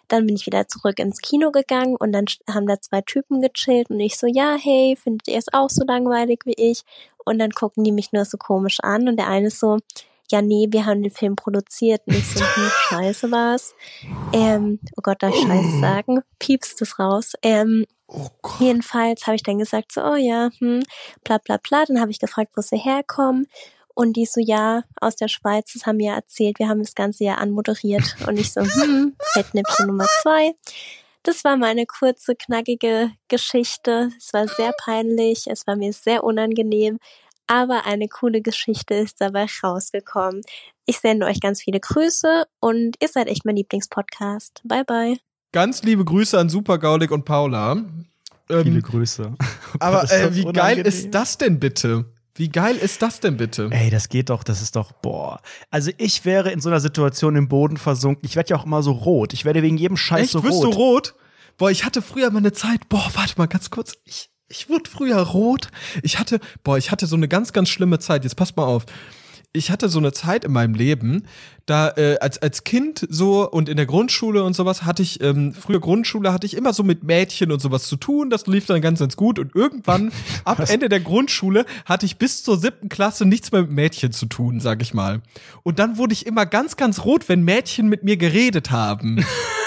Dann 0.08 0.26
bin 0.26 0.36
ich 0.36 0.46
wieder 0.46 0.68
zurück 0.68 1.00
ins 1.00 1.20
Kino 1.20 1.52
gegangen 1.52 1.98
und 1.98 2.14
dann 2.14 2.26
haben 2.50 2.66
da 2.66 2.80
zwei 2.80 3.02
Typen 3.02 3.42
gechillt 3.42 3.90
und 3.90 4.00
ich 4.00 4.18
so, 4.18 4.26
ja, 4.26 4.56
hey, 4.58 4.96
findet 4.96 5.28
ihr 5.28 5.38
es 5.38 5.52
auch 5.52 5.70
so 5.70 5.84
langweilig 5.86 6.42
wie 6.46 6.56
ich? 6.58 6.84
Und 7.26 7.40
dann 7.40 7.52
gucken 7.52 7.84
die 7.84 7.92
mich 7.92 8.14
nur 8.14 8.24
so 8.24 8.38
komisch 8.38 8.78
an 8.82 9.10
und 9.10 9.18
der 9.18 9.28
eine 9.28 9.48
ist 9.48 9.60
so, 9.60 9.80
ja, 10.30 10.42
nee, 10.42 10.68
wir 10.70 10.86
haben 10.86 11.04
den 11.04 11.12
Film 11.12 11.36
produziert. 11.36 12.02
Und 12.06 12.16
ich 12.16 12.28
so, 12.28 12.40
hm, 12.40 12.72
scheiße 12.90 13.32
war's. 13.32 13.74
Ähm, 14.34 14.80
oh 14.96 15.02
Gott, 15.02 15.24
darf 15.24 15.34
ich 15.34 15.42
scheiße 15.42 15.80
sagen? 15.80 16.22
Piepst 16.40 16.82
es 16.82 17.00
raus. 17.00 17.34
Ähm, 17.42 17.86
Oh. 18.08 18.30
Jedenfalls 18.60 19.28
habe 19.28 19.36
ich 19.36 19.44
dann 19.44 19.60
gesagt, 19.60 19.92
so, 19.92 20.02
oh 20.02 20.16
ja, 20.16 20.50
hm, 20.60 20.82
bla 21.24 21.40
bla 21.40 21.58
bla. 21.58 21.84
Dann 21.86 22.00
habe 22.00 22.12
ich 22.12 22.20
gefragt, 22.20 22.52
wo 22.56 22.62
sie 22.62 22.78
herkommen. 22.78 23.48
Und 23.94 24.14
die 24.14 24.26
so, 24.26 24.40
ja, 24.40 24.84
aus 25.02 25.16
der 25.16 25.28
Schweiz, 25.28 25.74
das 25.74 25.86
haben 25.86 25.98
wir 26.00 26.14
erzählt, 26.14 26.60
wir 26.60 26.70
haben 26.70 26.84
das 26.84 26.96
ganze 26.96 27.24
Jahr 27.24 27.40
anmoderiert. 27.40 28.16
Und 28.28 28.40
ich 28.40 28.54
so, 28.54 28.62
hm, 28.82 29.16
Fettnäpfchen 29.34 29.88
Nummer 29.88 30.06
zwei. 30.22 30.54
Das 31.24 31.44
war 31.44 31.58
meine 31.58 31.86
kurze, 31.86 32.36
knackige 32.36 33.12
Geschichte. 33.28 34.12
Es 34.18 34.32
war 34.34 34.48
sehr 34.48 34.72
peinlich, 34.78 35.48
es 35.48 35.68
war 35.68 35.76
mir 35.76 35.92
sehr 35.92 36.24
unangenehm, 36.24 37.00
aber 37.48 37.86
eine 37.86 38.08
coole 38.08 38.42
Geschichte 38.42 38.94
ist 38.94 39.20
dabei 39.20 39.48
rausgekommen. 39.64 40.42
Ich 40.86 41.00
sende 41.00 41.26
euch 41.26 41.40
ganz 41.42 41.62
viele 41.62 41.80
Grüße 41.80 42.46
und 42.60 42.96
ihr 43.02 43.08
seid 43.08 43.28
echt 43.28 43.46
mein 43.46 43.56
Lieblingspodcast. 43.56 44.62
Bye 44.64 44.86
bye. 44.86 45.18
Ganz 45.52 45.84
liebe 45.84 46.06
Grüße 46.06 46.38
an 46.38 46.50
Super 46.50 46.78
Gaulik 46.78 47.12
und 47.12 47.26
Paula. 47.26 47.78
Ähm, 48.50 48.64
Viele 48.64 48.82
Grüße. 48.82 49.34
aber 49.80 50.10
äh, 50.12 50.36
wie 50.36 50.46
geil 50.46 50.80
ist 50.80 51.14
das 51.14 51.38
denn 51.38 51.60
bitte? 51.60 52.06
Wie 52.36 52.50
geil 52.50 52.76
ist 52.76 53.02
das 53.02 53.20
denn 53.20 53.36
bitte? 53.36 53.68
Ey, 53.72 53.90
das 53.90 54.10
geht 54.10 54.30
doch, 54.30 54.44
das 54.44 54.62
ist 54.62 54.76
doch, 54.76 54.92
boah. 54.92 55.42
Also 55.72 55.92
ich 55.98 56.24
wäre 56.24 56.52
in 56.52 56.62
so 56.62 56.70
einer 56.70 56.80
Situation 56.80 57.36
im 57.36 57.48
Boden 57.48 57.78
versunken. 57.78 58.24
Ich 58.26 58.36
werde 58.36 58.52
ja 58.52 58.58
auch 58.58 58.66
immer 58.66 58.84
so 58.84 58.92
rot. 58.92 59.34
Ich 59.34 59.44
werde 59.44 59.64
wegen 59.64 59.78
jedem 59.78 59.98
Scheiß 59.98 60.22
Echt? 60.22 60.32
so 60.32 60.44
Wirst 60.44 60.64
rot. 60.64 60.74
du 60.74 60.78
rot? 60.78 61.16
Boah, 61.58 61.72
ich 61.72 61.84
hatte 61.84 62.04
früher 62.04 62.30
mal 62.30 62.38
eine 62.38 62.54
Zeit, 62.54 62.88
boah, 62.90 63.10
warte 63.16 63.34
mal 63.38 63.48
ganz 63.48 63.72
kurz. 63.72 63.94
Ich, 64.04 64.30
ich 64.50 64.70
wurde 64.70 64.90
früher 64.90 65.18
rot. 65.18 65.68
Ich 66.04 66.20
hatte, 66.20 66.40
boah, 66.64 66.78
ich 66.78 66.92
hatte 66.92 67.08
so 67.08 67.16
eine 67.16 67.28
ganz, 67.28 67.54
ganz 67.54 67.70
schlimme 67.70 68.00
Zeit. 68.00 68.24
Jetzt 68.24 68.36
passt 68.36 68.56
mal 68.58 68.66
auf 68.66 68.86
ich 69.58 69.72
hatte 69.72 69.90
so 69.90 70.00
eine 70.00 70.12
Zeit 70.12 70.46
in 70.46 70.52
meinem 70.52 70.76
Leben, 70.76 71.24
da 71.66 71.90
äh, 71.98 72.18
als 72.20 72.38
als 72.42 72.64
Kind 72.64 73.06
so 73.10 73.50
und 73.50 73.68
in 73.68 73.76
der 73.76 73.86
Grundschule 73.86 74.44
und 74.44 74.56
sowas 74.56 74.84
hatte 74.84 75.04
ich 75.04 75.22
ähm, 75.22 75.54
früher 75.54 75.80
Grundschule 75.80 76.32
hatte 76.32 76.46
ich 76.46 76.56
immer 76.56 76.72
so 76.74 76.84
mit 76.84 77.04
Mädchen 77.04 77.52
und 77.52 77.60
sowas 77.62 77.88
zu 77.88 77.98
tun. 77.98 78.30
Das 78.30 78.48
lief 78.48 78.66
dann 78.66 78.82
ganz 78.82 79.00
ganz 79.00 79.18
gut 79.18 79.40
und 79.40 79.56
irgendwann 79.56 80.12
ab 80.46 80.70
Ende 80.70 80.88
der 80.90 81.00
Grundschule 81.00 81.66
hatte 81.86 82.06
ich 82.06 82.18
bis 82.18 82.44
zur 82.44 82.58
siebten 82.58 82.90
Klasse 82.90 83.26
nichts 83.26 83.52
mehr 83.52 83.62
mit 83.62 83.72
Mädchen 83.72 84.12
zu 84.12 84.28
tun, 84.28 84.60
sag 84.60 84.82
ich 84.82 84.94
mal. 84.94 85.22
Und 85.64 85.80
dann 85.80 85.98
wurde 85.98 86.14
ich 86.14 86.26
immer 86.26 86.46
ganz 86.46 86.78
ganz 86.78 87.04
rot, 87.04 87.28
wenn 87.28 87.44
Mädchen 87.44 87.90
mit 87.90 88.04
mir 88.04 88.18
geredet 88.18 88.72
haben. 88.72 89.26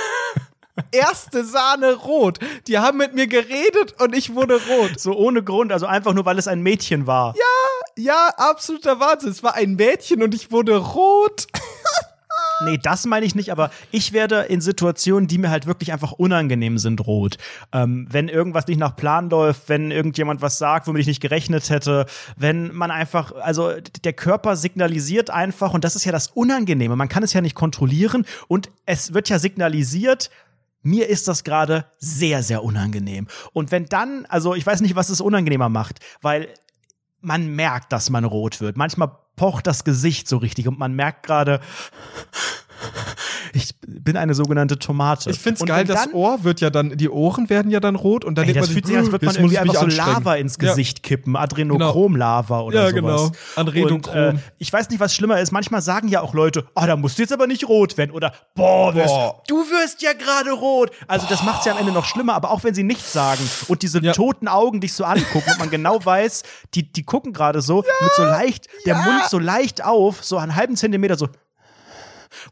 Erste 0.93 1.45
Sahne 1.45 1.95
rot. 1.95 2.39
Die 2.67 2.79
haben 2.79 2.99
mit 2.99 3.15
mir 3.15 3.27
geredet 3.27 4.01
und 4.01 4.15
ich 4.15 4.35
wurde 4.35 4.61
rot. 4.69 4.99
So 4.99 5.15
ohne 5.17 5.43
Grund, 5.43 5.73
also 5.73 5.87
einfach 5.87 6.15
nur, 6.15 6.25
weil 6.25 6.39
es 6.39 6.49
ein 6.49 6.63
Mädchen 6.63 7.07
war. 7.07 7.35
Ja, 7.37 8.03
ja, 8.03 8.29
absoluter 8.37 9.01
Wahnsinn. 9.01 9.31
Es 9.31 9.43
war 9.43 9.55
ein 9.55 9.75
Mädchen 9.77 10.23
und 10.23 10.35
ich 10.35 10.51
wurde 10.51 10.77
rot. 10.77 11.47
Nee, 12.63 12.79
das 12.83 13.07
meine 13.07 13.25
ich 13.25 13.35
nicht, 13.35 13.53
aber 13.53 13.71
ich 13.91 14.13
werde 14.13 14.41
in 14.41 14.61
Situationen, 14.61 15.27
die 15.27 15.39
mir 15.39 15.51
halt 15.51 15.67
wirklich 15.67 15.93
einfach 15.93 16.13
unangenehm 16.13 16.77
sind, 16.77 17.07
rot. 17.07 17.39
Ähm, 17.73 18.07
wenn 18.11 18.29
irgendwas 18.29 18.67
nicht 18.67 18.79
nach 18.79 18.97
Plan 18.97 19.31
läuft, 19.31 19.69
wenn 19.69 19.91
irgendjemand 19.91 20.43
was 20.43 20.59
sagt, 20.59 20.87
womit 20.87 21.01
ich 21.01 21.07
nicht 21.07 21.23
gerechnet 21.23 21.71
hätte, 21.71 22.07
wenn 22.37 22.75
man 22.75 22.91
einfach, 22.91 23.33
also 23.37 23.73
der 24.05 24.13
Körper 24.13 24.57
signalisiert 24.57 25.31
einfach, 25.31 25.73
und 25.73 25.85
das 25.85 25.97
ist 25.97 26.05
ja 26.05 26.13
das 26.13 26.29
Unangenehme, 26.29 26.97
man 26.97 27.09
kann 27.09 27.23
es 27.23 27.33
ja 27.33 27.41
nicht 27.41 27.55
kontrollieren 27.55 28.27
und 28.47 28.71
es 28.85 29.15
wird 29.15 29.31
ja 29.31 29.39
signalisiert, 29.39 30.31
mir 30.83 31.09
ist 31.09 31.29
das 31.29 31.45
gerade 31.45 31.87
sehr, 31.99 32.43
sehr 32.43 32.65
unangenehm. 32.65 33.29
Und 33.53 33.71
wenn 33.71 33.87
dann, 33.87 34.27
also 34.27 34.55
ich 34.55 34.67
weiß 34.67 34.81
nicht, 34.81 34.97
was 34.97 35.11
es 35.11 35.21
unangenehmer 35.21 35.69
macht, 35.69 36.01
weil 36.23 36.49
man 37.21 37.55
merkt, 37.55 37.93
dass 37.93 38.11
man 38.11 38.25
rot 38.25 38.61
wird. 38.61 38.77
Manchmal 38.77 39.11
pocht 39.37 39.67
das 39.67 39.85
Gesicht 39.85 40.29
so 40.29 40.39
richtig 40.39 40.69
und 40.69 40.79
man 40.79 40.95
merkt 40.95 41.25
gerade, 41.27 41.61
ich 43.53 43.75
bin 43.87 44.17
eine 44.17 44.35
sogenannte 44.35 44.79
Tomate. 44.79 45.31
Ich 45.31 45.39
find's 45.39 45.61
Und 45.61 45.67
geil, 45.69 45.85
das 45.85 46.05
dann, 46.05 46.13
Ohr 46.13 46.45
wird 46.45 46.61
ja 46.61 46.71
dann, 46.71 46.97
die 46.97 47.09
Ohren 47.09 47.51
werden 47.51 47.71
ja 47.71 47.81
dann 47.81 47.97
rot 47.97 48.25
und 48.25 48.37
dann 48.37 48.47
Ey, 48.47 48.53
das 48.55 48.67
man 48.67 48.73
fühlt 48.75 48.87
sich 48.87 48.97
als 48.97 49.11
würde 49.11 49.27
man 49.27 49.35
irgendwie 49.35 49.59
einfach 49.59 49.75
so. 49.81 49.87
Lava 49.87 50.35
ins 50.37 50.57
Ja. 50.61 50.69
Gesicht 50.71 51.03
kippen, 51.03 51.37
Adrenochrom-Lava 51.37 52.61
oder 52.61 52.77
Ja, 52.77 52.91
sowas. 52.91 52.95
genau. 52.95 53.31
Adrenochrom. 53.57 53.95
Und, 53.97 54.09
äh, 54.09 54.35
ich 54.59 54.73
weiß 54.73 54.89
nicht, 54.91 55.01
was 55.01 55.15
schlimmer 55.15 55.41
ist. 55.41 55.53
Manchmal 55.53 55.83
sagen 55.83 56.09
ja 56.09 56.21
auch 56.21 56.35
Leute, 56.35 56.67
oh, 56.75 56.83
da 56.87 56.97
musst 56.97 57.19
du 57.19 57.23
jetzt 57.23 57.33
aber 57.33 57.47
nicht 57.47 57.69
rot 57.69 57.97
werden 57.99 58.11
oder 58.13 58.33
boah, 58.55 58.93
Boah. 58.93 59.43
du 59.49 59.57
wirst 59.57 60.03
ja 60.03 60.13
gerade 60.13 60.53
rot. 60.53 60.91
Also 61.09 61.27
das 61.29 61.43
macht 61.43 61.61
es 61.61 61.67
ja 61.67 61.73
am 61.73 61.79
Ende 61.79 61.93
noch 61.93 62.05
schlimmer, 62.05 62.35
aber 62.35 62.51
auch 62.51 62.65
wenn 62.65 62.75
sie 62.75 62.83
nichts 62.85 63.13
sagen 63.13 63.43
und 63.69 63.83
diese 63.83 64.01
Ja. 64.01 64.13
toten 64.13 64.49
Augen 64.49 64.81
dich 64.81 64.93
so 64.95 65.05
angucken 65.05 65.51
und 65.51 65.59
man 65.59 65.71
genau 65.71 66.05
weiß, 66.05 66.43
die, 66.75 66.91
die 66.93 67.03
gucken 67.05 67.33
gerade 67.33 67.61
so 67.61 67.79
mit 67.79 68.13
so 68.17 68.23
leicht, 68.23 68.67
der 68.87 68.97
Mund 68.97 69.25
so 69.29 69.39
leicht 69.39 69.85
auf, 69.85 70.25
so 70.25 70.37
einen 70.39 70.57
halben 70.57 70.77
Zentimeter 70.77 71.17
so, 71.17 71.29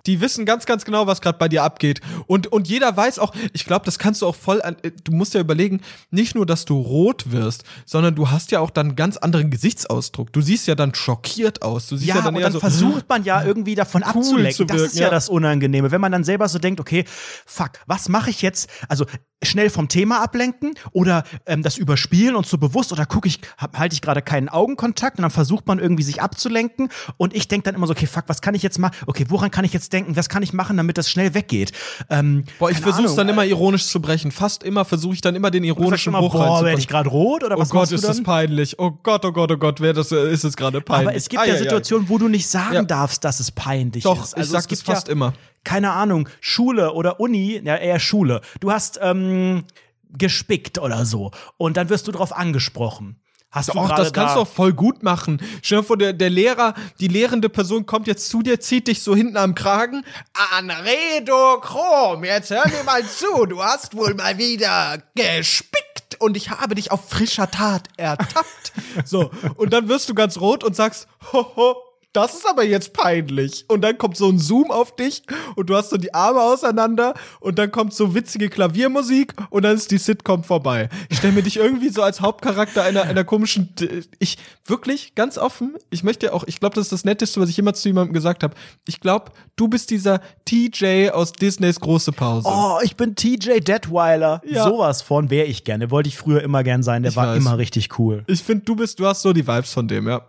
Die 0.07 0.21
wissen 0.21 0.47
ganz, 0.47 0.67
ganz 0.67 0.85
genau, 0.85 1.07
was 1.07 1.21
gerade 1.21 1.39
bei 1.39 1.49
dir 1.49 1.63
abgeht. 1.63 2.01
Und, 2.27 2.47
und 2.49 2.69
jeder 2.69 2.97
weiß 2.97 3.19
auch, 3.19 3.35
ich 3.53 3.65
glaube, 3.65 3.85
das 3.85 3.99
kannst 3.99 4.23
du 4.23 4.27
auch 4.27 4.35
voll, 4.35 4.63
an, 4.63 4.77
äh, 4.83 4.91
du 5.05 5.13
musst 5.13 5.35
ja 5.35 5.41
überlegen, 5.41 5.81
nicht 6.11 6.35
nur, 6.35 6.47
dass 6.47 6.65
du 6.65 6.81
rot 6.81 7.31
wirst, 7.31 7.65
sondern 7.87 8.15
du 8.15 8.31
hast 8.31 8.51
ja 8.51 8.61
auch 8.61 8.71
dann 8.71 8.89
einen 8.89 8.97
ganz 8.97 9.17
anderen 9.17 9.51
Gesichtsausdruck. 9.51 10.33
Du 10.33 10.41
siehst 10.41 10.67
ja 10.67 10.75
dann 10.75 10.95
schockiert 10.95 11.63
aus. 11.63 11.89
Du 11.89 11.97
siehst 11.97 12.09
ja, 12.09 12.17
Ja, 12.17 12.23
dann 12.23 12.37
und 12.37 12.43
dann 12.43 12.53
so, 12.53 12.61
versucht 12.61 13.09
man 13.09 13.25
ja 13.25 13.43
irgendwie 13.45 13.75
davon 13.75 14.03
cool 14.03 14.13
zu 14.13 14.19
abzulenken. 14.19 14.67
das 14.67 14.77
wirken, 14.77 14.87
ist 14.87 14.99
ja, 14.99 15.07
ja. 15.07 15.11
das 15.11 15.29
Unangenehme. 15.29 15.91
Wenn 15.91 16.01
man 16.01 16.13
dann 16.13 16.25
selber 16.25 16.49
so 16.49 16.59
denkt, 16.59 16.81
okay, 16.81 17.05
fuck, 17.47 17.73
was 17.87 18.09
mache 18.09 18.31
ich 18.31 18.43
jetzt? 18.43 18.71
Also 18.89 19.05
schnell 19.43 19.70
vom 19.70 19.89
Thema 19.89 20.20
ablenken 20.22 20.74
oder 20.93 21.22
ähm, 21.47 21.62
das 21.62 21.78
überspielen 21.78 22.34
und 22.34 22.47
so 22.47 22.59
bewusst 22.59 22.91
oder 22.93 23.07
gucke 23.07 23.28
ich, 23.28 23.39
halte 23.76 23.95
ich 23.95 24.03
gerade 24.03 24.20
keinen 24.20 24.49
Augenkontakt 24.49 25.18
und 25.18 25.22
dann 25.22 25.30
versucht 25.30 25.66
man 25.68 25.78
irgendwie 25.78 26.03
sich 26.03 26.20
abzulenken 26.20 26.89
und 27.18 27.34
ich 27.34 27.47
denke 27.47 27.64
dann 27.66 27.76
immer 27.76 27.86
so, 27.86 27.93
okay, 27.93 28.07
fuck, 28.07 28.24
was 28.26 28.41
kann 28.43 28.55
ich 28.57 28.62
jetzt 28.64 28.78
machen? 28.80 28.97
Okay, 29.07 29.26
woran 29.28 29.51
kann 29.53 29.64
ich 29.64 29.72
jetzt 29.72 29.93
denken? 29.93 30.16
Was 30.16 30.28
kann 30.28 30.43
ich 30.43 30.53
machen, 30.53 30.76
damit 30.76 30.99
das 30.99 31.09
schnell 31.09 31.34
weggeht? 31.34 31.70
Ähm, 32.11 32.45
Boah, 32.59 32.70
ich 32.70 32.78
versuch's 32.78 32.99
Ahnung. 33.11 33.16
dann 33.16 33.28
immer 33.28 33.45
ironisch 33.45 33.86
zu 33.86 34.01
brechen. 34.01 34.32
Fast 34.32 34.64
immer 34.64 34.84
versuche 34.84 35.14
ich 35.14 35.20
dann 35.20 35.36
immer 35.36 35.51
den 35.53 35.62
ironischen 35.62 36.11
immer, 36.12 36.20
Bruch 36.20 36.32
boah, 36.32 36.64
werde 36.64 36.80
ich 36.80 36.89
gerade 36.89 37.09
rot 37.09 37.45
oder 37.45 37.57
Oh 37.57 37.61
was 37.61 37.70
Gott, 37.70 37.82
machst 37.82 37.93
du 37.93 37.97
ist 37.97 38.05
das 38.09 38.22
peinlich. 38.22 38.78
Oh 38.78 38.91
Gott, 39.03 39.24
oh 39.24 39.30
Gott, 39.32 39.53
oh 39.53 39.57
Gott, 39.57 39.80
wer 39.80 39.93
das 39.93 40.11
ist 40.11 40.45
es 40.45 40.57
gerade 40.57 40.80
peinlich. 40.80 41.07
Aber 41.09 41.16
es 41.16 41.28
gibt 41.28 41.43
Ei, 41.43 41.49
ja 41.49 41.55
ei. 41.55 41.59
Situationen, 41.59 42.09
wo 42.09 42.18
du 42.18 42.26
nicht 42.28 42.49
sagen 42.49 42.74
Ja. 42.74 42.82
darfst, 42.82 43.22
dass 43.22 43.39
es 43.39 43.53
peinlich 43.53 44.03
Doch, 44.03 44.24
ist. 44.24 44.32
ich 44.32 44.39
Also 44.39 44.53
sag 44.53 44.72
es 44.72 44.82
fast 44.82 45.07
ja, 45.07 45.12
immer. 45.12 45.32
Keine 45.65 45.93
Ahnung, 45.93 46.29
Schule 46.41 46.93
oder 46.93 47.21
Uni, 47.21 47.61
ja 47.65 47.77
eher 47.77 48.01
Schule. 48.01 48.41
Du 48.61 48.73
hast 48.73 48.99
ähm, 49.03 49.65
gespickt 50.11 50.79
oder 50.79 51.05
so 51.05 51.31
und 51.57 51.77
dann 51.77 51.89
wirst 51.89 52.09
du 52.09 52.13
drauf 52.13 52.35
angesprochen. 52.35 53.21
Hast 53.51 53.71
du 53.71 53.73
gerade 53.73 54.03
das 54.03 54.13
kannst 54.13 54.33
da 54.33 54.35
du 54.35 54.41
auch 54.43 54.49
voll 54.49 54.75
gut 54.75 55.03
machen. 55.03 55.41
Stell 55.63 55.79
dir 55.79 55.85
vor, 55.85 55.97
der, 55.97 56.13
der 56.13 56.29
Lehrer, 56.29 56.75
die 57.01 57.09
lehrende 57.09 57.49
Person 57.49 57.87
kommt 57.87 58.07
jetzt 58.07 58.29
zu 58.29 58.43
dir, 58.43 58.61
zieht 58.61 58.89
dich 58.89 59.03
so 59.03 59.17
hinten 59.17 59.39
am 59.39 59.55
Kragen. 59.55 60.05
Anredo 60.53 61.59
Chrom, 61.61 62.25
jetzt 62.25 62.51
hör 62.51 62.69
mir 62.69 62.85
mal 62.85 63.03
zu. 63.05 63.47
Du 63.47 63.63
hast 63.63 63.97
wohl 63.97 64.13
mal 64.13 64.37
wieder 64.37 65.03
gespickt 65.15 66.17
und 66.19 66.37
ich 66.37 66.51
habe 66.51 66.75
dich 66.75 66.91
auf 66.91 67.09
frischer 67.09 67.51
Tat 67.51 67.89
ertappt. 67.97 68.73
So, 69.05 69.31
und 69.57 69.73
dann 69.73 69.89
wirst 69.89 70.11
du 70.11 70.15
ganz 70.15 70.39
rot 70.39 70.63
und 70.63 70.77
sagst, 70.77 71.09
hoho, 71.33 71.77
das 72.13 72.35
ist 72.35 72.49
aber 72.49 72.65
jetzt 72.65 72.95
peinlich. 72.95 73.65
Und 73.69 73.83
dann 73.83 73.99
kommt 73.99 74.17
so 74.17 74.29
ein 74.29 74.39
Zoom 74.39 74.71
auf 74.71 74.97
dich 74.97 75.23
und 75.57 75.69
du 75.71 75.77
hast 75.77 75.91
so 75.91 75.97
die 75.97 76.15
Arme 76.15 76.41
auseinander 76.41 77.15
und 77.41 77.59
dann 77.59 77.71
kommt 77.71 77.93
so 77.93 78.15
witzige 78.15 78.49
Klaviermusik 78.49 79.35
und 79.51 79.63
dann 79.65 79.77
ist 79.77 79.91
die 79.91 79.99
Sitcom 79.99 80.43
vorbei. 80.43 80.89
Ich 81.11 81.19
stelle 81.19 81.35
mir 81.35 81.43
dich 81.43 81.59
irgendwie 81.59 81.91
so 81.91 82.03
als 82.03 82.21
Hauptcharakter 82.21 82.83
einer, 82.83 83.03
einer 83.03 83.25
komischen, 83.25 83.75
ich 84.19 84.39
wirklich 84.65 85.15
ganz 85.15 85.37
offen, 85.39 85.77
ich 85.91 86.03
möchte 86.03 86.33
auch, 86.33 86.45
ich 86.47 86.61
glaube, 86.61 86.75
das 86.75 86.87
ist 86.87 86.93
das 86.93 87.05
Netteste, 87.05 87.41
was 87.41 87.51
ich 87.51 87.57
jemals 87.57 87.83
zu 87.83 87.89
jemandem 87.89 88.15
gesagt 88.15 88.43
habe. 88.43 88.55
Ich 88.87 89.01
glaube, 89.01 89.33
du 89.57 89.69
bist 89.69 89.91
dieser 89.91 90.21
TJ 90.47 91.11
aus 91.11 91.33
Disneys 91.33 91.79
große 91.79 92.13
Pause. 92.13 92.49
Oh, 92.51 92.79
ich 92.83 92.97
bin 92.97 93.15
TJ 93.17 93.61
Detweiler. 93.61 94.41
Ja. 94.47 94.65
Sowas 94.65 95.03
von 95.03 95.31
wäre 95.31 95.47
ich 95.47 95.65
gerne. 95.65 95.91
Wollte 95.91 96.09
ich 96.09 96.17
früher 96.17 96.43
immer 96.43 96.65
gern 96.65 96.83
sein. 96.83 97.03
Der 97.03 97.11
Ich 97.11 97.17
war 97.17 97.29
weiß. 97.29 97.37
immer 97.39 97.59
richtig 97.59 97.99
cool. 97.99 98.25
Ich 98.27 98.43
finde, 98.43 98.65
du 98.65 98.77
bist, 98.77 98.99
du 98.99 99.07
hast 99.07 99.23
so 99.23 99.33
die 99.33 99.47
Vibes 99.47 99.73
von 99.73 99.87
dem, 99.87 100.09
ja. 100.09 100.23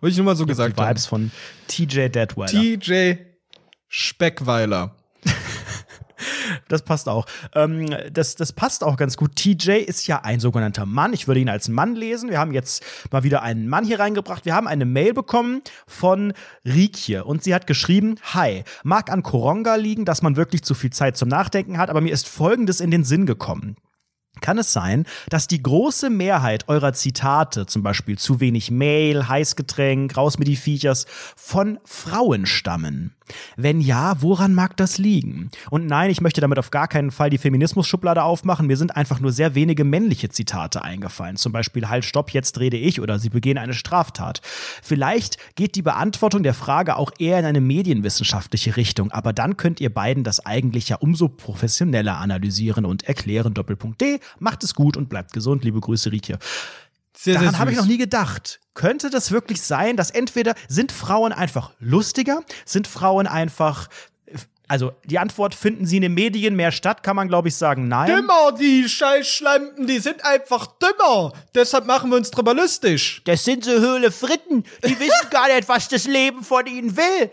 Wollte 0.00 0.12
ich 0.12 0.16
nur 0.16 0.26
mal 0.26 0.36
so 0.36 0.44
Die 0.44 0.50
gesagt 0.50 0.78
haben. 0.78 0.88
Vibes 0.88 1.06
von 1.06 1.30
TJ 1.68 2.08
Detweiler. 2.08 2.50
TJ 2.50 3.14
Speckweiler. 3.88 4.94
Das 6.68 6.82
passt 6.82 7.08
auch. 7.08 7.26
Ähm, 7.54 7.94
das, 8.12 8.34
das 8.34 8.52
passt 8.52 8.82
auch 8.82 8.96
ganz 8.96 9.16
gut. 9.16 9.36
TJ 9.36 9.72
ist 9.72 10.06
ja 10.06 10.22
ein 10.22 10.40
sogenannter 10.40 10.86
Mann. 10.86 11.12
Ich 11.12 11.28
würde 11.28 11.40
ihn 11.40 11.48
als 11.48 11.68
Mann 11.68 11.94
lesen. 11.94 12.30
Wir 12.30 12.38
haben 12.38 12.52
jetzt 12.52 12.84
mal 13.12 13.22
wieder 13.22 13.42
einen 13.42 13.68
Mann 13.68 13.84
hier 13.84 14.00
reingebracht. 14.00 14.44
Wir 14.44 14.54
haben 14.54 14.66
eine 14.66 14.84
Mail 14.84 15.12
bekommen 15.12 15.62
von 15.86 16.32
Rikje 16.64 17.24
und 17.24 17.44
sie 17.44 17.54
hat 17.54 17.66
geschrieben: 17.66 18.16
Hi, 18.34 18.64
mag 18.82 19.10
an 19.10 19.22
Koronga 19.22 19.76
liegen, 19.76 20.04
dass 20.04 20.22
man 20.22 20.36
wirklich 20.36 20.62
zu 20.62 20.74
viel 20.74 20.90
Zeit 20.90 21.16
zum 21.16 21.28
Nachdenken 21.28 21.78
hat, 21.78 21.90
aber 21.90 22.00
mir 22.00 22.12
ist 22.12 22.28
Folgendes 22.28 22.80
in 22.80 22.90
den 22.90 23.04
Sinn 23.04 23.26
gekommen. 23.26 23.76
Kann 24.40 24.58
es 24.58 24.72
sein, 24.72 25.06
dass 25.28 25.48
die 25.48 25.62
große 25.62 26.10
Mehrheit 26.10 26.68
eurer 26.68 26.92
Zitate, 26.92 27.66
zum 27.66 27.82
Beispiel 27.82 28.18
zu 28.18 28.40
wenig 28.40 28.70
Mail, 28.70 29.28
Heißgetränk, 29.28 30.16
raus 30.16 30.38
mit 30.38 30.48
die 30.48 30.56
Viechers, 30.56 31.06
von 31.34 31.78
Frauen 31.84 32.46
stammen? 32.46 33.15
Wenn 33.56 33.80
ja, 33.80 34.20
woran 34.22 34.54
mag 34.54 34.76
das 34.76 34.98
liegen? 34.98 35.50
Und 35.70 35.86
nein, 35.86 36.10
ich 36.10 36.20
möchte 36.20 36.40
damit 36.40 36.58
auf 36.58 36.70
gar 36.70 36.88
keinen 36.88 37.10
Fall 37.10 37.30
die 37.30 37.38
Feminismus-Schublade 37.38 38.22
aufmachen. 38.22 38.66
Mir 38.66 38.76
sind 38.76 38.96
einfach 38.96 39.20
nur 39.20 39.32
sehr 39.32 39.54
wenige 39.54 39.84
männliche 39.84 40.28
Zitate 40.28 40.82
eingefallen. 40.82 41.36
Zum 41.36 41.52
Beispiel 41.52 41.88
Halt, 41.88 42.04
stopp, 42.04 42.30
jetzt 42.30 42.58
rede 42.60 42.76
ich 42.76 43.00
oder 43.00 43.18
Sie 43.18 43.30
begehen 43.30 43.58
eine 43.58 43.74
Straftat. 43.74 44.40
Vielleicht 44.82 45.38
geht 45.56 45.74
die 45.74 45.82
Beantwortung 45.82 46.42
der 46.42 46.54
Frage 46.54 46.96
auch 46.96 47.12
eher 47.18 47.38
in 47.38 47.44
eine 47.44 47.60
medienwissenschaftliche 47.60 48.76
Richtung, 48.76 49.10
aber 49.10 49.32
dann 49.32 49.56
könnt 49.56 49.80
ihr 49.80 49.92
beiden 49.92 50.24
das 50.24 50.44
eigentlich 50.44 50.88
ja 50.88 50.96
umso 50.96 51.28
professioneller 51.28 52.18
analysieren 52.18 52.84
und 52.84 53.04
erklären. 53.04 53.54
Doppelpunkt 53.54 54.00
D. 54.00 54.20
Macht 54.38 54.64
es 54.64 54.74
gut 54.74 54.96
und 54.96 55.08
bleibt 55.08 55.32
gesund. 55.32 55.64
Liebe 55.64 55.80
Grüße, 55.80 56.12
Rike. 56.12 56.38
Sehr, 57.18 57.34
sehr 57.34 57.42
Daran 57.42 57.58
habe 57.58 57.72
ich 57.72 57.76
noch 57.76 57.86
nie 57.86 57.98
gedacht. 57.98 58.60
Könnte 58.74 59.08
das 59.08 59.30
wirklich 59.30 59.62
sein, 59.62 59.96
dass 59.96 60.10
entweder 60.10 60.54
sind 60.68 60.92
Frauen 60.92 61.32
einfach 61.32 61.70
lustiger, 61.80 62.42
sind 62.64 62.86
Frauen 62.86 63.26
einfach 63.26 63.88
also 64.68 64.92
die 65.04 65.18
Antwort 65.18 65.54
finden 65.54 65.86
sie 65.86 65.96
in 65.96 66.02
den 66.02 66.14
Medien 66.14 66.56
mehr 66.56 66.72
statt, 66.72 67.02
kann 67.02 67.16
man 67.16 67.28
glaube 67.28 67.48
ich 67.48 67.56
sagen, 67.56 67.88
nein. 67.88 68.08
Dümmer, 68.08 68.52
die 68.52 68.88
Scheißschlampen, 68.88 69.86
die 69.86 69.98
sind 69.98 70.24
einfach 70.24 70.66
dümmer. 70.66 71.32
Deshalb 71.54 71.86
machen 71.86 72.10
wir 72.10 72.16
uns 72.16 72.30
drüber 72.30 72.52
lustig. 72.54 73.22
Das 73.24 73.44
sind 73.44 73.64
so 73.64 73.70
Höhle 73.70 74.10
Fritten. 74.10 74.64
Die 74.84 74.98
wissen 74.98 75.12
gar 75.30 75.46
nicht, 75.46 75.68
was 75.68 75.88
das 75.88 76.06
Leben 76.06 76.42
von 76.42 76.66
ihnen 76.66 76.96
will. 76.96 77.30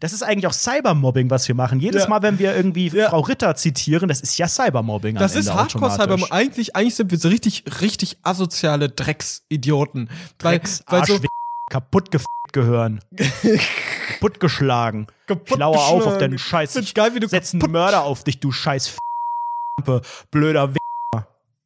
Das 0.00 0.12
ist 0.14 0.22
eigentlich 0.22 0.46
auch 0.46 0.52
Cybermobbing, 0.52 1.28
was 1.30 1.46
wir 1.46 1.54
machen. 1.54 1.78
Jedes 1.80 2.04
Ja. 2.04 2.08
Mal, 2.08 2.22
wenn 2.22 2.38
wir 2.38 2.56
irgendwie 2.56 2.88
Ja. 2.88 3.10
Frau 3.10 3.20
Ritter 3.20 3.54
zitieren, 3.54 4.08
das 4.08 4.20
ist 4.22 4.36
ja 4.38 4.48
Cybermobbing. 4.48 5.16
Das 5.16 5.36
ist 5.36 5.46
Ende 5.48 5.58
hardcore 5.60 5.92
automatisch. 5.92 6.22
Cyber. 6.24 6.34
Eigentlich, 6.34 6.74
eigentlich 6.76 6.94
sind 6.94 7.10
wir 7.10 7.18
so 7.18 7.28
richtig, 7.28 7.64
richtig 7.80 8.16
asoziale 8.22 8.88
Drecksidioten. 8.88 10.08
Weil, 10.40 10.58
Drecks, 10.58 10.82
weil 10.88 11.04
so 11.04 11.14
Arsch, 11.14 11.26
kaputt 11.70 12.08
gehören. 12.52 13.00
kaputt 14.14 14.40
geschlagen. 14.40 15.06
Kaputt 15.26 15.50
Ich 15.50 15.56
laue 15.58 15.78
auf 15.78 16.06
auf 16.06 16.18
deinen 16.18 16.38
Scheiß. 16.38 16.76
Ich 16.76 16.94
geil, 16.94 17.14
wie 17.14 17.20
du 17.20 17.28
setz 17.28 17.52
einen 17.52 17.60
kaputt- 17.60 17.72
Mörder 17.72 18.02
auf 18.04 18.24
dich, 18.24 18.40
du 18.40 18.50
scheiß 18.52 18.96
blöder 20.30 20.74
Wick. 20.74 20.80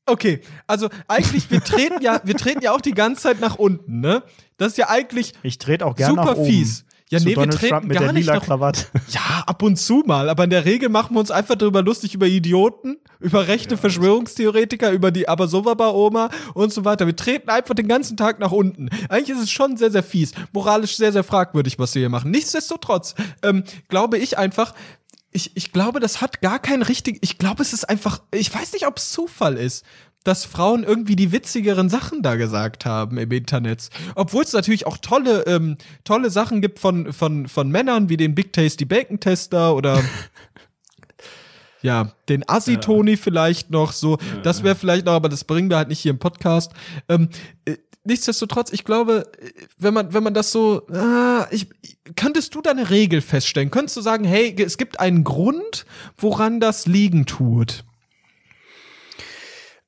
Okay, 0.06 0.40
also 0.66 0.90
eigentlich, 1.08 1.50
wir 1.50 1.62
treten 1.64 2.02
ja, 2.02 2.20
wir 2.24 2.36
treten 2.36 2.60
ja 2.62 2.72
auch 2.72 2.80
die 2.82 2.92
ganze 2.92 3.22
Zeit 3.22 3.40
nach 3.40 3.54
unten, 3.56 4.00
ne? 4.00 4.22
Das 4.58 4.72
ist 4.72 4.76
ja 4.78 4.90
eigentlich 4.90 5.32
Ich 5.42 5.56
trete 5.58 5.86
auch 5.86 5.96
nach 5.96 6.08
super 6.08 6.36
oben. 6.36 6.44
fies. 6.46 6.84
Ja, 7.10 7.18
Zu 7.18 7.24
nee, 7.24 7.30
wir 7.30 7.34
Donald 7.36 7.58
treten 7.58 7.74
Trump 7.74 7.86
mit 7.86 7.94
gar 7.96 8.04
der 8.04 8.12
nicht 8.12 8.26
lila 8.26 8.40
Krawatte. 8.40 8.86
Ja, 9.08 9.44
ab 9.46 9.62
und 9.62 9.76
zu 9.76 10.02
mal, 10.06 10.28
aber 10.30 10.44
in 10.44 10.50
der 10.50 10.64
Regel 10.64 10.88
machen 10.88 11.14
wir 11.14 11.20
uns 11.20 11.30
einfach 11.30 11.54
darüber 11.54 11.82
lustig 11.82 12.14
über 12.14 12.26
Idioten, 12.26 12.96
über 13.20 13.46
rechte 13.46 13.76
Verschwörungstheoretiker, 13.76 14.90
über 14.90 15.10
die 15.10 15.28
Abersowa-Oma 15.28 16.30
und 16.54 16.72
so 16.72 16.84
weiter. 16.84 17.06
Wir 17.06 17.14
treten 17.14 17.50
einfach 17.50 17.74
den 17.74 17.88
ganzen 17.88 18.16
Tag 18.16 18.38
nach 18.38 18.52
unten. 18.52 18.88
Eigentlich 19.10 19.36
ist 19.36 19.44
es 19.44 19.50
schon 19.50 19.76
sehr, 19.76 19.90
sehr 19.90 20.02
fies, 20.02 20.32
moralisch 20.52 20.96
sehr, 20.96 21.12
sehr 21.12 21.24
fragwürdig, 21.24 21.78
was 21.78 21.94
wir 21.94 22.00
hier 22.00 22.08
machen. 22.08 22.30
Nichtsdestotrotz 22.30 23.14
ähm, 23.42 23.64
glaube 23.88 24.16
ich 24.16 24.38
einfach, 24.38 24.72
ich, 25.30 25.50
ich 25.56 25.72
glaube, 25.72 26.00
das 26.00 26.20
hat 26.20 26.40
gar 26.40 26.60
keinen 26.60 26.82
richtigen, 26.82 27.18
ich 27.20 27.38
glaube, 27.38 27.60
es 27.60 27.72
ist 27.72 27.88
einfach, 27.88 28.22
ich 28.30 28.54
weiß 28.54 28.72
nicht, 28.72 28.86
ob 28.86 28.96
es 28.96 29.10
Zufall 29.10 29.56
ist 29.56 29.84
dass 30.24 30.44
Frauen 30.44 30.82
irgendwie 30.82 31.16
die 31.16 31.32
witzigeren 31.32 31.88
Sachen 31.88 32.22
da 32.22 32.34
gesagt 32.34 32.86
haben 32.86 33.18
im 33.18 33.30
Internet. 33.30 33.90
Obwohl 34.14 34.42
es 34.42 34.52
natürlich 34.52 34.86
auch 34.86 34.96
tolle, 34.98 35.42
ähm, 35.46 35.76
tolle 36.02 36.30
Sachen 36.30 36.60
gibt 36.60 36.78
von, 36.78 37.12
von, 37.12 37.46
von 37.46 37.68
Männern, 37.70 38.08
wie 38.08 38.16
den 38.16 38.34
Big 38.34 38.52
Tasty 38.52 38.86
Bacon 38.86 39.20
Tester 39.20 39.76
oder 39.76 40.02
ja, 41.82 42.12
den 42.30 42.48
Assi-Toni 42.48 43.18
vielleicht 43.18 43.70
noch 43.70 43.92
so. 43.92 44.18
Das 44.42 44.64
wäre 44.64 44.74
vielleicht 44.74 45.04
noch, 45.04 45.12
aber 45.12 45.28
das 45.28 45.44
bringen 45.44 45.68
wir 45.68 45.76
halt 45.76 45.88
nicht 45.88 46.00
hier 46.00 46.12
im 46.12 46.18
Podcast. 46.18 46.72
Ähm, 47.10 47.28
äh, 47.66 47.76
nichtsdestotrotz, 48.04 48.72
ich 48.72 48.84
glaube, 48.84 49.30
äh, 49.38 49.50
wenn 49.76 49.92
man, 49.92 50.14
wenn 50.14 50.22
man 50.22 50.32
das 50.32 50.50
so, 50.50 50.86
ah, 50.88 51.46
ich, 51.50 51.68
könntest 52.16 52.54
du 52.54 52.62
da 52.62 52.70
eine 52.70 52.88
Regel 52.88 53.20
feststellen? 53.20 53.70
Könntest 53.70 53.98
du 53.98 54.00
sagen, 54.00 54.24
hey, 54.24 54.54
es 54.58 54.78
gibt 54.78 55.00
einen 55.00 55.24
Grund, 55.24 55.84
woran 56.16 56.60
das 56.60 56.86
liegen 56.86 57.26
tut? 57.26 57.84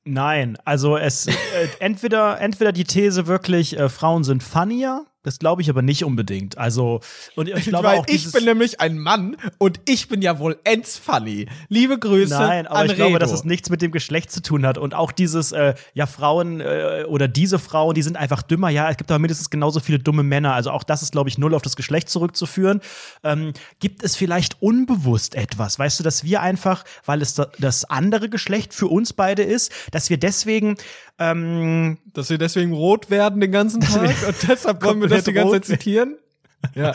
Nein, 0.07 0.57
also 0.63 0.95
es 0.95 1.27
äh, 1.27 1.33
entweder 1.79 2.39
entweder 2.39 2.71
die 2.71 2.85
These 2.85 3.27
wirklich 3.27 3.77
äh, 3.77 3.89
Frauen 3.89 4.23
sind 4.23 4.41
funnier, 4.41 5.05
Das 5.27 5.39
glaube 5.39 5.61
ich 5.61 5.69
aber 5.69 5.81
nicht 5.81 6.05
unbedingt. 6.05 6.57
Also, 6.57 7.01
und 7.35 7.49
ich 7.49 7.65
glaube 7.65 7.89
Weil 7.89 7.99
auch 7.99 8.05
ich 8.07 8.31
bin 8.31 8.45
nämlich 8.45 8.79
ein 8.79 8.97
Mann 8.97 9.35
und 9.57 9.81
ich 9.83 10.07
bin 10.07 10.21
ja 10.21 10.39
wohl 10.39 10.57
ends 10.63 10.97
funny. 10.97 11.47
Liebe 11.67 11.99
Grüße 11.99 12.33
Nein, 12.33 12.65
aber 12.65 12.85
ich 12.85 12.95
glaube, 12.95 13.15
Redo. 13.15 13.19
dass 13.19 13.33
es 13.33 13.43
nichts 13.43 13.69
mit 13.69 13.81
dem 13.81 13.91
Geschlecht 13.91 14.31
zu 14.31 14.41
tun 14.41 14.65
hat. 14.65 14.77
Und 14.77 14.93
auch 14.93 15.11
dieses, 15.11 15.51
äh, 15.51 15.75
ja, 15.93 16.05
Frauen 16.05 16.61
äh, 16.61 17.03
oder 17.09 17.27
diese 17.27 17.59
Frauen, 17.59 17.93
die 17.93 18.03
sind 18.03 18.15
einfach 18.15 18.41
dümmer. 18.41 18.69
Ja, 18.69 18.89
es 18.89 18.95
gibt 18.95 19.11
aber 19.11 19.19
mindestens 19.19 19.49
genauso 19.49 19.81
viele 19.81 19.99
dumme 19.99 20.23
Männer. 20.23 20.53
Also 20.53 20.71
auch 20.71 20.85
das 20.85 21.01
ist, 21.01 21.11
glaube 21.11 21.27
ich, 21.27 21.37
null 21.37 21.53
auf 21.53 21.61
das 21.61 21.75
Geschlecht 21.75 22.07
zurückzuführen. 22.07 22.79
Ähm, 23.25 23.51
gibt 23.81 24.03
es 24.03 24.15
vielleicht 24.15 24.61
unbewusst 24.61 25.35
etwas? 25.35 25.77
Weißt 25.77 25.99
du, 25.99 26.05
dass 26.05 26.23
wir 26.23 26.41
einfach, 26.41 26.85
weil 27.05 27.21
es 27.21 27.33
da, 27.33 27.47
das 27.59 27.83
andere 27.83 28.29
Geschlecht 28.29 28.73
für 28.73 28.87
uns 28.87 29.11
beide 29.11 29.43
ist, 29.43 29.73
dass 29.91 30.09
wir 30.09 30.17
deswegen 30.17 30.77
ähm, 31.19 31.97
Dass 32.13 32.29
wir 32.29 32.37
deswegen 32.37 32.73
rot 32.73 33.09
werden 33.09 33.41
den 33.41 33.51
ganzen 33.51 33.81
Tag 33.81 34.15
und 34.27 34.35
deshalb 34.47 34.83
wollen 34.83 35.01
wir 35.01 35.07
das 35.07 35.23
die 35.23 35.33
ganze 35.33 35.53
Zeit 35.53 35.65
zitieren? 35.65 36.17
Ja. 36.73 36.93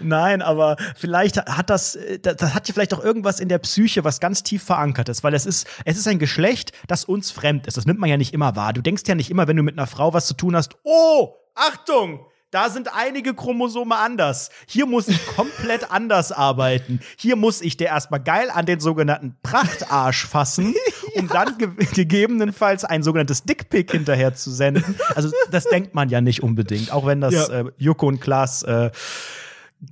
Nein, 0.00 0.40
aber 0.40 0.78
vielleicht 0.96 1.36
hat 1.36 1.68
das, 1.68 1.96
äh, 1.96 2.18
das 2.18 2.36
das 2.36 2.54
hat 2.54 2.66
ja 2.66 2.72
vielleicht 2.72 2.94
auch 2.94 3.04
irgendwas 3.04 3.40
in 3.40 3.48
der 3.50 3.58
Psyche, 3.58 4.04
was 4.04 4.20
ganz 4.20 4.42
tief 4.42 4.62
verankert 4.62 5.10
ist, 5.10 5.22
weil 5.22 5.34
es 5.34 5.44
ist, 5.44 5.66
es 5.84 5.98
ist 5.98 6.08
ein 6.08 6.18
Geschlecht, 6.18 6.72
das 6.88 7.04
uns 7.04 7.30
fremd 7.30 7.66
ist. 7.66 7.76
Das 7.76 7.84
nimmt 7.84 8.00
man 8.00 8.08
ja 8.08 8.16
nicht 8.16 8.32
immer 8.32 8.56
wahr. 8.56 8.72
Du 8.72 8.80
denkst 8.80 9.02
ja 9.06 9.14
nicht 9.14 9.30
immer, 9.30 9.46
wenn 9.48 9.56
du 9.56 9.62
mit 9.62 9.76
einer 9.76 9.86
Frau 9.86 10.14
was 10.14 10.26
zu 10.26 10.34
tun 10.34 10.56
hast, 10.56 10.76
oh, 10.82 11.34
Achtung! 11.54 12.20
Da 12.56 12.70
sind 12.70 12.88
einige 12.94 13.34
Chromosome 13.34 13.96
anders. 13.96 14.48
Hier 14.66 14.86
muss 14.86 15.08
ich 15.08 15.26
komplett 15.26 15.90
anders 15.90 16.32
arbeiten. 16.32 17.00
Hier 17.18 17.36
muss 17.36 17.60
ich 17.60 17.76
dir 17.76 17.88
erstmal 17.88 18.22
geil 18.22 18.48
an 18.50 18.64
den 18.64 18.80
sogenannten 18.80 19.36
Prachtarsch 19.42 20.24
fassen, 20.26 20.74
um 21.16 21.28
dann 21.32 21.58
ge 21.58 21.68
gegebenenfalls 21.92 22.86
ein 22.86 23.02
sogenanntes 23.02 23.42
Dickpick 23.42 23.90
hinterher 23.90 24.32
zu 24.34 24.50
senden. 24.50 24.94
Also 25.14 25.30
das 25.50 25.64
denkt 25.64 25.94
man 25.94 26.08
ja 26.08 26.22
nicht 26.22 26.42
unbedingt, 26.42 26.92
auch 26.92 27.04
wenn 27.04 27.20
das 27.20 27.34
Ja. 27.34 27.46
äh, 27.60 27.64
Joko 27.76 28.06
und 28.06 28.22
Klaas 28.22 28.62
äh, 28.62 28.90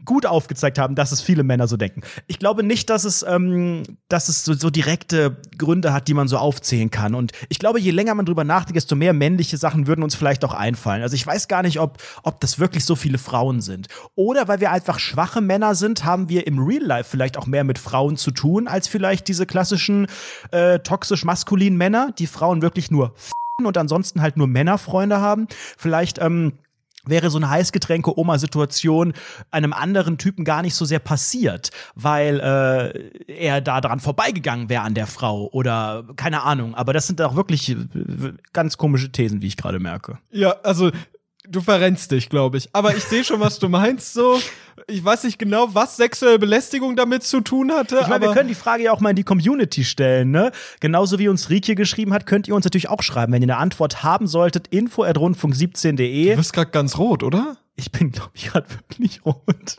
gut 0.04 0.26
aufgezeigt 0.26 0.78
haben, 0.78 0.94
dass 0.94 1.12
es 1.12 1.20
viele 1.20 1.42
Männer 1.42 1.68
so 1.68 1.76
denken. 1.76 2.02
Ich 2.26 2.38
glaube 2.38 2.62
nicht, 2.62 2.88
dass 2.88 3.04
es, 3.04 3.22
ähm, 3.22 3.82
dass 4.08 4.28
es 4.28 4.44
so, 4.44 4.54
so 4.54 4.70
direkte 4.70 5.36
Gründe 5.58 5.92
hat, 5.92 6.08
die 6.08 6.14
man 6.14 6.26
so 6.26 6.38
aufzählen 6.38 6.90
kann. 6.90 7.14
Und 7.14 7.32
ich 7.48 7.58
glaube, 7.58 7.80
je 7.80 7.90
länger 7.90 8.14
man 8.14 8.26
drüber 8.26 8.44
nachdenkt, 8.44 8.76
desto 8.76 8.96
mehr 8.96 9.12
männliche 9.12 9.56
Sachen 9.56 9.86
würden 9.86 10.02
uns 10.02 10.14
vielleicht 10.14 10.44
auch 10.44 10.54
einfallen. 10.54 11.02
Also 11.02 11.14
ich 11.14 11.26
weiß 11.26 11.48
gar 11.48 11.62
nicht, 11.62 11.80
ob, 11.80 11.98
ob 12.22 12.40
das 12.40 12.58
wirklich 12.58 12.84
so 12.84 12.96
viele 12.96 13.18
Frauen 13.18 13.60
sind. 13.60 13.88
Oder 14.14 14.48
weil 14.48 14.60
wir 14.60 14.70
einfach 14.70 14.98
schwache 14.98 15.40
Männer 15.40 15.74
sind, 15.74 16.04
haben 16.04 16.28
wir 16.28 16.46
im 16.46 16.58
Real 16.58 16.82
Life 16.82 17.10
vielleicht 17.10 17.36
auch 17.36 17.46
mehr 17.46 17.64
mit 17.64 17.78
Frauen 17.78 18.16
zu 18.16 18.30
tun, 18.30 18.68
als 18.68 18.88
vielleicht 18.88 19.28
diese 19.28 19.46
klassischen 19.46 20.06
äh, 20.50 20.78
toxisch-maskulinen 20.78 21.76
Männer, 21.76 22.12
die 22.18 22.26
Frauen 22.26 22.62
wirklich 22.62 22.90
nur 22.90 23.14
und 23.62 23.78
ansonsten 23.78 24.20
halt 24.20 24.36
nur 24.36 24.48
Männerfreunde 24.48 25.20
haben. 25.20 25.46
Vielleicht, 25.76 26.18
ähm, 26.18 26.54
wäre 27.06 27.30
so 27.30 27.38
eine 27.38 27.50
Heißgetränke-Oma-Situation 27.50 29.12
einem 29.50 29.72
anderen 29.72 30.18
Typen 30.18 30.44
gar 30.44 30.62
nicht 30.62 30.74
so 30.74 30.84
sehr 30.84 30.98
passiert, 30.98 31.70
weil 31.94 32.40
äh, 32.40 33.32
er 33.32 33.60
da 33.60 33.80
dran 33.80 34.00
vorbeigegangen 34.00 34.68
wäre 34.68 34.82
an 34.82 34.94
der 34.94 35.06
Frau 35.06 35.48
oder 35.52 36.04
keine 36.16 36.42
Ahnung. 36.42 36.74
Aber 36.74 36.92
das 36.92 37.06
sind 37.06 37.20
auch 37.22 37.36
wirklich 37.36 37.70
äh, 37.70 37.76
ganz 38.52 38.76
komische 38.76 39.10
Thesen, 39.10 39.42
wie 39.42 39.46
ich 39.46 39.56
gerade 39.56 39.78
merke. 39.78 40.18
Ja, 40.30 40.56
also 40.62 40.90
du 41.48 41.60
verrennst 41.60 42.10
dich, 42.10 42.28
glaube 42.28 42.58
ich. 42.58 42.68
Aber 42.72 42.96
ich 42.96 43.04
sehe 43.04 43.24
schon, 43.24 43.40
was 43.40 43.58
du 43.58 43.68
meinst. 43.68 44.14
So, 44.14 44.40
ich 44.86 45.04
weiß 45.04 45.24
nicht 45.24 45.38
genau, 45.38 45.74
was 45.74 45.96
sexuelle 45.96 46.38
Belästigung 46.38 46.96
damit 46.96 47.22
zu 47.22 47.40
tun 47.40 47.72
hatte. 47.72 47.98
Ich 48.00 48.08
meine, 48.08 48.26
wir 48.26 48.32
können 48.32 48.48
die 48.48 48.54
Frage 48.54 48.84
ja 48.84 48.92
auch 48.92 49.00
mal 49.00 49.10
in 49.10 49.16
die 49.16 49.24
Community 49.24 49.84
stellen, 49.84 50.30
ne? 50.30 50.52
Genauso 50.80 51.18
wie 51.18 51.28
uns 51.28 51.50
Rieke 51.50 51.74
geschrieben 51.74 52.12
hat, 52.12 52.26
könnt 52.26 52.48
ihr 52.48 52.54
uns 52.54 52.64
natürlich 52.64 52.88
auch 52.88 53.02
schreiben, 53.02 53.32
wenn 53.32 53.42
ihr 53.42 53.46
eine 53.46 53.58
Antwort 53.58 54.02
haben 54.02 54.26
solltet, 54.26 54.68
info 54.68 55.04
at 55.04 55.16
du 55.16 55.20
rundfunk17.de. 55.20 56.36
bist 56.36 56.52
gerade 56.52 56.70
ganz 56.70 56.98
rot, 56.98 57.22
oder? 57.22 57.56
Ich 57.76 57.90
bin, 57.90 58.12
glaube 58.12 58.30
ich, 58.34 58.46
gerade 58.46 58.66
wirklich 58.70 59.24
rot. 59.24 59.76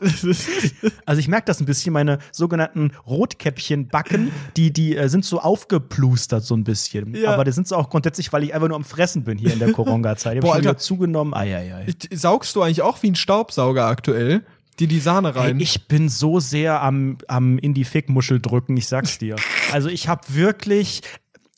Also 1.06 1.20
ich 1.20 1.28
merke 1.28 1.46
das 1.46 1.60
ein 1.60 1.66
bisschen, 1.66 1.92
meine 1.92 2.18
sogenannten 2.30 2.92
Rotkäppchenbacken, 3.06 4.32
die, 4.56 4.72
die 4.72 4.96
äh, 4.96 5.08
sind 5.08 5.24
so 5.24 5.40
aufgeplustert 5.40 6.44
so 6.44 6.54
ein 6.54 6.64
bisschen. 6.64 7.14
Ja. 7.14 7.32
Aber 7.32 7.44
das 7.44 7.54
sind 7.54 7.68
sie 7.68 7.76
auch 7.76 7.88
grundsätzlich, 7.88 8.32
weil 8.32 8.44
ich 8.44 8.54
einfach 8.54 8.68
nur 8.68 8.76
am 8.76 8.84
Fressen 8.84 9.24
bin 9.24 9.38
hier 9.38 9.52
in 9.52 9.58
der 9.58 9.72
Koronga-Zeit. 9.72 10.34
Ich 10.34 10.38
habe 10.38 10.46
schon 10.48 10.56
Alter. 10.56 10.70
wieder 10.70 10.78
zugenommen. 10.78 11.32
Eieiei. 11.32 11.86
Saugst 12.12 12.54
du 12.56 12.62
eigentlich 12.62 12.82
auch 12.82 13.02
wie 13.02 13.10
ein 13.10 13.14
Staubsauger 13.14 13.86
aktuell? 13.86 14.44
Die 14.78 14.86
die 14.88 15.00
Sahne 15.00 15.34
rein. 15.34 15.58
ich 15.58 15.88
bin 15.88 16.10
so 16.10 16.38
sehr 16.38 16.82
am, 16.82 17.16
am 17.28 17.58
in 17.58 17.72
die 17.72 17.84
Fickmuschel 17.84 18.40
drücken, 18.40 18.76
ich 18.76 18.88
sag's 18.88 19.18
dir. 19.18 19.36
Also 19.72 19.88
ich 19.88 20.08
habe 20.08 20.22
wirklich, 20.28 21.00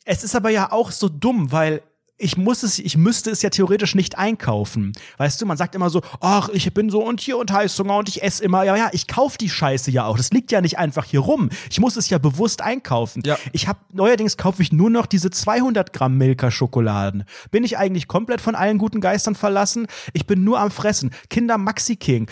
es 0.05 0.23
ist 0.23 0.35
aber 0.35 0.51
ja 0.51 0.71
auch 0.71 0.91
so 0.91 1.09
dumm, 1.09 1.51
weil 1.51 1.81
ich 2.19 2.37
muss 2.37 2.63
es, 2.63 2.77
ich 2.77 2.97
müsste 2.97 3.31
es 3.31 3.41
ja 3.41 3.49
theoretisch 3.49 3.95
nicht 3.95 4.17
einkaufen. 4.17 4.91
Weißt 5.17 5.41
du, 5.41 5.45
man 5.45 5.57
sagt 5.57 5.73
immer 5.73 5.89
so, 5.89 6.01
ach, 6.19 6.49
ich 6.49 6.71
bin 6.73 6.89
so 6.89 7.03
und 7.03 7.21
hier 7.21 7.37
und 7.37 7.51
Heißhunger 7.51 7.97
und 7.97 8.09
ich 8.09 8.21
esse 8.21 8.43
immer. 8.43 8.63
Ja, 8.63 8.75
ja, 8.75 8.89
ich 8.91 9.07
kauf 9.07 9.37
die 9.37 9.49
Scheiße 9.49 9.89
ja 9.89 10.05
auch. 10.05 10.17
Das 10.17 10.31
liegt 10.31 10.51
ja 10.51 10.61
nicht 10.61 10.77
einfach 10.77 11.05
hier 11.05 11.21
rum. 11.21 11.49
Ich 11.69 11.79
muss 11.79 11.95
es 11.95 12.09
ja 12.09 12.17
bewusst 12.17 12.61
einkaufen. 12.61 13.23
Ja. 13.25 13.37
Ich 13.53 13.67
habe 13.67 13.79
neuerdings 13.91 14.37
kaufe 14.37 14.61
ich 14.61 14.71
nur 14.71 14.89
noch 14.89 15.05
diese 15.05 15.31
200 15.31 15.93
Gramm 15.93 16.17
Milka 16.17 16.51
Schokoladen. 16.51 17.23
Bin 17.51 17.63
ich 17.63 17.77
eigentlich 17.77 18.07
komplett 18.07 18.41
von 18.41 18.53
allen 18.53 18.77
guten 18.77 18.99
Geistern 18.99 19.35
verlassen? 19.35 19.87
Ich 20.13 20.27
bin 20.27 20.43
nur 20.43 20.59
am 20.59 20.71
Fressen. 20.71 21.11
Kinder 21.29 21.57
Maxi 21.57 21.95
King 21.95 22.29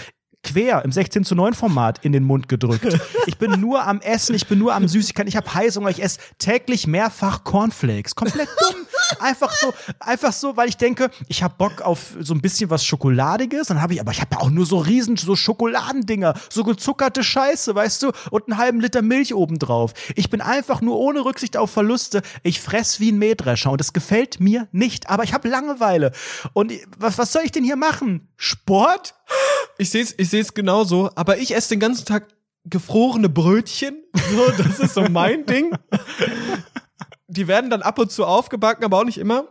quer 0.48 0.84
im 0.86 0.92
16 0.92 1.26
zu 1.26 1.36
9 1.36 1.54
Format 1.54 2.04
in 2.04 2.12
den 2.12 2.24
Mund 2.24 2.48
gedrückt. 2.48 2.98
Ich 3.26 3.38
bin 3.38 3.60
nur 3.60 3.86
am 3.86 4.00
Essen, 4.00 4.36
ich 4.36 4.48
bin 4.48 4.58
nur 4.58 4.74
am 4.74 4.88
Süßigkeiten, 4.88 5.28
ich 5.28 5.36
habe 5.36 5.54
Heißhunger, 5.54 5.90
ich 5.90 6.02
esse 6.02 6.20
täglich 6.40 6.88
mehrfach 6.88 7.44
Cornflakes. 7.44 8.16
Komplett 8.16 8.48
dumm. 8.60 8.88
Einfach 9.20 9.52
so, 9.54 9.74
einfach 10.00 10.32
so, 10.32 10.56
weil 10.56 10.70
ich 10.70 10.78
denke, 10.78 11.10
ich 11.28 11.44
habe 11.44 11.54
Bock 11.58 11.82
auf 11.82 12.16
so 12.20 12.34
ein 12.34 12.42
bisschen 12.42 12.70
was 12.70 12.86
Schokoladiges, 12.86 13.68
dann 13.68 13.82
habe 13.82 13.94
ich, 13.94 14.02
aber 14.02 14.12
ich 14.12 14.22
habe 14.22 14.36
ja 14.36 14.40
auch 14.40 14.50
nur 14.50 14.66
so 14.66 14.78
riesen 14.78 15.18
so 15.18 15.36
Schokoladendinger, 15.36 16.36
so 16.50 16.64
gezuckerte 16.64 17.24
Scheiße, 17.24 17.76
weißt 17.76 18.04
du, 18.04 18.12
und 18.32 18.48
einen 18.48 18.58
halben 18.58 18.80
Liter 18.80 19.02
Milch 19.02 19.34
obendrauf. 19.34 19.94
Ich 20.16 20.30
bin 20.30 20.42
einfach 20.42 20.82
nur 20.82 20.98
ohne 20.98 21.26
Rücksicht 21.26 21.58
auf 21.58 21.72
Verluste, 21.72 22.22
ich 22.44 22.62
fress 22.62 23.00
wie 23.00 23.12
ein 23.12 23.18
Mähdrescher 23.18 23.72
und 23.72 23.82
es 23.82 23.94
gefällt 23.94 24.40
mir 24.40 24.68
nicht, 24.72 25.10
aber 25.10 25.24
ich 25.24 25.34
habe 25.34 25.50
Langeweile. 25.50 26.12
Und 26.54 26.72
was, 26.98 27.18
was 27.18 27.34
soll 27.34 27.44
ich 27.44 27.52
denn 27.52 27.64
hier 27.64 27.76
machen? 27.76 28.30
Sport? 28.38 29.16
Ich 29.78 29.90
sehe 29.90 30.04
es 30.04 30.14
ich 30.18 30.30
seh's 30.30 30.54
genauso, 30.54 31.10
aber 31.16 31.38
ich 31.40 31.54
esse 31.56 31.70
den 31.70 31.80
ganzen 31.80 32.06
Tag 32.06 32.28
gefrorene 32.66 33.30
Brötchen. 33.30 34.04
So, 34.32 34.52
das 34.64 34.80
ist 34.80 34.94
so 34.94 35.02
mein 35.10 35.46
Ding. 35.48 35.76
Die 37.28 37.48
werden 37.48 37.70
dann 37.70 37.82
ab 37.82 38.00
und 38.00 38.12
zu 38.12 38.26
aufgebacken, 38.26 38.86
aber 38.86 39.00
auch 39.00 39.04
nicht 39.06 39.18
immer. 39.18 39.48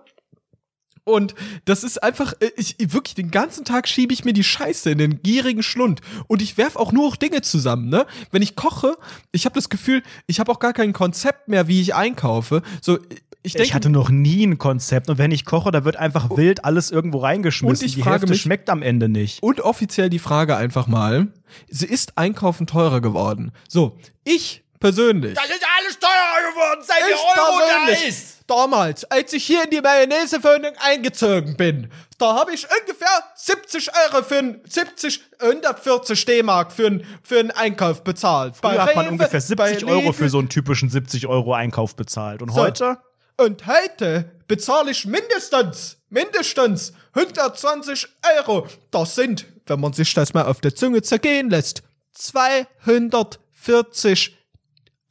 Und 1.05 1.37
das 1.66 1.84
ist 1.84 2.03
einfach, 2.03 2.32
äh, 2.41 2.51
ich, 2.57 2.80
ich- 2.80 2.93
wirklich 2.93 3.14
den 3.14 3.30
ganzen 3.30 3.64
Tag 3.64 3.87
schiebe 3.87 4.12
ich 4.12 4.24
mir 4.24 4.32
die 4.32 4.43
Scheiße 4.43 4.91
in 4.91 4.99
den 4.99 5.22
gierigen 5.22 5.62
Schlund. 5.62 6.01
Und 6.26 6.43
ich 6.43 6.59
werf 6.59 6.74
auch 6.74 6.91
nur 6.91 7.09
noch 7.09 7.16
Dinge 7.16 7.43
zusammen, 7.43 7.89
ne? 7.89 8.07
Wenn 8.32 8.43
ich 8.43 8.57
koche, 8.57 8.97
ich 9.30 9.45
habe 9.45 9.55
das 9.55 9.68
Gefühl, 9.68 10.03
ich 10.26 10.41
habe 10.41 10.51
auch 10.51 10.59
gar 10.59 10.72
kein 10.72 10.93
Konzept 10.93 11.47
mehr, 11.47 11.68
wie 11.68 11.80
ich 11.80 11.95
einkaufe. 11.95 12.62
So, 12.82 12.99
ich 13.47 13.53
denke, 13.53 13.66
ich 13.68 13.74
hatte 13.74 13.88
noch 13.90 14.11
nie 14.11 14.44
ein 14.47 14.59
Konzept 14.59 15.09
und 15.09 15.18
wenn 15.18 15.30
ich 15.30 15.44
koche, 15.44 15.70
da 15.70 15.84
wird 15.84 15.97
einfach 15.97 16.28
wild 16.36 16.64
alles 16.64 16.90
irgendwo 16.90 17.18
reingeschmissen. 17.18 17.84
Und 17.84 17.88
ich 17.88 17.94
Die 17.94 18.03
frage 18.03 18.14
Hälfte 18.20 18.30
mich- 18.30 18.42
schmeckt 18.42 18.68
am 18.70 18.82
Ende 18.82 19.09
nicht. 19.09 19.42
Und 19.42 19.61
offiziell 19.61 20.11
die 20.11 20.18
Frage 20.18 20.57
einfach 20.57 20.86
mal: 20.86 21.28
Sie 21.68 21.86
ist 21.86 22.18
Einkaufen 22.18 22.66
teurer 22.66 23.01
geworden. 23.01 23.53
So, 23.68 23.99
ich 24.24 24.62
persönlich. 24.80 25.34
Das 25.34 25.47
ist 25.47 25.64
alles 25.78 25.99
teurer 25.99 26.51
geworden, 26.53 26.80
seit 26.86 27.01
der 27.01 27.09
ich 27.09 27.38
Euro 27.38 27.59
da 27.86 28.09
ist. 28.09 28.38
damals, 28.47 29.05
als 29.11 29.32
ich 29.32 29.44
hier 29.44 29.64
in 29.64 29.70
die 29.70 29.80
Mayonnaiseföhnung 29.80 30.72
eingezogen 30.78 31.57
bin, 31.57 31.88
da 32.18 32.34
habe 32.34 32.53
ich 32.53 32.66
ungefähr 32.80 33.09
70 33.36 33.90
Euro 34.12 34.22
für 34.22 34.38
ein, 34.38 34.61
70, 34.68 35.20
140 35.40 36.24
D-Mark 36.26 36.72
für, 36.72 36.86
ein, 36.88 37.05
für 37.22 37.38
einen 37.40 37.51
Einkauf 37.53 38.05
bezahlt. 38.05 38.55
Früher 38.57 38.82
hat 38.82 38.94
man 38.94 39.05
Rewe, 39.07 39.12
ungefähr 39.12 39.40
70 39.40 39.86
bei 39.86 39.90
Euro 39.92 40.12
für 40.12 40.28
so 40.28 40.38
einen 40.38 40.49
typischen 40.49 40.88
70 40.90 41.26
Euro 41.26 41.55
Einkauf 41.55 41.97
bezahlt. 41.97 42.42
Und 42.42 42.51
So. 42.53 42.61
heute? 42.61 42.99
Und 43.39 43.66
heute 43.66 44.30
bezahle 44.49 44.93
ich 44.93 45.05
mindestens, 45.05 45.99
mindestens 46.09 46.95
120 47.14 48.09
Euro. 48.37 48.66
Das 48.91 49.14
sind, 49.14 49.45
wenn 49.66 49.78
man 49.80 49.93
sich 49.93 50.14
das 50.14 50.32
mal 50.32 50.47
auf 50.47 50.62
der 50.62 50.74
Zunge 50.74 51.03
zergehen 51.03 51.51
lässt, 51.51 51.82
240 52.12 54.34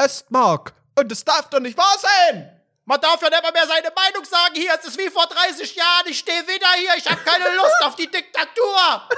Östmark. 0.02 0.74
Und 0.98 1.12
es 1.12 1.24
darf 1.24 1.50
doch 1.50 1.60
nicht 1.60 1.78
wahr 1.78 1.96
sein! 2.00 2.50
Man 2.86 3.00
darf 3.02 3.22
ja 3.22 3.30
nicht 3.30 3.42
mehr 3.42 3.68
seine 3.68 3.92
Meinung 3.96 4.26
sagen 4.26 4.56
hier. 4.56 4.74
Es 4.80 4.88
ist 4.88 4.98
wie 5.00 5.10
vor 5.10 5.28
30 5.28 5.76
Jahren. 5.76 6.08
Ich 6.08 6.20
stehe 6.20 6.44
wieder 6.44 6.72
hier. 6.78 6.92
Ich 6.98 7.10
habe 7.10 7.22
keine 7.22 7.54
Lust 7.56 7.84
auf 7.84 7.96
die 7.96 8.10
Diktatur. 8.10 9.10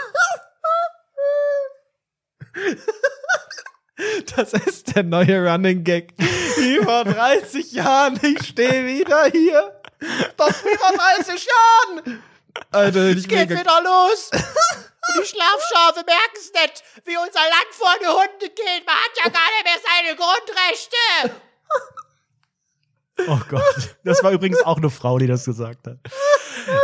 Das 4.36 4.54
ist 4.54 4.95
der 4.95 5.04
neue 5.04 5.43
Running 5.50 5.84
Gag. 5.84 6.14
Wie 6.18 6.78
vor 6.84 7.04
30 7.04 7.72
Jahren, 7.72 8.19
ich 8.24 8.48
stehe 8.49 8.86
wieder 8.86 9.26
hier. 9.32 9.82
Das 10.38 10.64
wie 10.64 10.78
vor 10.78 10.91
30 11.18 11.48
Jahren. 11.48 12.24
Alter, 12.72 13.10
ich 13.10 13.28
Geht 13.28 13.49
mega- 13.49 13.60
wieder 13.61 13.82
los. 13.84 14.30
Die 14.32 15.26
Schlafschafe 15.26 16.03
merken 16.06 16.36
es 16.36 16.52
nicht, 16.53 16.84
wie 17.06 17.18
unser 17.18 17.40
Land 17.40 17.72
vor 17.72 17.94
die 18.02 18.06
Hunde 18.07 18.49
geht. 18.49 18.86
Man 18.86 18.95
hat 18.95 19.11
ja 19.24 19.30
gar 19.30 19.48
nicht 19.52 19.64
mehr 19.64 19.80
seine 19.84 20.15
Grundrechte. 20.15 21.41
Oh 23.27 23.39
Gott. 23.49 23.95
Das 24.03 24.23
war 24.23 24.31
übrigens 24.31 24.61
auch 24.64 24.77
eine 24.77 24.89
Frau, 24.89 25.18
die 25.18 25.27
das 25.27 25.45
gesagt 25.45 25.88
hat. 25.88 25.98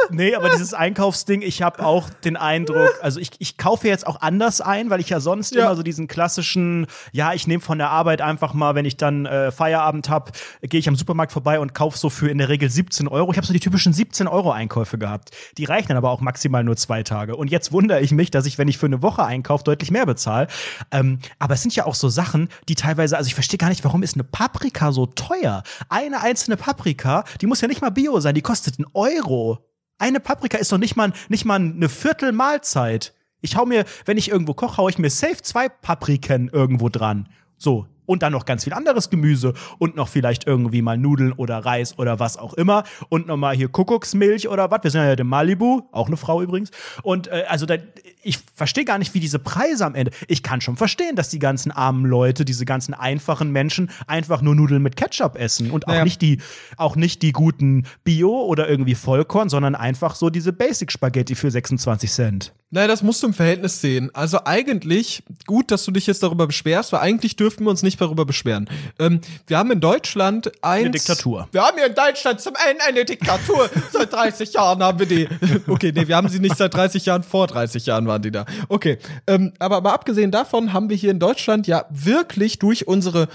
Nee, 0.10 0.36
aber 0.36 0.50
dieses 0.50 0.74
Einkaufsding, 0.74 1.42
ich 1.42 1.62
habe 1.62 1.86
auch 1.86 2.10
den 2.10 2.38
Eindruck, 2.38 2.92
also 3.02 3.20
ich, 3.20 3.32
ich 3.40 3.58
kaufe 3.58 3.88
jetzt 3.88 4.08
auch 4.08 4.22
anders 4.22 4.62
ein, 4.62 4.90
weil 4.90 5.00
ich 5.00 5.10
ja 5.10 5.20
sonst 5.20 5.54
Ja. 5.56 5.66
immer 5.66 5.76
so 5.76 5.84
diesen 5.84 6.08
klassischen, 6.08 6.88
ja, 7.12 7.34
ich 7.34 7.48
nehme 7.48 7.62
von 7.62 7.78
der 7.78 7.90
Arbeit 7.90 8.22
einfach 8.22 8.54
mal, 8.54 8.76
wenn 8.76 8.86
ich 8.86 8.96
dann 8.98 9.26
äh, 9.26 9.52
Feierabend 9.52 10.10
habe, 10.10 10.32
gehe 10.62 10.80
ich 10.80 10.88
am 10.88 10.96
Supermarkt 10.96 11.32
vorbei 11.34 11.60
und 11.60 11.74
kaufe 11.74 11.98
so 11.98 12.10
für 12.10 12.30
in 12.30 12.38
der 12.38 12.50
Regel 12.50 12.70
17 12.70 13.08
Euro. 13.08 13.32
Ich 13.32 13.38
habe 13.38 13.46
so 13.46 13.54
die 13.54 13.60
typischen 13.60 13.94
17 13.94 14.28
Euro 14.28 14.52
Einkäufe 14.52 14.98
gehabt. 14.98 15.32
Die 15.58 15.66
reichen 15.66 15.90
dann 15.90 15.98
aber 15.98 16.12
auch 16.12 16.22
maximal 16.22 16.64
nur 16.64 16.78
zwei 16.78 17.04
Tage. 17.04 17.36
Und 17.36 17.50
jetzt 17.52 17.72
wundere 17.72 18.00
ich 18.02 18.12
mich, 18.12 18.32
dass 18.32 18.46
ich, 18.46 18.58
wenn 18.58 18.68
ich 18.68 18.78
für 18.78 18.86
eine 18.86 19.02
Woche 19.02 19.24
einkaufe, 19.26 19.64
deutlich 19.66 19.92
mehr 19.92 20.06
bezahle. 20.06 20.48
Ähm, 20.92 21.20
aber 21.40 21.56
es 21.56 21.62
sind 21.62 21.76
ja 21.76 21.86
auch 21.86 21.96
so 21.96 22.08
Sachen, 22.10 22.48
die 22.70 22.76
teilweise, 22.76 23.18
also 23.18 23.28
ich 23.28 23.36
verstehe 23.36 23.58
gar 23.58 23.70
nicht, 23.70 23.84
warum 23.84 24.02
ist 24.04 24.16
eine 24.16 24.24
Paprika 24.24 24.92
so 24.92 25.06
teuer? 25.08 25.64
Eine 25.90 26.23
einzelne 26.24 26.58
Paprika, 26.58 27.24
die 27.42 27.46
muss 27.46 27.62
ja 27.62 27.68
nicht 27.68 27.82
mal 27.82 27.92
Bio 27.92 28.20
sein, 28.20 28.36
die 28.36 28.42
kostet 28.42 28.80
einen 28.80 28.88
Euro. 28.94 29.60
Eine 30.00 30.20
Paprika 30.20 30.58
ist 30.58 30.72
doch 30.72 30.78
nicht 30.78 30.96
mal, 30.96 31.14
nicht 31.30 31.46
mal 31.46 31.56
eine 31.56 31.90
Viertelmahlzeit. 31.90 33.14
Ich 33.42 33.56
hau 33.58 33.66
mir, 33.66 33.86
wenn 34.06 34.18
ich 34.18 34.30
irgendwo 34.30 34.54
koche, 34.54 34.78
hau 34.78 34.90
ich 34.90 34.98
mir 34.98 35.10
safe 35.10 35.42
zwei 35.42 35.70
Papriken 35.70 36.50
irgendwo 36.50 36.90
dran. 36.90 37.30
So. 37.58 37.88
Und 38.06 38.24
dann 38.24 38.34
noch 38.34 38.46
ganz 38.46 38.64
viel 38.66 38.74
anderes 38.74 39.10
Gemüse 39.10 39.54
und 39.80 39.96
noch 39.96 40.08
vielleicht 40.08 40.46
irgendwie 40.48 40.82
mal 40.82 40.98
Nudeln 40.98 41.32
oder 41.34 41.60
Reis 41.60 41.98
oder 41.98 42.20
was 42.20 42.38
auch 42.38 42.54
immer. 42.54 42.84
Und 43.10 43.28
nochmal 43.28 43.56
hier 43.56 43.70
Kuckucksmilch 43.70 44.50
oder 44.50 44.70
was. 44.72 44.84
Wir 44.84 44.92
sind 44.92 45.02
ja 45.02 45.14
in 45.14 45.28
Malibu, 45.28 45.84
auch 45.92 46.08
eine 46.08 46.18
Frau 46.18 46.42
übrigens. 46.42 46.72
Und 47.02 47.28
äh, 47.28 47.46
also 47.48 47.66
da, 47.66 47.76
ich 48.24 48.40
verstehe 48.56 48.86
gar 48.86 48.98
nicht, 48.98 49.14
wie 49.14 49.20
diese 49.20 49.40
Preise 49.40 49.86
am 49.86 49.96
Ende. 49.96 50.12
Ich 50.28 50.44
kann 50.44 50.62
schon 50.62 50.76
verstehen, 50.76 51.16
dass 51.16 51.30
die 51.30 51.40
ganzen 51.40 51.72
armen 51.72 52.06
Leute, 52.06 52.46
diese 52.46 52.66
ganzen 52.66 52.94
einfachen 52.94 53.52
Menschen 53.52 53.90
einfach 54.08 54.42
nur 54.42 54.56
Nudeln 54.56 54.82
mit 54.82 54.96
Ketchup 54.96 55.38
essen 55.38 55.72
und 55.72 55.88
auch 55.88 55.92
Naja. 55.92 56.04
nicht 56.04 56.22
die, 56.22 56.40
auch 56.78 56.96
nicht 56.96 57.22
die 57.22 57.32
guten 57.32 57.86
Bio 58.04 58.44
oder 58.44 58.70
irgendwie 58.70 58.96
Vollkorn, 58.96 59.50
sondern 59.50 59.76
einfach 59.76 60.16
so 60.16 60.30
diese 60.30 60.54
Basic 60.54 60.92
Spaghetti 60.92 61.36
für 61.36 61.52
26 61.52 62.12
Cent. 62.12 62.54
Naja, 62.74 62.88
das 62.88 63.04
musst 63.04 63.22
du 63.22 63.28
im 63.28 63.36
Verhältnis 63.36 63.82
sehen. 63.82 64.10
Also 64.16 64.40
eigentlich, 64.46 65.22
gut, 65.46 65.70
dass 65.70 65.86
du 65.86 65.92
dich 65.92 66.08
jetzt 66.08 66.24
darüber 66.24 66.48
beschwerst, 66.48 66.92
weil 66.92 67.02
eigentlich 67.02 67.36
dürften 67.36 67.66
wir 67.66 67.70
uns 67.70 67.84
nicht 67.84 68.02
darüber 68.02 68.26
beschweren. 68.26 68.68
Ähm, 68.98 69.22
wir 69.46 69.60
haben 69.60 69.70
in 69.70 69.80
Deutschland 69.80 70.48
eins, 70.64 70.86
Eine 70.86 70.90
Diktatur. 70.90 71.48
Wir 71.52 71.62
haben 71.62 71.78
hier 71.78 71.86
in 71.86 71.94
Deutschland 71.94 72.42
zum 72.42 72.56
einen 72.56 72.80
eine 72.82 73.06
Diktatur. 73.06 73.70
seit 73.92 74.12
30 74.12 74.54
Jahren 74.54 74.82
haben 74.82 74.98
wir 74.98 75.06
die. 75.06 75.30
Okay, 75.68 75.92
nee, 75.94 76.08
wir 76.08 76.16
haben 76.16 76.30
sie 76.30 76.40
nicht 76.40 76.58
seit 76.58 76.74
30 76.74 77.06
Jahren, 77.06 77.22
vor 77.22 77.46
30 77.46 77.86
Jahren 77.86 78.08
waren 78.08 78.24
die 78.24 78.32
da. 78.32 78.46
Okay, 78.70 78.98
ähm, 79.28 79.54
aber, 79.60 79.78
aber 79.78 79.94
abgesehen 79.94 80.32
davon 80.32 80.74
haben 80.74 80.90
wir 80.90 80.98
hier 80.98 81.12
in 81.12 81.20
Deutschland 81.20 81.68
ja 81.68 81.86
wirklich 81.92 82.58
durch 82.58 82.88
unsere 82.88 83.28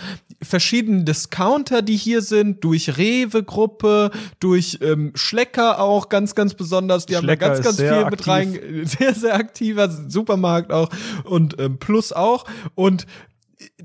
verschiedenen 0.43 1.05
Discounter, 1.05 1.83
die 1.83 1.97
hier 1.97 2.23
sind, 2.23 2.63
durch 2.65 2.97
Rewe-Gruppe, 2.97 4.11
durch 4.41 4.79
ähm, 4.83 5.13
Schlecker 5.15 5.81
auch 5.81 6.09
ganz, 6.09 6.35
ganz 6.35 6.55
besonders. 6.55 7.07
Die 7.07 7.15
Schlecker 7.15 7.47
haben 7.47 7.63
da 7.63 7.63
ganz, 7.63 7.65
ganz 7.65 7.77
viel 7.77 8.05
mit 8.05 8.15
aktiv. 8.15 8.29
rein 8.29 8.83
sehr, 8.87 9.15
sehr 9.15 9.35
aktiver 9.35 9.89
Supermarkt 9.91 10.73
auch 10.73 10.91
und 11.25 11.59
ähm, 11.59 11.79
Plus 11.79 12.13
auch. 12.13 12.45
Und 12.75 13.07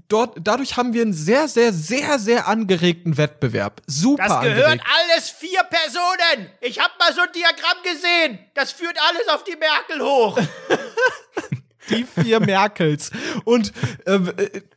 dort, 0.08 0.38
dadurch 0.42 0.78
haben 0.78 0.94
wir 0.94 1.02
einen 1.02 1.14
sehr, 1.14 1.48
sehr, 1.48 1.74
sehr, 1.74 2.20
sehr 2.20 2.48
angeregten 2.48 3.18
Wettbewerb. 3.18 3.82
Super 3.88 4.28
Das 4.28 4.42
gehört 4.42 4.66
angeregt. 4.66 4.84
alles 5.12 5.30
vier 5.30 5.62
Personen. 5.64 6.50
Ich 6.62 6.80
hab 6.80 6.98
mal 7.00 7.14
so 7.14 7.22
ein 7.22 7.30
Diagramm 7.34 7.84
gesehen. 7.84 8.40
Das 8.54 8.72
führt 8.72 8.98
alles 9.10 9.28
auf 9.30 9.44
die 9.44 9.56
Merkel 9.56 10.02
hoch. 10.02 10.38
Die 11.89 12.05
vier 12.05 12.39
Merkels. 12.39 13.11
Und 13.43 13.73
ähm, 14.05 14.31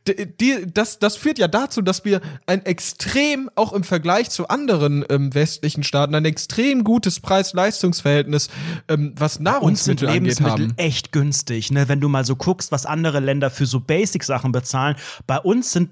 äh, 0.07 0.25
die, 0.39 0.65
das, 0.73 0.99
das 0.99 1.15
führt 1.15 1.39
ja 1.39 1.47
dazu, 1.47 1.81
dass 1.81 2.05
wir 2.05 2.21
ein 2.45 2.65
extrem, 2.65 3.49
auch 3.55 3.73
im 3.73 3.83
Vergleich 3.83 4.29
zu 4.29 4.47
anderen 4.47 5.05
ähm, 5.09 5.33
westlichen 5.33 5.83
Staaten, 5.83 6.15
ein 6.15 6.25
extrem 6.25 6.83
gutes 6.83 7.19
Preis-Leistungs-Verhältnis, 7.19 8.49
ähm, 8.87 9.13
was 9.15 9.39
Nahrungsmittel 9.39 10.07
angeht, 10.07 10.21
Lebensmittel 10.21 10.67
haben. 10.69 10.77
echt 10.77 11.11
günstig, 11.11 11.71
ne? 11.71 11.87
Wenn 11.87 12.01
du 12.01 12.09
mal 12.09 12.25
so 12.25 12.35
guckst, 12.35 12.71
was 12.71 12.85
andere 12.85 13.19
Länder 13.19 13.49
für 13.49 13.65
so 13.65 13.79
Basic-Sachen 13.79 14.51
bezahlen. 14.51 14.95
Bei 15.25 15.39
uns 15.39 15.71
sind 15.71 15.89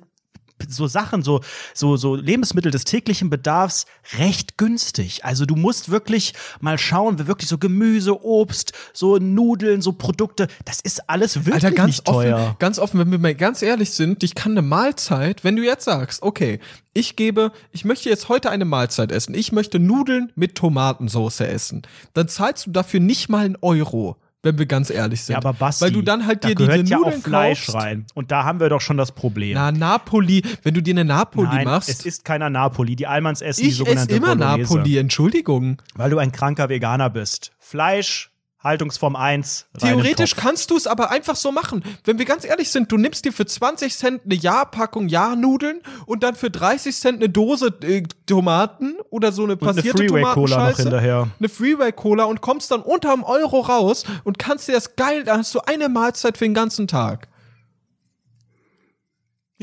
so 0.67 0.87
Sachen, 0.87 1.21
so, 1.21 1.41
so, 1.73 1.97
so 1.97 2.15
Lebensmittel 2.15 2.71
des 2.71 2.83
täglichen 2.83 3.29
Bedarfs 3.29 3.85
recht 4.17 4.57
günstig. 4.57 5.25
Also 5.25 5.45
du 5.45 5.55
musst 5.55 5.89
wirklich 5.89 6.33
mal 6.59 6.77
schauen, 6.77 7.19
wie 7.19 7.27
wirklich 7.27 7.49
so 7.49 7.57
Gemüse, 7.57 8.23
Obst, 8.23 8.73
so 8.93 9.17
Nudeln, 9.17 9.81
so 9.81 9.93
Produkte, 9.93 10.47
das 10.63 10.79
ist 10.81 11.09
alles 11.09 11.45
wirklich 11.45 11.65
Alter, 11.65 11.71
ganz 11.71 11.87
nicht 11.97 12.05
teuer. 12.05 12.37
offen, 12.37 12.55
ganz 12.59 12.79
offen, 12.79 12.99
wenn 12.99 13.11
wir 13.11 13.19
mal 13.19 13.35
ganz 13.35 13.61
ehrlich 13.61 13.91
sind, 13.91 14.23
ich 14.23 14.35
kann 14.35 14.53
eine 14.53 14.61
Mahlzeit, 14.61 15.43
wenn 15.43 15.55
du 15.55 15.63
jetzt 15.63 15.85
sagst, 15.85 16.23
okay, 16.23 16.59
ich 16.93 17.15
gebe, 17.15 17.51
ich 17.71 17.83
möchte 17.83 18.09
jetzt 18.09 18.29
heute 18.29 18.49
eine 18.49 18.65
Mahlzeit 18.65 19.11
essen, 19.11 19.35
ich 19.35 19.51
möchte 19.51 19.79
Nudeln 19.79 20.31
mit 20.35 20.55
Tomatensauce 20.55 21.41
essen, 21.41 21.81
dann 22.13 22.27
zahlst 22.27 22.67
du 22.67 22.71
dafür 22.71 23.01
nicht 23.01 23.29
mal 23.29 23.45
einen 23.45 23.57
Euro, 23.61 24.17
wenn 24.45 24.57
wir 24.57 24.65
ganz 24.65 24.89
ehrlich 24.89 25.23
sind. 25.23 25.33
Ja, 25.33 25.39
aber 25.39 25.53
Basti, 25.53 25.83
weil 25.83 25.91
du 25.91 26.01
dann 26.01 26.25
halt 26.25 26.43
da 26.43 26.47
dir 26.49 26.55
gehört 26.55 26.81
diese 26.81 26.91
ja 26.91 26.97
Nudeln 26.99 27.15
auch 27.19 27.23
Fleisch 27.23 27.65
kaufst. 27.65 27.81
rein. 27.81 28.05
Und 28.13 28.31
da 28.31 28.43
haben 28.43 28.59
wir 28.59 28.69
doch 28.69 28.81
schon 28.81 28.95
das 28.97 29.11
Problem. 29.11 29.55
Na, 29.55 29.71
Napoli, 29.71 30.43
wenn 30.63 30.73
du 30.73 30.81
dir 30.81 30.93
eine 30.93 31.03
Napoli 31.05 31.47
Nein, 31.47 31.65
machst. 31.65 31.89
es 31.89 32.05
ist 32.05 32.23
keiner 32.23 32.49
Napoli. 32.49 32.95
Die 32.95 33.07
Almans 33.07 33.41
essen 33.41 33.61
die 33.61 33.67
ich 33.67 33.73
esse 33.73 33.79
sogenannte 33.79 34.15
immer 34.15 34.35
Bolognese. 34.35 34.73
Napoli, 34.77 34.97
Entschuldigung. 34.97 35.81
Weil 35.95 36.11
du 36.11 36.17
ein 36.19 36.31
kranker 36.31 36.69
Veganer 36.69 37.09
bist. 37.09 37.51
Fleisch, 37.59 38.31
Haltungsform 38.65 39.15
1. 39.15 39.67
rein 39.75 39.93
im 39.93 40.01
Theoretisch 40.01 40.35
kannst 40.35 40.71
du 40.71 40.75
es 40.75 40.87
aber 40.87 41.11
einfach 41.11 41.35
so 41.35 41.51
machen. 41.51 41.83
Wenn 42.03 42.17
wir 42.17 42.25
ganz 42.25 42.43
ehrlich 42.43 42.71
sind, 42.71 42.91
du 42.91 42.97
nimmst 42.97 43.23
dir 43.23 43.31
für 43.31 43.45
20 43.45 43.95
Cent 43.95 44.21
eine 44.25 44.35
Jahrpackung 44.35 45.07
Jahrnudeln 45.07 45.81
und 46.05 46.23
dann 46.23 46.35
für 46.35 46.49
30 46.49 46.95
Cent 46.95 47.17
eine 47.17 47.29
Dose 47.29 47.67
äh, 47.83 48.03
Tomaten 48.25 48.95
oder 49.11 49.31
so 49.31 49.43
eine 49.43 49.53
Und 49.53 49.63
eine 49.63 49.75
passierte 49.75 50.03
Freeway-Cola 50.03 50.69
noch 50.71 50.77
hinterher. 50.77 51.27
Eine 51.39 51.49
Freeway-Cola 51.49 52.25
und 52.25 52.41
kommst 52.41 52.71
dann 52.71 52.81
unter 52.81 53.13
einem 53.13 53.23
Euro 53.23 53.61
raus 53.61 54.03
und 54.23 54.39
kannst 54.39 54.67
dir 54.67 54.73
das 54.73 54.95
geil, 54.95 55.23
dann 55.23 55.39
hast 55.39 55.53
du 55.53 55.59
eine 55.59 55.87
Mahlzeit 55.87 56.37
für 56.37 56.45
den 56.45 56.55
ganzen 56.55 56.87
Tag. 56.87 57.27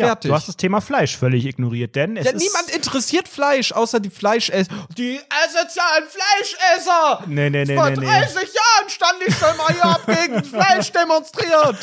Ja, 0.02 0.08
Fertig. 0.08 0.30
du 0.30 0.34
hast 0.34 0.48
das 0.48 0.56
Thema 0.56 0.80
Fleisch 0.80 1.16
völlig 1.16 1.46
ignoriert, 1.46 1.94
denn 1.96 2.16
es 2.16 2.26
Ja, 2.26 2.32
ist 2.32 2.42
niemand 2.42 2.70
interessiert 2.74 3.28
Fleisch, 3.28 3.72
außer 3.72 4.00
die 4.00 4.10
Fleischesser. 4.10 4.70
Die 4.96 5.18
asozialen 5.44 6.04
Fleischesser! 6.08 7.24
Nee, 7.26 7.50
nee, 7.50 7.64
nee, 7.64 7.74
Vor 7.76 7.90
nee, 7.90 7.96
nee. 7.96 8.06
30 8.06 8.34
Jahren 8.34 8.88
stand 8.88 9.14
ich 9.26 9.34
schon 9.36 9.56
mal 9.56 9.72
hier, 9.72 9.82
hab 9.82 10.06
gegen 10.06 10.44
Fleisch 10.44 10.92
demonstriert. 10.92 11.76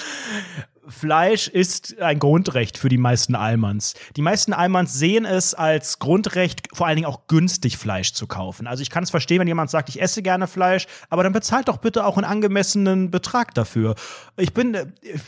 Fleisch 0.90 1.48
ist 1.48 2.00
ein 2.02 2.20
Grundrecht 2.20 2.78
für 2.78 2.90
die 2.90 2.98
meisten 2.98 3.36
Almans. 3.36 3.94
Die 4.16 4.22
meisten 4.22 4.54
Almans 4.54 4.94
sehen 4.94 5.26
es 5.26 5.54
als 5.54 6.00
Grundrecht, 6.00 6.68
vor 6.74 6.88
allen 6.88 6.96
Dingen 6.96 7.08
auch 7.08 7.28
günstig 7.28 7.78
Fleisch 7.78 8.14
zu 8.14 8.28
kaufen. 8.28 8.68
Also 8.68 8.82
ich 8.82 8.90
kann 8.90 9.04
es 9.04 9.10
verstehen, 9.10 9.40
wenn 9.40 9.48
jemand 9.48 9.70
sagt, 9.70 9.90
ich 9.90 10.02
esse 10.02 10.22
gerne 10.22 10.48
Fleisch, 10.48 10.88
aber 11.10 11.24
dann 11.24 11.34
bezahlt 11.34 11.68
doch 11.68 11.78
bitte 11.78 12.06
auch 12.06 12.18
einen 12.18 12.26
angemessenen 12.26 13.12
Betrag 13.12 13.54
dafür. 13.54 13.96
Ich 14.38 14.54
bin, 14.54 14.78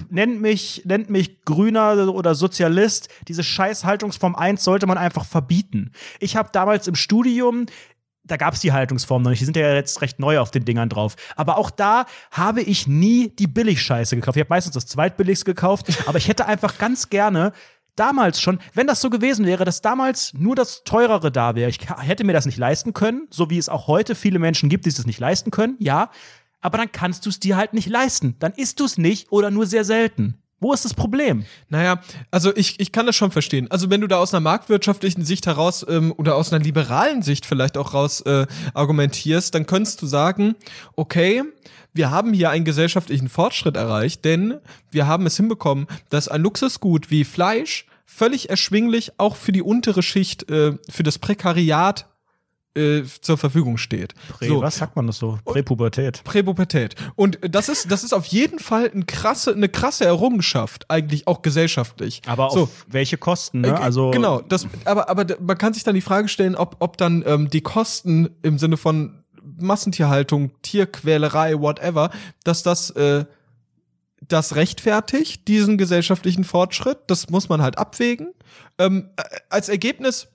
nennt 0.09 0.41
mich, 0.41 0.81
nennt 0.85 1.09
mich 1.09 1.45
Grüner 1.45 2.09
oder 2.09 2.35
Sozialist. 2.35 3.09
Diese 3.27 3.43
scheiß 3.43 3.85
Haltungsform 3.85 4.35
1 4.35 4.63
sollte 4.63 4.87
man 4.87 4.97
einfach 4.97 5.25
verbieten. 5.25 5.91
Ich 6.19 6.35
habe 6.35 6.49
damals 6.51 6.87
im 6.87 6.95
Studium 6.95 7.65
da 8.23 8.37
gab 8.37 8.53
es 8.53 8.59
die 8.59 8.71
Haltungsform 8.71 9.23
noch 9.23 9.31
nicht. 9.31 9.41
Die 9.41 9.45
sind 9.45 9.57
ja 9.57 9.73
jetzt 9.73 10.01
recht 10.01 10.19
neu 10.19 10.39
auf 10.39 10.51
den 10.51 10.65
Dingern 10.65 10.89
drauf. 10.89 11.15
Aber 11.35 11.57
auch 11.57 11.71
da 11.71 12.05
habe 12.31 12.61
ich 12.61 12.87
nie 12.87 13.29
die 13.29 13.47
Billigscheiße 13.47 14.15
gekauft. 14.15 14.37
Ich 14.37 14.41
habe 14.41 14.53
meistens 14.53 14.73
das 14.73 14.85
zweitbilligste 14.85 15.45
gekauft. 15.45 15.87
aber 16.07 16.17
ich 16.17 16.27
hätte 16.27 16.45
einfach 16.45 16.77
ganz 16.77 17.09
gerne 17.09 17.51
damals 17.95 18.39
schon, 18.39 18.59
wenn 18.73 18.87
das 18.87 19.01
so 19.01 19.09
gewesen 19.09 19.45
wäre, 19.45 19.65
dass 19.65 19.81
damals 19.81 20.33
nur 20.33 20.55
das 20.55 20.83
teurere 20.83 21.31
da 21.31 21.55
wäre. 21.55 21.69
Ich 21.69 21.79
hätte 21.99 22.23
mir 22.23 22.33
das 22.33 22.45
nicht 22.45 22.57
leisten 22.57 22.93
können, 22.93 23.27
so 23.29 23.49
wie 23.49 23.57
es 23.57 23.69
auch 23.69 23.87
heute 23.87 24.15
viele 24.15 24.39
Menschen 24.39 24.69
gibt, 24.69 24.85
die 24.85 24.89
es 24.89 25.05
nicht 25.05 25.19
leisten 25.19 25.51
können. 25.51 25.75
Ja, 25.79 26.09
aber 26.61 26.77
dann 26.77 26.91
kannst 26.91 27.25
du 27.25 27.29
es 27.29 27.39
dir 27.39 27.57
halt 27.57 27.73
nicht 27.73 27.89
leisten. 27.89 28.35
Dann 28.39 28.53
isst 28.53 28.79
du 28.79 28.85
es 28.85 28.97
nicht 28.97 29.31
oder 29.31 29.51
nur 29.51 29.65
sehr 29.65 29.83
selten. 29.83 30.40
Wo 30.61 30.71
ist 30.73 30.85
das 30.85 30.93
Problem? 30.93 31.43
Naja, 31.69 31.99
also 32.29 32.55
ich, 32.55 32.79
ich 32.79 32.91
kann 32.91 33.07
das 33.07 33.15
schon 33.15 33.31
verstehen. 33.31 33.69
Also 33.71 33.89
wenn 33.89 33.99
du 33.99 34.07
da 34.07 34.19
aus 34.19 34.31
einer 34.31 34.41
marktwirtschaftlichen 34.41 35.25
Sicht 35.25 35.47
heraus 35.47 35.83
ähm, 35.89 36.13
oder 36.15 36.35
aus 36.35 36.53
einer 36.53 36.63
liberalen 36.63 37.23
Sicht 37.23 37.47
vielleicht 37.47 37.77
auch 37.77 37.95
raus 37.95 38.21
äh, 38.21 38.45
argumentierst, 38.75 39.55
dann 39.55 39.65
könntest 39.65 40.03
du 40.03 40.05
sagen, 40.05 40.53
okay, 40.95 41.41
wir 41.93 42.11
haben 42.11 42.31
hier 42.31 42.51
einen 42.51 42.63
gesellschaftlichen 42.63 43.27
Fortschritt 43.27 43.75
erreicht, 43.75 44.23
denn 44.23 44.59
wir 44.91 45.07
haben 45.07 45.25
es 45.25 45.35
hinbekommen, 45.35 45.87
dass 46.11 46.27
ein 46.27 46.41
Luxusgut 46.41 47.09
wie 47.09 47.23
Fleisch 47.23 47.87
völlig 48.05 48.51
erschwinglich 48.51 49.13
auch 49.17 49.37
für 49.37 49.51
die 49.51 49.63
untere 49.63 50.03
Schicht, 50.03 50.47
äh, 50.51 50.73
für 50.87 51.01
das 51.01 51.17
Prekariat 51.17 52.05
äh, 52.75 53.03
zur 53.21 53.37
Verfügung 53.37 53.77
steht. 53.77 54.13
Prä, 54.29 54.47
So. 54.47 54.61
Was 54.61 54.77
sagt 54.77 54.95
man 54.95 55.07
das 55.07 55.17
so? 55.17 55.39
Präpubertät. 55.45 56.23
Präpubertät. 56.23 56.95
Und 57.15 57.39
das 57.41 57.69
ist, 57.69 57.91
das 57.91 58.03
ist 58.03 58.13
auf 58.13 58.25
jeden 58.25 58.59
Fall 58.59 58.91
ein 58.93 59.05
krasse, 59.05 59.53
eine 59.53 59.69
krasse 59.69 60.05
Errungenschaft, 60.05 60.89
eigentlich 60.89 61.27
auch 61.27 61.41
gesellschaftlich. 61.41 62.21
Aber 62.27 62.47
auf 62.47 62.53
so, 62.53 62.69
welche 62.87 63.17
Kosten, 63.17 63.63
äh, 63.63 63.71
ne? 63.71 63.79
Also 63.79 64.11
genau, 64.11 64.41
das, 64.41 64.67
aber, 64.85 65.09
aber 65.09 65.25
man 65.39 65.57
kann 65.57 65.73
sich 65.73 65.83
dann 65.83 65.95
die 65.95 66.01
Frage 66.01 66.27
stellen, 66.27 66.55
ob, 66.55 66.77
ob 66.79 66.97
dann 66.97 67.23
ähm, 67.25 67.49
die 67.49 67.61
Kosten 67.61 68.29
im 68.41 68.57
Sinne 68.57 68.77
von 68.77 69.23
Massentierhaltung, 69.59 70.51
Tierquälerei, 70.61 71.59
whatever, 71.59 72.09
dass 72.43 72.63
das 72.63 72.91
äh, 72.91 73.25
das 74.27 74.55
rechtfertigt, 74.55 75.47
diesen 75.47 75.77
gesellschaftlichen 75.77 76.43
Fortschritt. 76.43 76.99
Das 77.07 77.29
muss 77.29 77.49
man 77.49 77.61
halt 77.61 77.77
abwägen. 77.77 78.33
Ähm, 78.77 79.09
äh, 79.17 79.23
als 79.49 79.67
Ergebnis 79.67 80.27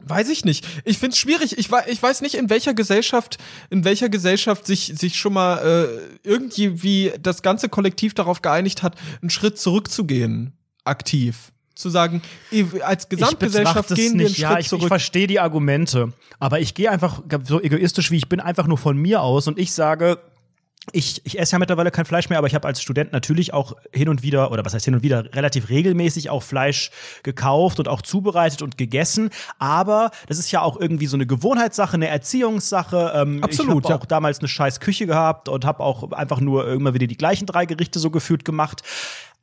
Weiß 0.00 0.28
ich 0.28 0.44
nicht. 0.44 0.66
Ich 0.84 0.98
find's 0.98 1.18
schwierig. 1.18 1.58
Ich, 1.58 1.70
ich 1.86 2.02
weiß 2.02 2.20
nicht, 2.20 2.34
in 2.34 2.48
welcher 2.48 2.74
Gesellschaft, 2.74 3.38
in 3.70 3.84
welcher 3.84 4.08
Gesellschaft 4.08 4.66
sich, 4.66 4.92
sich 4.96 5.16
schon 5.16 5.32
mal 5.32 5.58
äh, 5.58 6.28
irgendwie 6.28 7.12
das 7.20 7.42
ganze 7.42 7.68
Kollektiv 7.68 8.14
darauf 8.14 8.42
geeinigt 8.42 8.82
hat, 8.82 8.94
einen 9.20 9.30
Schritt 9.30 9.58
zurückzugehen. 9.58 10.52
Aktiv. 10.84 11.52
Zu 11.74 11.90
sagen, 11.90 12.22
als 12.82 13.08
Gesamtgesellschaft 13.08 13.88
gehen 13.90 13.96
wir 13.96 14.04
einen 14.04 14.16
nicht. 14.18 14.36
Schritt 14.36 14.38
ja, 14.38 14.58
ich, 14.58 14.68
zurück. 14.68 14.84
Ich 14.84 14.88
verstehe 14.88 15.26
die 15.26 15.40
Argumente, 15.40 16.12
aber 16.38 16.60
ich 16.60 16.72
gehe 16.72 16.90
einfach 16.90 17.22
so 17.44 17.60
egoistisch 17.60 18.10
wie 18.10 18.16
ich 18.16 18.30
bin 18.30 18.40
einfach 18.40 18.66
nur 18.66 18.78
von 18.78 18.96
mir 18.96 19.20
aus 19.20 19.46
und 19.46 19.58
ich 19.58 19.72
sage, 19.72 20.18
ich, 20.92 21.20
ich 21.24 21.38
esse 21.38 21.52
ja 21.52 21.58
mittlerweile 21.58 21.90
kein 21.90 22.04
Fleisch 22.04 22.28
mehr, 22.28 22.38
aber 22.38 22.46
ich 22.46 22.54
habe 22.54 22.68
als 22.68 22.80
Student 22.80 23.12
natürlich 23.12 23.52
auch 23.52 23.74
hin 23.92 24.08
und 24.08 24.22
wieder, 24.22 24.52
oder 24.52 24.64
was 24.64 24.74
heißt 24.74 24.84
hin 24.84 24.94
und 24.94 25.02
wieder, 25.02 25.34
relativ 25.34 25.68
regelmäßig 25.68 26.30
auch 26.30 26.42
Fleisch 26.42 26.90
gekauft 27.22 27.80
und 27.80 27.88
auch 27.88 28.02
zubereitet 28.02 28.62
und 28.62 28.78
gegessen. 28.78 29.30
Aber 29.58 30.10
das 30.28 30.38
ist 30.38 30.50
ja 30.52 30.62
auch 30.62 30.80
irgendwie 30.80 31.06
so 31.06 31.16
eine 31.16 31.26
Gewohnheitssache, 31.26 31.94
eine 31.94 32.08
Erziehungssache. 32.08 33.12
Ähm, 33.14 33.42
Absolut, 33.42 33.84
ich 33.84 33.90
habe 33.90 33.94
ja. 33.94 34.00
auch 34.00 34.06
damals 34.06 34.38
eine 34.38 34.48
scheiß 34.48 34.80
Küche 34.80 35.06
gehabt 35.06 35.48
und 35.48 35.64
habe 35.64 35.82
auch 35.82 36.12
einfach 36.12 36.40
nur 36.40 36.68
immer 36.68 36.94
wieder 36.94 37.06
die 37.06 37.16
gleichen 37.16 37.46
drei 37.46 37.66
Gerichte 37.66 37.98
so 37.98 38.10
gefühlt 38.10 38.44
gemacht. 38.44 38.82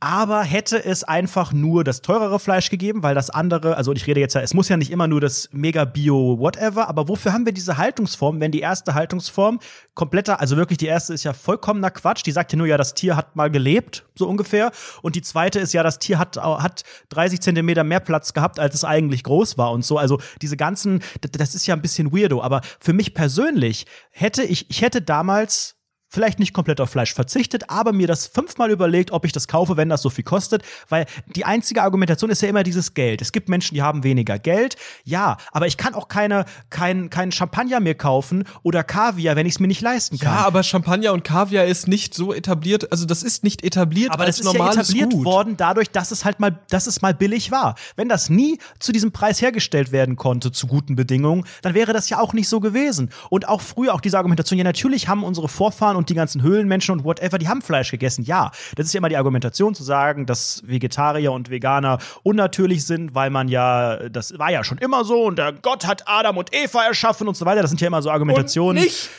Aber 0.05 0.43
hätte 0.43 0.83
es 0.83 1.05
einfach 1.05 1.53
nur 1.53 1.85
das 1.85 2.01
teurere 2.01 2.37
Fleisch 2.37 2.69
gegeben, 2.69 3.03
weil 3.03 3.15
das 3.15 3.29
andere, 3.29 3.77
also 3.77 3.93
ich 3.93 4.05
rede 4.05 4.19
jetzt 4.19 4.33
ja, 4.33 4.41
es 4.41 4.53
muss 4.53 4.67
ja 4.67 4.75
nicht 4.75 4.91
immer 4.91 5.07
nur 5.07 5.21
das 5.21 5.47
mega 5.53 5.85
Bio 5.85 6.37
whatever, 6.39 6.89
aber 6.89 7.07
wofür 7.07 7.31
haben 7.31 7.45
wir 7.45 7.53
diese 7.53 7.77
Haltungsform, 7.77 8.41
wenn 8.41 8.51
die 8.51 8.59
erste 8.59 8.95
Haltungsform 8.95 9.59
kompletter, 9.93 10.41
also 10.41 10.57
wirklich 10.57 10.77
die 10.77 10.87
erste 10.87 11.13
ist 11.13 11.23
ja 11.23 11.31
vollkommener 11.31 11.89
Quatsch, 11.89 12.25
die 12.25 12.33
sagt 12.33 12.51
ja 12.51 12.57
nur, 12.57 12.67
ja, 12.67 12.75
das 12.75 12.95
Tier 12.95 13.15
hat 13.15 13.37
mal 13.37 13.49
gelebt, 13.49 14.03
so 14.15 14.27
ungefähr, 14.27 14.73
und 15.03 15.15
die 15.15 15.21
zweite 15.21 15.59
ist 15.61 15.71
ja, 15.71 15.83
das 15.83 15.99
Tier 15.99 16.19
hat, 16.19 16.35
hat 16.35 16.83
30 17.07 17.39
Zentimeter 17.39 17.85
mehr 17.85 18.01
Platz 18.01 18.33
gehabt, 18.33 18.59
als 18.59 18.75
es 18.75 18.83
eigentlich 18.83 19.23
groß 19.23 19.57
war 19.57 19.71
und 19.71 19.85
so, 19.85 19.97
also 19.97 20.19
diese 20.41 20.57
ganzen, 20.57 21.01
das- 21.31 21.55
ist 21.55 21.65
ja 21.65 21.75
ein 21.75 21.81
bisschen 21.81 22.11
weirdo, 22.11 22.41
aber 22.41 22.59
für 22.81 22.91
mich 22.91 23.13
persönlich 23.13 23.85
hätte 24.11 24.43
ich, 24.43 24.69
ich 24.69 24.81
hätte 24.81 25.01
damals 25.01 25.77
vielleicht 26.13 26.37
nicht 26.37 26.53
komplett 26.53 26.79
auf 26.79 26.91
Fleisch 26.91 27.13
verzichtet, 27.13 27.69
aber 27.69 27.91
mir 27.91 28.05
das 28.05 28.27
fünfmal 28.27 28.69
überlegt, 28.69 29.11
ob 29.11 29.25
ich 29.25 29.31
das 29.31 29.47
kaufe, 29.47 29.77
wenn 29.77 29.89
das 29.89 30.03
so 30.03 30.11
viel 30.11 30.23
kostet, 30.23 30.61
weil 30.87 31.07
die 31.35 31.43
einzige 31.43 31.81
Argumentation 31.81 32.29
ist 32.29 32.41
ja 32.43 32.49
immer 32.49 32.61
dieses 32.61 32.93
Geld. 32.93 33.21
Es 33.21 33.31
gibt 33.31 33.49
Menschen, 33.49 33.73
die 33.73 33.81
haben 33.81 34.03
weniger 34.03 34.37
Geld, 34.37 34.75
ja, 35.03 35.37
aber 35.51 35.65
ich 35.65 35.75
kann 35.75 35.95
auch 35.95 36.07
keine 36.07 36.45
kein, 36.69 37.09
kein 37.09 37.31
Champagner 37.31 37.79
mehr 37.79 37.95
kaufen 37.95 38.43
oder 38.61 38.83
Kaviar, 38.83 39.35
wenn 39.35 39.47
ich 39.47 39.55
es 39.55 39.59
mir 39.59 39.67
nicht 39.67 39.81
leisten 39.81 40.19
kann. 40.19 40.35
ja, 40.35 40.45
aber 40.45 40.61
Champagner 40.61 41.13
und 41.13 41.23
Kaviar 41.23 41.65
ist 41.65 41.87
nicht 41.87 42.13
so 42.13 42.31
etabliert, 42.31 42.91
also 42.91 43.05
das 43.05 43.23
ist 43.23 43.43
nicht 43.43 43.63
etabliert 43.63 44.11
Aber 44.11 44.25
als 44.25 44.37
das 44.37 44.45
ist 44.45 44.53
ja 44.53 44.71
etabliert 44.71 45.11
Gut. 45.11 45.25
worden 45.25 45.57
dadurch, 45.57 45.89
dass 45.89 46.11
es 46.11 46.25
halt 46.25 46.39
mal, 46.39 46.59
dass 46.69 46.85
es 46.85 47.01
mal 47.01 47.15
billig 47.15 47.49
war. 47.49 47.73
Wenn 47.95 48.07
das 48.07 48.29
nie 48.29 48.59
zu 48.79 48.91
diesem 48.91 49.11
Preis 49.11 49.41
hergestellt 49.41 49.91
werden 49.91 50.15
konnte, 50.15 50.51
zu 50.51 50.67
guten 50.67 50.95
Bedingungen, 50.95 51.45
dann 51.63 51.73
wäre 51.73 51.91
das 51.91 52.09
ja 52.09 52.19
auch 52.19 52.33
nicht 52.33 52.47
so 52.47 52.59
gewesen. 52.59 53.09
Und 53.31 53.47
auch 53.47 53.61
früher 53.61 53.95
auch 53.95 54.01
diese 54.01 54.17
Argumentation, 54.17 54.59
ja, 54.59 54.63
natürlich 54.63 55.07
haben 55.07 55.23
unsere 55.23 55.49
Vorfahren 55.49 55.97
und 55.97 56.02
die 56.09 56.15
ganzen 56.15 56.41
Höhlenmenschen 56.41 56.93
und 56.93 57.03
whatever, 57.03 57.37
die 57.37 57.47
haben 57.47 57.61
Fleisch 57.61 57.91
gegessen. 57.91 58.23
Ja, 58.23 58.51
das 58.75 58.87
ist 58.87 58.93
ja 58.93 58.99
immer 58.99 59.09
die 59.09 59.17
Argumentation 59.17 59.75
zu 59.75 59.83
sagen, 59.83 60.25
dass 60.25 60.61
Vegetarier 60.65 61.31
und 61.31 61.49
Veganer 61.49 61.99
unnatürlich 62.23 62.85
sind, 62.85 63.15
weil 63.15 63.29
man 63.29 63.47
ja, 63.47 64.09
das 64.09 64.37
war 64.37 64.51
ja 64.51 64.63
schon 64.63 64.77
immer 64.77 65.03
so 65.03 65.25
und 65.25 65.37
der 65.37 65.53
Gott 65.53 65.85
hat 65.85 66.03
Adam 66.07 66.37
und 66.37 66.53
Eva 66.53 66.83
erschaffen 66.83 67.27
und 67.27 67.35
so 67.35 67.45
weiter. 67.45 67.61
Das 67.61 67.69
sind 67.69 67.81
ja 67.81 67.87
immer 67.87 68.01
so 68.01 68.09
und 68.09 68.13
Argumentationen. 68.13 68.83
nicht 68.83 69.09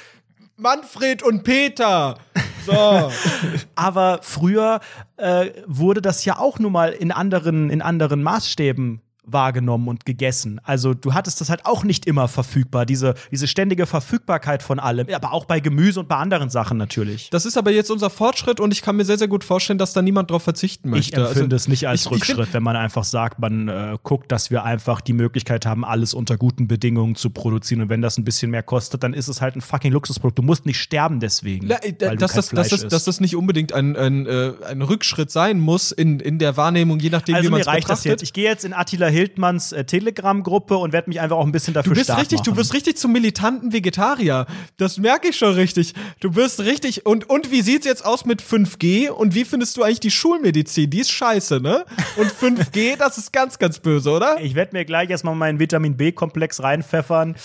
Manfred 0.57 1.23
und 1.23 1.43
Peter. 1.43 2.17
So. 2.65 2.73
Aber 3.75 4.21
früher 4.23 4.81
äh, 5.17 5.51
wurde 5.67 6.01
das 6.01 6.25
ja 6.25 6.39
auch 6.39 6.59
nun 6.59 6.73
mal 6.73 6.93
in 6.93 7.11
anderen, 7.11 7.71
in 7.71 7.83
anderen 7.83 8.23
Maßstäben 8.23 9.01
wahrgenommen 9.27 9.89
und 9.89 10.05
gegessen. 10.05 10.61
Also 10.65 10.95
du 10.95 11.15
hattest 11.15 11.41
das 11.41 11.49
halt 11.51 11.65
auch 11.67 11.85
nicht 11.85 12.07
immer 12.07 12.29
verfügbar, 12.29 12.87
diese, 12.87 13.15
diese 13.31 13.47
ständige 13.47 13.87
Verfügbarkeit 13.87 14.63
von 14.63 14.79
allem, 14.79 15.07
aber 15.13 15.33
auch 15.33 15.45
bei 15.47 15.61
Gemüse 15.61 16.01
und 16.01 16.09
bei 16.09 16.17
anderen 16.17 16.51
Sachen 16.51 16.77
natürlich. 16.79 17.31
Das 17.31 17.47
ist 17.47 17.57
aber 17.57 17.71
jetzt 17.71 17.91
unser 17.91 18.11
Fortschritt 18.11 18.61
und 18.61 18.73
ich 18.73 18.83
kann 18.83 18.97
mir 18.97 19.05
sehr, 19.05 19.19
sehr 19.19 19.29
gut 19.29 19.45
vorstellen, 19.45 19.79
dass 19.79 19.93
da 19.93 20.03
niemand 20.03 20.31
drauf 20.31 20.43
verzichten 20.43 20.91
möchte. 20.91 21.21
Ich 21.21 21.27
empfinde 21.27 21.55
Also, 21.55 21.57
es 21.57 21.69
nicht 21.69 21.89
als 21.89 22.01
ich- 22.03 22.07
ich 22.07 22.13
Rückschritt, 22.13 22.53
wenn 22.53 22.63
man 22.63 22.77
einfach 22.77 23.05
sagt, 23.05 23.39
man 23.39 23.69
äh, 23.69 23.97
guckt, 24.03 24.31
dass 24.31 24.51
wir 24.51 24.65
einfach 24.65 25.01
die 25.01 25.13
Möglichkeit 25.15 25.67
haben, 25.67 25.85
alles 25.85 26.15
unter 26.15 26.37
guten 26.37 26.69
Bedingungen 26.69 27.15
zu 27.15 27.31
produzieren. 27.31 27.83
Und 27.83 27.89
wenn 27.89 28.03
das 28.03 28.19
ein 28.19 28.25
bisschen 28.25 28.51
mehr 28.51 28.63
kostet, 28.63 29.03
dann 29.03 29.15
ist 29.15 29.29
es 29.29 29.41
halt 29.41 29.57
ein 29.57 29.61
fucking 29.61 29.93
Luxusprodukt. 29.93 30.39
Du 30.39 30.43
musst 30.43 30.67
nicht 30.67 30.79
sterben 30.79 31.21
deswegen. 31.21 31.67
Na, 31.69 31.77
äh, 31.83 31.95
weil 32.01 32.11
du 32.11 32.17
dass, 32.17 32.33
kein 32.33 32.57
das, 32.57 32.69
dass, 32.69 32.69
das, 32.81 32.89
dass 32.91 33.05
das 33.05 33.21
nicht 33.21 33.37
unbedingt 33.37 33.73
ein, 33.73 33.97
ein, 33.97 34.27
äh, 34.27 34.53
ein 34.69 34.83
Rückschritt 34.83 35.31
sein 35.31 35.61
muss 35.61 35.93
in, 35.93 36.21
in 36.21 36.39
der 36.39 36.57
Wahrnehmung, 36.57 36.99
je 37.01 37.11
nachdem, 37.11 37.35
wie 37.35 37.39
also 37.39 37.51
man 37.51 37.59
mir 37.59 37.63
es 37.63 37.67
reicht 37.69 37.89
das 37.89 38.01
betrachtet. 38.01 38.21
jetzt. 38.21 38.23
Ich 38.23 38.33
gehe 38.33 38.45
jetzt 38.45 38.65
in 38.65 38.73
Attila 38.73 39.09
Hildmanns 39.15 39.73
äh, 39.73 39.85
Telegram-Gruppe 39.85 40.77
und 40.77 40.93
werde 40.93 41.09
mich 41.09 41.21
einfach 41.21 41.37
auch 41.37 41.47
ein 41.47 41.53
bisschen 41.53 41.75
dafür 41.75 41.93
Du 41.93 41.97
bist 41.97 42.07
stark 42.07 42.21
richtig, 42.21 42.41
machen. 42.41 42.53
du 42.53 42.57
wirst 42.57 42.75
richtig 42.75 42.97
zum 42.97 43.13
militanten 43.13 43.73
Vegetarier. 43.73 44.47
Das 44.77 44.99
merke 44.99 45.29
ich 45.29 45.37
schon 45.37 45.55
richtig. 45.55 45.95
Du 46.21 46.35
wirst 46.35 46.61
richtig. 46.61 47.07
Und, 47.07 47.29
und 47.31 47.51
wie 47.51 47.63
sieht's 47.63 47.87
jetzt 47.87 48.05
aus 48.05 48.25
mit 48.25 48.43
5G? 48.43 49.09
Und 49.09 49.35
wie 49.35 49.45
findest 49.45 49.77
du 49.77 49.83
eigentlich 49.83 50.01
die 50.01 50.11
Schulmedizin? 50.11 50.91
Die 50.91 51.01
ist 51.01 51.11
scheiße, 51.11 51.61
ne? 51.61 51.85
Und 52.17 52.31
5G, 52.31 52.97
das 52.99 53.19
ist 53.19 53.33
ganz, 53.33 53.59
ganz 53.59 53.79
böse, 53.79 54.11
oder? 54.11 54.41
Ich 54.41 54.55
werde 54.55 54.77
mir 54.77 54.85
gleich 54.85 55.11
erstmal 55.11 55.35
meinen 55.35 55.59
Vitamin 55.59 55.97
B-Komplex 55.97 56.63
reinpfeffern, 56.63 57.37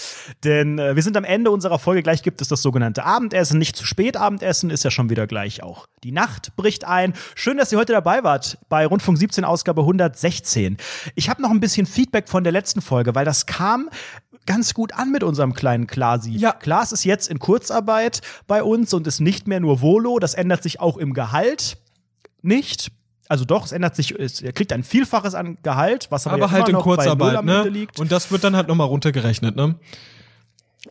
denn 0.43 0.79
äh, 0.79 0.95
wir 0.95 1.03
sind 1.03 1.15
am 1.17 1.23
Ende 1.23 1.51
unserer 1.51 1.79
Folge. 1.79 2.03
Gleich 2.03 2.23
gibt 2.23 2.41
es 2.41 2.47
das 2.47 2.61
sogenannte 2.61 3.03
Abendessen. 3.05 3.59
Nicht 3.59 3.75
zu 3.75 3.85
spät 3.85 4.17
Abendessen, 4.17 4.69
ist 4.69 4.83
ja 4.83 4.91
schon 4.91 5.09
wieder 5.09 5.27
gleich 5.27 5.63
auch. 5.63 5.87
Die 6.03 6.11
Nacht 6.11 6.55
bricht 6.55 6.85
ein. 6.85 7.13
Schön, 7.35 7.57
dass 7.57 7.71
ihr 7.71 7.77
heute 7.77 7.93
dabei 7.93 8.23
wart 8.23 8.57
bei 8.69 8.85
Rundfunk 8.85 9.17
17, 9.17 9.43
Ausgabe 9.45 9.81
116. 9.81 10.77
Ich 11.15 11.29
habe 11.29 11.41
noch 11.41 11.51
ein 11.51 11.59
bisschen 11.60 11.86
Feedback 11.86 12.30
von 12.30 12.44
der 12.44 12.53
letzten 12.53 12.81
Folge, 12.81 13.15
weil 13.15 13.26
das 13.26 13.45
kam 13.45 13.90
ganz 14.45 14.73
gut 14.73 14.94
an 14.94 15.11
mit 15.11 15.23
unserem 15.23 15.53
kleinen 15.53 15.86
Klasi. 15.86 16.31
Ja. 16.31 16.53
Klaas 16.53 16.91
ist 16.91 17.03
jetzt 17.03 17.30
in 17.30 17.40
Kurzarbeit 17.40 18.22
bei 18.48 18.64
uns 18.64 18.94
und 18.94 19.06
ist 19.06 19.19
nicht 19.19 19.48
mehr 19.48 19.60
nur 19.60 19.81
Volo. 19.81 20.18
Das 20.19 20.34
ändert 20.34 20.64
sich 20.64 20.80
auch 20.80 20.98
im 20.98 21.14
Gehalt 21.14 21.77
nicht. 22.41 22.91
Also 23.27 23.45
doch, 23.45 23.64
es 23.64 23.72
ändert 23.72 23.95
sich, 23.95 24.18
es, 24.18 24.41
er 24.41 24.53
kriegt 24.53 24.73
ein 24.73 24.84
Vielfaches 24.84 25.36
an 25.36 25.60
Gehalt, 25.61 26.07
was 26.10 26.26
aber, 26.26 26.38
Aber 26.38 26.45
ja 26.48 26.52
halt 26.52 26.69
in 26.69 26.77
Kurzarbeit, 26.77 27.45
ne? 27.45 27.69
liegt. 27.69 27.99
Und 27.99 28.11
das 28.11 28.31
wird 28.31 28.44
dann 28.44 28.56
halt 28.56 28.68
nochmal 28.68 28.88
runtergerechnet, 28.88 29.56
ne? 29.56 29.76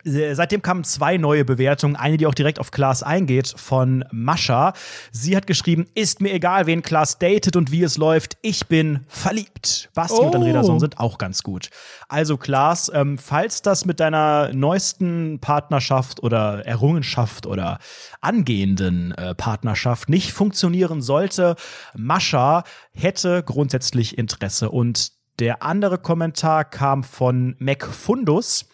Äh, 0.05 0.35
Seitdem 0.35 0.63
kamen 0.63 0.85
zwei 0.85 1.17
neue 1.17 1.45
Bewertungen. 1.45 1.97
Eine, 1.97 2.17
die 2.17 2.27
auch 2.27 2.35
direkt 2.35 2.59
auf 2.59 2.71
Klaas 2.71 3.03
eingeht, 3.03 3.55
von 3.57 4.05
Mascha. 4.13 4.75
Sie 5.13 5.37
hat 5.37 5.47
geschrieben: 5.47 5.87
Ist 5.95 6.21
mir 6.21 6.33
egal, 6.33 6.67
wen 6.67 6.83
Klaas 6.83 7.19
datet 7.19 7.57
und 7.57 7.73
wie 7.73 7.83
es 7.83 7.97
läuft. 7.97 8.37
Ich 8.43 8.67
bin 8.67 9.01
verliebt. 9.09 9.91
Basti 9.95 10.21
und 10.21 10.35
Oh. 10.35 10.39
Andrederson 10.39 10.81
sind 10.81 10.99
auch 10.99 11.19
ganz 11.19 11.43
gut. 11.43 11.71
Also, 12.09 12.37
Klaas, 12.37 12.91
ähm, 12.95 13.19
falls 13.19 13.63
das 13.63 13.85
mit 13.85 14.01
deiner 14.01 14.53
neuesten 14.53 15.41
Partnerschaft 15.41 16.23
oder 16.23 16.67
Errungenschaft 16.67 17.47
oder 17.47 17.79
angehenden 18.21 19.13
äh, 19.13 19.35
Partnerschaft 19.35 20.09
nicht 20.09 20.33
funktionieren 20.33 21.01
sollte, 21.03 21.57
Mascha 21.97 22.65
hätte 22.93 23.43
grundsätzlich 23.43 24.19
Interesse 24.19 24.71
und 24.71 25.13
der 25.39 25.63
andere 25.63 25.99
Kommentar 25.99 26.65
kam 26.65 27.05
von 27.05 27.55
MacFundus 27.59 28.67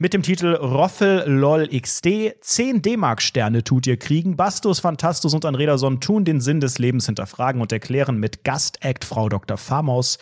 mit 0.00 0.14
dem 0.14 0.22
Titel 0.22 0.54
Roffel 0.54 1.24
LOL 1.26 1.68
XD. 1.68 2.34
10 2.40 2.82
D-Mark-Sterne 2.82 3.64
tut 3.64 3.86
ihr 3.88 3.96
kriegen. 3.96 4.36
Bastus, 4.36 4.78
Fantastus 4.78 5.34
und 5.34 5.44
Anrederson 5.44 6.00
tun 6.00 6.24
den 6.24 6.40
Sinn 6.40 6.60
des 6.60 6.78
Lebens 6.78 7.06
hinterfragen 7.06 7.60
und 7.60 7.72
erklären 7.72 8.18
mit 8.18 8.44
Gastact 8.44 9.04
Frau 9.04 9.28
Dr. 9.28 9.56
Farmaus 9.56 10.18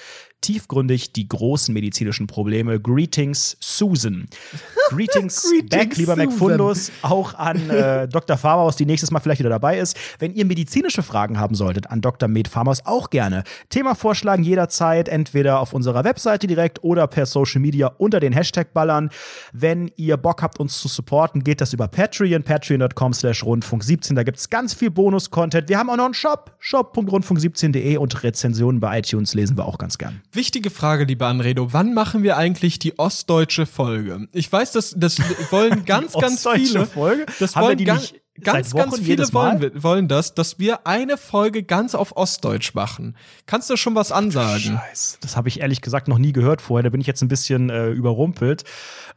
tiefgründig 0.47 1.13
die 1.13 1.29
großen 1.29 1.75
medizinischen 1.75 2.29
Probleme. 2.29 2.79
Greetings, 2.79 3.57
Susan. 3.59 4.29
Greetings, 4.91 5.43
Greetings, 5.43 5.71
back, 5.71 5.97
lieber 5.97 6.15
Susan. 6.15 6.29
MacFundus. 6.29 6.93
Auch 7.03 7.35
an 7.35 7.69
äh, 7.69 8.07
Dr. 8.07 8.37
Farmaus, 8.37 8.77
die 8.77 8.87
nächstes 8.87 9.11
Mal 9.11 9.19
vielleicht 9.19 9.41
wieder 9.41 9.51
dabei 9.51 9.79
ist. 9.79 9.97
Wenn 10.21 10.33
ihr 10.35 10.45
medizinische 10.45 11.03
Fragen 11.03 11.41
haben 11.41 11.57
solltet, 11.57 11.91
an 11.91 12.01
Dr. 12.01 12.29
Med 12.29 12.47
Farmaus 12.47 12.87
auch 12.87 13.11
gerne. 13.11 13.43
Thema 13.71 13.97
vorschlagen 13.97 14.45
jederzeit, 14.45 15.09
entweder 15.09 15.59
auf 15.59 15.73
unserer 15.73 16.05
Webseite 16.05 16.47
direkt 16.47 16.85
oder 16.85 17.09
per 17.09 17.27
Social 17.27 17.61
Media 17.61 17.89
unter 17.99 18.21
den 18.21 18.33
Hashtag 18.33 18.73
ballern. 18.73 19.11
Wenn 19.53 19.91
ihr 19.97 20.17
Bock 20.17 20.43
habt, 20.43 20.61
uns 20.61 20.81
zu 20.81 20.87
supporten, 20.87 21.43
geht 21.43 21.61
das 21.61 21.73
über 21.73 21.89
Patreon, 21.89 22.45
patreon.com 22.45 23.13
slash 23.15 23.43
rundfunk 23.43 23.83
17. 23.83 24.15
Da 24.15 24.23
gibt's 24.23 24.49
ganz 24.49 24.75
viel 24.75 24.91
Bonus-Content. 24.91 25.69
Wir 25.69 25.79
haben 25.79 25.91
auch 25.91 25.97
noch 25.97 26.05
einen 26.05 26.15
Shop, 26.15 26.55
shop.rundfunk17.de 26.61 27.97
und 27.97 28.23
Rezensionen 28.23 28.79
bei 28.79 29.01
iTunes 29.01 29.35
lesen 29.35 29.57
wir 29.57 29.65
auch 29.65 29.79
ganz 29.79 29.99
gern. 29.99 30.23
Wichtige 30.37 30.69
Frage, 30.69 31.05
lieber 31.05 31.29
Anredo. 31.29 31.73
Wann 31.73 31.95
machen 31.95 32.23
wir 32.23 32.37
eigentlich 32.37 32.79
die 32.79 32.99
ostdeutsche 32.99 33.65
Folge? 33.65 34.29
Ich 34.33 34.53
weiß, 34.53 34.73
das, 34.73 34.95
das 34.95 35.19
wollen 35.51 35.87
ganz, 35.87 36.13
ganz 36.13 36.45
ostdeutsche 36.47 36.67
viele. 36.67 36.87
Folge? 36.87 37.27
Das 37.39 37.57
wollen 37.57 37.83
ganz, 37.83 38.13
ganz 38.43 38.75
Wochen 38.75 39.03
viele 39.03 39.33
wollen, 39.33 39.83
wollen 39.83 40.09
das, 40.09 40.35
dass 40.35 40.59
wir 40.59 40.87
eine 40.87 41.17
Folge 41.17 41.63
ganz 41.63 41.95
auf 41.95 42.17
Ostdeutsch 42.17 42.75
machen. 42.75 43.17
Kannst 43.47 43.71
du 43.71 43.77
schon 43.77 43.95
was 43.95 44.13
ansagen? 44.13 44.79
Scheiße. 44.79 45.19
Das 45.23 45.37
habe 45.37 45.49
ich 45.49 45.61
ehrlich 45.61 45.81
gesagt 45.81 46.07
noch 46.07 46.19
nie 46.19 46.33
gehört 46.33 46.61
vorher. 46.61 46.83
Da 46.83 46.91
bin 46.91 47.01
ich 47.01 47.07
jetzt 47.07 47.23
ein 47.23 47.29
bisschen 47.29 47.71
äh, 47.71 47.89
überrumpelt. 47.89 48.65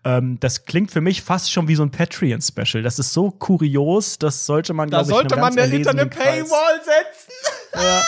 Ähm, 0.06 0.40
das 0.40 0.64
klingt 0.64 0.90
für 0.90 1.02
mich 1.02 1.22
fast 1.22 1.52
schon 1.52 1.68
wie 1.68 1.76
so 1.76 1.84
ein 1.84 1.92
Patreon-Special. 1.92 2.82
Das 2.82 2.98
ist 2.98 3.12
so 3.12 3.30
kurios, 3.30 4.20
das 4.20 4.46
sollte 4.46 4.74
man, 4.74 4.90
Da 4.90 5.00
glaube 5.00 5.12
ich, 5.12 5.16
sollte 5.18 5.36
einem 5.36 5.42
man 5.42 5.56
ganz 5.56 5.70
ja 5.70 5.76
hinter 5.76 5.92
eine 5.92 6.06
Paywall 6.06 6.80
setzen. 6.80 7.34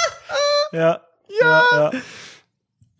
Ja, 0.73 1.01
ja, 1.41 1.63
ja. 1.73 1.91
ja. 1.91 1.91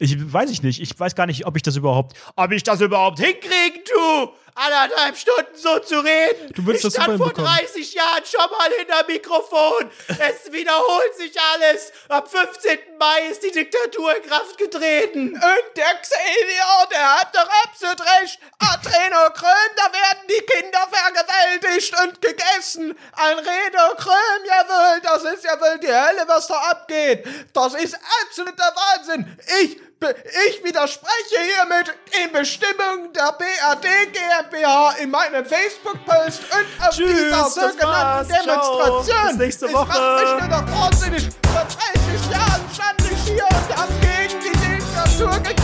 Ich 0.02 0.34
weiß 0.34 0.50
ich 0.50 0.64
nicht. 0.64 0.82
Ich 0.82 1.00
weiß 1.00 1.14
gar 1.14 1.28
nicht, 1.28 1.46
ob 1.46 1.56
ich 1.56 1.62
das 1.62 1.76
überhaupt, 1.76 2.18
ob 2.36 2.52
ich 2.52 2.64
das 2.64 2.82
überhaupt 2.82 3.20
hinkriegen 3.20 3.84
tu. 3.86 4.34
Anderthalb 4.56 5.16
Stunden 5.16 5.56
so 5.56 5.78
zu 5.78 6.00
reden. 6.00 6.52
Du 6.54 6.66
würdest 6.66 6.86
ich 6.86 6.94
das 6.94 7.04
stand 7.04 7.18
vor 7.18 7.28
hinbekommen. 7.28 7.56
30 7.56 7.94
Jahren 7.94 8.26
schon 8.26 8.50
mal 8.50 8.70
hinter 8.80 9.06
Mikrofon. 9.08 9.92
es 10.08 10.52
wiederholt 10.52 11.16
sich 11.18 11.32
alles. 11.54 11.94
Am 12.10 12.26
15. 12.26 12.80
Mai 12.98 13.30
ist 13.30 13.44
die 13.44 13.52
Diktatur 13.52 14.18
in 14.18 14.24
Kraft 14.24 14.58
getreten. 14.58 15.34
Und 15.36 15.78
der 15.78 15.94
Xenior, 16.02 16.90
der 16.92 17.20
hat 17.20 17.36
doch 17.36 17.48
absolut 17.64 18.02
recht. 18.02 18.40
Adreno 18.58 19.30
Krön, 19.34 19.72
da 19.78 19.94
werden 19.94 20.28
die 20.28 20.46
Kinder 20.52 20.88
vergewaltigt 20.90 21.94
und 22.02 22.22
gegessen. 22.22 22.98
Ein 23.14 23.38
Redo 23.38 23.96
Krön, 23.98 24.42
jawohl, 24.48 25.00
das 25.04 25.24
ist 25.32 25.44
ja 25.44 25.62
wohl 25.62 25.80
die 25.80 25.88
Hölle, 25.88 26.28
was 26.28 26.48
da 26.48 26.56
abgeht. 26.56 27.24
Das 27.54 27.76
ist 27.76 27.98
absoluter 28.26 28.74
Wahnsinn. 28.76 29.38
Ich, 29.62 29.78
ich 30.48 30.64
widerspreche 30.64 31.38
hiermit 31.40 31.94
den 32.12 32.32
Bestimmungen 32.32 33.14
der 33.14 33.34
BRD 33.34 34.12
GmbH 34.12 34.96
in 35.00 35.12
meinem 35.12 35.46
Facebook-Post 35.46 36.42
und 36.52 36.88
auf 36.88 36.96
Tschüss, 36.96 37.08
dieser 37.08 37.46
sogenannten 37.46 38.34
Demonstration. 38.34 39.28
Bis 39.28 39.38
nächste 39.38 39.72
Woche. 39.72 39.92
Ich 39.92 40.00
mache 40.00 40.36
mich 40.36 40.50
nur 40.50 40.60
noch 40.60 40.82
wahnsinnig. 40.82 41.30
Vor 41.54 41.68
30 41.68 42.32
Jahren 42.32 42.62
stand 42.74 43.12
ich 43.12 43.24
hier 43.32 43.46
und 43.46 43.78
habe 43.78 43.94
gegen 44.02 44.40
die 44.40 44.58
Diktatur 44.58 45.38
gekämpft. 45.38 45.61